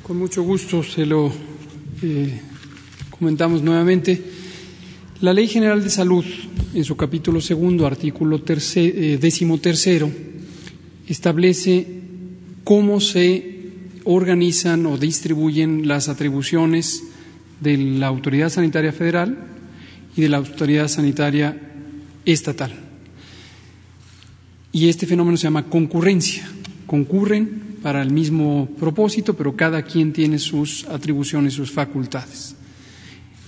Con 0.05 0.19
mucho 0.19 0.43
gusto 0.43 0.83
se 0.83 1.03
lo 1.03 1.33
eh, 2.03 2.39
comentamos 3.09 3.63
nuevamente. 3.63 4.21
La 5.21 5.33
Ley 5.33 5.47
General 5.47 5.83
de 5.83 5.89
Salud, 5.89 6.23
en 6.75 6.83
su 6.83 6.95
capítulo 6.95 7.41
segundo, 7.41 7.87
artículo 7.87 8.39
eh, 8.45 9.17
décimo 9.19 9.57
tercero, 9.57 10.11
establece 11.07 11.87
cómo 12.63 13.01
se 13.01 13.71
organizan 14.03 14.85
o 14.85 14.99
distribuyen 14.99 15.87
las 15.87 16.07
atribuciones 16.07 17.01
de 17.59 17.75
la 17.75 18.05
Autoridad 18.05 18.49
Sanitaria 18.49 18.93
Federal 18.93 19.35
y 20.15 20.21
de 20.21 20.29
la 20.29 20.37
Autoridad 20.37 20.87
Sanitaria 20.87 21.59
Estatal. 22.25 22.75
Y 24.71 24.87
este 24.87 25.07
fenómeno 25.07 25.35
se 25.35 25.45
llama 25.45 25.67
concurrencia. 25.67 26.47
Concurren 26.85 27.64
para 27.85 28.01
el 28.01 28.09
mismo 28.09 28.67
propósito, 28.79 29.35
pero 29.35 29.55
cada 29.55 29.83
quien 29.83 30.11
tiene 30.11 30.39
sus 30.39 30.85
atribuciones, 30.85 31.53
sus 31.53 31.69
facultades. 31.69 32.55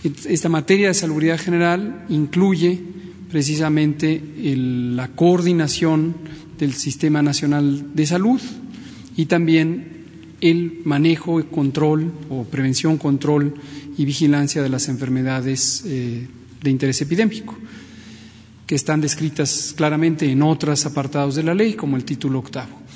Esta 0.03 0.47
materia 0.47 0.89
de 0.89 0.93
salubridad 0.93 1.39
general 1.39 2.05
incluye 2.09 2.79
precisamente 3.31 4.21
la 4.37 5.07
coordinación 5.07 6.15
del 6.59 6.73
Sistema 6.73 7.23
Nacional 7.23 7.95
de 7.95 8.05
Salud 8.05 8.39
y 9.15 9.25
también 9.25 10.35
el 10.39 10.81
manejo, 10.85 11.43
control 11.49 12.11
o 12.29 12.43
prevención, 12.43 12.99
control 12.99 13.55
y 13.97 14.05
vigilancia 14.05 14.61
de 14.61 14.69
las 14.69 14.87
enfermedades 14.87 15.81
eh, 15.87 16.27
de 16.61 16.69
interés 16.69 17.01
epidémico, 17.01 17.57
que 18.67 18.75
están 18.75 19.01
descritas 19.01 19.73
claramente 19.75 20.31
en 20.31 20.43
otros 20.43 20.85
apartados 20.85 21.33
de 21.33 21.41
la 21.41 21.55
ley, 21.55 21.73
como 21.73 21.97
el 21.97 22.05
título 22.05 22.37
octavo. 22.37 22.86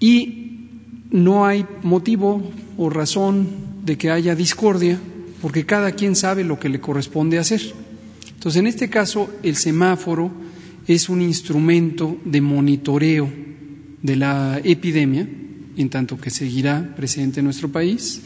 Y 0.00 0.68
no 1.10 1.44
hay 1.46 1.66
motivo 1.82 2.42
o 2.76 2.90
razón 2.90 3.48
de 3.84 3.96
que 3.98 4.10
haya 4.10 4.34
discordia, 4.34 4.98
porque 5.42 5.66
cada 5.66 5.92
quien 5.92 6.16
sabe 6.16 6.44
lo 6.44 6.58
que 6.58 6.68
le 6.68 6.80
corresponde 6.80 7.38
hacer. 7.38 7.60
Entonces, 8.34 8.60
en 8.60 8.66
este 8.66 8.88
caso, 8.88 9.30
el 9.42 9.56
semáforo 9.56 10.30
es 10.86 11.08
un 11.08 11.20
instrumento 11.20 12.18
de 12.24 12.40
monitoreo 12.40 13.30
de 14.02 14.16
la 14.16 14.60
epidemia 14.64 15.28
en 15.76 15.88
tanto 15.88 16.18
que 16.18 16.30
seguirá 16.30 16.94
presente 16.96 17.40
en 17.40 17.44
nuestro 17.44 17.70
país, 17.70 18.22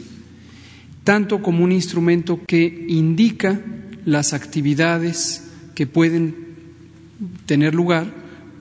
tanto 1.03 1.41
como 1.41 1.63
un 1.63 1.71
instrumento 1.71 2.41
que 2.45 2.85
indica 2.87 3.61
las 4.05 4.33
actividades 4.33 5.43
que 5.73 5.87
pueden 5.87 6.35
tener 7.45 7.75
lugar 7.75 8.07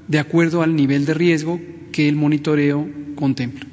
de 0.09 0.19
acuerdo 0.19 0.63
al 0.63 0.77
nivel 0.77 1.07
de 1.07 1.15
riesgo 1.15 1.61
que 1.93 2.09
el 2.09 2.17
monitoreo 2.17 2.87
contempla. 3.15 3.67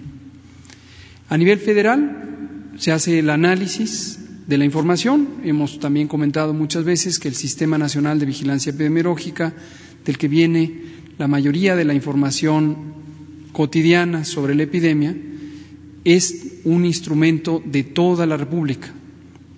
A 1.30 1.38
nivel 1.38 1.60
federal 1.60 2.72
se 2.78 2.92
hace 2.92 3.20
el 3.20 3.30
análisis 3.30 4.20
de 4.48 4.58
la 4.58 4.66
información. 4.66 5.28
Hemos 5.44 5.80
también 5.80 6.08
comentado 6.08 6.54
muchas 6.54 6.84
veces 6.84 7.20
que 7.20 7.28
el 7.28 7.36
Sistema 7.36 7.78
Nacional 7.78 8.20
de 8.20 8.26
Vigilancia 8.26 8.72
Epidemiológica, 8.72 9.54
del 10.06 10.18
que 10.18 10.28
viene 10.28 10.74
la 11.18 11.28
mayoría 11.28 11.76
de 11.76 11.86
la 11.86 11.94
información 11.94 12.76
cotidiana 13.52 14.26
sobre 14.26 14.56
la 14.56 14.64
epidemia 14.64 15.16
es 16.04 16.62
un 16.64 16.86
instrumento 16.86 17.62
de 17.64 17.84
toda 17.84 18.26
la 18.26 18.38
República. 18.38 18.92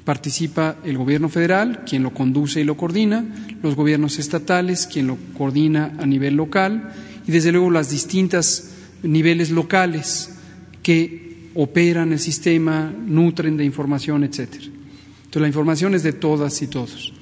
Participa 0.03 0.77
el 0.83 0.97
Gobierno 0.97 1.29
federal, 1.29 1.83
quien 1.87 2.03
lo 2.03 2.13
conduce 2.13 2.59
y 2.59 2.65
lo 2.65 2.75
coordina, 2.75 3.25
los 3.61 3.75
gobiernos 3.75 4.19
estatales, 4.19 4.85
quien 4.87 5.07
lo 5.07 5.17
coordina 5.37 5.93
a 5.97 6.05
nivel 6.05 6.35
local, 6.35 6.91
y 7.25 7.31
desde 7.31 7.53
luego 7.53 7.71
las 7.71 7.89
distintas 7.89 8.72
niveles 9.03 9.51
locales 9.51 10.31
que 10.81 11.49
operan 11.55 12.11
el 12.11 12.19
sistema, 12.19 12.91
nutren 12.91 13.57
de 13.57 13.65
información, 13.65 14.23
etcétera. 14.23 14.65
Entonces 14.65 15.41
la 15.41 15.47
información 15.47 15.95
es 15.95 16.03
de 16.03 16.13
todas 16.13 16.61
y 16.61 16.67
todos. 16.67 17.13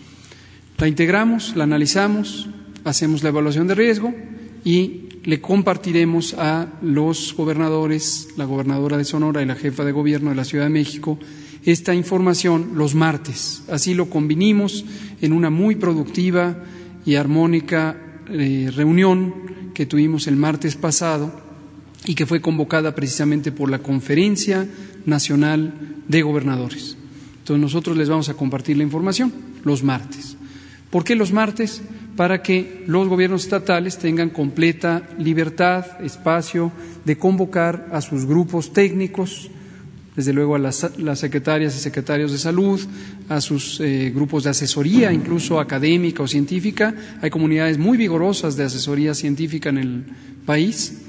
La 0.78 0.88
integramos, 0.88 1.56
la 1.56 1.66
analizamos, 1.66 2.50
hacemos 2.84 3.24
la 3.24 3.30
evaluación 3.30 3.68
de 3.68 3.76
riesgo 3.76 4.14
y 4.64 5.10
le 5.24 5.40
compartiremos 5.40 6.34
a 6.34 6.68
los 6.82 7.36
gobernadores, 7.36 8.30
la 8.38 8.46
gobernadora 8.46 8.98
de 8.98 9.06
Sonora 9.06 9.42
y 9.42 9.46
la 9.46 9.56
jefa 9.56 9.86
de 9.86 9.92
gobierno 9.92 10.32
de 10.32 10.36
la 10.36 10.46
Ciudad 10.46 10.66
de 10.66 10.72
México, 10.72 11.20
esta 11.64 11.94
información 11.94 12.72
los 12.76 12.96
martes. 12.96 13.64
Así 13.70 13.94
lo 13.94 14.10
convinimos 14.10 14.84
en 15.22 15.34
una 15.34 15.52
muy 15.52 15.76
productiva 15.76 16.58
y 17.06 17.16
armónica 17.16 17.98
eh, 18.30 18.72
reunión 18.76 19.72
que 19.76 19.86
tuvimos 19.86 20.28
el 20.28 20.36
martes 20.36 20.76
pasado 20.76 21.41
y 22.06 22.16
que 22.16 22.26
fue 22.26 22.42
convocada 22.42 22.96
precisamente 22.96 23.52
por 23.52 23.70
la 23.70 23.80
Conferencia 23.80 24.68
Nacional 25.06 25.74
de 26.08 26.22
Gobernadores. 26.22 26.98
Entonces 27.40 27.62
nosotros 27.62 27.98
les 27.98 28.10
vamos 28.10 28.30
a 28.30 28.34
compartir 28.34 28.78
la 28.78 28.84
información 28.84 29.32
los 29.64 29.84
martes. 29.84 30.38
¿Por 30.90 31.04
qué 31.04 31.16
los 31.16 31.32
martes? 31.32 31.82
para 32.16 32.42
que 32.42 32.84
los 32.88 33.08
gobiernos 33.08 33.44
estatales 33.44 33.98
tengan 33.98 34.30
completa 34.30 35.10
libertad, 35.18 35.86
espacio 36.04 36.72
de 37.06 37.18
convocar 37.18 37.88
a 37.92 38.02
sus 38.02 38.26
grupos 38.26 38.74
técnicos, 38.74 39.50
desde 40.16 40.34
luego 40.34 40.56
a 40.56 40.60
las, 40.60 40.92
secretarias 41.16 41.76
y 41.76 41.80
secretarios 41.80 42.32
de 42.32 42.38
salud, 42.38 42.80
a 43.30 43.40
sus 43.40 43.80
eh, 43.80 44.12
grupos 44.14 44.44
de 44.44 44.50
asesoría, 44.50 45.14
incluso 45.14 45.60
académica 45.60 46.22
o 46.22 46.28
científica. 46.28 46.94
Hay 47.22 47.30
comunidades 47.30 47.78
muy 47.78 47.98
vigorosas 47.98 48.58
de 48.58 48.66
asesoría 48.66 49.14
científica 49.14 49.70
en 49.70 49.78
el 49.78 50.04
país. 50.46 51.02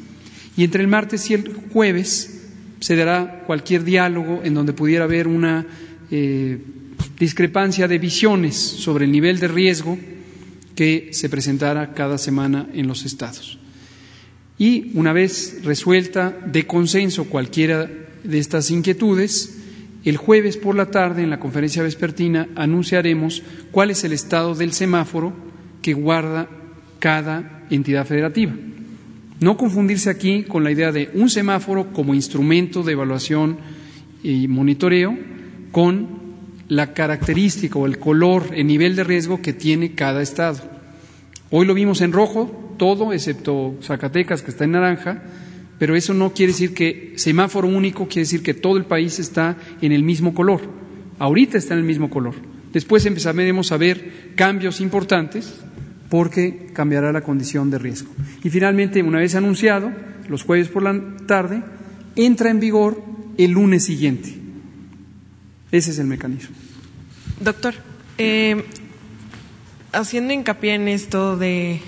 Y 0.56 0.64
entre 0.64 0.82
el 0.82 0.88
martes 0.88 1.30
y 1.30 1.34
el 1.34 1.52
jueves 1.72 2.42
se 2.80 2.96
dará 2.96 3.44
cualquier 3.46 3.84
diálogo 3.84 4.42
en 4.44 4.54
donde 4.54 4.72
pudiera 4.72 5.04
haber 5.04 5.28
una 5.28 5.66
eh, 6.10 6.58
discrepancia 7.18 7.88
de 7.88 7.98
visiones 7.98 8.56
sobre 8.56 9.04
el 9.04 9.12
nivel 9.12 9.38
de 9.38 9.48
riesgo 9.48 9.98
que 10.74 11.10
se 11.12 11.28
presentara 11.28 11.94
cada 11.94 12.18
semana 12.18 12.68
en 12.74 12.86
los 12.86 13.04
estados. 13.04 13.58
Y 14.58 14.90
una 14.94 15.12
vez 15.12 15.60
resuelta 15.64 16.30
de 16.30 16.66
consenso 16.66 17.24
cualquiera 17.24 17.90
de 18.24 18.38
estas 18.38 18.70
inquietudes, 18.70 19.58
el 20.04 20.16
jueves 20.16 20.56
por 20.56 20.74
la 20.74 20.90
tarde 20.90 21.22
en 21.22 21.30
la 21.30 21.40
conferencia 21.40 21.82
vespertina 21.82 22.48
anunciaremos 22.56 23.42
cuál 23.70 23.90
es 23.90 24.04
el 24.04 24.12
estado 24.12 24.54
del 24.54 24.72
semáforo 24.72 25.32
que 25.80 25.94
guarda 25.94 26.48
cada 26.98 27.64
entidad 27.70 28.06
federativa. 28.06 28.52
No 29.42 29.56
confundirse 29.56 30.08
aquí 30.08 30.44
con 30.44 30.62
la 30.62 30.70
idea 30.70 30.92
de 30.92 31.10
un 31.14 31.28
semáforo 31.28 31.92
como 31.92 32.14
instrumento 32.14 32.84
de 32.84 32.92
evaluación 32.92 33.58
y 34.22 34.46
monitoreo 34.46 35.18
con 35.72 36.06
la 36.68 36.94
característica 36.94 37.76
o 37.76 37.86
el 37.86 37.98
color, 37.98 38.50
el 38.54 38.68
nivel 38.68 38.94
de 38.94 39.02
riesgo 39.02 39.42
que 39.42 39.52
tiene 39.52 39.96
cada 39.96 40.22
estado. 40.22 40.60
Hoy 41.50 41.66
lo 41.66 41.74
vimos 41.74 42.02
en 42.02 42.12
rojo, 42.12 42.76
todo, 42.78 43.12
excepto 43.12 43.74
Zacatecas, 43.82 44.42
que 44.42 44.52
está 44.52 44.62
en 44.62 44.70
naranja, 44.70 45.24
pero 45.76 45.96
eso 45.96 46.14
no 46.14 46.32
quiere 46.32 46.52
decir 46.52 46.72
que 46.72 47.14
semáforo 47.16 47.66
único, 47.66 48.06
quiere 48.06 48.22
decir 48.22 48.44
que 48.44 48.54
todo 48.54 48.76
el 48.76 48.84
país 48.84 49.18
está 49.18 49.56
en 49.80 49.90
el 49.90 50.04
mismo 50.04 50.34
color. 50.34 50.60
Ahorita 51.18 51.58
está 51.58 51.74
en 51.74 51.80
el 51.80 51.86
mismo 51.86 52.10
color. 52.10 52.36
Después 52.72 53.04
empezaremos 53.06 53.72
a 53.72 53.76
ver 53.76 54.34
cambios 54.36 54.80
importantes 54.80 55.52
porque 56.12 56.68
cambiará 56.74 57.10
la 57.10 57.22
condición 57.22 57.70
de 57.70 57.78
riesgo. 57.78 58.12
Y 58.44 58.50
finalmente, 58.50 59.02
una 59.02 59.18
vez 59.18 59.34
anunciado, 59.34 59.90
los 60.28 60.42
jueves 60.42 60.68
por 60.68 60.82
la 60.82 61.00
tarde, 61.26 61.62
entra 62.16 62.50
en 62.50 62.60
vigor 62.60 63.02
el 63.38 63.52
lunes 63.52 63.86
siguiente. 63.86 64.34
Ese 65.70 65.90
es 65.90 65.98
el 65.98 66.08
mecanismo. 66.08 66.54
Doctor, 67.40 67.72
eh, 68.18 68.62
haciendo 69.94 70.34
hincapié 70.34 70.74
en 70.74 70.88
esto 70.88 71.38
de 71.38 71.80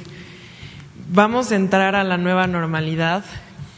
vamos 1.13 1.53
a 1.53 1.57
entrar 1.57 1.95
a 1.95 2.03
la 2.03 2.17
nueva 2.17 2.47
normalidad 2.47 3.27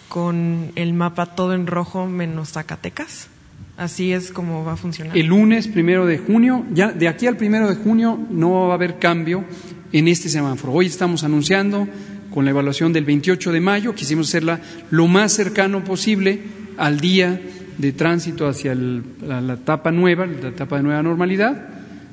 con 0.09 0.71
el 0.77 0.93
mapa 0.93 1.35
todo 1.35 1.55
en 1.55 1.67
rojo 1.67 2.07
menos 2.07 2.53
Zacatecas. 2.53 3.31
Así 3.77 4.13
es 4.13 4.31
como 4.31 4.65
va 4.65 4.73
a 4.73 4.77
funcionar. 4.77 5.17
El 5.17 5.27
lunes 5.27 5.69
primero 5.69 6.07
de 6.07 6.17
junio, 6.17 6.65
ya 6.73 6.93
de 6.93 7.09
aquí 7.09 7.27
al 7.27 7.37
primero 7.37 7.69
de 7.69 7.75
junio 7.75 8.19
no 8.31 8.69
va 8.69 8.73
a 8.73 8.75
haber 8.75 8.99
cambio 8.99 9.45
en 9.93 10.09
este 10.09 10.31
semáforo. 10.31 10.73
Hoy 10.73 10.87
estamos 10.87 11.25
anunciando 11.25 11.87
con 12.33 12.47
la 12.47 12.53
evaluación 12.53 12.95
del 12.95 13.05
28 13.05 13.53
de 13.53 13.61
mayo, 13.61 13.95
quisimos 13.95 14.29
hacerla 14.29 14.61
lo 14.91 15.07
más 15.09 15.33
cercano 15.33 15.85
posible 15.85 16.41
al 16.79 17.01
día 17.01 17.41
de 17.77 17.93
tránsito 17.93 18.49
hacia 18.49 18.75
la, 18.75 19.55
etapa 19.55 19.91
nueva, 19.91 20.25
la 20.25 20.49
etapa 20.49 20.79
de 20.79 20.83
nueva 20.83 21.03
normalidad. 21.03 21.69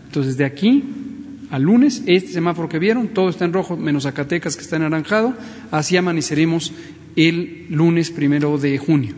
Entonces, 0.05 0.35
de 0.35 0.43
aquí 0.43 0.83
al 1.49 1.63
lunes, 1.63 2.03
este 2.07 2.33
semáforo 2.33 2.67
que 2.67 2.79
vieron, 2.79 3.09
todo 3.09 3.29
está 3.29 3.45
en 3.45 3.53
rojo, 3.53 3.77
menos 3.77 4.03
Zacatecas 4.03 4.57
que 4.57 4.63
está 4.63 4.75
en 4.75 4.81
naranjado, 4.81 5.33
así 5.71 5.95
amaneceremos 5.95 6.73
el 7.15 7.67
lunes 7.69 8.11
primero 8.11 8.57
de 8.57 8.77
junio. 8.77 9.13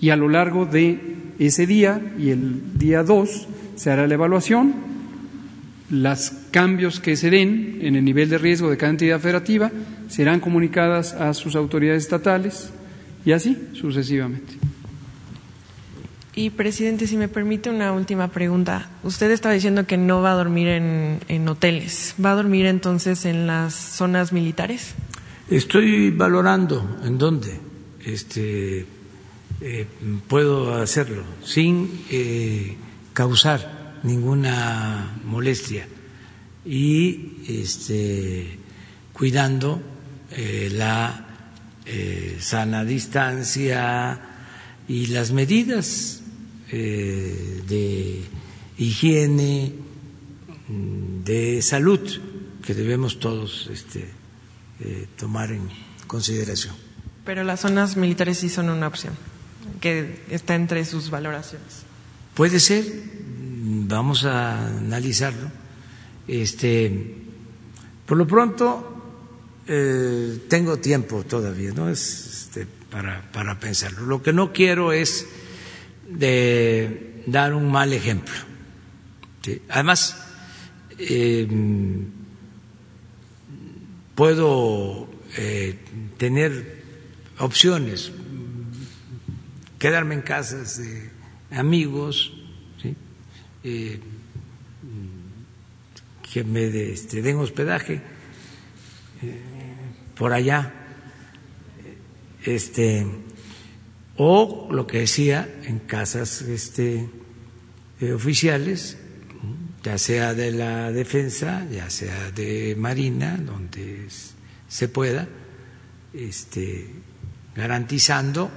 Y 0.00 0.10
a 0.10 0.16
lo 0.16 0.28
largo 0.28 0.66
de 0.66 1.11
ese 1.38 1.66
día 1.66 2.00
y 2.18 2.30
el 2.30 2.78
día 2.78 3.02
2 3.02 3.48
se 3.76 3.90
hará 3.90 4.06
la 4.06 4.14
evaluación, 4.14 4.74
los 5.90 6.32
cambios 6.50 7.00
que 7.00 7.16
se 7.16 7.30
den 7.30 7.78
en 7.82 7.96
el 7.96 8.04
nivel 8.04 8.28
de 8.30 8.38
riesgo 8.38 8.70
de 8.70 8.76
cada 8.76 8.90
entidad 8.90 9.20
federativa 9.20 9.70
serán 10.08 10.40
comunicadas 10.40 11.12
a 11.12 11.34
sus 11.34 11.54
autoridades 11.54 12.04
estatales 12.04 12.70
y 13.24 13.32
así 13.32 13.56
sucesivamente. 13.74 14.54
Y, 16.34 16.48
presidente, 16.48 17.06
si 17.06 17.18
me 17.18 17.28
permite 17.28 17.68
una 17.68 17.92
última 17.92 18.28
pregunta. 18.28 18.88
Usted 19.04 19.30
estaba 19.30 19.54
diciendo 19.54 19.86
que 19.86 19.98
no 19.98 20.22
va 20.22 20.32
a 20.32 20.34
dormir 20.34 20.68
en, 20.68 21.48
hoteles. 21.48 22.14
¿Va 22.24 22.32
a 22.32 22.34
dormir 22.34 22.64
entonces 22.64 23.26
en 23.26 23.46
las 23.46 23.74
zonas 23.74 24.32
militares? 24.32 24.94
Estoy 25.50 26.10
valorando 26.10 26.98
en 27.04 27.18
dónde 27.18 27.60
este, 28.02 28.86
eh, 29.62 29.86
puedo 30.28 30.74
hacerlo 30.74 31.22
sin 31.44 32.04
eh, 32.10 32.76
causar 33.12 34.00
ninguna 34.02 35.18
molestia 35.24 35.86
y 36.64 37.36
este, 37.48 38.58
cuidando 39.12 39.80
eh, 40.30 40.70
la 40.72 41.28
sana 42.38 42.84
distancia 42.84 44.20
y 44.88 45.06
las 45.06 45.32
medidas 45.32 46.22
eh, 46.70 47.62
de 47.68 48.22
higiene, 48.78 49.72
de 51.24 51.60
salud 51.62 52.00
que 52.64 52.74
debemos 52.74 53.18
todos 53.20 53.68
este, 53.72 54.08
eh, 54.80 55.06
tomar 55.16 55.52
en 55.52 55.68
consideración. 56.06 56.74
Pero 57.24 57.44
las 57.44 57.60
zonas 57.60 57.96
militares 57.96 58.38
sí 58.38 58.48
son 58.48 58.70
una 58.70 58.86
opción, 58.86 59.14
que 59.80 60.24
está 60.30 60.54
entre 60.54 60.84
sus 60.84 61.10
valoraciones. 61.10 61.82
Puede 62.34 62.60
ser, 62.60 62.84
vamos 63.86 64.24
a 64.24 64.68
analizarlo. 64.68 65.50
Este, 66.26 67.16
por 68.06 68.16
lo 68.16 68.26
pronto, 68.26 68.92
eh, 69.66 70.38
tengo 70.48 70.78
tiempo 70.78 71.24
todavía, 71.24 71.72
¿no? 71.72 71.88
Es, 71.88 72.46
este, 72.46 72.66
para, 72.90 73.30
para 73.32 73.58
pensarlo. 73.58 74.06
Lo 74.06 74.22
que 74.22 74.32
no 74.32 74.52
quiero 74.52 74.92
es 74.92 75.26
de 76.08 77.22
dar 77.26 77.54
un 77.54 77.70
mal 77.70 77.92
ejemplo. 77.92 78.34
Además, 79.68 80.16
eh, 80.98 81.48
puedo 84.14 85.08
eh, 85.36 85.78
tener 86.18 86.82
opciones, 87.38 88.12
quedarme 89.82 90.14
en 90.14 90.22
casas 90.22 90.78
de 90.78 91.10
amigos, 91.50 92.32
eh, 93.64 93.98
que 96.32 96.44
me 96.44 96.92
este, 96.92 97.20
den 97.20 97.38
hospedaje 97.38 98.00
por 100.14 100.32
allá. 100.32 100.72
Este, 102.44 103.04
o 104.18 104.68
lo 104.70 104.86
que 104.86 105.00
decía 105.00 105.52
en 105.64 105.80
casas 105.80 106.42
este, 106.42 107.10
eh, 108.00 108.12
oficiales, 108.12 108.98
ya 109.82 109.98
sea 109.98 110.32
de 110.32 110.52
la 110.52 110.92
defensa, 110.92 111.66
ya 111.68 111.90
sea 111.90 112.30
de 112.30 112.76
marina, 112.78 113.36
donde 113.36 114.06
se 114.68 114.86
pueda, 114.86 115.26
garantizando 117.56 118.48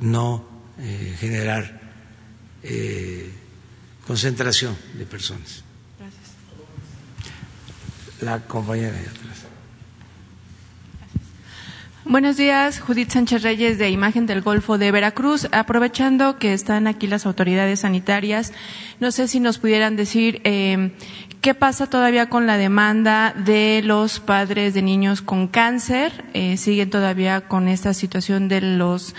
no 0.00 0.44
eh, 0.78 1.16
generar 1.18 1.80
eh, 2.62 3.30
concentración 4.06 4.76
de 4.94 5.06
personas. 5.06 5.64
Gracias. 5.98 6.34
La 8.20 8.40
compañera 8.46 8.92
de 8.92 9.00
atrás. 9.00 9.24
Buenos 12.06 12.36
días, 12.36 12.80
Judith 12.80 13.08
Sánchez 13.12 13.42
Reyes 13.42 13.78
de 13.78 13.88
Imagen 13.88 14.26
del 14.26 14.42
Golfo 14.42 14.76
de 14.76 14.92
Veracruz. 14.92 15.48
Aprovechando 15.52 16.38
que 16.38 16.52
están 16.52 16.86
aquí 16.86 17.06
las 17.06 17.24
autoridades 17.24 17.80
sanitarias, 17.80 18.52
no 19.00 19.10
sé 19.10 19.26
si 19.26 19.40
nos 19.40 19.56
pudieran 19.56 19.96
decir 19.96 20.42
eh, 20.44 20.92
qué 21.40 21.54
pasa 21.54 21.88
todavía 21.88 22.28
con 22.28 22.46
la 22.46 22.58
demanda 22.58 23.32
de 23.32 23.80
los 23.82 24.20
padres 24.20 24.74
de 24.74 24.82
niños 24.82 25.22
con 25.22 25.48
cáncer. 25.48 26.26
Eh, 26.34 26.58
siguen 26.58 26.90
todavía 26.90 27.40
con 27.48 27.68
esta 27.68 27.94
situación 27.94 28.48
de 28.48 28.60
los 28.60 29.14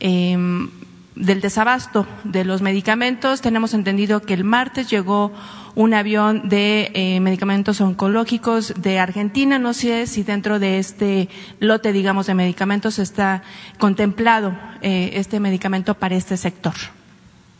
em, 0.00 0.70
del 1.14 1.40
desabasto 1.40 2.06
de 2.24 2.44
los 2.44 2.62
medicamentos. 2.62 3.40
Tenemos 3.40 3.74
entendido 3.74 4.22
que 4.22 4.34
el 4.34 4.44
martes 4.44 4.88
llegó 4.88 5.32
un 5.74 5.94
avión 5.94 6.48
de 6.48 6.90
eh, 6.94 7.20
medicamentos 7.20 7.80
oncológicos 7.80 8.74
de 8.76 8.98
Argentina. 8.98 9.58
No 9.58 9.74
sé 9.74 10.06
si 10.06 10.22
dentro 10.22 10.58
de 10.58 10.78
este 10.78 11.28
lote, 11.60 11.92
digamos, 11.92 12.26
de 12.26 12.34
medicamentos 12.34 12.98
está 12.98 13.42
contemplado 13.78 14.56
eh, 14.82 15.10
este 15.14 15.40
medicamento 15.40 15.94
para 15.94 16.16
este 16.16 16.36
sector. 16.36 16.74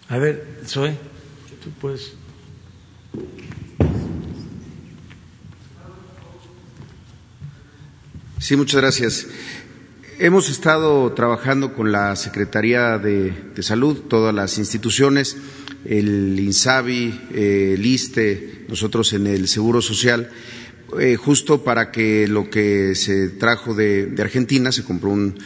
A 0.08 0.18
ver, 0.18 0.62
Zoe, 0.66 0.96
tú 1.62 1.70
puedes. 1.80 2.14
Sí, 8.40 8.56
muchas 8.56 8.80
gracias. 8.80 9.26
Hemos 10.20 10.50
estado 10.50 11.12
trabajando 11.12 11.74
con 11.74 11.92
la 11.92 12.16
Secretaría 12.16 12.98
de, 12.98 13.32
Salud, 13.60 13.98
todas 14.08 14.34
las 14.34 14.58
instituciones, 14.58 15.36
el 15.84 16.36
INSABI, 16.40 17.28
el 17.34 17.86
ISTE, 17.86 18.64
nosotros 18.66 19.12
en 19.12 19.28
el 19.28 19.46
Seguro 19.46 19.80
Social, 19.80 20.28
eh, 20.98 21.14
justo 21.14 21.62
para 21.62 21.92
que 21.92 22.26
lo 22.26 22.50
que 22.50 22.96
se 22.96 23.28
trajo 23.28 23.74
de, 23.74 24.12
Argentina, 24.18 24.72
se 24.72 24.82
compró 24.82 25.10
un 25.10 25.38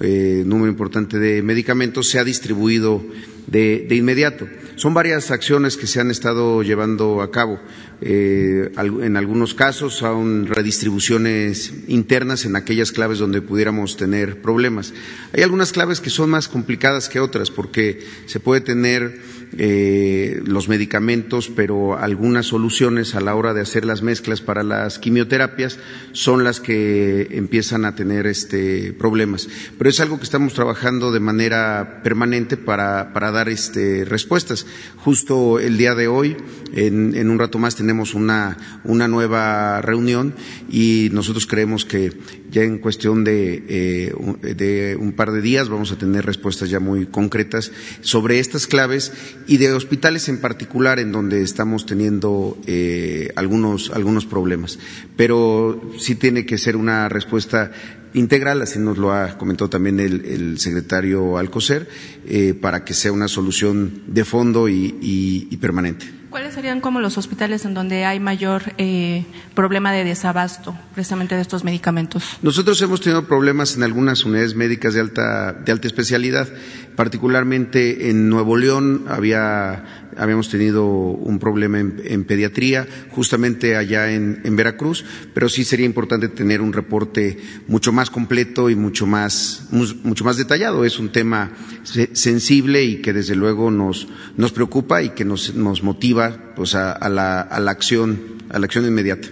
eh, 0.00 0.44
número 0.46 0.70
importante 0.70 1.18
de 1.18 1.42
medicamentos, 1.42 2.08
sea 2.08 2.22
distribuido 2.22 3.04
de, 3.48 3.88
inmediato. 3.90 4.46
Son 4.76 4.94
varias 4.94 5.32
acciones 5.32 5.76
que 5.76 5.88
se 5.88 6.00
han 6.00 6.10
estado 6.10 6.62
llevando 6.62 7.20
a 7.20 7.32
cabo. 7.32 7.58
Eh, 8.02 8.72
en 8.76 9.16
algunos 9.16 9.54
casos 9.54 9.94
son 9.94 10.46
redistribuciones 10.46 11.72
internas 11.86 12.46
en 12.46 12.56
aquellas 12.56 12.92
claves 12.92 13.18
donde 13.18 13.42
pudiéramos 13.42 13.96
tener 13.96 14.40
problemas. 14.40 14.94
Hay 15.32 15.42
algunas 15.42 15.72
claves 15.72 16.00
que 16.00 16.10
son 16.10 16.30
más 16.30 16.48
complicadas 16.48 17.08
que 17.08 17.20
otras 17.20 17.50
porque 17.50 18.00
se 18.26 18.40
puede 18.40 18.62
tener 18.62 19.20
eh, 19.58 20.40
los 20.44 20.68
medicamentos, 20.68 21.50
pero 21.54 21.98
algunas 21.98 22.46
soluciones 22.46 23.16
a 23.16 23.20
la 23.20 23.34
hora 23.34 23.52
de 23.52 23.60
hacer 23.60 23.84
las 23.84 24.00
mezclas 24.00 24.40
para 24.40 24.62
las 24.62 25.00
quimioterapias 25.00 25.78
son 26.12 26.44
las 26.44 26.60
que 26.60 27.26
empiezan 27.32 27.84
a 27.84 27.96
tener 27.96 28.26
este, 28.26 28.92
problemas. 28.92 29.48
Pero 29.76 29.90
es 29.90 29.98
algo 29.98 30.18
que 30.18 30.24
estamos 30.24 30.54
trabajando 30.54 31.10
de 31.10 31.20
manera 31.20 32.00
permanente 32.04 32.56
para, 32.56 33.12
para 33.12 33.32
dar 33.32 33.48
este, 33.48 34.04
respuestas. 34.04 34.66
Justo 34.96 35.58
el 35.58 35.76
día 35.76 35.94
de 35.94 36.06
hoy, 36.06 36.36
en, 36.74 37.30
un 37.30 37.38
rato 37.38 37.58
más, 37.58 37.76
tenemos 37.76 38.14
una, 38.14 38.56
una, 38.84 39.08
nueva 39.08 39.80
reunión 39.80 40.34
y 40.70 41.08
nosotros 41.12 41.46
creemos 41.46 41.84
que 41.84 42.12
ya 42.50 42.62
en 42.62 42.78
cuestión 42.78 43.24
de, 43.24 43.64
eh, 43.68 44.54
de 44.54 44.96
un 44.98 45.12
par 45.12 45.32
de 45.32 45.40
días 45.40 45.68
vamos 45.68 45.92
a 45.92 45.98
tener 45.98 46.26
respuestas 46.26 46.70
ya 46.70 46.80
muy 46.80 47.06
concretas 47.06 47.72
sobre 48.00 48.38
estas 48.38 48.66
claves 48.66 49.12
y 49.46 49.56
de 49.56 49.72
hospitales 49.72 50.28
en 50.28 50.40
particular 50.40 50.98
en 50.98 51.12
donde 51.12 51.42
estamos 51.42 51.86
teniendo 51.86 52.58
eh, 52.66 53.30
algunos, 53.36 53.90
algunos 53.90 54.26
problemas. 54.26 54.78
Pero 55.16 55.92
sí 55.98 56.14
tiene 56.14 56.46
que 56.46 56.58
ser 56.58 56.76
una 56.76 57.08
respuesta 57.08 57.72
integral, 58.14 58.62
así 58.62 58.78
nos 58.78 58.98
lo 58.98 59.12
ha 59.12 59.38
comentado 59.38 59.70
también 59.70 60.00
el, 60.00 60.58
secretario 60.58 61.38
Alcocer, 61.38 61.88
eh, 62.26 62.54
para 62.54 62.84
que 62.84 62.94
sea 62.94 63.12
una 63.12 63.28
solución 63.28 64.02
de 64.06 64.24
fondo 64.24 64.68
y, 64.68 65.56
permanente. 65.60 66.19
¿Cuáles 66.30 66.54
serían 66.54 66.80
como 66.80 67.00
los 67.00 67.18
hospitales 67.18 67.64
en 67.64 67.74
donde 67.74 68.04
hay 68.04 68.20
mayor 68.20 68.62
eh, 68.78 69.26
problema 69.54 69.90
de 69.90 70.04
desabasto 70.04 70.76
precisamente 70.94 71.34
de 71.34 71.40
estos 71.40 71.64
medicamentos? 71.64 72.38
Nosotros 72.40 72.80
hemos 72.82 73.00
tenido 73.00 73.26
problemas 73.26 73.76
en 73.76 73.82
algunas 73.82 74.24
unidades 74.24 74.54
médicas 74.54 74.94
de 74.94 75.00
alta, 75.00 75.52
de 75.52 75.72
alta 75.72 75.88
especialidad, 75.88 76.48
particularmente 76.94 78.10
en 78.10 78.28
Nuevo 78.28 78.56
León 78.56 79.06
había 79.08 79.99
habíamos 80.16 80.48
tenido 80.48 80.86
un 80.86 81.38
problema 81.38 81.78
en, 81.78 82.24
pediatría, 82.24 82.86
justamente 83.10 83.76
allá 83.76 84.12
en, 84.12 84.56
Veracruz, 84.56 85.04
pero 85.34 85.48
sí 85.48 85.64
sería 85.64 85.86
importante 85.86 86.28
tener 86.28 86.60
un 86.60 86.72
reporte 86.72 87.38
mucho 87.68 87.92
más 87.92 88.10
completo 88.10 88.70
y 88.70 88.76
mucho 88.76 89.06
más, 89.06 89.68
mucho 89.70 90.24
más 90.24 90.36
detallado. 90.36 90.84
Es 90.84 90.98
un 90.98 91.10
tema 91.10 91.52
sensible 91.84 92.82
y 92.84 92.96
que 93.00 93.12
desde 93.12 93.34
luego 93.34 93.70
nos, 93.70 94.08
nos 94.36 94.52
preocupa 94.52 95.02
y 95.02 95.10
que 95.10 95.24
nos, 95.24 95.54
nos 95.54 95.82
motiva 95.82 96.52
pues, 96.54 96.74
a, 96.74 97.08
la, 97.08 97.40
a, 97.40 97.60
la, 97.60 97.70
acción, 97.70 98.20
a 98.50 98.58
la 98.58 98.66
acción 98.66 98.86
inmediata. 98.86 99.28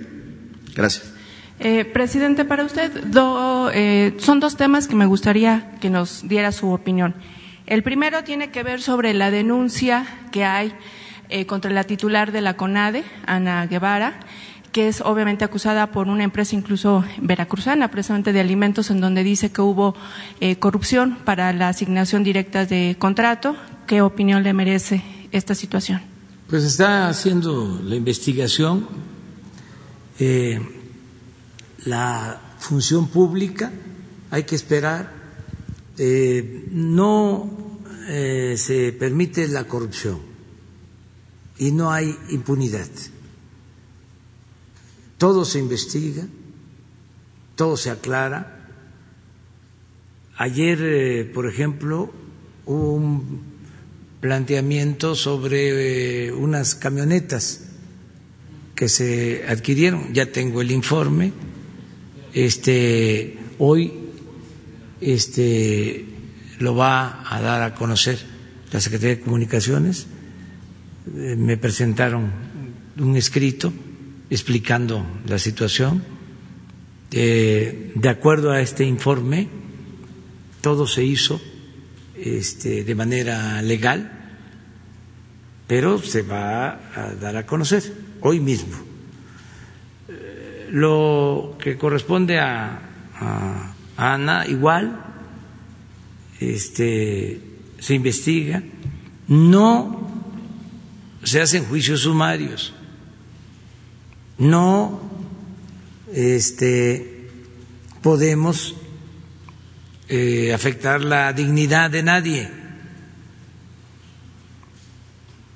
Gracias. 0.74 1.12
Eh, 1.60 1.84
presidente, 1.84 2.44
para 2.44 2.64
usted 2.64 2.92
eh, 3.74 4.14
son 4.18 4.38
dos 4.38 4.56
temas 4.56 4.86
que 4.86 4.94
me 4.94 5.06
gustaría 5.06 5.72
que 5.80 5.90
nos 5.90 6.26
diera 6.28 6.52
su 6.52 6.70
opinión. 6.70 7.14
El 7.68 7.82
primero 7.82 8.24
tiene 8.24 8.50
que 8.50 8.62
ver 8.62 8.80
sobre 8.80 9.12
la 9.12 9.30
denuncia 9.30 10.06
que 10.32 10.42
hay 10.42 10.72
eh, 11.28 11.44
contra 11.44 11.70
la 11.70 11.84
titular 11.84 12.32
de 12.32 12.40
la 12.40 12.56
CONADE, 12.56 13.04
Ana 13.26 13.66
Guevara, 13.66 14.20
que 14.72 14.88
es 14.88 15.02
obviamente 15.02 15.44
acusada 15.44 15.90
por 15.90 16.08
una 16.08 16.24
empresa 16.24 16.56
incluso 16.56 17.04
veracruzana, 17.20 17.90
precisamente 17.90 18.32
de 18.32 18.40
alimentos, 18.40 18.90
en 18.90 19.02
donde 19.02 19.22
dice 19.22 19.52
que 19.52 19.60
hubo 19.60 19.94
eh, 20.40 20.56
corrupción 20.56 21.18
para 21.26 21.52
la 21.52 21.68
asignación 21.68 22.24
directa 22.24 22.64
de 22.64 22.96
contrato. 22.98 23.54
¿Qué 23.86 24.00
opinión 24.00 24.44
le 24.44 24.54
merece 24.54 25.04
esta 25.30 25.54
situación? 25.54 26.00
Pues 26.48 26.64
está 26.64 27.08
haciendo 27.08 27.82
la 27.84 27.96
investigación. 27.96 28.88
Eh, 30.18 30.58
la 31.84 32.40
función 32.58 33.08
pública, 33.08 33.70
hay 34.30 34.44
que 34.44 34.54
esperar 34.56 35.17
eh, 35.98 36.66
no 36.70 37.78
eh, 38.08 38.54
se 38.56 38.92
permite 38.92 39.48
la 39.48 39.64
corrupción 39.64 40.18
y 41.58 41.72
no 41.72 41.90
hay 41.92 42.16
impunidad. 42.30 42.88
Todo 45.18 45.44
se 45.44 45.58
investiga, 45.58 46.24
todo 47.56 47.76
se 47.76 47.90
aclara. 47.90 48.54
Ayer, 50.36 50.78
eh, 50.80 51.24
por 51.24 51.48
ejemplo, 51.48 52.12
hubo 52.64 52.92
un 52.94 53.40
planteamiento 54.20 55.16
sobre 55.16 56.32
unas 56.32 56.76
camionetas 56.76 57.64
que 58.76 58.88
se 58.88 59.44
adquirieron. 59.48 60.14
Ya 60.14 60.30
tengo 60.30 60.60
el 60.60 60.70
informe. 60.70 61.32
Este, 62.32 63.36
hoy 63.58 63.97
este, 65.00 66.04
lo 66.58 66.74
va 66.74 67.24
a 67.28 67.40
dar 67.40 67.62
a 67.62 67.74
conocer 67.74 68.18
la 68.72 68.80
Secretaría 68.80 69.16
de 69.16 69.22
Comunicaciones. 69.22 70.06
Eh, 71.16 71.36
me 71.36 71.56
presentaron 71.56 72.30
un 72.98 73.16
escrito 73.16 73.72
explicando 74.30 75.04
la 75.26 75.38
situación. 75.38 76.02
Eh, 77.10 77.92
de 77.94 78.08
acuerdo 78.08 78.50
a 78.50 78.60
este 78.60 78.84
informe, 78.84 79.48
todo 80.60 80.86
se 80.86 81.04
hizo 81.04 81.40
este, 82.16 82.84
de 82.84 82.94
manera 82.94 83.62
legal, 83.62 84.12
pero 85.66 86.02
se 86.02 86.22
va 86.22 86.80
a 86.94 87.14
dar 87.20 87.36
a 87.36 87.46
conocer 87.46 87.82
hoy 88.20 88.40
mismo. 88.40 88.76
Eh, 90.08 90.68
lo 90.70 91.56
que 91.58 91.78
corresponde 91.78 92.38
a 92.38 92.82
Ana 93.98 94.46
igual, 94.46 94.96
este, 96.38 97.40
se 97.80 97.94
investiga, 97.94 98.62
no 99.26 100.08
se 101.24 101.40
hacen 101.40 101.64
juicios 101.64 102.02
sumarios, 102.02 102.72
no 104.38 105.00
este, 106.12 107.28
podemos 108.00 108.76
eh, 110.08 110.52
afectar 110.54 111.02
la 111.02 111.32
dignidad 111.32 111.90
de 111.90 112.02
nadie, 112.04 112.50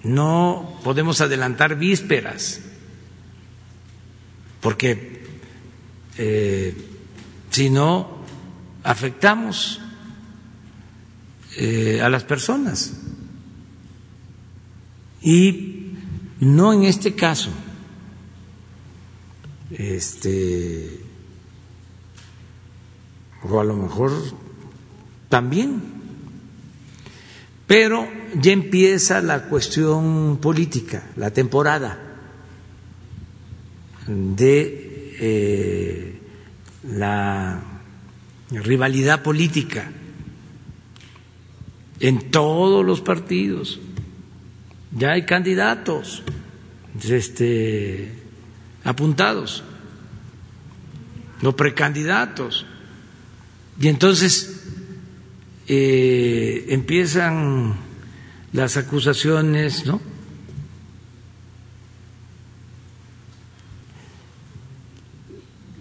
no 0.03 0.81
podemos 0.83 1.21
adelantar 1.21 1.77
vísperas, 1.77 2.61
porque 4.61 5.23
eh, 6.19 6.75
si 7.51 7.71
no 7.71 8.22
afectamos 8.83 9.81
eh, 11.57 12.01
a 12.03 12.09
las 12.09 12.25
personas. 12.25 12.95
Y 15.21 15.93
no 16.41 16.73
en 16.73 16.85
este 16.85 17.15
caso. 17.15 17.51
Este 19.71 21.01
o 23.43 23.61
a 23.61 23.65
lo 23.65 23.75
mejor 23.75 24.13
también. 25.29 25.83
Pero 27.67 28.07
ya 28.35 28.53
empieza 28.53 29.23
la 29.23 29.45
cuestión 29.45 30.39
política, 30.41 31.11
la 31.17 31.31
temporada 31.31 31.99
de 34.07 35.17
eh, 35.21 36.21
la 36.85 37.72
rivalidad 38.61 39.23
política 39.23 39.91
en 42.01 42.31
todos 42.31 42.85
los 42.85 43.01
partidos. 43.01 43.81
Ya 44.91 45.13
hay 45.13 45.25
candidatos 45.25 46.23
este, 47.09 48.13
apuntados, 48.85 49.63
no 51.41 51.57
precandidatos. 51.57 52.67
Y 53.81 53.89
entonces 53.89 54.65
eh, 55.67 56.67
empiezan 56.69 57.75
las 58.53 58.77
acusaciones, 58.77 59.87
¿no? 59.87 60.01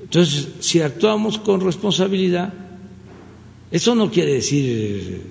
Entonces, 0.03 0.49
si 0.59 0.81
actuamos 0.81 1.39
con 1.39 1.61
responsabilidad, 1.61 2.53
eso 3.71 3.95
no 3.95 4.11
quiere 4.11 4.33
decir 4.33 5.21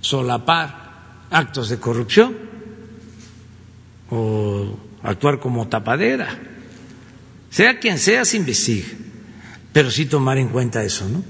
solapar 0.00 1.26
actos 1.30 1.70
de 1.70 1.78
corrupción 1.78 2.36
o 4.10 4.76
actuar 5.02 5.40
como 5.40 5.66
tapadera. 5.68 6.28
Sea 7.50 7.78
quien 7.78 7.98
sea, 7.98 8.24
se 8.24 8.36
investigue, 8.36 8.84
pero 9.72 9.90
sí 9.90 10.06
tomar 10.06 10.38
en 10.38 10.48
cuenta 10.48 10.84
eso, 10.84 11.08
¿no? 11.08 11.24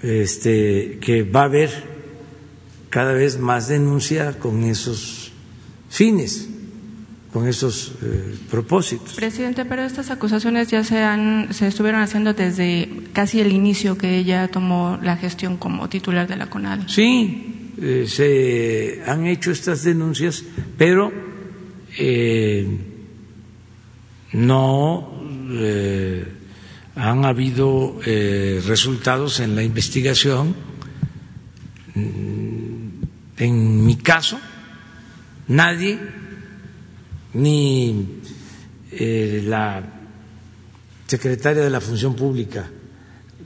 Este, 0.00 0.98
que 1.00 1.24
va 1.24 1.42
a 1.42 1.44
haber 1.44 1.70
cada 2.90 3.12
vez 3.12 3.38
más 3.38 3.66
denuncia 3.68 4.38
con 4.38 4.62
esos 4.64 5.32
fines 5.90 6.48
con 7.32 7.46
esos 7.46 7.92
eh, 8.02 8.36
propósitos. 8.50 9.14
Presidente, 9.14 9.64
pero 9.64 9.82
estas 9.82 10.10
acusaciones 10.10 10.68
ya 10.68 10.82
se, 10.82 10.98
han, 11.02 11.52
se 11.52 11.66
estuvieron 11.66 12.00
haciendo 12.00 12.32
desde 12.32 12.88
casi 13.12 13.40
el 13.40 13.52
inicio 13.52 13.98
que 13.98 14.16
ella 14.16 14.48
tomó 14.48 14.98
la 15.02 15.16
gestión 15.16 15.56
como 15.58 15.88
titular 15.88 16.26
de 16.26 16.36
la 16.36 16.46
CONAL. 16.48 16.88
Sí, 16.88 17.72
eh, 17.80 18.06
se 18.08 19.02
han 19.06 19.26
hecho 19.26 19.50
estas 19.50 19.84
denuncias, 19.84 20.42
pero 20.78 21.12
eh, 21.98 22.66
no 24.32 25.12
han 26.94 27.24
habido 27.24 28.00
resultados 28.66 29.40
en 29.40 29.54
la 29.54 29.62
investigación. 29.62 30.54
Mm, 31.94 32.88
en 33.38 33.86
mi 33.86 33.96
caso, 33.96 34.38
nadie 35.46 35.98
ni 37.34 38.20
eh, 38.92 39.42
la 39.46 39.82
secretaria 41.06 41.62
de 41.62 41.70
la 41.70 41.80
Función 41.80 42.14
Pública, 42.14 42.68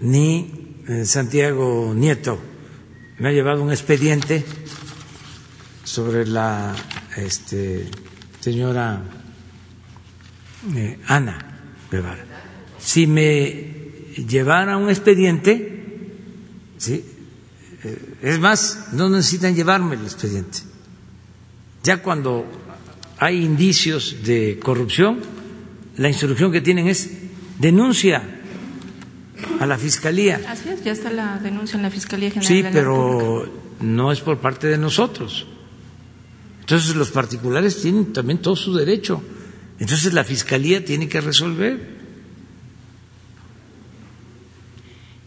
ni 0.01 0.79
eh, 0.89 1.05
Santiago 1.05 1.93
Nieto 1.95 2.39
me 3.19 3.29
ha 3.29 3.33
llevado 3.33 3.63
un 3.63 3.71
expediente 3.71 4.45
sobre 5.85 6.27
la 6.27 6.75
este, 7.17 7.89
señora 8.41 9.03
eh, 10.75 10.99
Ana 11.07 11.39
Guevara. 11.91 12.25
Si 12.79 13.07
me 13.07 13.73
llevara 14.27 14.77
un 14.77 14.89
expediente, 14.91 16.09
¿sí? 16.79 17.05
es 18.23 18.39
más, 18.39 18.89
no 18.93 19.09
necesitan 19.09 19.55
llevarme 19.55 19.97
el 19.97 20.03
expediente. 20.03 20.59
Ya 21.83 22.03
cuando 22.03 22.47
hay 23.23 23.45
indicios 23.45 24.25
de 24.25 24.59
corrupción, 24.61 25.21
la 25.97 26.09
instrucción 26.09 26.51
que 26.51 26.61
tienen 26.61 26.89
es 26.89 27.09
denuncia 27.61 28.21
a 29.61 29.67
la 29.67 29.79
Fiscalía. 29.79 30.41
Así 30.49 30.71
es, 30.71 30.83
ya 30.83 30.91
está 30.91 31.09
la 31.13 31.39
denuncia 31.39 31.77
en 31.77 31.85
la 31.85 31.91
Fiscalía 31.91 32.31
General. 32.31 32.49
Sí, 32.49 32.65
pero 32.73 33.49
no 33.81 34.11
es 34.11 34.21
por 34.21 34.39
parte 34.39 34.67
de 34.67 34.77
nosotros. 34.77 35.47
Entonces 36.63 36.97
los 36.97 37.13
particulares 37.13 37.81
tienen 37.81 38.13
también 38.13 38.39
todo 38.39 38.57
su 38.57 38.75
derecho. 38.75 39.23
Entonces 39.79 40.13
la 40.15 40.25
Fiscalía 40.25 40.85
tiene 40.85 41.09
que 41.09 41.21
resolver. 41.21 42.03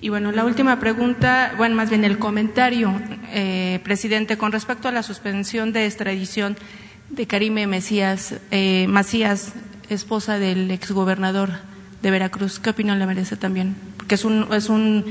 Y 0.02 0.10
bueno, 0.10 0.34
la 0.34 0.44
última 0.44 0.82
pregunta, 0.82 1.54
bueno, 1.56 1.78
más 1.78 1.90
bien 1.90 2.04
el 2.04 2.20
comentario, 2.20 2.94
eh, 3.32 3.80
presidente, 3.86 4.38
con 4.38 4.52
respecto 4.52 4.90
a 4.90 4.92
la 4.92 5.02
suspensión 5.02 5.72
de 5.72 5.86
extradición 5.86 6.58
de 7.10 7.28
Karime 7.28 7.68
Mesías, 7.68 8.36
eh, 8.52 8.88
Macías, 8.88 9.54
esposa 9.90 10.40
del 10.40 10.72
exgobernador 10.72 11.52
de 12.02 12.12
Veracruz. 12.12 12.60
¿Qué 12.60 12.70
opinión 12.72 13.00
le 13.00 13.06
merece 13.06 13.36
también? 13.36 13.76
Porque 13.98 14.16
es 14.16 14.26
un, 14.26 14.48
es 14.54 14.70
un 14.70 15.06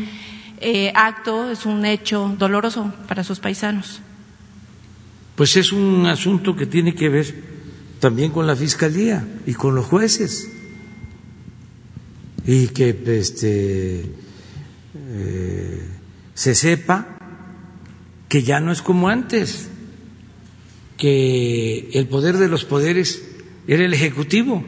eh, 0.60 0.92
acto, 0.94 1.50
es 1.50 1.66
un 1.66 1.84
hecho 1.84 2.34
doloroso 2.38 2.92
para 3.08 3.24
sus 3.24 3.40
paisanos. 3.40 4.00
Pues 5.36 5.56
es 5.56 5.72
un 5.72 6.06
asunto 6.06 6.54
que 6.54 6.66
tiene 6.66 6.94
que 6.94 7.08
ver 7.08 7.34
también 8.00 8.30
con 8.30 8.46
la 8.46 8.54
fiscalía 8.54 9.26
y 9.46 9.54
con 9.54 9.74
los 9.74 9.86
jueces 9.86 10.50
y 12.46 12.68
que 12.68 12.90
este, 13.18 14.04
eh, 14.94 15.88
se 16.34 16.54
sepa 16.54 17.16
que 18.28 18.42
ya 18.42 18.60
no 18.60 18.72
es 18.72 18.82
como 18.82 19.08
antes 19.08 19.70
que 20.96 21.90
el 21.92 22.06
poder 22.08 22.36
de 22.38 22.48
los 22.48 22.64
poderes 22.64 23.22
era 23.66 23.84
el 23.84 23.94
Ejecutivo. 23.94 24.64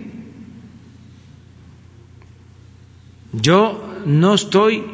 Yo 3.33 4.03
no 4.07 4.35
estoy 4.35 4.85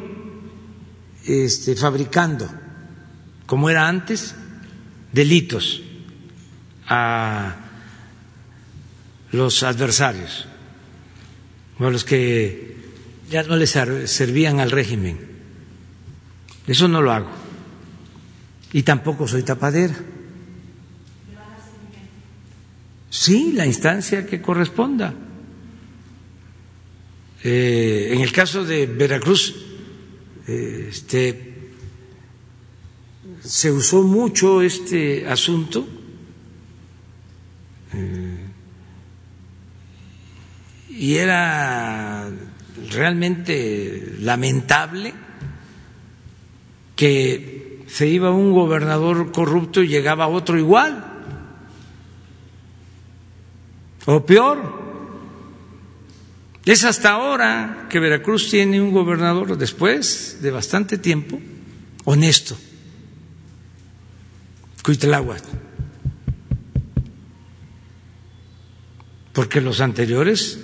este, 1.27 1.77
fabricando, 1.77 2.49
como 3.47 3.71
era 3.71 3.89
antes, 3.89 4.35
delitos 5.13 5.83
a 6.89 7.57
los 9.31 9.63
adversarios 9.63 10.47
o 11.79 11.87
a 11.87 11.91
los 11.91 12.05
que 12.05 12.77
ya 13.31 13.43
no 13.45 13.57
les 13.57 13.71
servían 13.71 14.61
al 14.61 14.71
régimen. 14.71 15.19
Eso 16.67 16.89
no 16.89 17.01
lo 17.01 17.13
hago. 17.13 17.31
Y 18.73 18.83
tampoco 18.83 19.27
soy 19.27 19.43
tapadera. 19.43 19.95
Sí, 23.13 23.53
la 23.53 23.67
instancia 23.67 24.25
que 24.25 24.41
corresponda. 24.41 25.13
Eh, 27.45 28.09
en 28.11 28.23
el 28.23 28.33
caso 28.33 28.65
de 28.65 28.87
Veracruz, 28.87 29.55
eh, 30.49 30.87
este, 30.89 31.53
se 33.45 33.71
usó 33.71 34.03
mucho 34.03 34.63
este 34.63 35.29
asunto. 35.29 35.87
Eh, 37.93 38.47
y 40.89 41.17
era 41.17 42.31
realmente 42.89 44.15
lamentable 44.21 45.13
que 46.97 47.83
se 47.89 48.09
iba 48.09 48.31
un 48.31 48.55
gobernador 48.55 49.33
corrupto 49.33 49.83
y 49.83 49.89
llegaba 49.89 50.29
otro 50.29 50.59
igual. 50.59 51.12
O 54.07 54.27
peor, 54.27 54.59
es 56.65 56.85
hasta 56.85 57.11
ahora 57.11 57.87
que 57.89 58.01
Veracruz 58.01 58.51
tiene 58.51 58.81
un 58.81 58.93
gobernador, 58.93 59.57
después 59.57 60.39
de 60.43 60.51
bastante 60.51 60.99
tiempo, 60.99 61.41
honesto, 62.05 62.57
Cuitláhuac, 64.83 65.43
porque 69.33 69.61
los 69.61 69.81
anteriores 69.81 70.59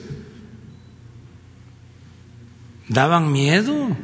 daban 2.88 3.30
miedo, 3.30 3.96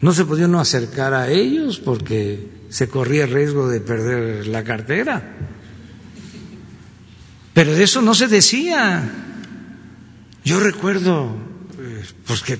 no 0.00 0.12
se 0.12 0.24
podía 0.24 0.46
uno 0.46 0.60
acercar 0.60 1.14
a 1.14 1.28
ellos 1.28 1.78
porque 1.78 2.48
se 2.70 2.88
corría 2.88 3.24
el 3.24 3.32
riesgo 3.32 3.68
de 3.68 3.80
perder 3.80 4.46
la 4.46 4.64
cartera. 4.64 5.36
Pero 7.52 7.74
de 7.74 7.82
eso 7.82 8.00
no 8.02 8.14
se 8.14 8.28
decía. 8.28 9.10
Yo 10.44 10.60
recuerdo, 10.60 11.36
pues 12.26 12.42
que, 12.42 12.58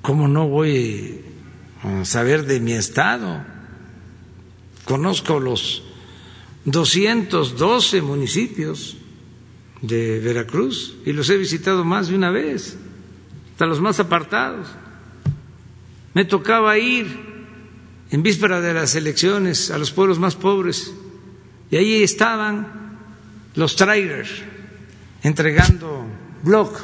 ¿cómo 0.00 0.28
no 0.28 0.48
voy 0.48 1.20
a 1.82 2.04
saber 2.04 2.46
de 2.46 2.60
mi 2.60 2.72
estado? 2.72 3.44
Conozco 4.84 5.38
los 5.38 5.84
212 6.64 8.02
municipios 8.02 8.96
de 9.80 10.20
Veracruz 10.20 10.96
y 11.04 11.12
los 11.12 11.28
he 11.30 11.36
visitado 11.36 11.84
más 11.84 12.08
de 12.08 12.16
una 12.16 12.30
vez, 12.30 12.76
hasta 13.52 13.66
los 13.66 13.80
más 13.80 14.00
apartados. 14.00 14.66
Me 16.14 16.24
tocaba 16.24 16.78
ir 16.78 17.06
en 18.10 18.22
víspera 18.22 18.60
de 18.60 18.74
las 18.74 18.94
elecciones 18.94 19.70
a 19.70 19.78
los 19.78 19.92
pueblos 19.92 20.18
más 20.18 20.36
pobres 20.36 20.92
y 21.70 21.76
ahí 21.76 22.02
estaban 22.02 22.81
los 23.54 23.76
trailers 23.76 24.30
entregando 25.22 26.06
bloc, 26.42 26.80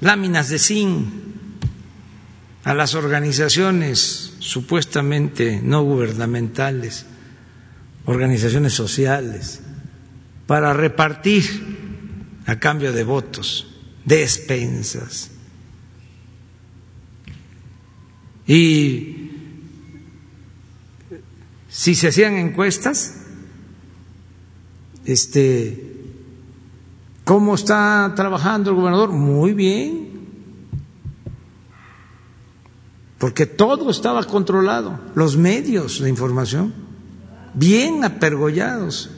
láminas 0.00 0.48
de 0.48 0.58
zinc 0.58 1.06
a 2.64 2.74
las 2.74 2.94
organizaciones 2.94 4.34
supuestamente 4.40 5.60
no 5.62 5.82
gubernamentales, 5.82 7.06
organizaciones 8.06 8.72
sociales, 8.72 9.60
para 10.46 10.72
repartir 10.72 11.44
a 12.46 12.58
cambio 12.58 12.92
de 12.92 13.04
votos, 13.04 13.68
despensas. 14.04 15.30
Y 18.46 19.30
si 21.68 21.94
se 21.94 22.08
hacían 22.08 22.36
encuestas, 22.36 23.15
este, 25.06 25.96
¿Cómo 27.26 27.56
está 27.56 28.12
trabajando 28.14 28.70
el 28.70 28.76
gobernador? 28.76 29.10
Muy 29.10 29.52
bien. 29.52 30.28
Porque 33.18 33.46
todo 33.46 33.90
estaba 33.90 34.22
controlado, 34.22 35.00
los 35.16 35.36
medios 35.36 35.98
de 35.98 36.08
información, 36.08 36.72
bien 37.52 38.04
apergollados. 38.04 39.10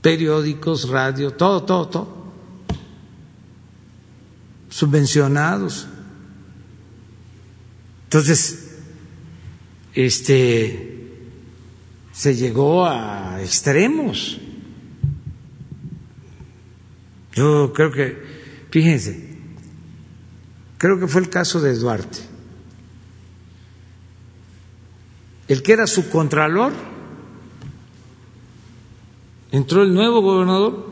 Periódicos, 0.00 0.88
radio, 0.88 1.32
todo, 1.32 1.64
todo, 1.64 1.88
todo. 1.88 2.24
Subvencionados. 4.70 5.86
Entonces, 8.04 8.78
este 9.92 10.93
se 12.14 12.36
llegó 12.36 12.86
a 12.86 13.42
extremos. 13.42 14.38
Yo 17.32 17.72
creo 17.72 17.90
que, 17.90 18.22
fíjense, 18.70 19.36
creo 20.78 21.00
que 21.00 21.08
fue 21.08 21.22
el 21.22 21.28
caso 21.28 21.60
de 21.60 21.76
Duarte. 21.76 22.20
El 25.48 25.62
que 25.62 25.72
era 25.72 25.88
su 25.88 26.08
contralor, 26.08 26.72
entró 29.50 29.82
el 29.82 29.92
nuevo 29.92 30.22
gobernador 30.22 30.86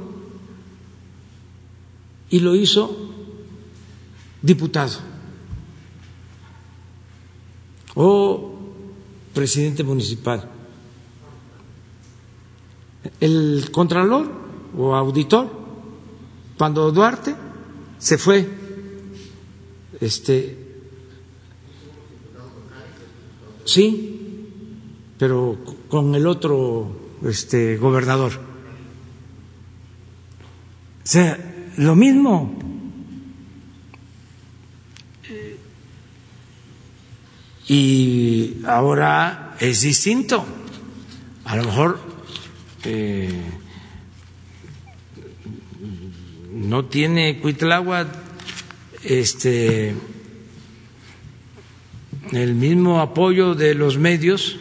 y 2.30 2.40
lo 2.40 2.56
hizo 2.56 3.14
diputado 4.42 4.98
o 7.94 8.58
presidente 9.32 9.84
municipal. 9.84 10.51
El 13.20 13.70
contralor 13.72 14.30
o 14.76 14.94
auditor 14.94 15.62
cuando 16.56 16.92
Duarte 16.92 17.34
se 17.98 18.18
fue, 18.18 18.48
este, 20.00 20.58
sí, 23.64 24.48
pero 25.18 25.58
con 25.88 26.14
el 26.14 26.26
otro 26.26 27.18
este, 27.24 27.76
gobernador. 27.76 28.32
O 31.04 31.06
sea, 31.06 31.38
lo 31.78 31.94
mismo. 31.94 32.58
Y 37.68 38.58
ahora 38.66 39.56
es 39.58 39.80
distinto. 39.80 40.44
A 41.44 41.56
lo 41.56 41.64
mejor 41.64 42.11
eh, 42.84 43.30
no 46.52 46.84
tiene 46.86 47.38
Cuitlagua 47.38 48.06
este 49.04 49.94
el 52.32 52.54
mismo 52.54 53.00
apoyo 53.00 53.54
de 53.54 53.74
los 53.74 53.98
medios 53.98 54.56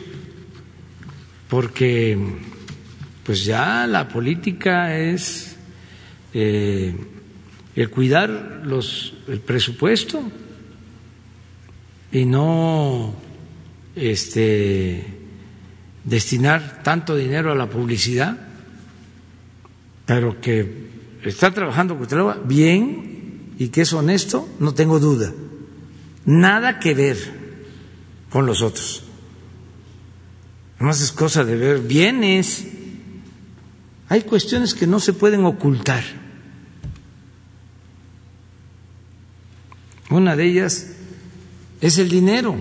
porque 1.50 2.18
pues 3.24 3.46
ya 3.46 3.86
la 3.88 4.08
política 4.08 4.98
es 4.98 5.58
eh, 6.34 6.96
el 7.76 7.90
cuidar 7.90 8.62
los 8.66 9.14
el 9.28 9.40
presupuesto 9.40 10.24
y 12.12 12.26
no 12.26 13.14
este 13.96 15.21
destinar 16.04 16.82
tanto 16.84 17.16
dinero 17.16 17.52
a 17.52 17.56
la 17.56 17.70
publicidad 17.70 18.52
pero 20.12 20.42
que 20.42 20.90
está 21.24 21.54
trabajando 21.54 21.98
Cuitlagua 21.98 22.38
bien 22.44 23.54
y 23.58 23.70
que 23.70 23.82
es 23.82 23.94
honesto, 23.94 24.46
no 24.60 24.74
tengo 24.74 25.00
duda. 25.00 25.32
Nada 26.26 26.80
que 26.80 26.94
ver 26.94 27.18
con 28.30 28.46
los 28.46 28.62
otros. 28.62 29.04
Además 30.76 31.00
es 31.00 31.14
cosa 31.14 31.46
de 31.46 31.56
ver 31.56 31.80
bienes. 31.80 32.68
Hay 34.10 34.24
cuestiones 34.24 34.74
que 34.74 34.86
no 34.86 35.00
se 35.00 35.14
pueden 35.14 35.46
ocultar. 35.46 36.04
Una 40.10 40.36
de 40.36 40.46
ellas 40.46 40.88
es 41.80 41.98
el 42.00 42.10
dinero. 42.10 42.58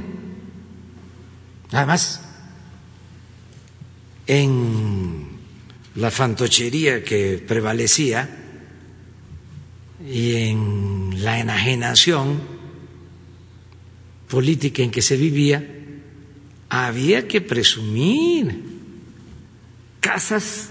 Además, 1.72 2.20
en 4.30 5.26
la 5.96 6.08
fantochería 6.12 7.02
que 7.02 7.42
prevalecía, 7.44 8.28
y 10.06 10.36
en 10.36 11.24
la 11.24 11.40
enajenación 11.40 12.40
política 14.28 14.84
en 14.84 14.92
que 14.92 15.02
se 15.02 15.16
vivía, 15.16 15.66
había 16.68 17.26
que 17.26 17.40
presumir 17.40 18.62
casas, 19.98 20.70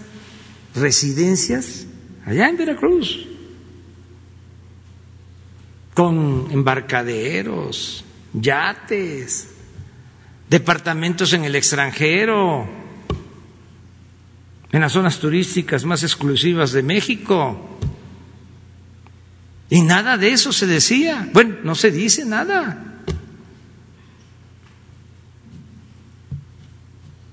residencias 0.73 1.85
allá 2.25 2.47
en 2.47 2.55
Veracruz, 2.55 3.27
con 5.93 6.47
embarcaderos, 6.49 8.05
yates, 8.31 9.49
departamentos 10.49 11.33
en 11.33 11.43
el 11.43 11.55
extranjero, 11.57 12.78
en 14.71 14.81
las 14.81 14.91
zonas 14.93 15.19
turísticas 15.19 15.83
más 15.85 16.03
exclusivas 16.03 16.71
de 16.71 16.83
México. 16.83 17.77
Y 19.69 19.81
nada 19.81 20.17
de 20.17 20.31
eso 20.31 20.51
se 20.51 20.67
decía. 20.67 21.29
Bueno, 21.33 21.57
no 21.63 21.75
se 21.75 21.91
dice 21.91 22.25
nada. 22.25 22.85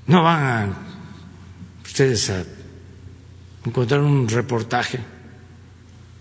No 0.06 0.22
van 0.22 0.70
a 0.70 0.76
ustedes 1.84 2.30
a 2.30 2.44
encontrar 3.64 4.00
un 4.00 4.28
reportaje 4.28 5.00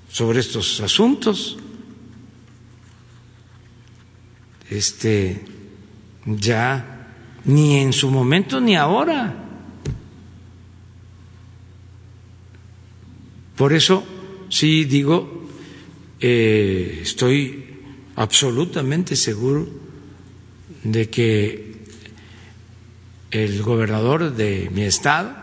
sobre 0.10 0.40
estos 0.40 0.82
asuntos. 0.82 1.58
Este 4.70 5.46
ya 6.26 7.12
ni 7.46 7.78
en 7.78 7.94
su 7.94 8.10
momento 8.10 8.60
ni 8.60 8.76
ahora. 8.76 9.45
Por 13.56 13.74
eso 13.74 14.04
sí 14.50 14.86
digo 14.86 15.48
eh, 16.20 17.00
estoy 17.02 17.66
absolutamente 18.16 19.16
seguro 19.16 19.68
de 20.84 21.10
que 21.10 21.76
el 23.32 23.62
gobernador 23.64 24.34
de 24.34 24.70
mi 24.74 24.84
estado, 24.84 25.36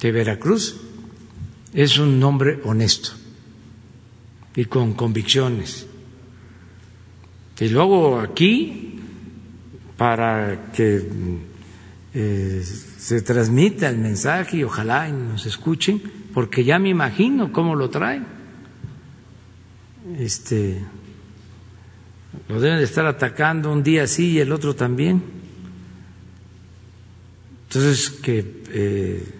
de 0.00 0.12
Veracruz, 0.12 0.80
es 1.74 1.98
un 1.98 2.22
hombre 2.22 2.60
honesto 2.64 3.10
y 4.56 4.64
con 4.66 4.94
convicciones. 4.94 5.86
Y 7.60 7.68
luego 7.68 8.20
aquí, 8.20 9.00
para 9.96 10.72
que 10.72 11.02
eh, 12.14 12.64
se 12.98 13.22
transmita 13.22 13.88
el 13.88 13.98
mensaje 13.98 14.58
y 14.58 14.64
ojalá 14.64 15.08
nos 15.08 15.46
escuchen, 15.46 16.02
porque 16.34 16.64
ya 16.64 16.78
me 16.78 16.90
imagino 16.90 17.52
cómo 17.52 17.74
lo 17.76 17.88
traen 17.88 18.34
este, 20.18 20.84
lo 22.48 22.60
deben 22.60 22.78
de 22.78 22.84
estar 22.84 23.06
atacando 23.06 23.72
un 23.72 23.82
día 23.82 24.06
sí 24.06 24.32
y 24.32 24.38
el 24.38 24.52
otro 24.52 24.74
también. 24.74 25.22
Entonces, 27.68 28.10
que 28.10 28.62
eh, 28.68 29.34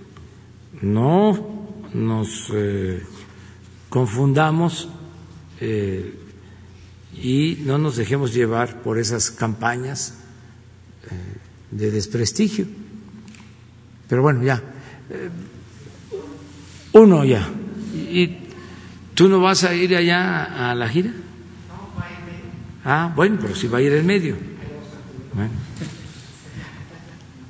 no 0.80 1.76
nos 1.92 2.50
eh, 2.52 3.02
confundamos 3.88 4.88
eh, 5.60 6.14
y 7.14 7.58
no 7.64 7.78
nos 7.78 7.96
dejemos 7.96 8.34
llevar 8.34 8.82
por 8.82 8.98
esas 8.98 9.30
campañas 9.30 10.18
de 11.70 11.90
desprestigio. 11.90 12.66
Pero 14.08 14.22
bueno, 14.22 14.42
ya. 14.42 14.62
Uno 16.94 17.24
ya. 17.24 17.48
Y 18.10 18.44
¿Tú 19.14 19.28
no 19.28 19.40
vas 19.40 19.62
a 19.62 19.74
ir 19.74 19.94
allá 19.96 20.70
a 20.70 20.74
la 20.74 20.88
gira? 20.88 21.10
No, 21.10 21.88
va 21.96 22.06
a 22.06 22.10
ir 22.10 22.18
medio. 22.26 22.50
Ah, 22.84 23.12
bueno, 23.14 23.38
pero 23.40 23.54
si 23.54 23.68
va 23.68 23.78
a 23.78 23.80
ir 23.80 23.92
en 23.92 24.04
medio. 24.04 24.36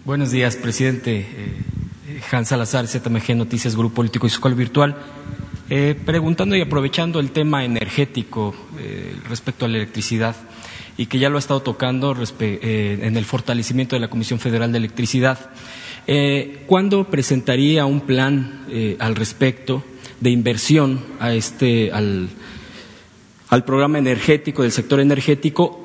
Buenos 0.04 0.30
días, 0.30 0.56
presidente. 0.56 1.26
Eh, 1.26 2.20
Hans 2.30 2.48
Salazar, 2.48 2.86
ZMG 2.86 3.34
Noticias, 3.34 3.76
Grupo 3.76 3.94
Político 3.94 4.26
y 4.26 4.28
Escuela 4.30 4.54
Virtual. 4.54 4.94
Eh, 5.70 5.98
preguntando 6.04 6.54
y 6.54 6.60
aprovechando 6.60 7.18
el 7.18 7.30
tema 7.30 7.64
energético 7.64 8.54
eh, 8.78 9.16
respecto 9.26 9.64
a 9.64 9.68
la 9.68 9.78
electricidad 9.78 10.36
y 10.98 11.06
que 11.06 11.18
ya 11.18 11.30
lo 11.30 11.36
ha 11.36 11.38
estado 11.38 11.62
tocando 11.62 12.14
en 12.38 13.16
el 13.16 13.24
fortalecimiento 13.24 13.96
de 13.96 14.00
la 14.00 14.08
Comisión 14.08 14.38
Federal 14.38 14.70
de 14.70 14.78
Electricidad. 14.78 15.50
Eh, 16.06 16.64
¿Cuándo 16.66 17.05
presentaría 17.05 17.86
un 17.86 18.02
plan 18.02 18.66
eh, 18.68 18.97
al 18.98 19.16
respecto 19.16 19.82
de 20.20 20.31
inversión 20.31 21.01
a 21.18 21.32
este, 21.32 21.93
al, 21.93 22.28
al, 23.48 23.64
programa 23.64 23.98
energético, 23.98 24.62
del 24.62 24.72
sector 24.72 25.01
energético, 25.01 25.81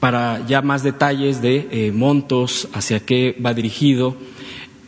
para 0.00 0.44
ya 0.46 0.60
más 0.60 0.82
detalles 0.82 1.40
de 1.40 1.68
eh, 1.70 1.92
montos, 1.92 2.68
hacia 2.72 3.00
qué 3.00 3.36
va 3.44 3.54
dirigido? 3.54 4.16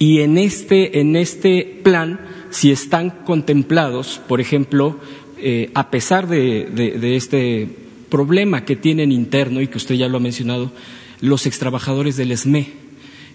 Y 0.00 0.20
en 0.20 0.36
este, 0.36 0.98
en 0.98 1.14
este 1.14 1.80
plan, 1.84 2.20
si 2.50 2.72
están 2.72 3.10
contemplados, 3.10 4.20
por 4.26 4.40
ejemplo, 4.40 4.98
a 5.74 5.90
pesar 5.90 6.26
de, 6.26 6.64
de, 6.74 6.98
de 6.98 7.16
este 7.16 7.68
problema 8.08 8.64
que 8.64 8.76
tienen 8.76 9.12
interno 9.12 9.60
y 9.60 9.68
que 9.68 9.76
usted 9.76 9.94
ya 9.94 10.08
lo 10.08 10.16
ha 10.16 10.20
mencionado, 10.20 10.72
los 11.20 11.46
extrabajadores 11.46 12.16
del 12.16 12.36
SME, 12.36 12.83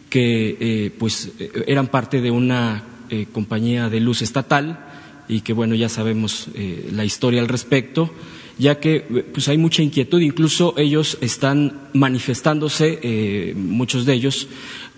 que 0.09 0.57
eh, 0.59 0.91
pues 0.97 1.31
eh, 1.39 1.63
eran 1.67 1.87
parte 1.87 2.21
de 2.21 2.31
una 2.31 2.83
eh, 3.09 3.27
compañía 3.31 3.89
de 3.89 3.99
luz 3.99 4.21
estatal 4.21 4.85
y 5.27 5.41
que 5.41 5.53
bueno 5.53 5.75
ya 5.75 5.89
sabemos 5.89 6.47
la 6.91 7.05
historia 7.05 7.39
al 7.39 7.47
respecto 7.47 8.11
ya 8.57 8.79
que 8.79 9.01
pues 9.31 9.47
hay 9.47 9.57
mucha 9.57 9.83
inquietud. 9.83 10.19
Incluso 10.19 10.73
ellos 10.75 11.17
están 11.21 11.79
manifestándose 11.93 13.53
muchos 13.55 14.05
de 14.05 14.13
ellos 14.13 14.49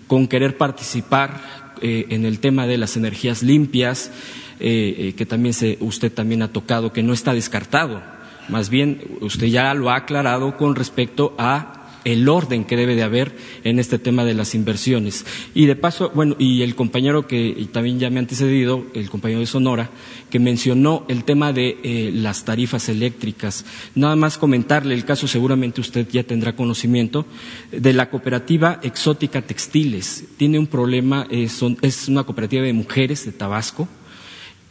con 0.08 0.26
querer 0.26 0.56
participar 0.56 1.74
en 1.80 2.24
el 2.24 2.40
tema 2.40 2.66
de 2.66 2.78
las 2.78 2.96
energías 2.96 3.44
limpias 3.44 4.10
que 4.58 5.26
también 5.28 5.52
se, 5.52 5.76
usted 5.80 6.10
también 6.10 6.42
ha 6.42 6.52
tocado 6.52 6.92
que 6.92 7.04
no 7.04 7.12
está 7.12 7.34
descartado. 7.34 8.02
Más 8.48 8.68
bien 8.68 9.00
usted 9.20 9.46
ya 9.46 9.72
lo 9.74 9.90
ha 9.90 9.96
aclarado 9.96 10.56
con 10.56 10.74
respecto 10.74 11.32
a 11.38 11.81
el 12.04 12.28
orden 12.28 12.64
que 12.64 12.76
debe 12.76 12.94
de 12.94 13.02
haber 13.02 13.36
en 13.64 13.78
este 13.78 13.98
tema 13.98 14.24
de 14.24 14.34
las 14.34 14.54
inversiones. 14.54 15.24
Y 15.54 15.66
de 15.66 15.76
paso, 15.76 16.10
bueno, 16.14 16.36
y 16.38 16.62
el 16.62 16.74
compañero 16.74 17.26
que 17.26 17.68
también 17.72 17.98
ya 17.98 18.10
me 18.10 18.16
ha 18.16 18.20
antecedido, 18.20 18.84
el 18.94 19.10
compañero 19.10 19.40
de 19.40 19.46
Sonora, 19.46 19.90
que 20.30 20.38
mencionó 20.38 21.04
el 21.08 21.24
tema 21.24 21.52
de 21.52 21.78
eh, 21.82 22.10
las 22.14 22.44
tarifas 22.44 22.88
eléctricas. 22.88 23.64
Nada 23.94 24.16
más 24.16 24.38
comentarle 24.38 24.94
el 24.94 25.04
caso, 25.04 25.26
seguramente 25.26 25.80
usted 25.80 26.08
ya 26.10 26.22
tendrá 26.24 26.56
conocimiento, 26.56 27.26
de 27.70 27.92
la 27.92 28.10
cooperativa 28.10 28.80
Exótica 28.82 29.42
Textiles. 29.42 30.24
Tiene 30.36 30.58
un 30.58 30.66
problema, 30.66 31.26
eh, 31.30 31.48
es 31.82 32.08
una 32.08 32.24
cooperativa 32.24 32.62
de 32.62 32.72
mujeres 32.72 33.24
de 33.24 33.32
Tabasco, 33.32 33.88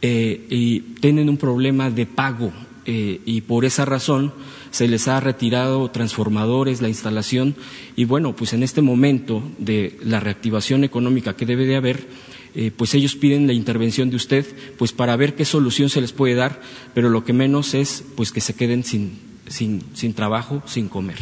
eh, 0.04 0.46
y 0.50 0.80
tienen 0.80 1.28
un 1.28 1.36
problema 1.36 1.88
de 1.88 2.06
pago, 2.06 2.52
eh, 2.86 3.20
y 3.24 3.42
por 3.42 3.64
esa 3.64 3.84
razón 3.84 4.32
se 4.70 4.88
les 4.88 5.06
ha 5.08 5.20
retirado 5.20 5.90
transformadores, 5.90 6.80
la 6.82 6.88
instalación 6.88 7.54
y 7.96 8.04
bueno, 8.04 8.34
pues 8.34 8.52
en 8.52 8.62
este 8.62 8.82
momento 8.82 9.42
de 9.58 9.98
la 10.02 10.20
reactivación 10.20 10.82
económica 10.84 11.36
que 11.36 11.46
debe 11.46 11.66
de 11.66 11.76
haber, 11.76 12.06
eh, 12.54 12.70
pues 12.76 12.94
ellos 12.94 13.14
piden 13.16 13.46
la 13.46 13.52
intervención 13.52 14.10
de 14.10 14.16
usted, 14.16 14.46
pues 14.78 14.92
para 14.92 15.16
ver 15.16 15.34
qué 15.34 15.44
solución 15.44 15.88
se 15.88 16.00
les 16.00 16.12
puede 16.12 16.34
dar, 16.34 16.60
pero 16.94 17.08
lo 17.10 17.24
que 17.24 17.32
menos 17.32 17.74
es 17.74 18.04
pues 18.16 18.32
que 18.32 18.40
se 18.40 18.54
queden 18.54 18.84
sin, 18.84 19.18
sin, 19.48 19.82
sin 19.94 20.14
trabajo, 20.14 20.62
sin 20.66 20.88
comer. 20.88 21.18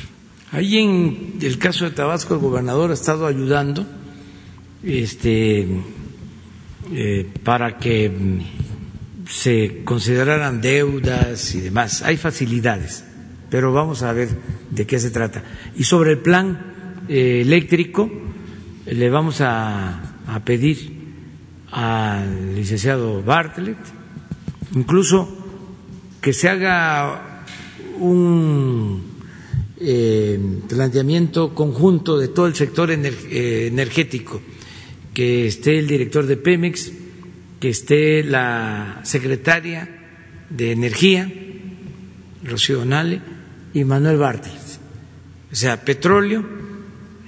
Ahí 0.52 0.78
en 0.78 1.34
el 1.40 1.58
caso 1.58 1.84
de 1.84 1.92
Tabasco 1.92 2.34
el 2.34 2.40
gobernador 2.40 2.90
ha 2.90 2.94
estado 2.94 3.26
ayudando 3.26 3.86
este, 4.82 5.68
eh, 6.92 7.28
para 7.44 7.78
que 7.78 8.10
se 9.30 9.82
consideraran 9.84 10.60
deudas 10.60 11.54
y 11.54 11.60
demás. 11.60 12.02
Hay 12.02 12.16
facilidades 12.16 13.04
pero 13.50 13.72
vamos 13.72 14.02
a 14.02 14.12
ver 14.12 14.28
de 14.70 14.86
qué 14.86 14.98
se 14.98 15.10
trata. 15.10 15.42
Y 15.76 15.84
sobre 15.84 16.12
el 16.12 16.18
plan 16.18 17.04
eh, 17.08 17.42
eléctrico, 17.42 18.08
le 18.86 19.10
vamos 19.10 19.40
a, 19.40 20.06
pedir 20.44 21.00
al 21.72 22.54
licenciado 22.54 23.20
Bartlett, 23.22 23.78
incluso 24.76 25.28
que 26.20 26.32
se 26.32 26.48
haga 26.48 27.44
un 27.98 29.02
eh, 29.80 30.38
planteamiento 30.68 31.52
conjunto 31.52 32.16
de 32.16 32.28
todo 32.28 32.46
el 32.46 32.54
sector 32.54 32.92
eh, 32.92 33.66
energético, 33.66 34.40
que 35.12 35.48
esté 35.48 35.80
el 35.80 35.88
director 35.88 36.26
de 36.26 36.36
Pemex, 36.36 36.92
que 37.60 37.68
esté 37.68 38.24
la 38.24 39.00
secretaria 39.04 39.86
de 40.48 40.72
Energía, 40.72 41.30
Rocío 42.42 42.84
Nale, 42.86 43.20
y 43.74 43.84
Manuel 43.84 44.16
Bartels, 44.16 44.80
o 45.52 45.54
sea, 45.54 45.84
petróleo 45.84 46.42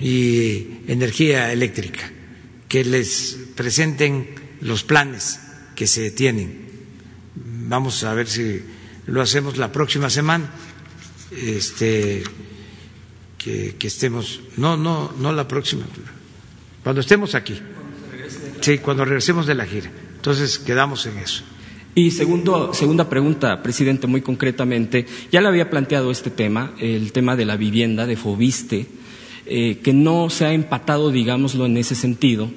y 0.00 0.80
energía 0.88 1.52
eléctrica, 1.52 2.10
que 2.66 2.82
les 2.84 3.38
presenten 3.54 4.34
los 4.62 4.82
planes 4.82 5.38
que 5.76 5.86
se 5.86 6.10
tienen. 6.10 6.62
Vamos 7.68 8.02
a 8.02 8.14
ver 8.14 8.26
si 8.26 8.60
lo 9.06 9.20
hacemos 9.20 9.58
la 9.58 9.70
próxima 9.70 10.08
semana, 10.10 10.50
este, 11.30 12.24
que, 13.38 13.76
que 13.78 13.86
estemos, 13.86 14.40
no, 14.56 14.76
no, 14.76 15.12
no 15.18 15.32
la 15.32 15.46
próxima, 15.46 15.84
cuando 16.82 17.02
estemos 17.02 17.34
aquí, 17.34 17.60
sí, 18.62 18.78
cuando 18.78 19.04
regresemos 19.04 19.46
de 19.46 19.54
la 19.54 19.66
gira. 19.66 19.90
Entonces 20.22 20.60
quedamos 20.60 21.04
en 21.06 21.18
eso. 21.18 21.42
Y 21.96 22.12
segundo, 22.12 22.72
segunda 22.74 23.10
pregunta, 23.10 23.60
presidente, 23.60 24.06
muy 24.06 24.20
concretamente, 24.20 25.04
ya 25.32 25.40
le 25.40 25.48
había 25.48 25.68
planteado 25.68 26.12
este 26.12 26.30
tema, 26.30 26.74
el 26.78 27.10
tema 27.10 27.34
de 27.34 27.44
la 27.44 27.56
vivienda, 27.56 28.06
de 28.06 28.14
Fobiste, 28.14 28.86
eh, 29.46 29.80
que 29.82 29.92
no 29.92 30.30
se 30.30 30.44
ha 30.44 30.52
empatado, 30.52 31.10
digámoslo, 31.10 31.66
en 31.66 31.76
ese 31.76 31.96
sentido, 31.96 32.52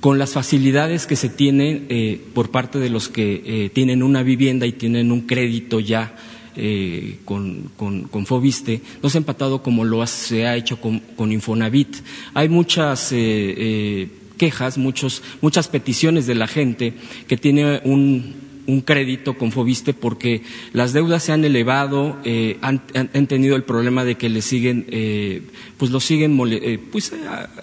con 0.00 0.18
las 0.18 0.32
facilidades 0.32 1.06
que 1.06 1.14
se 1.14 1.28
tienen 1.28 1.86
eh, 1.88 2.20
por 2.34 2.50
parte 2.50 2.80
de 2.80 2.90
los 2.90 3.08
que 3.08 3.44
eh, 3.46 3.70
tienen 3.70 4.02
una 4.02 4.24
vivienda 4.24 4.66
y 4.66 4.72
tienen 4.72 5.12
un 5.12 5.20
crédito 5.20 5.78
ya 5.78 6.16
eh, 6.56 7.18
con, 7.24 7.70
con, 7.76 8.08
con, 8.08 8.26
Fobiste, 8.26 8.80
no 9.00 9.08
se 9.08 9.18
ha 9.18 9.20
empatado 9.20 9.62
como 9.62 9.84
lo 9.84 10.04
se 10.08 10.48
ha 10.48 10.56
hecho 10.56 10.80
con, 10.80 10.98
con 10.98 11.30
Infonavit. 11.30 11.98
Hay 12.34 12.48
muchas 12.48 13.10
eh, 13.12 14.08
quejas, 14.38 14.78
muchos, 14.78 15.22
muchas 15.42 15.68
peticiones 15.68 16.26
de 16.26 16.34
la 16.34 16.46
gente 16.46 16.94
que 17.26 17.36
tiene 17.36 17.82
un 17.84 18.48
un 18.68 18.82
crédito 18.82 19.36
con 19.36 19.50
Fobiste 19.50 19.94
porque 19.94 20.42
las 20.74 20.92
deudas 20.92 21.24
se 21.24 21.32
han 21.32 21.42
elevado, 21.42 22.18
eh, 22.24 22.58
han, 22.60 22.80
tenido 23.26 23.56
el 23.56 23.64
problema 23.64 24.04
de 24.04 24.16
que 24.16 24.28
le 24.28 24.42
siguen, 24.42 24.84
eh, 24.90 25.42
pues 25.78 25.90
lo 25.90 26.00
siguen 26.00 26.38
eh, 26.52 26.78
pues, 26.92 27.12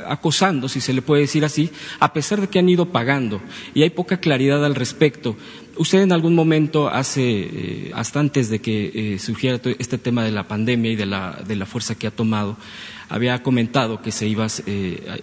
acosando, 0.08 0.68
si 0.68 0.82
se 0.82 0.94
le 0.94 1.04
puede 1.04 1.22
decir 1.22 1.46
así, 1.46 1.70
a 2.00 2.12
pesar 2.12 2.42
de 2.42 2.48
que 2.48 2.58
han 2.58 2.68
ido 2.68 2.88
pagando 2.88 3.40
y 3.76 3.84
hay 3.84 3.92
poca 3.92 4.18
claridad 4.18 4.66
al 4.66 4.74
respecto. 4.74 5.38
Usted 5.78 6.02
en 6.02 6.12
algún 6.12 6.34
momento, 6.34 6.88
hace, 6.88 7.92
hasta 7.94 8.20
antes 8.20 8.50
de 8.50 8.60
que 8.60 9.18
surgiera 9.20 9.60
este 9.78 9.98
tema 9.98 10.24
de 10.24 10.32
la 10.32 10.48
pandemia 10.48 10.92
y 10.92 10.96
de 10.96 11.06
la, 11.06 11.44
de 11.46 11.56
la 11.56 11.66
fuerza 11.66 11.96
que 11.96 12.08
ha 12.08 12.12
tomado, 12.12 12.58
había 13.10 13.42
comentado 13.44 14.02
que 14.02 14.12
se 14.12 14.28
iba 14.28 14.46
a, 14.46 14.50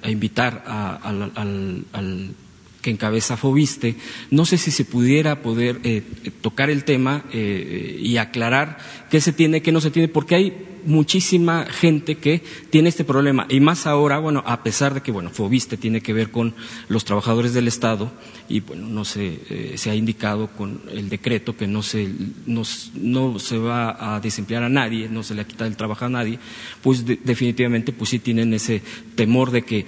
a 0.03 0.11
invitar 0.11 0.65
a, 0.67 0.97
al, 0.97 1.33
al, 1.35 1.85
al 1.93 2.35
que 2.83 2.91
encabeza 2.91 3.37
Fobiste. 3.37 3.95
No 4.31 4.45
sé 4.45 4.59
si 4.59 4.71
se 4.71 4.85
pudiera 4.85 5.41
poder 5.41 5.81
eh, 5.85 6.03
tocar 6.43 6.69
el 6.69 6.85
tema 6.85 7.25
eh, 7.33 7.97
y 7.99 8.17
aclarar 8.19 8.79
qué 9.09 9.21
se 9.21 9.33
tiene, 9.33 9.63
qué 9.63 9.73
no 9.73 9.81
se 9.81 9.91
tiene, 9.91 10.09
porque 10.09 10.35
hay 10.35 10.53
muchísima 10.85 11.65
gente 11.67 12.17
que 12.17 12.43
tiene 12.71 12.89
este 12.89 13.05
problema 13.05 13.47
y 13.49 13.61
más 13.61 13.87
ahora, 13.87 14.19
bueno, 14.19 14.43
a 14.47 14.65
pesar 14.65 14.95
de 14.95 15.01
que, 15.01 15.13
bueno, 15.13 15.31
Fobiste 15.31 15.77
tiene 15.77 16.01
que 16.01 16.13
ver 16.13 16.31
con 16.31 16.55
los 16.89 17.05
trabajadores 17.05 17.55
del 17.55 17.69
Estado 17.69 18.11
y, 18.49 18.61
bueno, 18.61 18.89
no 18.89 19.05
se, 19.05 19.39
eh, 19.49 19.75
se 19.77 19.91
ha 19.91 19.95
indicado 19.95 20.49
con 20.49 20.81
el 20.91 21.09
decreto 21.09 21.57
que 21.57 21.69
no 21.69 21.83
se, 21.83 22.09
no, 22.47 22.63
no, 22.95 23.39
se 23.39 23.59
va 23.59 24.17
a 24.17 24.21
desemplear 24.21 24.65
a 24.65 24.69
nadie, 24.69 25.09
no 25.09 25.23
se 25.23 25.35
le 25.35 25.43
ha 25.43 25.47
quitado 25.47 25.71
el 25.71 25.77
trabajo 25.77 26.05
a 26.05 26.09
nadie, 26.09 26.39
pues 26.83 27.07
de, 27.07 27.19
definitivamente, 27.23 27.93
pues 27.93 28.11
sí 28.11 28.19
tienen 28.19 28.53
ese 28.53 28.83
temor 29.15 29.53
de 29.53 29.63
que 29.63 29.87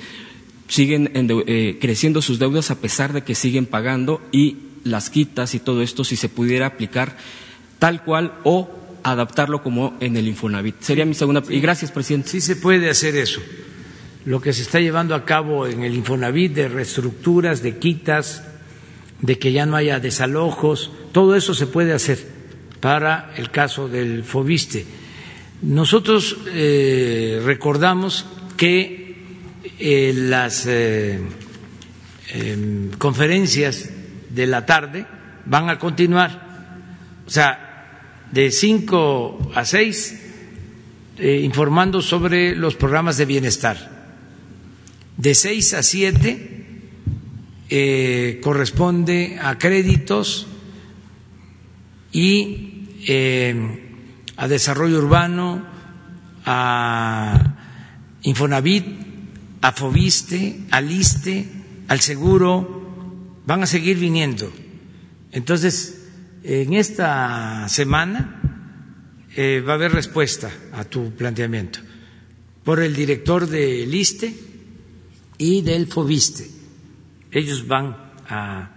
siguen 0.68 1.10
eh, 1.15 1.78
creciendo 1.81 2.23
sus 2.23 2.39
deudas 2.39 2.70
a 2.70 2.81
pesar 2.81 3.12
de 3.12 3.23
que 3.23 3.34
siguen 3.34 3.67
pagando 3.67 4.20
y 4.33 4.59
las 4.84 5.10
quitas 5.10 5.55
y 5.55 5.60
todo 5.60 5.83
esto 5.83 6.05
si 6.05 6.17
se 6.17 6.28
pudiera 6.28 6.67
aplicar 6.67 7.17
tal 7.78 8.05
cual 8.05 8.34
o 8.44 8.70
adaptarlo 9.02 9.62
como 9.62 9.97
en 10.01 10.17
el 10.17 10.26
Infonavit. 10.26 10.76
Sería 10.81 11.05
mi 11.05 11.15
segunda. 11.15 11.43
Y 11.49 11.60
gracias, 11.60 11.93
presidente. 11.93 12.31
Sí 12.31 12.41
se 12.41 12.57
puede 12.57 12.89
hacer 12.89 13.17
eso. 13.17 13.41
Lo 14.25 14.41
que 14.41 14.55
se 14.55 14.62
está 14.62 14.81
llevando 14.81 15.15
a 15.15 15.26
cabo 15.26 15.67
en 15.67 15.83
el 15.83 15.94
Infonavit 15.94 16.55
de 16.55 16.68
reestructuras, 16.68 17.62
de 17.62 17.78
quitas, 17.78 18.43
de 19.20 19.39
que 19.39 19.52
ya 19.52 19.67
no 19.67 19.76
haya 19.76 20.01
desalojos, 20.01 20.91
todo 21.12 21.36
eso 21.36 21.55
se 21.55 21.67
puede 21.67 21.93
hacer 21.93 22.26
para 22.81 23.33
el 23.36 23.51
caso 23.51 23.89
del 23.89 24.25
Fobiste. 24.25 24.86
Nosotros 25.60 26.39
eh, 26.47 27.41
recordamos 27.44 28.25
que 28.57 29.03
eh, 29.78 30.12
las 30.15 30.67
eh, 30.67 31.19
eh, 32.33 32.91
conferencias 32.99 33.91
de 34.31 34.47
la 34.47 34.67
tarde 34.67 35.07
van 35.47 35.69
a 35.70 35.78
continuar, 35.78 36.81
o 37.27 37.31
sea, 37.31 38.27
de 38.33 38.51
5 38.51 39.53
a 39.55 39.65
6, 39.65 40.20
eh, 41.19 41.41
informando 41.44 42.03
sobre 42.03 42.57
los 42.57 42.75
programas 42.75 43.17
de 43.17 43.25
bienestar. 43.27 43.93
De 45.17 45.35
6 45.35 45.75
a 45.75 45.83
7, 45.83 46.55
eh, 47.70 48.41
corresponde 48.43 49.39
a 49.41 49.57
créditos 49.59 50.47
y 52.12 52.89
eh, 53.07 53.55
a 54.36 54.49
desarrollo 54.49 54.99
urbano, 54.99 55.62
a 56.44 57.55
Infonavit, 58.23 59.03
a 59.65 59.73
Fobiste, 59.73 60.60
al 60.73 60.93
ISTE, 60.93 61.49
al 61.89 62.01
seguro, 62.01 63.41
van 63.47 63.62
a 63.62 63.67
seguir 63.67 63.97
viniendo. 63.99 64.52
Entonces, 65.33 66.05
en 66.43 66.75
esta 66.75 67.67
semana 67.70 68.43
eh, 69.34 69.62
va 69.67 69.73
a 69.73 69.76
haber 69.76 69.93
respuesta 69.93 70.51
a 70.75 70.84
tu 70.84 71.12
planteamiento 71.15 71.78
por 72.62 72.81
el 72.83 72.94
director 72.94 73.47
del 73.49 73.94
ISTE 73.94 74.34
y 75.39 75.62
del 75.62 75.86
FOBISTE. 75.86 76.47
Ellos 77.31 77.67
van 77.67 77.97
a 78.28 78.68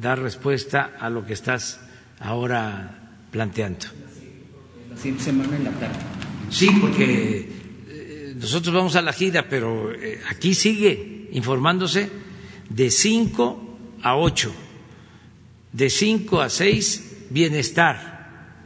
dar 0.00 0.18
respuesta 0.18 0.96
a 0.98 1.08
lo 1.08 1.24
que 1.24 1.34
estás 1.34 1.78
ahora 2.18 3.12
planteando. 3.30 3.86
semana 5.20 5.56
en 5.56 5.64
la 5.64 5.70
tarde. 5.70 5.98
Sí, 6.50 6.68
porque 6.80 7.61
nosotros 8.42 8.74
vamos 8.74 8.96
a 8.96 9.02
la 9.02 9.12
gira, 9.12 9.48
pero 9.48 9.92
eh, 9.94 10.20
aquí 10.28 10.54
sigue 10.54 11.28
informándose 11.30 12.10
de 12.68 12.90
5 12.90 13.78
a 14.02 14.16
8, 14.16 14.52
de 15.72 15.88
5 15.88 16.40
a 16.40 16.50
6 16.50 17.28
bienestar, 17.30 18.58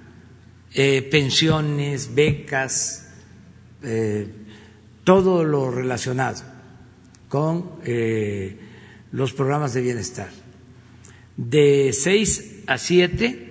eh, 0.72 1.02
pensiones, 1.02 2.14
becas, 2.14 3.02
todo 5.04 5.44
lo 5.44 5.70
relacionado 5.70 6.42
con 7.28 7.78
los 9.12 9.32
programas 9.32 9.74
de 9.74 9.82
bienestar. 9.82 10.30
De 11.36 11.92
6 11.92 12.64
a 12.66 12.78
7, 12.78 13.46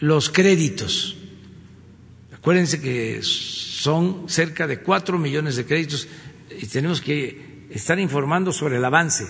los 0.00 0.30
créditos. 0.30 1.16
Acuérdense 2.46 2.80
que 2.80 3.24
son 3.24 4.30
cerca 4.30 4.68
de 4.68 4.78
4 4.78 5.18
millones 5.18 5.56
de 5.56 5.66
créditos 5.66 6.06
y 6.48 6.64
tenemos 6.66 7.00
que 7.00 7.66
estar 7.70 7.98
informando 7.98 8.52
sobre 8.52 8.76
el 8.76 8.84
avance, 8.84 9.26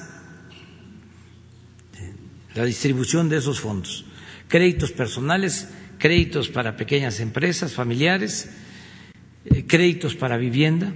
la 2.55 2.67
distribución 2.67 3.31
de 3.31 3.39
esos 3.39 3.59
fondos. 3.59 4.05
Créditos 4.49 4.93
personales, 4.93 5.67
créditos 5.99 6.51
para 6.51 6.77
pequeñas 6.77 7.19
empresas, 7.21 7.73
familiares, 7.73 8.51
eh, 9.47 9.65
créditos 9.65 10.15
para 10.15 10.37
vivienda. 10.37 10.93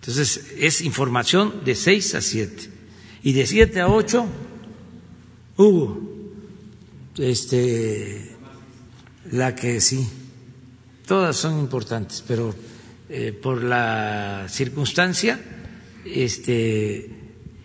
Entonces, 0.00 0.56
es 0.58 0.80
información 0.80 1.62
de 1.64 1.76
6 1.76 2.16
a 2.16 2.20
7. 2.20 2.70
Y 3.22 3.32
de 3.32 3.46
7 3.46 3.80
a 3.80 3.86
8, 3.86 4.26
hubo 5.56 6.02
este, 7.16 8.34
la 9.30 9.54
que 9.54 9.80
sí, 9.80 10.04
todas 11.06 11.36
son 11.36 11.58
importantes, 11.58 12.24
pero 12.26 12.54
eh, 13.08 13.32
por 13.32 13.62
la 13.62 14.46
circunstancia, 14.48 15.40
este, 16.04 17.10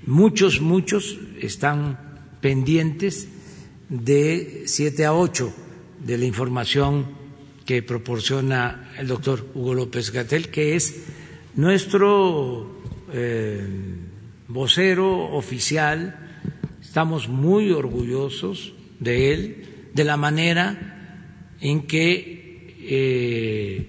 muchos, 0.05 0.61
muchos 0.61 1.17
están 1.39 1.97
pendientes 2.41 3.27
de 3.89 4.63
7 4.65 5.05
a 5.05 5.13
8 5.13 5.53
de 6.05 6.17
la 6.17 6.25
información 6.25 7.05
que 7.65 7.83
proporciona 7.83 8.91
el 8.97 9.07
doctor 9.07 9.45
Hugo 9.53 9.73
López 9.73 10.11
Gatel, 10.11 10.49
que 10.49 10.75
es 10.75 11.03
nuestro 11.55 12.81
eh, 13.13 13.67
vocero 14.47 15.31
oficial, 15.35 16.15
estamos 16.81 17.27
muy 17.27 17.71
orgullosos 17.71 18.73
de 18.99 19.33
él, 19.33 19.65
de 19.93 20.03
la 20.03 20.17
manera 20.17 21.55
en 21.61 21.85
que 21.85 22.38
eh, 22.91 23.85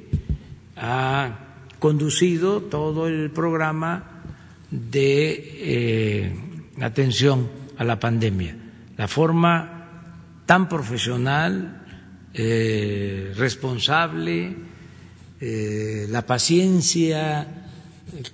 ha 0.76 1.38
conducido 1.78 2.60
todo 2.62 3.08
el 3.08 3.30
programa 3.30 4.22
de 4.70 5.30
eh, 5.62 6.34
atención 6.82 7.48
a 7.78 7.84
la 7.84 7.98
pandemia, 7.98 8.54
la 8.98 9.08
forma 9.08 9.86
tan 10.44 10.68
profesional, 10.68 11.78
responsable, 12.34 14.54
la 15.40 16.26
paciencia, 16.26 17.46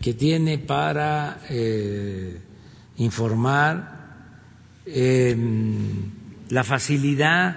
que 0.01 0.15
tiene 0.15 0.59
para 0.59 1.41
eh, 1.49 2.41
informar, 2.99 3.95
la 6.49 6.63
facilidad 6.63 7.57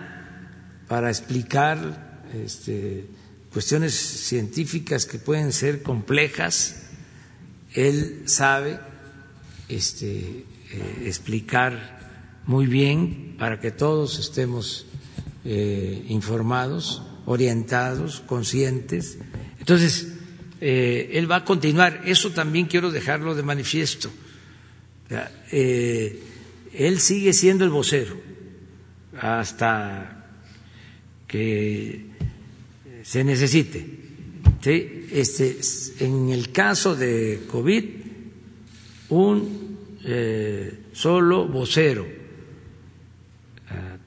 para 0.88 1.10
explicar 1.10 2.09
este, 2.34 3.06
cuestiones 3.52 3.94
científicas 3.94 5.06
que 5.06 5.18
pueden 5.20 5.52
ser 5.54 5.82
complejas, 5.82 6.84
él 7.74 8.24
sabe 8.26 8.80
este, 9.68 10.46
eh, 10.72 11.04
explicar 11.06 12.42
muy 12.46 12.66
bien 12.68 13.36
para 13.38 13.60
que 13.60 13.72
todos 13.72 14.20
estemos 14.20 14.86
eh, 15.46 16.06
informados, 16.10 17.04
orientados, 17.26 18.22
conscientes. 18.22 19.18
Entonces, 19.60 20.08
eh, 20.62 21.12
él 21.14 21.30
va 21.30 21.38
a 21.38 21.46
continuar. 21.46 22.02
Eso 22.06 22.32
también 22.32 22.66
quiero 22.66 22.92
dejarlo 22.92 23.36
de 23.36 23.44
manifiesto. 23.44 24.10
Él 25.52 27.00
sigue 27.00 27.34
siendo 27.34 27.64
el 27.66 27.72
vocero 27.72 28.16
hasta 29.20 30.28
que 31.28 32.09
se 33.10 33.24
necesite. 33.24 33.84
Este, 34.62 35.60
en 36.00 36.30
el 36.30 36.52
caso 36.52 36.96
de 36.96 37.42
COVID, 37.50 37.84
un 39.10 39.98
eh, 40.06 40.84
solo 40.94 41.48
vocero. 41.48 42.06
Ah, 43.68 43.98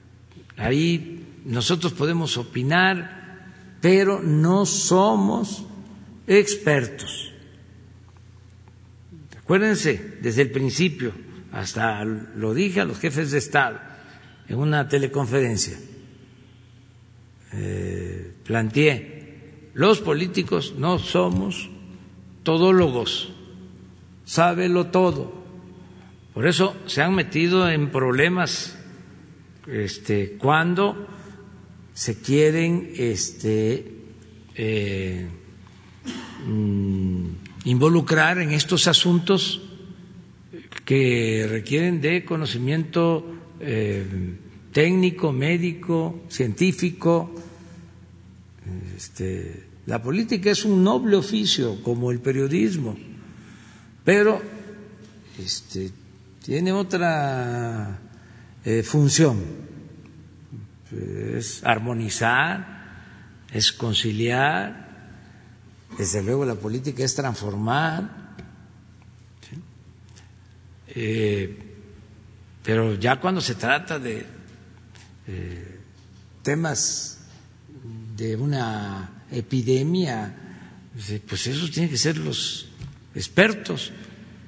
ahí 0.55 1.41
nosotros 1.43 1.91
podemos 1.91 2.37
opinar, 2.37 3.49
pero 3.81 4.21
no 4.21 4.65
somos 4.65 5.65
expertos. 6.25 7.33
Acuérdense, 9.37 10.17
desde 10.21 10.43
el 10.43 10.51
principio, 10.51 11.11
hasta 11.51 12.05
lo 12.05 12.53
dije 12.53 12.79
a 12.79 12.85
los 12.85 12.99
jefes 12.99 13.31
de 13.31 13.39
Estado 13.39 13.81
en 14.47 14.59
una 14.59 14.87
teleconferencia, 14.87 15.77
eh, 17.53 18.33
planteé, 18.43 19.69
los 19.73 20.01
políticos 20.01 20.75
no 20.77 20.99
somos 20.99 21.69
todólogos, 22.43 23.31
sábelo 24.25 24.87
todo. 24.87 25.43
Por 26.33 26.47
eso 26.47 26.75
se 26.87 27.01
han 27.01 27.15
metido 27.15 27.69
en 27.69 27.89
problemas 27.91 28.77
este, 29.67 30.37
cuando 30.37 31.07
se 31.93 32.21
quieren 32.21 32.91
este, 32.97 33.93
eh, 34.55 35.27
Mm, 36.45 37.27
involucrar 37.65 38.39
en 38.39 38.51
estos 38.51 38.87
asuntos 38.87 39.61
que 40.83 41.47
requieren 41.49 42.01
de 42.01 42.25
conocimiento 42.25 43.25
eh, 43.61 44.03
técnico, 44.73 45.31
médico, 45.31 46.23
científico. 46.27 47.33
Este, 48.95 49.67
la 49.85 50.01
política 50.01 50.51
es 50.51 50.63
un 50.63 50.83
noble 50.83 51.15
oficio 51.17 51.81
como 51.83 52.11
el 52.11 52.19
periodismo, 52.19 52.97
pero 54.05 54.41
este, 55.37 55.91
tiene 56.43 56.71
otra 56.71 57.99
eh, 58.63 58.83
función, 58.83 59.41
es 60.91 61.63
armonizar, 61.63 62.73
es 63.51 63.71
conciliar, 63.73 64.83
desde 65.97 66.23
luego 66.23 66.45
la 66.45 66.55
política 66.55 67.03
es 67.03 67.15
transformar, 67.15 68.35
eh, 70.87 71.57
pero 72.63 72.95
ya 72.95 73.19
cuando 73.19 73.41
se 73.41 73.55
trata 73.55 73.99
de 73.99 74.25
eh, 75.27 75.79
temas 76.41 77.12
de 78.15 78.35
una 78.35 79.25
epidemia, 79.31 80.35
pues 81.27 81.47
esos 81.47 81.71
tienen 81.71 81.89
que 81.89 81.97
ser 81.97 82.17
los 82.17 82.67
expertos. 83.15 83.91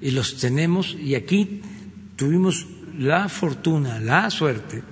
Y 0.01 0.11
los 0.11 0.37
tenemos 0.37 0.95
y 0.95 1.15
aquí 1.15 1.61
tuvimos 2.15 2.67
la 2.99 3.29
fortuna, 3.29 3.99
la 3.99 4.29
suerte, 4.29 4.83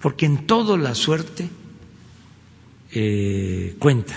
porque 0.00 0.26
en 0.26 0.46
todo 0.46 0.76
la 0.76 0.94
suerte 0.94 1.48
eh, 2.92 3.76
cuenta. 3.78 4.14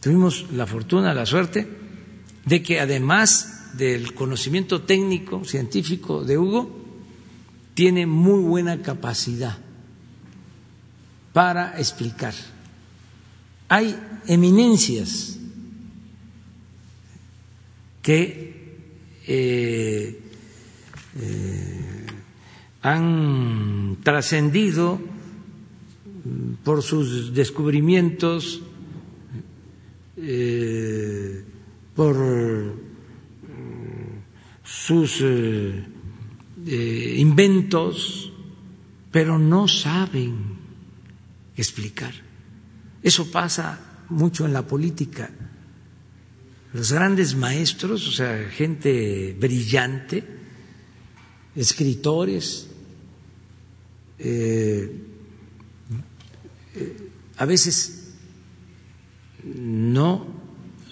Tuvimos 0.00 0.46
la 0.52 0.66
fortuna, 0.66 1.14
la 1.14 1.26
suerte 1.26 1.68
de 2.46 2.62
que 2.62 2.80
además 2.80 3.76
del 3.76 4.14
conocimiento 4.14 4.82
técnico, 4.82 5.44
científico 5.44 6.24
de 6.24 6.38
Hugo, 6.38 6.80
tiene 7.74 8.06
muy 8.06 8.40
buena 8.42 8.82
capacidad 8.82 9.58
para 11.32 11.78
explicar. 11.78 12.34
Hay 13.68 13.96
eminencias 14.26 15.38
que 18.02 18.50
eh, 19.26 20.20
eh, 21.20 22.06
han 22.82 23.98
trascendido 24.02 25.00
por 26.64 26.82
sus 26.82 27.32
descubrimientos, 27.32 28.62
eh, 30.16 31.44
por 31.94 32.16
sus 34.64 35.22
inventos, 36.66 38.32
pero 39.12 39.38
no 39.38 39.68
saben 39.68 40.59
explicar. 41.56 42.12
Eso 43.02 43.30
pasa 43.30 44.04
mucho 44.10 44.44
en 44.46 44.52
la 44.52 44.66
política. 44.66 45.30
Los 46.72 46.92
grandes 46.92 47.34
maestros, 47.34 48.06
o 48.06 48.12
sea, 48.12 48.48
gente 48.50 49.36
brillante, 49.38 50.24
escritores, 51.56 52.68
eh, 54.18 54.92
a 57.36 57.44
veces 57.44 58.14
no 59.44 60.26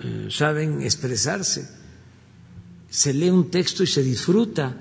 eh, 0.02 0.28
saben 0.30 0.82
expresarse. 0.82 1.68
Se 2.90 3.12
lee 3.12 3.30
un 3.30 3.50
texto 3.50 3.82
y 3.82 3.86
se 3.86 4.02
disfruta, 4.02 4.74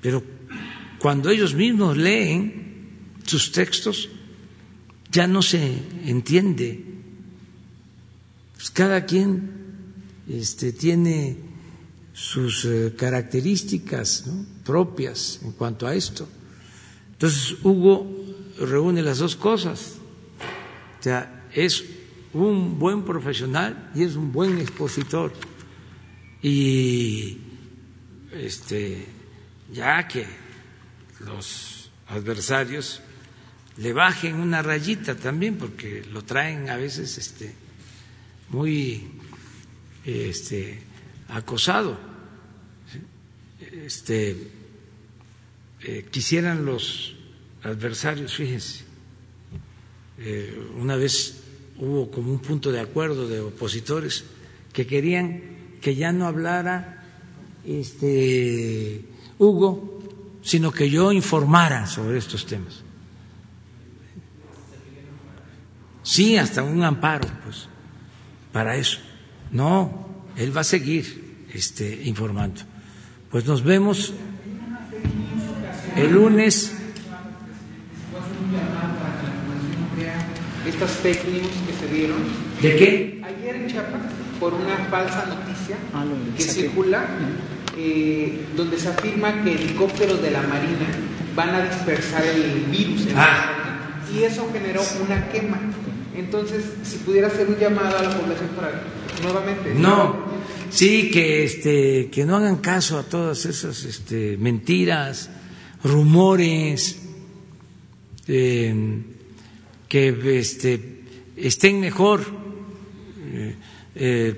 pero 0.00 0.22
cuando 0.98 1.30
ellos 1.30 1.54
mismos 1.54 1.96
leen 1.96 2.61
sus 3.24 3.52
textos, 3.52 4.08
ya 5.10 5.26
no 5.26 5.42
se 5.42 5.60
entiende. 6.06 6.84
Pues 8.54 8.70
cada 8.70 9.04
quien 9.04 9.50
este, 10.28 10.72
tiene 10.72 11.36
sus 12.12 12.64
eh, 12.64 12.94
características 12.96 14.24
propias 14.64 15.40
en 15.42 15.52
cuanto 15.52 15.86
a 15.86 15.94
esto. 15.94 16.28
Entonces, 17.12 17.56
Hugo 17.62 18.06
reúne 18.58 19.02
las 19.02 19.18
dos 19.18 19.36
cosas. 19.36 19.96
O 20.98 21.02
sea, 21.02 21.48
es 21.54 21.84
un 22.32 22.78
buen 22.78 23.04
profesional 23.04 23.90
y 23.94 24.04
es 24.04 24.16
un 24.16 24.32
buen 24.32 24.58
expositor. 24.58 25.32
Y 26.42 27.38
este, 28.32 29.06
ya 29.72 30.06
que 30.08 30.26
los 31.20 31.90
adversarios 32.08 33.00
le 33.78 33.92
bajen 33.92 34.36
una 34.36 34.62
rayita 34.62 35.14
también, 35.16 35.56
porque 35.56 36.04
lo 36.12 36.22
traen 36.22 36.68
a 36.68 36.76
veces 36.76 37.16
este, 37.18 37.54
muy 38.50 39.02
este, 40.04 40.82
acosado. 41.28 41.98
Este, 43.70 44.36
eh, 45.82 46.06
quisieran 46.10 46.64
los 46.64 47.14
adversarios, 47.62 48.34
fíjense, 48.34 48.84
eh, 50.18 50.56
una 50.76 50.96
vez 50.96 51.40
hubo 51.78 52.10
como 52.10 52.30
un 52.30 52.38
punto 52.38 52.70
de 52.70 52.80
acuerdo 52.80 53.26
de 53.28 53.40
opositores 53.40 54.24
que 54.72 54.86
querían 54.86 55.42
que 55.80 55.96
ya 55.96 56.12
no 56.12 56.26
hablara 56.26 57.02
este, 57.64 59.04
Hugo, 59.38 60.00
sino 60.42 60.70
que 60.70 60.90
yo 60.90 61.12
informara 61.12 61.86
sobre 61.86 62.18
estos 62.18 62.46
temas. 62.46 62.81
Sí, 66.02 66.36
hasta 66.36 66.62
un 66.62 66.82
amparo, 66.82 67.28
pues, 67.44 67.68
para 68.52 68.76
eso. 68.76 68.98
No, 69.50 70.08
él 70.36 70.56
va 70.56 70.62
a 70.62 70.64
seguir 70.64 71.46
este, 71.52 72.02
informando. 72.04 72.62
Pues 73.30 73.46
nos 73.46 73.62
vemos 73.62 74.12
el 75.96 76.12
lunes. 76.12 76.74
Estas 80.66 80.90
fake 80.90 81.24
news 81.28 81.50
que 81.66 81.86
se 81.86 81.92
dieron. 81.92 82.18
¿De 82.60 82.76
qué? 82.76 83.22
Ayer 83.24 83.56
en 83.56 83.66
Chiapas, 83.68 84.00
por 84.38 84.54
una 84.54 84.76
falsa 84.90 85.26
noticia 85.26 85.76
ah, 85.92 86.04
que 86.36 86.42
circula, 86.42 87.04
eh, 87.76 88.46
donde 88.56 88.78
se 88.78 88.88
afirma 88.88 89.42
que 89.42 89.54
helicópteros 89.54 90.22
de 90.22 90.30
la 90.30 90.42
Marina 90.42 90.86
van 91.34 91.50
a 91.50 91.62
dispersar 91.62 92.24
el 92.24 92.64
virus. 92.70 93.08
ah. 93.16 93.58
y 94.14 94.22
eso 94.22 94.48
generó 94.52 94.82
una 95.04 95.28
quema. 95.30 95.58
Entonces, 96.14 96.64
si 96.82 96.98
pudiera 96.98 97.28
hacer 97.28 97.48
un 97.48 97.58
llamado 97.58 97.98
a 97.98 98.02
la 98.02 98.18
población 98.18 98.50
para 98.54 98.82
nuevamente. 99.22 99.74
No, 99.74 100.16
sí, 100.70 101.10
que, 101.10 101.44
este, 101.44 102.10
que 102.10 102.24
no 102.24 102.36
hagan 102.36 102.56
caso 102.56 102.98
a 102.98 103.04
todas 103.04 103.46
esas 103.46 103.84
este, 103.84 104.36
mentiras, 104.36 105.30
rumores, 105.82 107.02
eh, 108.28 109.02
que 109.88 110.38
este, 110.38 111.02
estén 111.36 111.80
mejor 111.80 112.24
eh, 113.32 113.56
eh, 113.94 114.34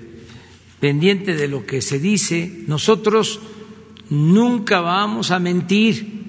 pendiente 0.79 1.35
de 1.35 1.47
lo 1.47 1.65
que 1.65 1.81
se 1.81 1.99
dice. 1.99 2.63
Nosotros 2.67 3.39
nunca 4.09 4.81
vamos 4.81 5.31
a 5.31 5.39
mentir, 5.39 6.23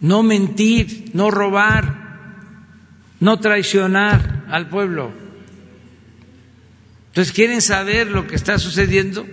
no 0.00 0.22
mentir, 0.22 1.10
no 1.12 1.30
robar 1.30 2.01
no 3.22 3.38
traicionar 3.38 4.46
al 4.48 4.68
pueblo. 4.68 5.12
Entonces, 7.06 7.32
¿quieren 7.32 7.62
saber 7.62 8.08
lo 8.08 8.26
que 8.26 8.34
está 8.34 8.58
sucediendo 8.58 9.24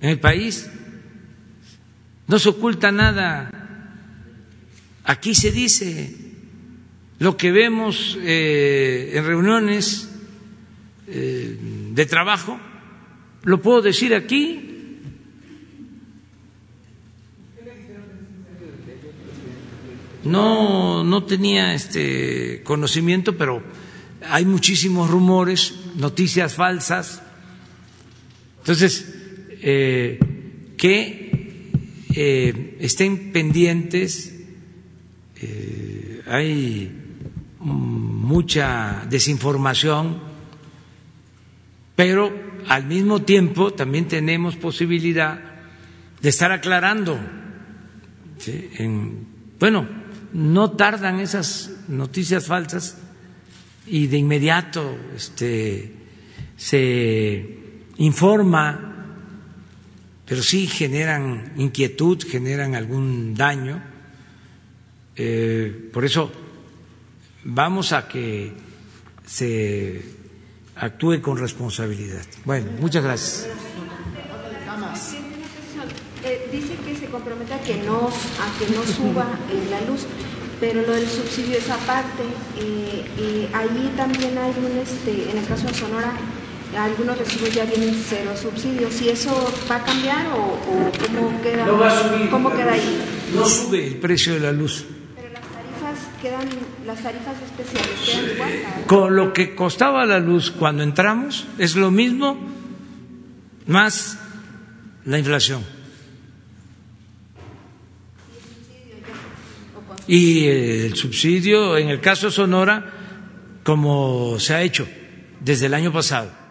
en 0.00 0.10
el 0.10 0.18
país? 0.18 0.68
No 2.26 2.36
se 2.40 2.48
oculta 2.48 2.90
nada. 2.90 3.48
Aquí 5.04 5.36
se 5.36 5.52
dice 5.52 6.16
lo 7.20 7.36
que 7.36 7.52
vemos 7.52 8.18
eh, 8.20 9.12
en 9.14 9.24
reuniones 9.24 10.10
eh, 11.06 11.56
de 11.92 12.06
trabajo, 12.06 12.58
lo 13.44 13.62
puedo 13.62 13.82
decir 13.82 14.16
aquí, 14.16 14.73
No, 20.24 21.04
no 21.04 21.24
tenía 21.24 21.74
este 21.74 22.62
conocimiento, 22.64 23.36
pero 23.36 23.62
hay 24.28 24.44
muchísimos 24.44 25.10
rumores, 25.10 25.74
noticias 25.96 26.54
falsas. 26.54 27.22
Entonces, 28.58 29.14
eh, 29.62 30.18
que 30.76 31.70
eh, 32.14 32.76
estén 32.80 33.32
pendientes, 33.32 34.34
eh, 35.40 36.22
hay 36.26 36.90
mucha 37.60 39.06
desinformación, 39.08 40.18
pero 41.96 42.32
al 42.68 42.86
mismo 42.86 43.22
tiempo 43.22 43.72
también 43.72 44.08
tenemos 44.08 44.56
posibilidad 44.56 45.40
de 46.20 46.28
estar 46.28 46.52
aclarando. 46.52 47.18
En, 48.46 49.26
bueno, 49.58 49.88
no 50.34 50.72
tardan 50.72 51.20
esas 51.20 51.70
noticias 51.88 52.46
falsas 52.46 52.98
y 53.86 54.08
de 54.08 54.18
inmediato 54.18 54.96
este, 55.16 55.92
se 56.56 57.58
informa, 57.98 59.06
pero 60.26 60.42
sí 60.42 60.66
generan 60.66 61.52
inquietud, 61.56 62.22
generan 62.28 62.74
algún 62.74 63.34
daño. 63.34 63.80
Eh, 65.16 65.90
por 65.92 66.04
eso 66.04 66.32
vamos 67.44 67.92
a 67.92 68.08
que 68.08 68.52
se 69.24 70.02
actúe 70.76 71.20
con 71.20 71.38
responsabilidad. 71.38 72.24
Bueno, 72.44 72.72
muchas 72.80 73.04
gracias. 73.04 73.48
Eh, 76.24 76.48
dice 76.50 76.74
que 76.84 76.96
se 76.96 77.03
compromete 77.14 77.54
a 77.54 77.60
que 77.60 77.76
no, 77.86 78.10
a 78.10 78.46
que 78.58 78.66
no 78.74 78.82
suba 78.82 79.26
eh, 79.54 79.62
la 79.70 79.80
luz, 79.88 80.02
pero 80.58 80.82
lo 80.82 80.92
del 80.92 81.08
subsidio 81.08 81.56
es 81.58 81.70
aparte. 81.70 82.24
Eh, 82.58 83.48
ahí 83.54 83.92
también 83.96 84.36
hay 84.36 84.52
un, 84.58 84.78
este, 84.78 85.30
en 85.30 85.38
el 85.38 85.46
caso 85.46 85.68
de 85.68 85.74
Sonora, 85.74 86.12
algunos 86.76 87.16
recibos 87.16 87.54
ya 87.54 87.64
vienen 87.66 87.94
cero 87.94 88.32
subsidios. 88.36 88.92
¿Si 88.92 89.08
eso 89.08 89.32
va 89.70 89.76
a 89.76 89.84
cambiar 89.84 90.26
o, 90.26 90.58
cómo 91.06 91.40
queda? 91.40 91.66
No 91.66 91.78
va 91.78 91.86
a 91.86 92.02
subir. 92.02 92.30
¿Cómo 92.30 92.50
queda 92.50 92.72
ahí? 92.72 92.98
No 93.32 93.46
sube 93.46 93.86
el 93.86 93.96
precio 93.98 94.34
de 94.34 94.40
la 94.40 94.50
luz. 94.50 94.84
Pero 95.14 95.28
las 95.32 95.42
tarifas 95.42 95.98
quedan, 96.20 96.48
las 96.84 97.00
tarifas 97.00 97.36
especiales 97.42 97.94
quedan 98.04 98.34
igual. 98.34 98.84
Con 98.88 99.14
lo 99.14 99.32
que 99.32 99.54
costaba 99.54 100.04
la 100.04 100.18
luz 100.18 100.50
cuando 100.50 100.82
entramos 100.82 101.46
es 101.58 101.76
lo 101.76 101.92
mismo 101.92 102.36
más 103.66 104.18
la 105.04 105.18
inflación. 105.18 105.73
Y 110.06 110.46
el 110.46 110.96
subsidio, 110.96 111.78
en 111.78 111.88
el 111.88 112.00
caso 112.00 112.26
de 112.26 112.32
Sonora, 112.32 112.92
como 113.62 114.38
se 114.38 114.54
ha 114.54 114.62
hecho 114.62 114.86
desde 115.40 115.66
el 115.66 115.74
año 115.74 115.92
pasado 115.92 116.43